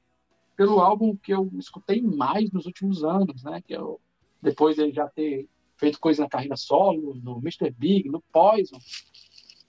pelo 0.56 0.80
álbum 0.80 1.16
que 1.16 1.34
eu 1.34 1.52
escutei 1.60 2.02
mais 2.02 2.50
nos 2.52 2.66
últimos 2.66 3.04
anos, 3.04 3.44
né? 3.44 3.62
Que 3.62 3.74
eu, 3.74 4.00
é 4.42 4.50
depois 4.50 4.76
de 4.78 4.92
já 4.92 5.08
ter 5.08 5.48
feito 5.78 6.00
coisa 6.00 6.24
na 6.24 6.30
carreira 6.30 6.56
solo, 6.56 7.16
no 7.16 7.38
Mr. 7.40 7.72
Big, 7.72 8.10
no 8.10 8.22
Poison. 8.32 8.78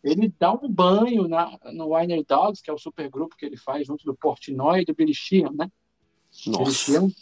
Ele 0.02 0.32
dá 0.38 0.52
um 0.52 0.68
banho 0.68 1.26
na, 1.26 1.58
no 1.72 1.94
Winer 1.94 2.24
Dogs, 2.24 2.62
que 2.62 2.70
é 2.70 2.72
o 2.72 2.78
supergrupo 2.78 3.36
que 3.36 3.44
ele 3.44 3.56
faz 3.56 3.86
junto 3.86 4.04
do 4.04 4.14
Portnoy 4.14 4.82
e 4.82 4.84
do 4.84 4.94
Billy 4.94 5.14
Sheehan, 5.14 5.50
né? 5.52 5.70
Nossa. 6.46 7.00
Billy 7.00 7.14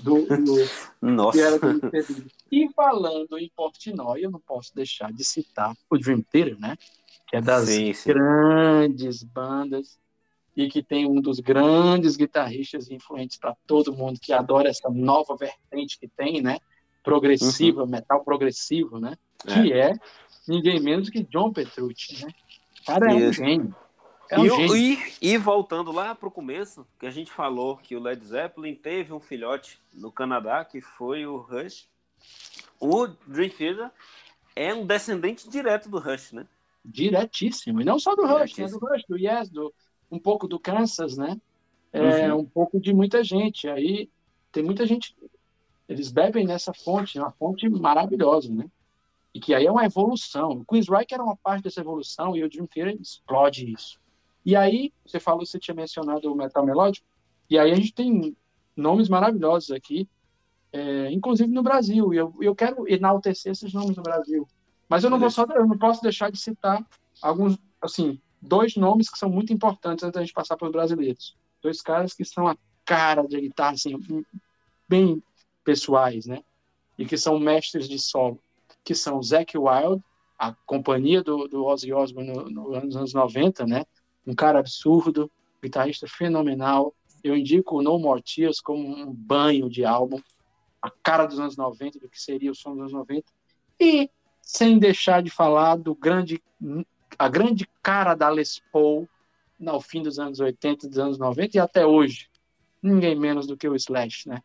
do, 0.00 0.26
do, 0.26 0.56
Nossa. 1.00 1.58
Do 1.58 2.30
e 2.50 2.68
falando 2.74 3.38
em 3.38 3.50
Portnoy, 3.54 4.24
eu 4.24 4.30
não 4.30 4.40
posso 4.40 4.74
deixar 4.74 5.12
de 5.12 5.24
citar 5.24 5.74
o 5.90 5.98
Dream 5.98 6.22
Theater, 6.22 6.58
né? 6.58 6.76
Que 7.28 7.36
é 7.36 7.40
das 7.40 7.68
sim, 7.68 7.92
sim. 7.92 8.08
grandes 8.10 9.22
bandas 9.22 9.98
e 10.56 10.68
que 10.68 10.82
tem 10.82 11.06
um 11.06 11.20
dos 11.20 11.40
grandes 11.40 12.16
guitarristas 12.16 12.90
influentes 12.90 13.36
para 13.36 13.56
todo 13.66 13.92
mundo 13.92 14.18
que 14.20 14.32
adora 14.32 14.68
essa 14.68 14.88
nova 14.88 15.36
vertente 15.36 15.98
que 15.98 16.08
tem, 16.08 16.40
né? 16.40 16.58
Progressiva, 17.06 17.82
uhum. 17.82 17.88
metal 17.88 18.24
progressivo, 18.24 18.98
né? 18.98 19.16
É. 19.46 19.62
Que 19.62 19.72
é 19.72 19.94
ninguém 20.48 20.80
menos 20.80 21.08
que 21.08 21.22
John 21.22 21.52
Petrucci, 21.52 22.24
né? 22.24 22.32
O 22.82 22.86
cara 22.86 23.12
é 23.12 23.16
Isso. 23.16 23.28
um 23.28 23.46
gênio. 23.46 23.76
É 24.28 24.40
um 24.40 24.44
e, 24.44 24.48
gênio. 24.48 24.76
E, 24.76 24.98
e, 25.22 25.38
voltando 25.38 25.92
lá 25.92 26.16
para 26.16 26.26
o 26.26 26.32
começo, 26.32 26.84
que 26.98 27.06
a 27.06 27.10
gente 27.12 27.30
falou 27.30 27.76
que 27.76 27.94
o 27.94 28.00
Led 28.00 28.24
Zeppelin 28.24 28.74
teve 28.74 29.12
um 29.12 29.20
filhote 29.20 29.80
no 29.94 30.10
Canadá, 30.10 30.64
que 30.64 30.80
foi 30.80 31.24
o 31.24 31.36
Rush. 31.36 31.88
O 32.80 33.06
Dream 33.24 33.50
Theater 33.50 33.90
é 34.56 34.74
um 34.74 34.84
descendente 34.84 35.48
direto 35.48 35.88
do 35.88 36.00
Rush, 36.00 36.32
né? 36.32 36.44
Diretíssimo. 36.84 37.80
E 37.80 37.84
não 37.84 38.00
só 38.00 38.16
do 38.16 38.26
Rush, 38.26 38.56
né? 38.58 38.66
Do 38.66 38.78
Rush, 38.78 39.04
do 39.08 39.16
Yes, 39.16 39.48
do, 39.48 39.72
um 40.10 40.18
pouco 40.18 40.48
do 40.48 40.58
Kansas, 40.58 41.16
né? 41.16 41.40
É, 41.92 42.32
uhum. 42.32 42.40
Um 42.40 42.44
pouco 42.44 42.80
de 42.80 42.92
muita 42.92 43.22
gente. 43.22 43.68
Aí 43.68 44.10
tem 44.50 44.62
muita 44.64 44.84
gente 44.84 45.14
eles 45.88 46.10
bebem 46.10 46.46
nessa 46.46 46.72
fonte, 46.72 47.18
uma 47.18 47.30
fonte 47.30 47.68
maravilhosa, 47.68 48.52
né? 48.52 48.66
E 49.32 49.40
que 49.40 49.54
aí 49.54 49.66
é 49.66 49.70
uma 49.70 49.84
evolução. 49.84 50.50
O 50.50 50.64
Queensryche 50.64 51.12
era 51.14 51.22
uma 51.22 51.36
parte 51.36 51.64
dessa 51.64 51.80
evolução 51.80 52.36
e 52.36 52.42
o 52.42 52.48
Dream 52.48 52.66
Theater 52.66 52.98
explode 53.00 53.70
isso. 53.70 53.98
E 54.44 54.56
aí, 54.56 54.92
você 55.04 55.20
falou, 55.20 55.44
você 55.44 55.58
tinha 55.58 55.74
mencionado 55.74 56.32
o 56.32 56.36
metal 56.36 56.64
melódico, 56.64 57.06
e 57.50 57.58
aí 57.58 57.70
a 57.70 57.74
gente 57.74 57.92
tem 57.92 58.36
nomes 58.76 59.08
maravilhosos 59.08 59.70
aqui, 59.70 60.08
é, 60.72 61.10
inclusive 61.10 61.52
no 61.52 61.62
Brasil, 61.62 62.12
e 62.12 62.16
eu, 62.16 62.34
eu 62.40 62.54
quero 62.54 62.88
enaltecer 62.88 63.52
esses 63.52 63.72
nomes 63.72 63.96
no 63.96 64.02
Brasil. 64.02 64.46
Mas 64.88 65.04
eu 65.04 65.10
não, 65.10 65.18
vou 65.18 65.30
só, 65.30 65.44
eu 65.44 65.66
não 65.66 65.76
posso 65.76 66.00
deixar 66.02 66.30
de 66.30 66.38
citar 66.38 66.84
alguns, 67.20 67.58
assim, 67.80 68.20
dois 68.40 68.76
nomes 68.76 69.08
que 69.10 69.18
são 69.18 69.28
muito 69.28 69.52
importantes 69.52 70.04
antes 70.04 70.14
da 70.14 70.20
gente 70.20 70.32
passar 70.32 70.56
para 70.56 70.66
os 70.66 70.72
brasileiros. 70.72 71.36
Dois 71.62 71.80
caras 71.80 72.14
que 72.14 72.24
são 72.24 72.46
a 72.46 72.56
cara 72.84 73.26
de 73.26 73.40
guitarra, 73.40 73.72
assim, 73.72 73.98
bem 74.88 75.22
pessoais, 75.66 76.26
né? 76.26 76.44
E 76.96 77.04
que 77.04 77.18
são 77.18 77.40
mestres 77.40 77.88
de 77.88 77.98
solo, 77.98 78.40
que 78.84 78.94
são 78.94 79.20
Zack 79.20 79.58
Wild, 79.58 80.00
a 80.38 80.54
companhia 80.64 81.22
do, 81.22 81.48
do 81.48 81.64
Ozzy 81.64 81.92
Osbourne 81.92 82.32
no, 82.32 82.48
no, 82.48 82.80
nos 82.80 82.96
anos 82.96 83.12
90, 83.12 83.66
né? 83.66 83.84
Um 84.24 84.34
cara 84.34 84.60
absurdo, 84.60 85.30
guitarrista 85.60 86.06
fenomenal. 86.06 86.94
Eu 87.22 87.36
indico 87.36 87.78
o 87.78 87.82
No 87.82 87.98
More 87.98 88.22
Tears 88.22 88.60
como 88.60 88.86
um 88.86 89.12
banho 89.12 89.68
de 89.68 89.84
álbum, 89.84 90.20
a 90.80 90.88
cara 90.90 91.26
dos 91.26 91.40
anos 91.40 91.56
90, 91.56 91.98
do 91.98 92.08
que 92.08 92.20
seria 92.20 92.52
o 92.52 92.54
som 92.54 92.70
dos 92.70 92.80
anos 92.80 92.92
90. 92.92 93.26
E 93.80 94.08
sem 94.40 94.78
deixar 94.78 95.22
de 95.22 95.30
falar 95.30 95.76
do 95.76 95.94
grande 95.94 96.40
a 97.18 97.28
grande 97.28 97.68
cara 97.82 98.14
da 98.14 98.28
Les 98.28 98.62
Paul 98.72 99.08
no 99.58 99.80
fim 99.80 100.02
dos 100.02 100.18
anos 100.18 100.38
80, 100.38 100.88
dos 100.88 100.98
anos 100.98 101.18
90 101.18 101.56
e 101.56 101.60
até 101.60 101.84
hoje. 101.84 102.28
Ninguém 102.80 103.18
menos 103.18 103.46
do 103.46 103.56
que 103.56 103.68
o 103.68 103.74
Slash, 103.74 104.28
né? 104.28 104.42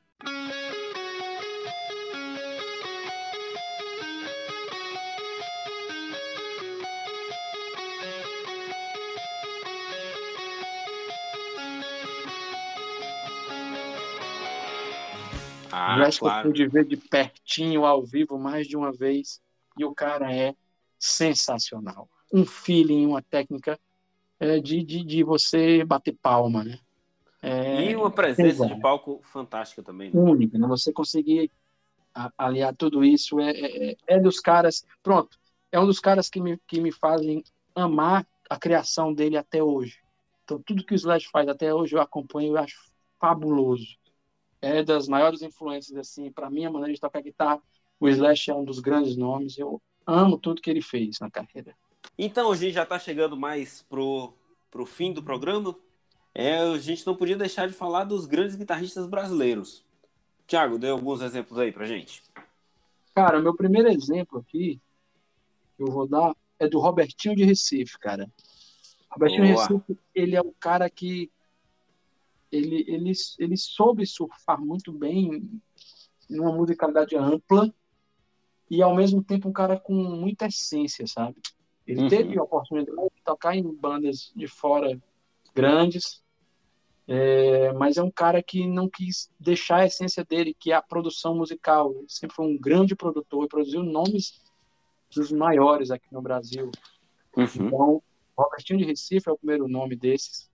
Ah, 15.92 16.10
o 16.10 16.20
claro. 16.20 16.48
eu 16.48 16.52
pude 16.52 16.68
ver 16.68 16.86
de 16.86 16.98
pertinho, 16.98 17.86
ao 17.86 18.06
vivo, 18.06 18.38
mais 18.38 18.68
de 18.68 18.78
uma 18.78 18.92
vez. 18.92 19.42
E 19.78 19.86
o 19.86 19.94
cara 19.94 20.34
é 20.34 20.56
sensacional. 21.00 22.10
Um 22.34 22.46
feeling, 22.46 23.06
uma 23.06 23.22
técnica 23.22 23.80
é, 24.40 24.60
de, 24.60 24.84
de, 24.84 25.04
de 25.04 25.24
você 25.24 25.84
bater 25.84 26.16
palma, 26.22 26.64
né? 26.64 26.80
É, 27.42 27.92
e 27.92 27.96
uma 27.96 28.12
presença 28.12 28.68
de 28.68 28.80
palco 28.80 29.20
fantástica 29.24 29.82
também. 29.82 30.12
Né? 30.12 30.20
Única, 30.20 30.58
né? 30.58 30.68
Você 30.68 30.94
conseguir 30.94 31.52
aliar 32.38 32.76
tudo 32.76 33.04
isso 33.04 33.40
é, 33.40 33.52
é, 33.52 33.98
é, 34.08 34.20
dos 34.20 34.40
caras. 34.40 34.86
Pronto, 35.02 35.38
é 35.72 35.80
um 35.80 35.86
dos 35.86 36.00
caras 36.00 36.30
que 36.30 36.40
me, 36.40 36.58
que 36.68 36.80
me 36.80 36.92
fazem 36.92 37.44
amar 37.74 38.28
a 38.50 38.58
criação 38.58 39.14
dele 39.14 39.38
até 39.38 39.64
hoje. 39.64 40.00
Então, 40.44 40.62
tudo 40.62 40.86
que 40.86 40.94
o 40.94 40.96
Slash 40.96 41.30
faz 41.32 41.48
até 41.48 41.74
hoje 41.74 41.96
eu 41.96 42.02
acompanho 42.02 42.56
e 42.56 42.58
acho 42.58 42.92
fabuloso. 43.20 43.88
É 44.62 44.84
das 44.84 45.08
maiores 45.08 45.42
influências, 45.42 45.98
assim, 45.98 46.32
para 46.32 46.50
mim, 46.50 46.66
a 46.66 46.72
maneira 46.72 46.94
de 46.94 47.00
tocar 47.00 47.22
guitarra. 47.22 47.62
O 48.00 48.08
Slash 48.08 48.52
é 48.52 48.56
um 48.56 48.64
dos 48.64 48.80
grandes 48.80 49.18
nomes. 49.18 49.58
Eu 49.58 49.82
amo 50.06 50.38
tudo 50.38 50.62
que 50.62 50.70
ele 50.70 50.82
fez 50.82 51.20
na 51.20 51.32
carreira. 51.32 51.76
Então, 52.18 52.52
a 52.52 52.56
gente 52.56 52.74
já 52.74 52.84
está 52.84 53.00
chegando 53.00 53.36
mais 53.36 53.84
pro, 53.90 54.34
pro 54.70 54.86
fim 54.86 55.12
do 55.12 55.24
programa. 55.24 55.76
É, 56.34 56.60
a 56.60 56.78
gente 56.78 57.06
não 57.06 57.16
podia 57.16 57.36
deixar 57.36 57.68
de 57.68 57.74
falar 57.74 58.04
dos 58.04 58.26
grandes 58.26 58.56
guitarristas 58.56 59.08
brasileiros. 59.08 59.84
Tiago, 60.48 60.78
dê 60.78 60.90
alguns 60.90 61.22
exemplos 61.22 61.58
aí 61.58 61.72
pra 61.72 61.86
gente. 61.86 62.22
Cara, 63.14 63.40
o 63.40 63.42
meu 63.42 63.56
primeiro 63.56 63.90
exemplo 63.90 64.40
aqui 64.40 64.80
que 65.76 65.84
eu 65.84 65.92
vou 65.92 66.08
dar 66.08 66.36
é 66.60 66.68
do 66.68 66.80
Robertinho 66.80 67.36
de 67.36 67.44
Recife, 67.44 67.98
cara. 67.98 68.30
Robertinho 69.10 69.54
Boa. 69.54 69.68
de 69.68 69.74
Recife, 69.74 70.00
ele 70.14 70.36
é 70.36 70.42
um 70.42 70.54
cara 70.60 70.90
que 70.90 71.32
ele, 72.52 72.84
ele, 72.88 73.12
ele 73.40 73.58
soube 73.58 74.06
surfar 74.06 74.60
muito 74.60 74.92
bem 74.92 75.50
numa 76.30 76.52
musicalidade 76.52 77.16
ampla 77.16 77.74
e 78.70 78.82
ao 78.82 78.96
mesmo 78.96 79.24
tempo 79.24 79.50
um 79.50 79.54
cara 79.54 79.80
com 79.80 79.94
muita 79.94 80.48
essência, 80.48 81.06
sabe? 81.08 81.38
Ele 81.86 82.04
uhum. 82.04 82.08
teve 82.08 82.38
a 82.38 82.44
oportunidade 82.44 83.10
de 83.16 83.24
tocar 83.24 83.56
em 83.56 83.64
bandas 83.74 84.32
de 84.36 84.48
fora 84.48 85.00
grandes, 85.54 86.24
é, 87.08 87.74
mas 87.74 87.98
é 87.98 88.04
um 88.04 88.12
cara 88.12 88.42
que 88.42 88.66
não 88.68 88.88
quis 88.88 89.30
deixar 89.40 89.78
a 89.78 89.86
essência 89.86 90.24
dele, 90.24 90.56
que 90.58 90.72
é 90.72 90.76
a 90.76 90.82
produção 90.82 91.36
musical. 91.36 91.94
Ele 91.98 92.06
sempre 92.08 92.36
foi 92.36 92.46
um 92.46 92.58
grande 92.58 92.96
produtor 92.96 93.46
e 93.46 93.50
produziu 93.50 93.84
nomes 93.84 94.42
dos 95.14 95.32
maiores 95.32 95.92
aqui 95.92 96.08
no 96.12 96.22
Brasil. 96.22 96.72
Uhum. 97.36 97.46
Então, 97.56 98.04
Robertinho 98.38 98.80
de 98.80 98.86
Recife 98.86 99.28
é 99.28 99.32
o 99.32 99.38
primeiro 99.38 99.68
nome 99.68 99.96
desses. 99.96 100.51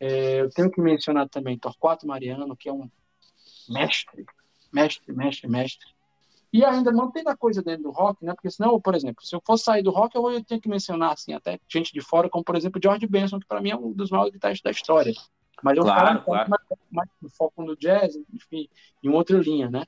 É, 0.00 0.40
eu 0.40 0.50
tenho 0.50 0.70
que 0.70 0.80
mencionar 0.80 1.28
também 1.28 1.58
Torquato 1.58 2.06
Mariano, 2.06 2.56
que 2.56 2.68
é 2.68 2.72
um 2.72 2.90
mestre, 3.68 4.24
mestre, 4.72 5.12
mestre, 5.12 5.48
mestre. 5.48 5.86
E 6.52 6.64
ainda 6.64 6.90
mantendo 6.90 7.28
a 7.28 7.36
coisa 7.36 7.62
dentro 7.62 7.84
do 7.84 7.90
rock, 7.90 8.24
né? 8.24 8.34
Porque 8.34 8.50
senão, 8.50 8.80
por 8.80 8.94
exemplo, 8.94 9.24
se 9.24 9.36
eu 9.36 9.42
fosse 9.46 9.64
sair 9.64 9.82
do 9.82 9.90
rock, 9.90 10.16
eu 10.16 10.42
tenho 10.42 10.60
que 10.60 10.68
mencionar 10.68 11.12
assim 11.12 11.32
até 11.32 11.60
gente 11.68 11.92
de 11.92 12.00
fora, 12.00 12.28
como 12.28 12.42
por 12.42 12.56
exemplo 12.56 12.80
George 12.82 13.06
Benson, 13.06 13.38
que 13.38 13.46
para 13.46 13.60
mim 13.60 13.70
é 13.70 13.76
um 13.76 13.92
dos 13.92 14.10
maiores 14.10 14.32
guitarristas 14.32 14.72
da 14.72 14.76
história. 14.76 15.12
Mas 15.62 15.78
um 15.78 15.82
claro, 15.82 16.24
claro. 16.24 16.50
mais, 16.50 16.62
mais 16.90 17.08
foco 17.36 17.62
no 17.62 17.76
jazz, 17.76 18.16
enfim, 18.32 18.68
em 19.02 19.10
outra 19.10 19.38
linha, 19.38 19.70
né? 19.70 19.84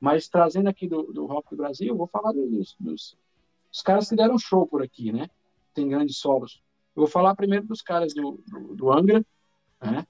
Mas 0.00 0.28
trazendo 0.28 0.68
aqui 0.68 0.86
do, 0.86 1.12
do 1.12 1.26
rock 1.26 1.50
do 1.50 1.56
Brasil, 1.56 1.88
eu 1.88 1.96
vou 1.96 2.06
falar 2.06 2.32
dos, 2.32 2.76
dos, 2.78 3.16
dos 3.70 3.82
caras 3.82 4.08
que 4.08 4.14
deram 4.14 4.38
show 4.38 4.66
por 4.66 4.82
aqui, 4.82 5.10
né? 5.10 5.28
Tem 5.72 5.88
grandes 5.88 6.18
solos. 6.18 6.62
Eu 6.94 7.02
vou 7.02 7.06
falar 7.08 7.34
primeiro 7.34 7.66
dos 7.66 7.82
caras 7.82 8.14
do, 8.14 8.40
do, 8.46 8.76
do 8.76 8.92
Angra, 8.92 9.24
né? 9.84 10.06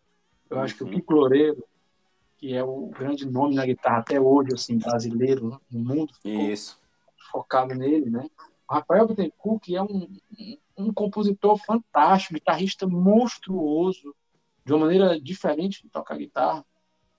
Eu 0.49 0.61
acho 0.61 0.77
que 0.77 0.85
o 0.85 0.87
uhum. 0.87 0.93
Kiko 0.93 1.13
Loureiro, 1.15 1.65
que 2.37 2.55
é 2.55 2.63
o 2.63 2.87
grande 2.89 3.27
nome 3.27 3.55
na 3.55 3.67
guitarra 3.67 3.99
até 3.99 4.21
hoje, 4.21 4.51
assim, 4.55 4.79
brasileiro 4.79 5.61
no 5.71 5.81
mundo. 5.81 6.13
Isso. 6.25 6.79
Focado 7.31 7.75
nele, 7.75 8.11
né? 8.11 8.29
O 8.69 8.75
Rafael 8.75 9.09
Bittencourt, 9.09 9.63
que 9.63 9.77
é 9.77 9.83
um, 9.83 10.09
um, 10.77 10.93
compositor 10.93 11.59
fantástico, 11.59 12.35
guitarrista 12.35 12.87
monstruoso, 12.87 14.15
de 14.65 14.73
uma 14.73 14.87
maneira 14.87 15.21
diferente 15.21 15.83
de 15.83 15.89
tocar 15.89 16.17
guitarra, 16.17 16.65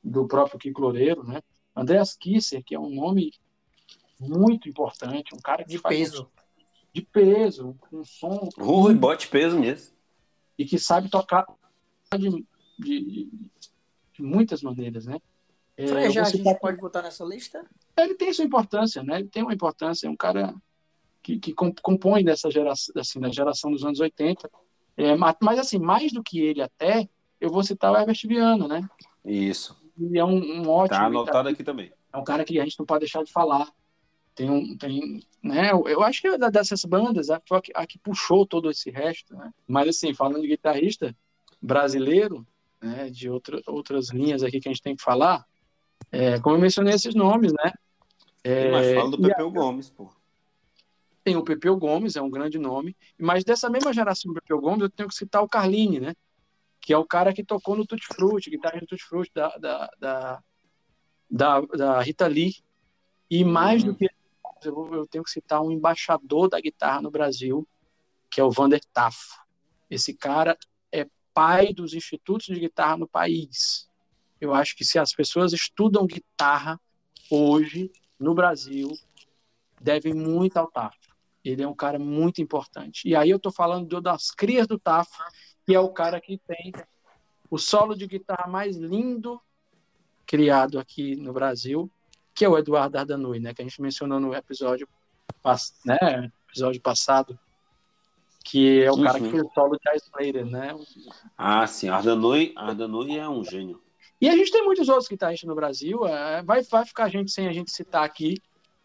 do 0.04 0.28
próprio 0.28 0.60
Kiko 0.60 0.82
Loureiro, 0.82 1.24
né? 1.24 1.42
Andreas 1.76 2.16
Kisser, 2.16 2.64
que 2.64 2.76
é 2.76 2.80
um 2.80 2.94
nome 2.94 3.32
muito 4.20 4.70
importante, 4.70 5.36
um 5.36 5.40
cara 5.40 5.64
que 5.64 5.72
de 5.72 5.82
peso. 5.82 6.30
de 6.94 7.02
peso, 7.02 7.76
um 7.92 8.06
som. 8.06 8.50
Rui, 8.58 8.94
bote 8.94 9.28
peso 9.28 9.60
mesmo. 9.60 9.94
E 10.58 10.64
que 10.64 10.80
sabe 10.80 11.10
tocar 11.10 11.46
de, 12.18 12.46
de, 12.80 13.30
de 14.14 14.22
muitas 14.22 14.62
maneiras, 14.62 15.06
né? 15.06 15.20
É, 15.78 15.88
Frejá, 15.88 16.22
a 16.22 16.30
gente 16.30 16.44
tá... 16.44 16.56
pode 16.56 16.78
botar 16.78 17.02
nessa 17.02 17.26
lista? 17.26 17.66
Ele 17.98 18.16
tem 18.16 18.32
sua 18.32 18.46
importância, 18.46 19.04
né? 19.04 19.20
Ele 19.20 19.28
tem 19.28 19.44
uma 19.44 19.54
importância, 19.54 20.08
é 20.08 20.10
um 20.10 20.16
cara 20.16 20.54
que, 21.22 21.40
que 21.40 21.54
compõe 21.54 22.24
dessa 22.24 22.50
geração, 22.50 22.94
assim, 22.98 23.20
da 23.20 23.30
geração 23.30 23.72
dos 23.72 23.84
anos 23.84 24.00
80. 24.00 24.50
É, 24.98 25.16
mas, 25.16 25.60
assim, 25.60 25.80
mais 25.80 26.14
do 26.14 26.24
que 26.24 26.40
ele 26.40 26.62
até, 26.62 27.10
eu 27.42 27.50
vou 27.50 27.64
citar 27.64 27.92
o 27.92 27.98
Herbert 27.98 28.20
Viana, 28.26 28.68
né? 28.68 28.90
Isso. 29.26 29.76
Ele 30.00 30.18
é 30.18 30.24
um, 30.24 30.62
um 30.62 30.70
ótimo... 30.70 30.98
Tá 30.98 31.06
anotado 31.06 31.50
aqui 31.50 31.64
também. 31.64 31.92
É 32.14 32.18
um 32.18 32.24
cara 32.24 32.46
que 32.46 32.58
a 32.60 32.64
gente 32.64 32.80
não 32.80 32.86
pode 32.86 33.02
deixar 33.02 33.24
de 33.24 33.32
falar. 33.32 33.70
Tem 34.34 34.50
um, 34.50 34.78
tem, 34.78 35.22
né? 35.42 35.72
Eu 35.72 36.04
acho 36.04 36.22
que 36.22 36.28
é 36.28 36.38
dessas 36.50 36.84
bandas 36.86 37.30
a, 37.30 37.42
a 37.74 37.88
que 37.88 37.98
puxou 37.98 38.46
todo 38.46 38.70
esse 38.70 38.90
resto, 38.90 39.36
né? 39.36 39.54
Mas 39.68 39.88
assim, 39.90 40.14
falando 40.14 40.42
de 40.42 40.48
guitarrista 40.48 41.16
brasileiro, 41.62 42.46
né? 42.82 43.10
De 43.10 43.30
outra, 43.30 43.62
outras 43.68 44.10
linhas 44.10 44.44
aqui 44.44 44.60
que 44.60 44.70
a 44.70 44.72
gente 44.72 44.82
tem 44.82 44.96
que 44.96 45.04
falar, 45.04 45.46
é, 46.12 46.40
como 46.40 46.56
eu 46.56 46.60
mencionei 46.62 46.94
esses 46.94 47.16
nomes, 47.16 47.52
né? 47.54 47.74
É, 48.44 48.72
mas 48.72 48.94
fala 48.94 49.10
do 49.10 49.20
Pepeu 49.20 49.48
a, 49.48 49.52
Gomes, 49.52 49.90
pô. 49.90 50.10
Tem 51.24 51.36
o 51.36 51.44
Pepeu 51.44 51.76
Gomes, 51.78 52.16
é 52.16 52.22
um 52.22 52.30
grande 52.30 52.60
nome, 52.60 52.96
mas 53.18 53.44
dessa 53.44 53.70
mesma 53.70 53.92
geração 53.92 54.32
do 54.32 54.40
Pepeu 54.40 54.62
Gomes, 54.62 54.82
eu 54.82 54.90
tenho 54.90 55.10
que 55.10 55.16
citar 55.16 55.42
o 55.42 55.50
Carline, 55.50 56.00
né? 56.00 56.16
Que 56.80 56.94
é 56.94 56.98
o 56.98 57.06
cara 57.06 57.34
que 57.34 57.44
tocou 57.44 57.76
no 57.76 57.86
Tutti 57.86 58.06
Frutti, 58.06 58.52
guitarra 58.52 58.80
do 58.80 58.86
Tutti 58.86 59.04
Frutti 59.04 59.32
da, 59.34 59.58
da, 59.58 59.90
da, 60.00 60.44
da, 61.30 61.62
da 61.62 62.02
Rita 62.02 62.28
Lee. 62.28 62.54
E 63.28 63.44
mais 63.44 63.84
uhum. 63.84 63.94
do 63.94 63.98
que 63.98 64.08
eu, 64.64 64.94
eu 64.94 65.08
tenho 65.08 65.24
que 65.24 65.32
citar 65.32 65.62
um 65.62 65.72
embaixador 65.72 66.48
da 66.48 66.62
guitarra 66.62 67.02
no 67.02 67.10
Brasil, 67.10 67.68
que 68.30 68.40
é 68.40 68.44
o 68.44 68.52
Vander 68.52 68.82
Tafo. 68.94 69.44
Esse 69.90 70.14
cara 70.14 70.56
pai 71.36 71.74
dos 71.74 71.94
institutos 71.94 72.46
de 72.46 72.60
guitarra 72.60 72.96
no 72.96 73.08
país. 73.08 73.90
Eu 74.40 74.54
acho 74.54 74.76
que 74.76 74.86
se 74.86 74.98
as 74.98 75.14
pessoas 75.14 75.52
estudam 75.52 76.08
guitarra 76.08 76.80
hoje 77.30 77.92
no 78.18 78.34
Brasil, 78.34 78.90
devem 79.82 80.14
muito 80.14 80.56
ao 80.56 80.72
Tafo. 80.72 80.98
Ele 81.44 81.62
é 81.62 81.68
um 81.68 81.76
cara 81.76 82.00
muito 82.00 82.42
importante. 82.42 83.08
E 83.08 83.16
aí 83.16 83.30
eu 83.30 83.38
estou 83.38 83.52
falando 83.52 84.02
das 84.02 84.32
crias 84.32 84.66
do 84.66 84.80
Tafo, 84.80 85.22
que 85.66 85.76
é 85.76 85.80
o 85.80 85.90
cara 85.90 86.22
que 86.22 86.38
tem 86.38 86.72
o 87.52 87.58
solo 87.58 87.96
de 87.96 88.08
guitarra 88.08 88.50
mais 88.50 88.78
lindo 88.78 89.40
criado 90.26 90.80
aqui 90.80 91.16
no 91.18 91.34
Brasil, 91.34 91.92
que 92.34 92.46
é 92.46 92.50
o 92.50 92.58
Eduardo 92.58 92.98
Ardanui, 92.98 93.40
né, 93.40 93.54
que 93.54 93.62
a 93.62 93.66
gente 93.66 93.82
mencionou 93.82 94.20
no 94.20 94.34
episódio, 94.34 94.88
né, 95.86 96.32
episódio 96.50 96.82
passado, 96.82 97.38
que 98.46 98.84
é 98.84 98.92
o 98.92 98.96
uhum. 98.96 99.04
cara 99.04 99.20
que 99.20 99.30
fez 99.30 99.44
o 99.44 99.52
solo 99.54 99.76
de 99.76 99.98
Ice 99.98 100.06
Slater, 100.06 100.46
né? 100.46 100.76
Ah, 101.36 101.66
sim, 101.66 101.90
Ardanui, 101.90 102.54
Ardanui 102.56 103.18
é 103.18 103.28
um 103.28 103.44
gênio. 103.44 103.82
E 104.22 104.30
a 104.30 104.38
gente 104.38 104.52
tem 104.52 104.64
muitos 104.64 104.88
outros 104.88 105.08
guitarristas 105.08 105.48
no 105.48 105.56
Brasil, 105.56 106.06
é, 106.06 106.44
vai, 106.44 106.62
vai 106.62 106.86
ficar 106.86 107.10
gente 107.10 107.32
sem 107.32 107.48
a 107.48 107.52
gente 107.52 107.72
citar 107.72 108.04
aqui, 108.04 108.38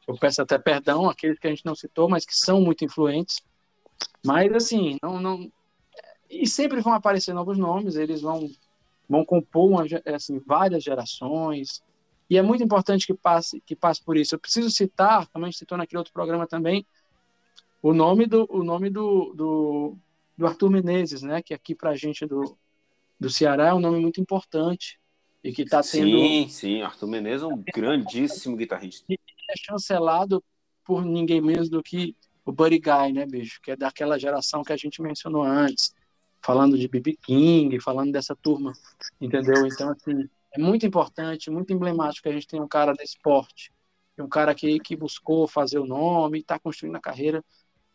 eu 0.08 0.16
peço 0.16 0.40
até 0.40 0.58
perdão, 0.58 1.08
aqueles 1.08 1.38
que 1.38 1.46
a 1.46 1.50
gente 1.50 1.64
não 1.64 1.74
citou, 1.74 2.08
mas 2.08 2.24
que 2.24 2.34
são 2.34 2.60
muito 2.60 2.84
influentes, 2.84 3.42
mas 4.24 4.50
assim, 4.52 4.96
não, 5.02 5.20
não, 5.20 5.52
e 6.28 6.46
sempre 6.46 6.80
vão 6.80 6.94
aparecer 6.94 7.34
novos 7.34 7.58
nomes, 7.58 7.96
eles 7.96 8.22
vão 8.22 8.50
vão 9.08 9.24
compor 9.24 9.68
uma, 9.68 9.84
assim, 10.14 10.40
várias 10.46 10.82
gerações, 10.82 11.82
e 12.30 12.38
é 12.38 12.42
muito 12.42 12.62
importante 12.62 13.06
que 13.06 13.12
passe, 13.14 13.60
que 13.66 13.74
passe 13.74 14.02
por 14.02 14.16
isso. 14.16 14.36
Eu 14.36 14.38
preciso 14.38 14.70
citar, 14.70 15.26
como 15.28 15.44
a 15.44 15.48
gente 15.50 15.58
citou 15.58 15.76
naquele 15.76 15.98
outro 15.98 16.12
programa 16.12 16.46
também, 16.46 16.86
o 17.82 17.92
nome 17.92 18.26
do, 18.26 18.46
o 18.50 18.62
nome 18.62 18.90
do, 18.90 19.32
do, 19.34 19.96
do 20.36 20.46
Arthur 20.46 20.70
Menezes, 20.70 21.22
né? 21.22 21.42
Que 21.42 21.54
aqui 21.54 21.74
para 21.74 21.90
a 21.90 21.96
gente 21.96 22.26
do, 22.26 22.56
do 23.18 23.30
Ceará 23.30 23.68
é 23.68 23.74
um 23.74 23.80
nome 23.80 24.00
muito 24.00 24.20
importante 24.20 24.98
e 25.42 25.52
que 25.52 25.62
está 25.62 25.82
tendo. 25.82 26.18
Sim, 26.18 26.48
sim, 26.48 26.82
Arthur 26.82 27.08
Menezes 27.08 27.42
é 27.42 27.46
um 27.46 27.62
grandíssimo 27.74 28.56
guitarrista. 28.56 29.04
E 29.08 29.14
é 29.14 29.54
chancelado 29.56 30.42
por 30.84 31.04
ninguém 31.04 31.40
menos 31.40 31.68
do 31.68 31.82
que 31.82 32.14
o 32.44 32.52
Buddy 32.52 32.78
Guy, 32.78 33.12
né, 33.12 33.26
bicho? 33.26 33.60
Que 33.62 33.72
é 33.72 33.76
daquela 33.76 34.18
geração 34.18 34.62
que 34.62 34.72
a 34.72 34.76
gente 34.76 35.00
mencionou 35.00 35.42
antes, 35.42 35.94
falando 36.42 36.78
de 36.78 36.88
B.B. 36.88 37.16
King, 37.22 37.80
falando 37.80 38.12
dessa 38.12 38.34
turma, 38.34 38.72
entendeu? 39.20 39.66
Então, 39.66 39.90
assim, 39.90 40.28
é 40.52 40.58
muito 40.58 40.86
importante, 40.86 41.50
muito 41.50 41.72
emblemático 41.72 42.24
que 42.24 42.28
a 42.28 42.32
gente 42.32 42.46
tenha 42.46 42.62
um 42.62 42.68
cara 42.68 42.92
desse 42.92 43.18
porte, 43.22 43.72
um 44.18 44.28
cara 44.28 44.54
que, 44.54 44.78
que 44.80 44.96
buscou 44.96 45.46
fazer 45.46 45.78
o 45.78 45.86
nome, 45.86 46.40
está 46.40 46.58
construindo 46.58 46.96
a 46.96 47.00
carreira. 47.00 47.44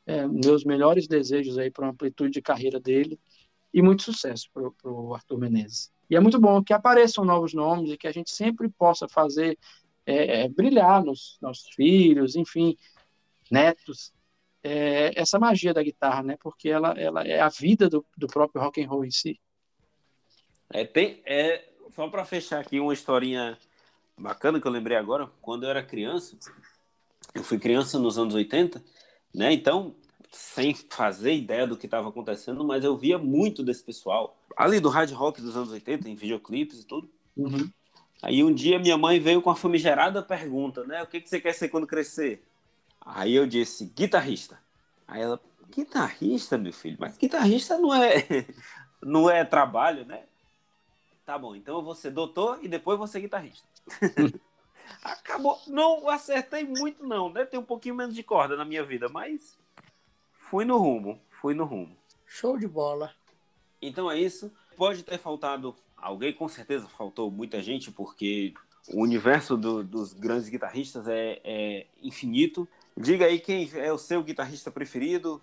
É, 0.06 0.28
meus 0.28 0.64
melhores 0.64 1.08
desejos 1.08 1.58
aí 1.58 1.72
para 1.72 1.86
uma 1.86 1.92
amplitude 1.92 2.32
de 2.32 2.42
carreira 2.42 2.80
dele 2.80 3.20
e 3.74 3.82
muito 3.82 4.04
sucesso 4.04 4.50
para 4.54 4.92
o 4.92 5.14
Arthur 5.14 5.40
Menezes. 5.40 5.92
E 6.10 6.16
é 6.16 6.20
muito 6.20 6.40
bom 6.40 6.64
que 6.64 6.74
apareçam 6.74 7.26
novos 7.26 7.54
nomes 7.54 7.92
e 7.92 7.98
que 7.98 8.08
a 8.08 8.12
gente 8.12 8.30
sempre 8.30 8.70
possa 8.70 9.08
fazer 9.08 9.58
é, 10.06 10.44
é, 10.44 10.50
brilhar 10.50 11.04
nos 11.04 11.38
nossos 11.42 11.68
filhos, 11.74 12.36
enfim, 12.36 12.78
netos, 13.50 14.14
é, 14.64 15.20
essa 15.20 15.40
magia 15.40 15.74
da 15.74 15.84
guitarra, 15.84 16.24
né? 16.24 16.38
Porque 16.40 16.70
ela, 16.70 16.92
ela 16.92 17.24
é 17.24 17.40
a 17.40 17.50
vida 17.50 17.90
do, 17.90 18.06
do 18.16 18.28
próprio 18.28 18.62
rock 18.62 18.84
and 18.84 18.88
roll 18.88 19.04
em 19.04 19.12
si. 19.12 19.40
É, 20.72 20.86
tem, 20.86 21.22
é, 21.26 21.70
só 21.96 22.08
para 22.08 22.26
fechar 22.26 22.60
aqui 22.60 22.80
uma 22.80 22.94
historinha 22.94 23.58
bacana 24.18 24.60
que 24.60 24.68
eu 24.68 24.72
lembrei 24.72 24.98
agora, 24.98 25.28
quando 25.42 25.64
eu 25.64 25.70
era 25.70 25.84
criança, 25.84 26.38
eu 27.34 27.44
fui 27.44 27.60
criança 27.60 28.00
nos 28.00 28.18
anos 28.18 28.34
80, 28.34 28.84
né? 29.36 29.52
Então, 29.54 29.94
sem 30.32 30.74
fazer 30.74 31.34
ideia 31.34 31.68
do 31.68 31.78
que 31.78 31.86
estava 31.86 32.10
acontecendo, 32.10 32.64
mas 32.64 32.84
eu 32.84 32.98
via 32.98 33.18
muito 33.18 33.64
desse 33.64 33.84
pessoal. 33.84 34.38
ali 34.56 34.80
do 34.80 34.90
hard 34.90 35.12
rock 35.12 35.42
dos 35.42 35.56
anos 35.56 35.72
80, 35.72 36.10
em 36.10 36.16
videoclipes 36.16 36.80
e 36.80 36.86
tudo. 36.86 37.10
Uhum. 37.36 37.70
Aí 38.22 38.44
um 38.44 38.54
dia 38.54 38.80
minha 38.80 38.98
mãe 38.98 39.20
veio 39.20 39.42
com 39.42 39.50
a 39.50 39.56
famigerada 39.56 40.24
pergunta, 40.24 40.84
né? 40.86 41.04
O 41.04 41.08
que, 41.08 41.20
que 41.20 41.30
você 41.30 41.40
quer 41.40 41.54
ser 41.54 41.70
quando 41.70 41.86
crescer? 41.86 42.44
Aí 43.06 43.36
eu 43.36 43.46
disse, 43.46 43.86
guitarrista. 43.86 44.60
Aí 45.08 45.22
ela, 45.22 45.40
guitarrista, 45.70 46.58
meu 46.58 46.74
filho? 46.74 46.98
Mas 47.00 47.18
guitarrista 47.18 47.78
não 47.78 47.94
é, 47.94 48.26
não 49.04 49.30
é 49.30 49.44
trabalho, 49.44 50.06
né? 50.06 50.24
Tá 51.26 51.38
bom, 51.38 51.56
então 51.56 51.76
eu 51.78 51.84
vou 51.84 51.96
ser 51.96 52.12
doutor 52.12 52.60
e 52.62 52.68
depois 52.68 52.98
vou 52.98 53.08
ser 53.08 53.20
guitarrista. 53.20 53.68
Acabou. 55.04 55.60
Não 55.68 56.10
acertei 56.10 56.64
muito, 56.64 57.06
não, 57.06 57.30
né? 57.30 57.46
Tem 57.46 57.60
um 57.60 57.64
pouquinho 57.64 57.96
menos 57.96 58.16
de 58.16 58.24
corda 58.24 58.56
na 58.56 58.66
minha 58.66 58.84
vida, 58.84 59.10
mas 59.10 59.58
fui 60.34 60.66
no 60.66 60.78
rumo, 60.78 61.20
fui 61.30 61.54
no 61.54 61.66
rumo. 61.66 61.96
Show 62.26 62.58
de 62.58 62.68
bola. 62.68 63.14
Então 63.82 64.10
é 64.10 64.20
isso. 64.20 64.52
Pode 64.76 65.04
ter 65.04 65.18
faltado 65.18 65.76
alguém, 65.96 66.34
com 66.34 66.48
certeza 66.50 66.88
faltou 66.88 67.32
muita 67.32 67.62
gente, 67.62 67.92
porque 67.92 68.54
o 68.90 69.02
universo 69.02 69.58
do, 69.58 69.84
dos 69.84 70.14
grandes 70.14 70.50
guitarristas 70.50 71.08
é, 71.08 71.40
é, 71.44 71.88
infinito. 72.02 72.68
Diga 72.96 73.26
aí 73.26 73.40
quem 73.40 73.70
é 73.74 73.92
o 73.92 73.98
seu 73.98 74.24
guitarrista 74.24 74.72
preferido, 74.72 75.42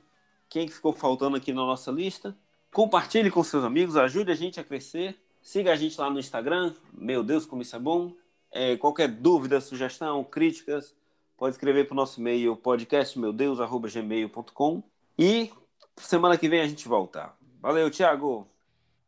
quem 0.49 0.69
ficou 0.69 0.93
faltando 0.93 1.37
aqui 1.37 1.53
na 1.53 1.63
nossa 1.63 1.91
lista. 1.91 2.37
Compartilhe 2.73 3.31
com 3.31 3.43
seus 3.43 3.65
amigos, 3.65 3.97
ajude 3.97 4.31
a 4.31 4.35
gente 4.35 4.59
a 4.59 4.65
crescer. 4.65 5.17
Siga 5.43 5.73
a 5.73 5.77
gente 5.77 6.01
lá 6.01 6.09
no 6.09 6.21
Instagram. 6.21 6.73
Meu 6.93 7.23
Deus, 7.23 7.45
como 7.45 7.63
isso 7.63 7.75
é 7.75 7.79
bom. 7.79 8.15
É, 8.53 8.77
qualquer 8.77 9.09
dúvida, 9.09 9.61
sugestão, 9.63 10.23
críticas, 10.23 10.95
pode 11.39 11.55
escrever 11.55 11.87
para 11.87 11.95
o 11.95 11.97
nosso 11.97 12.21
e-mail 12.21 12.55
podcastmeudeus.gmail.com 12.55 14.83
e 15.19 15.51
semana 15.97 16.37
que 16.37 16.51
vem 16.51 16.61
a 16.61 16.67
gente 16.67 16.87
volta. 16.87 17.33
Valeu, 17.63 17.91
Thiago. 17.91 18.47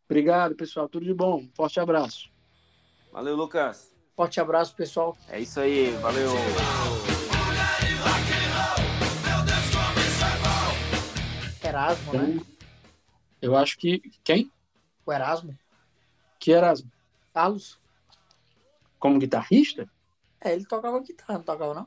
Obrigado, 0.06 0.54
pessoal. 0.54 0.88
Tudo 0.88 1.04
de 1.04 1.12
bom. 1.12 1.46
Forte 1.54 1.78
abraço. 1.78 2.30
Valeu, 3.12 3.36
Lucas. 3.36 3.94
Forte 4.16 4.40
abraço, 4.40 4.74
pessoal. 4.74 5.14
É 5.28 5.38
isso 5.40 5.60
aí. 5.60 5.90
Valeu. 6.00 6.30
Erasmo, 11.62 12.14
né? 12.14 12.40
Eu 13.42 13.54
acho 13.56 13.76
que. 13.76 14.00
Quem? 14.22 14.50
O 15.04 15.12
Erasmo. 15.12 15.54
Que 16.38 16.52
Erasmo? 16.52 16.90
Carlos. 17.34 17.78
Como 19.04 19.18
guitarrista? 19.18 19.86
É, 20.40 20.54
ele 20.54 20.64
tocava 20.64 20.98
guitarra, 20.98 21.34
não 21.34 21.42
tocava, 21.42 21.74
não? 21.74 21.86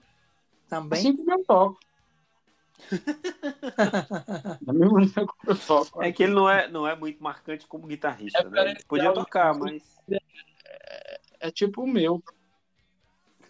Também. 0.69 0.99
Assim 0.99 1.17
como 1.17 1.31
eu 1.31 1.43
toco. 1.43 1.79
Eu. 5.95 6.03
É 6.03 6.11
que 6.11 6.21
ele 6.21 6.33
não 6.33 6.47
é, 6.47 6.69
não 6.69 6.87
é 6.87 6.95
muito 6.95 7.23
marcante 7.23 7.65
como 7.65 7.87
guitarrista, 7.87 8.37
É, 8.37 8.43
né? 8.47 8.69
Ele 8.69 8.83
podia 8.87 9.11
tocar, 9.13 9.57
mas. 9.57 9.81
É 11.39 11.49
tipo 11.49 11.81
o 11.81 11.87
meu. 11.87 12.21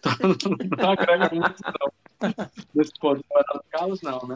Não 0.78 0.92
agrega 0.92 1.28
muito, 1.34 1.62
não. 1.62 1.92
Nesse 2.74 2.92
ponto, 2.98 3.20
o 3.20 3.62
Carlos, 3.68 4.00
não, 4.00 4.28
né? 4.28 4.34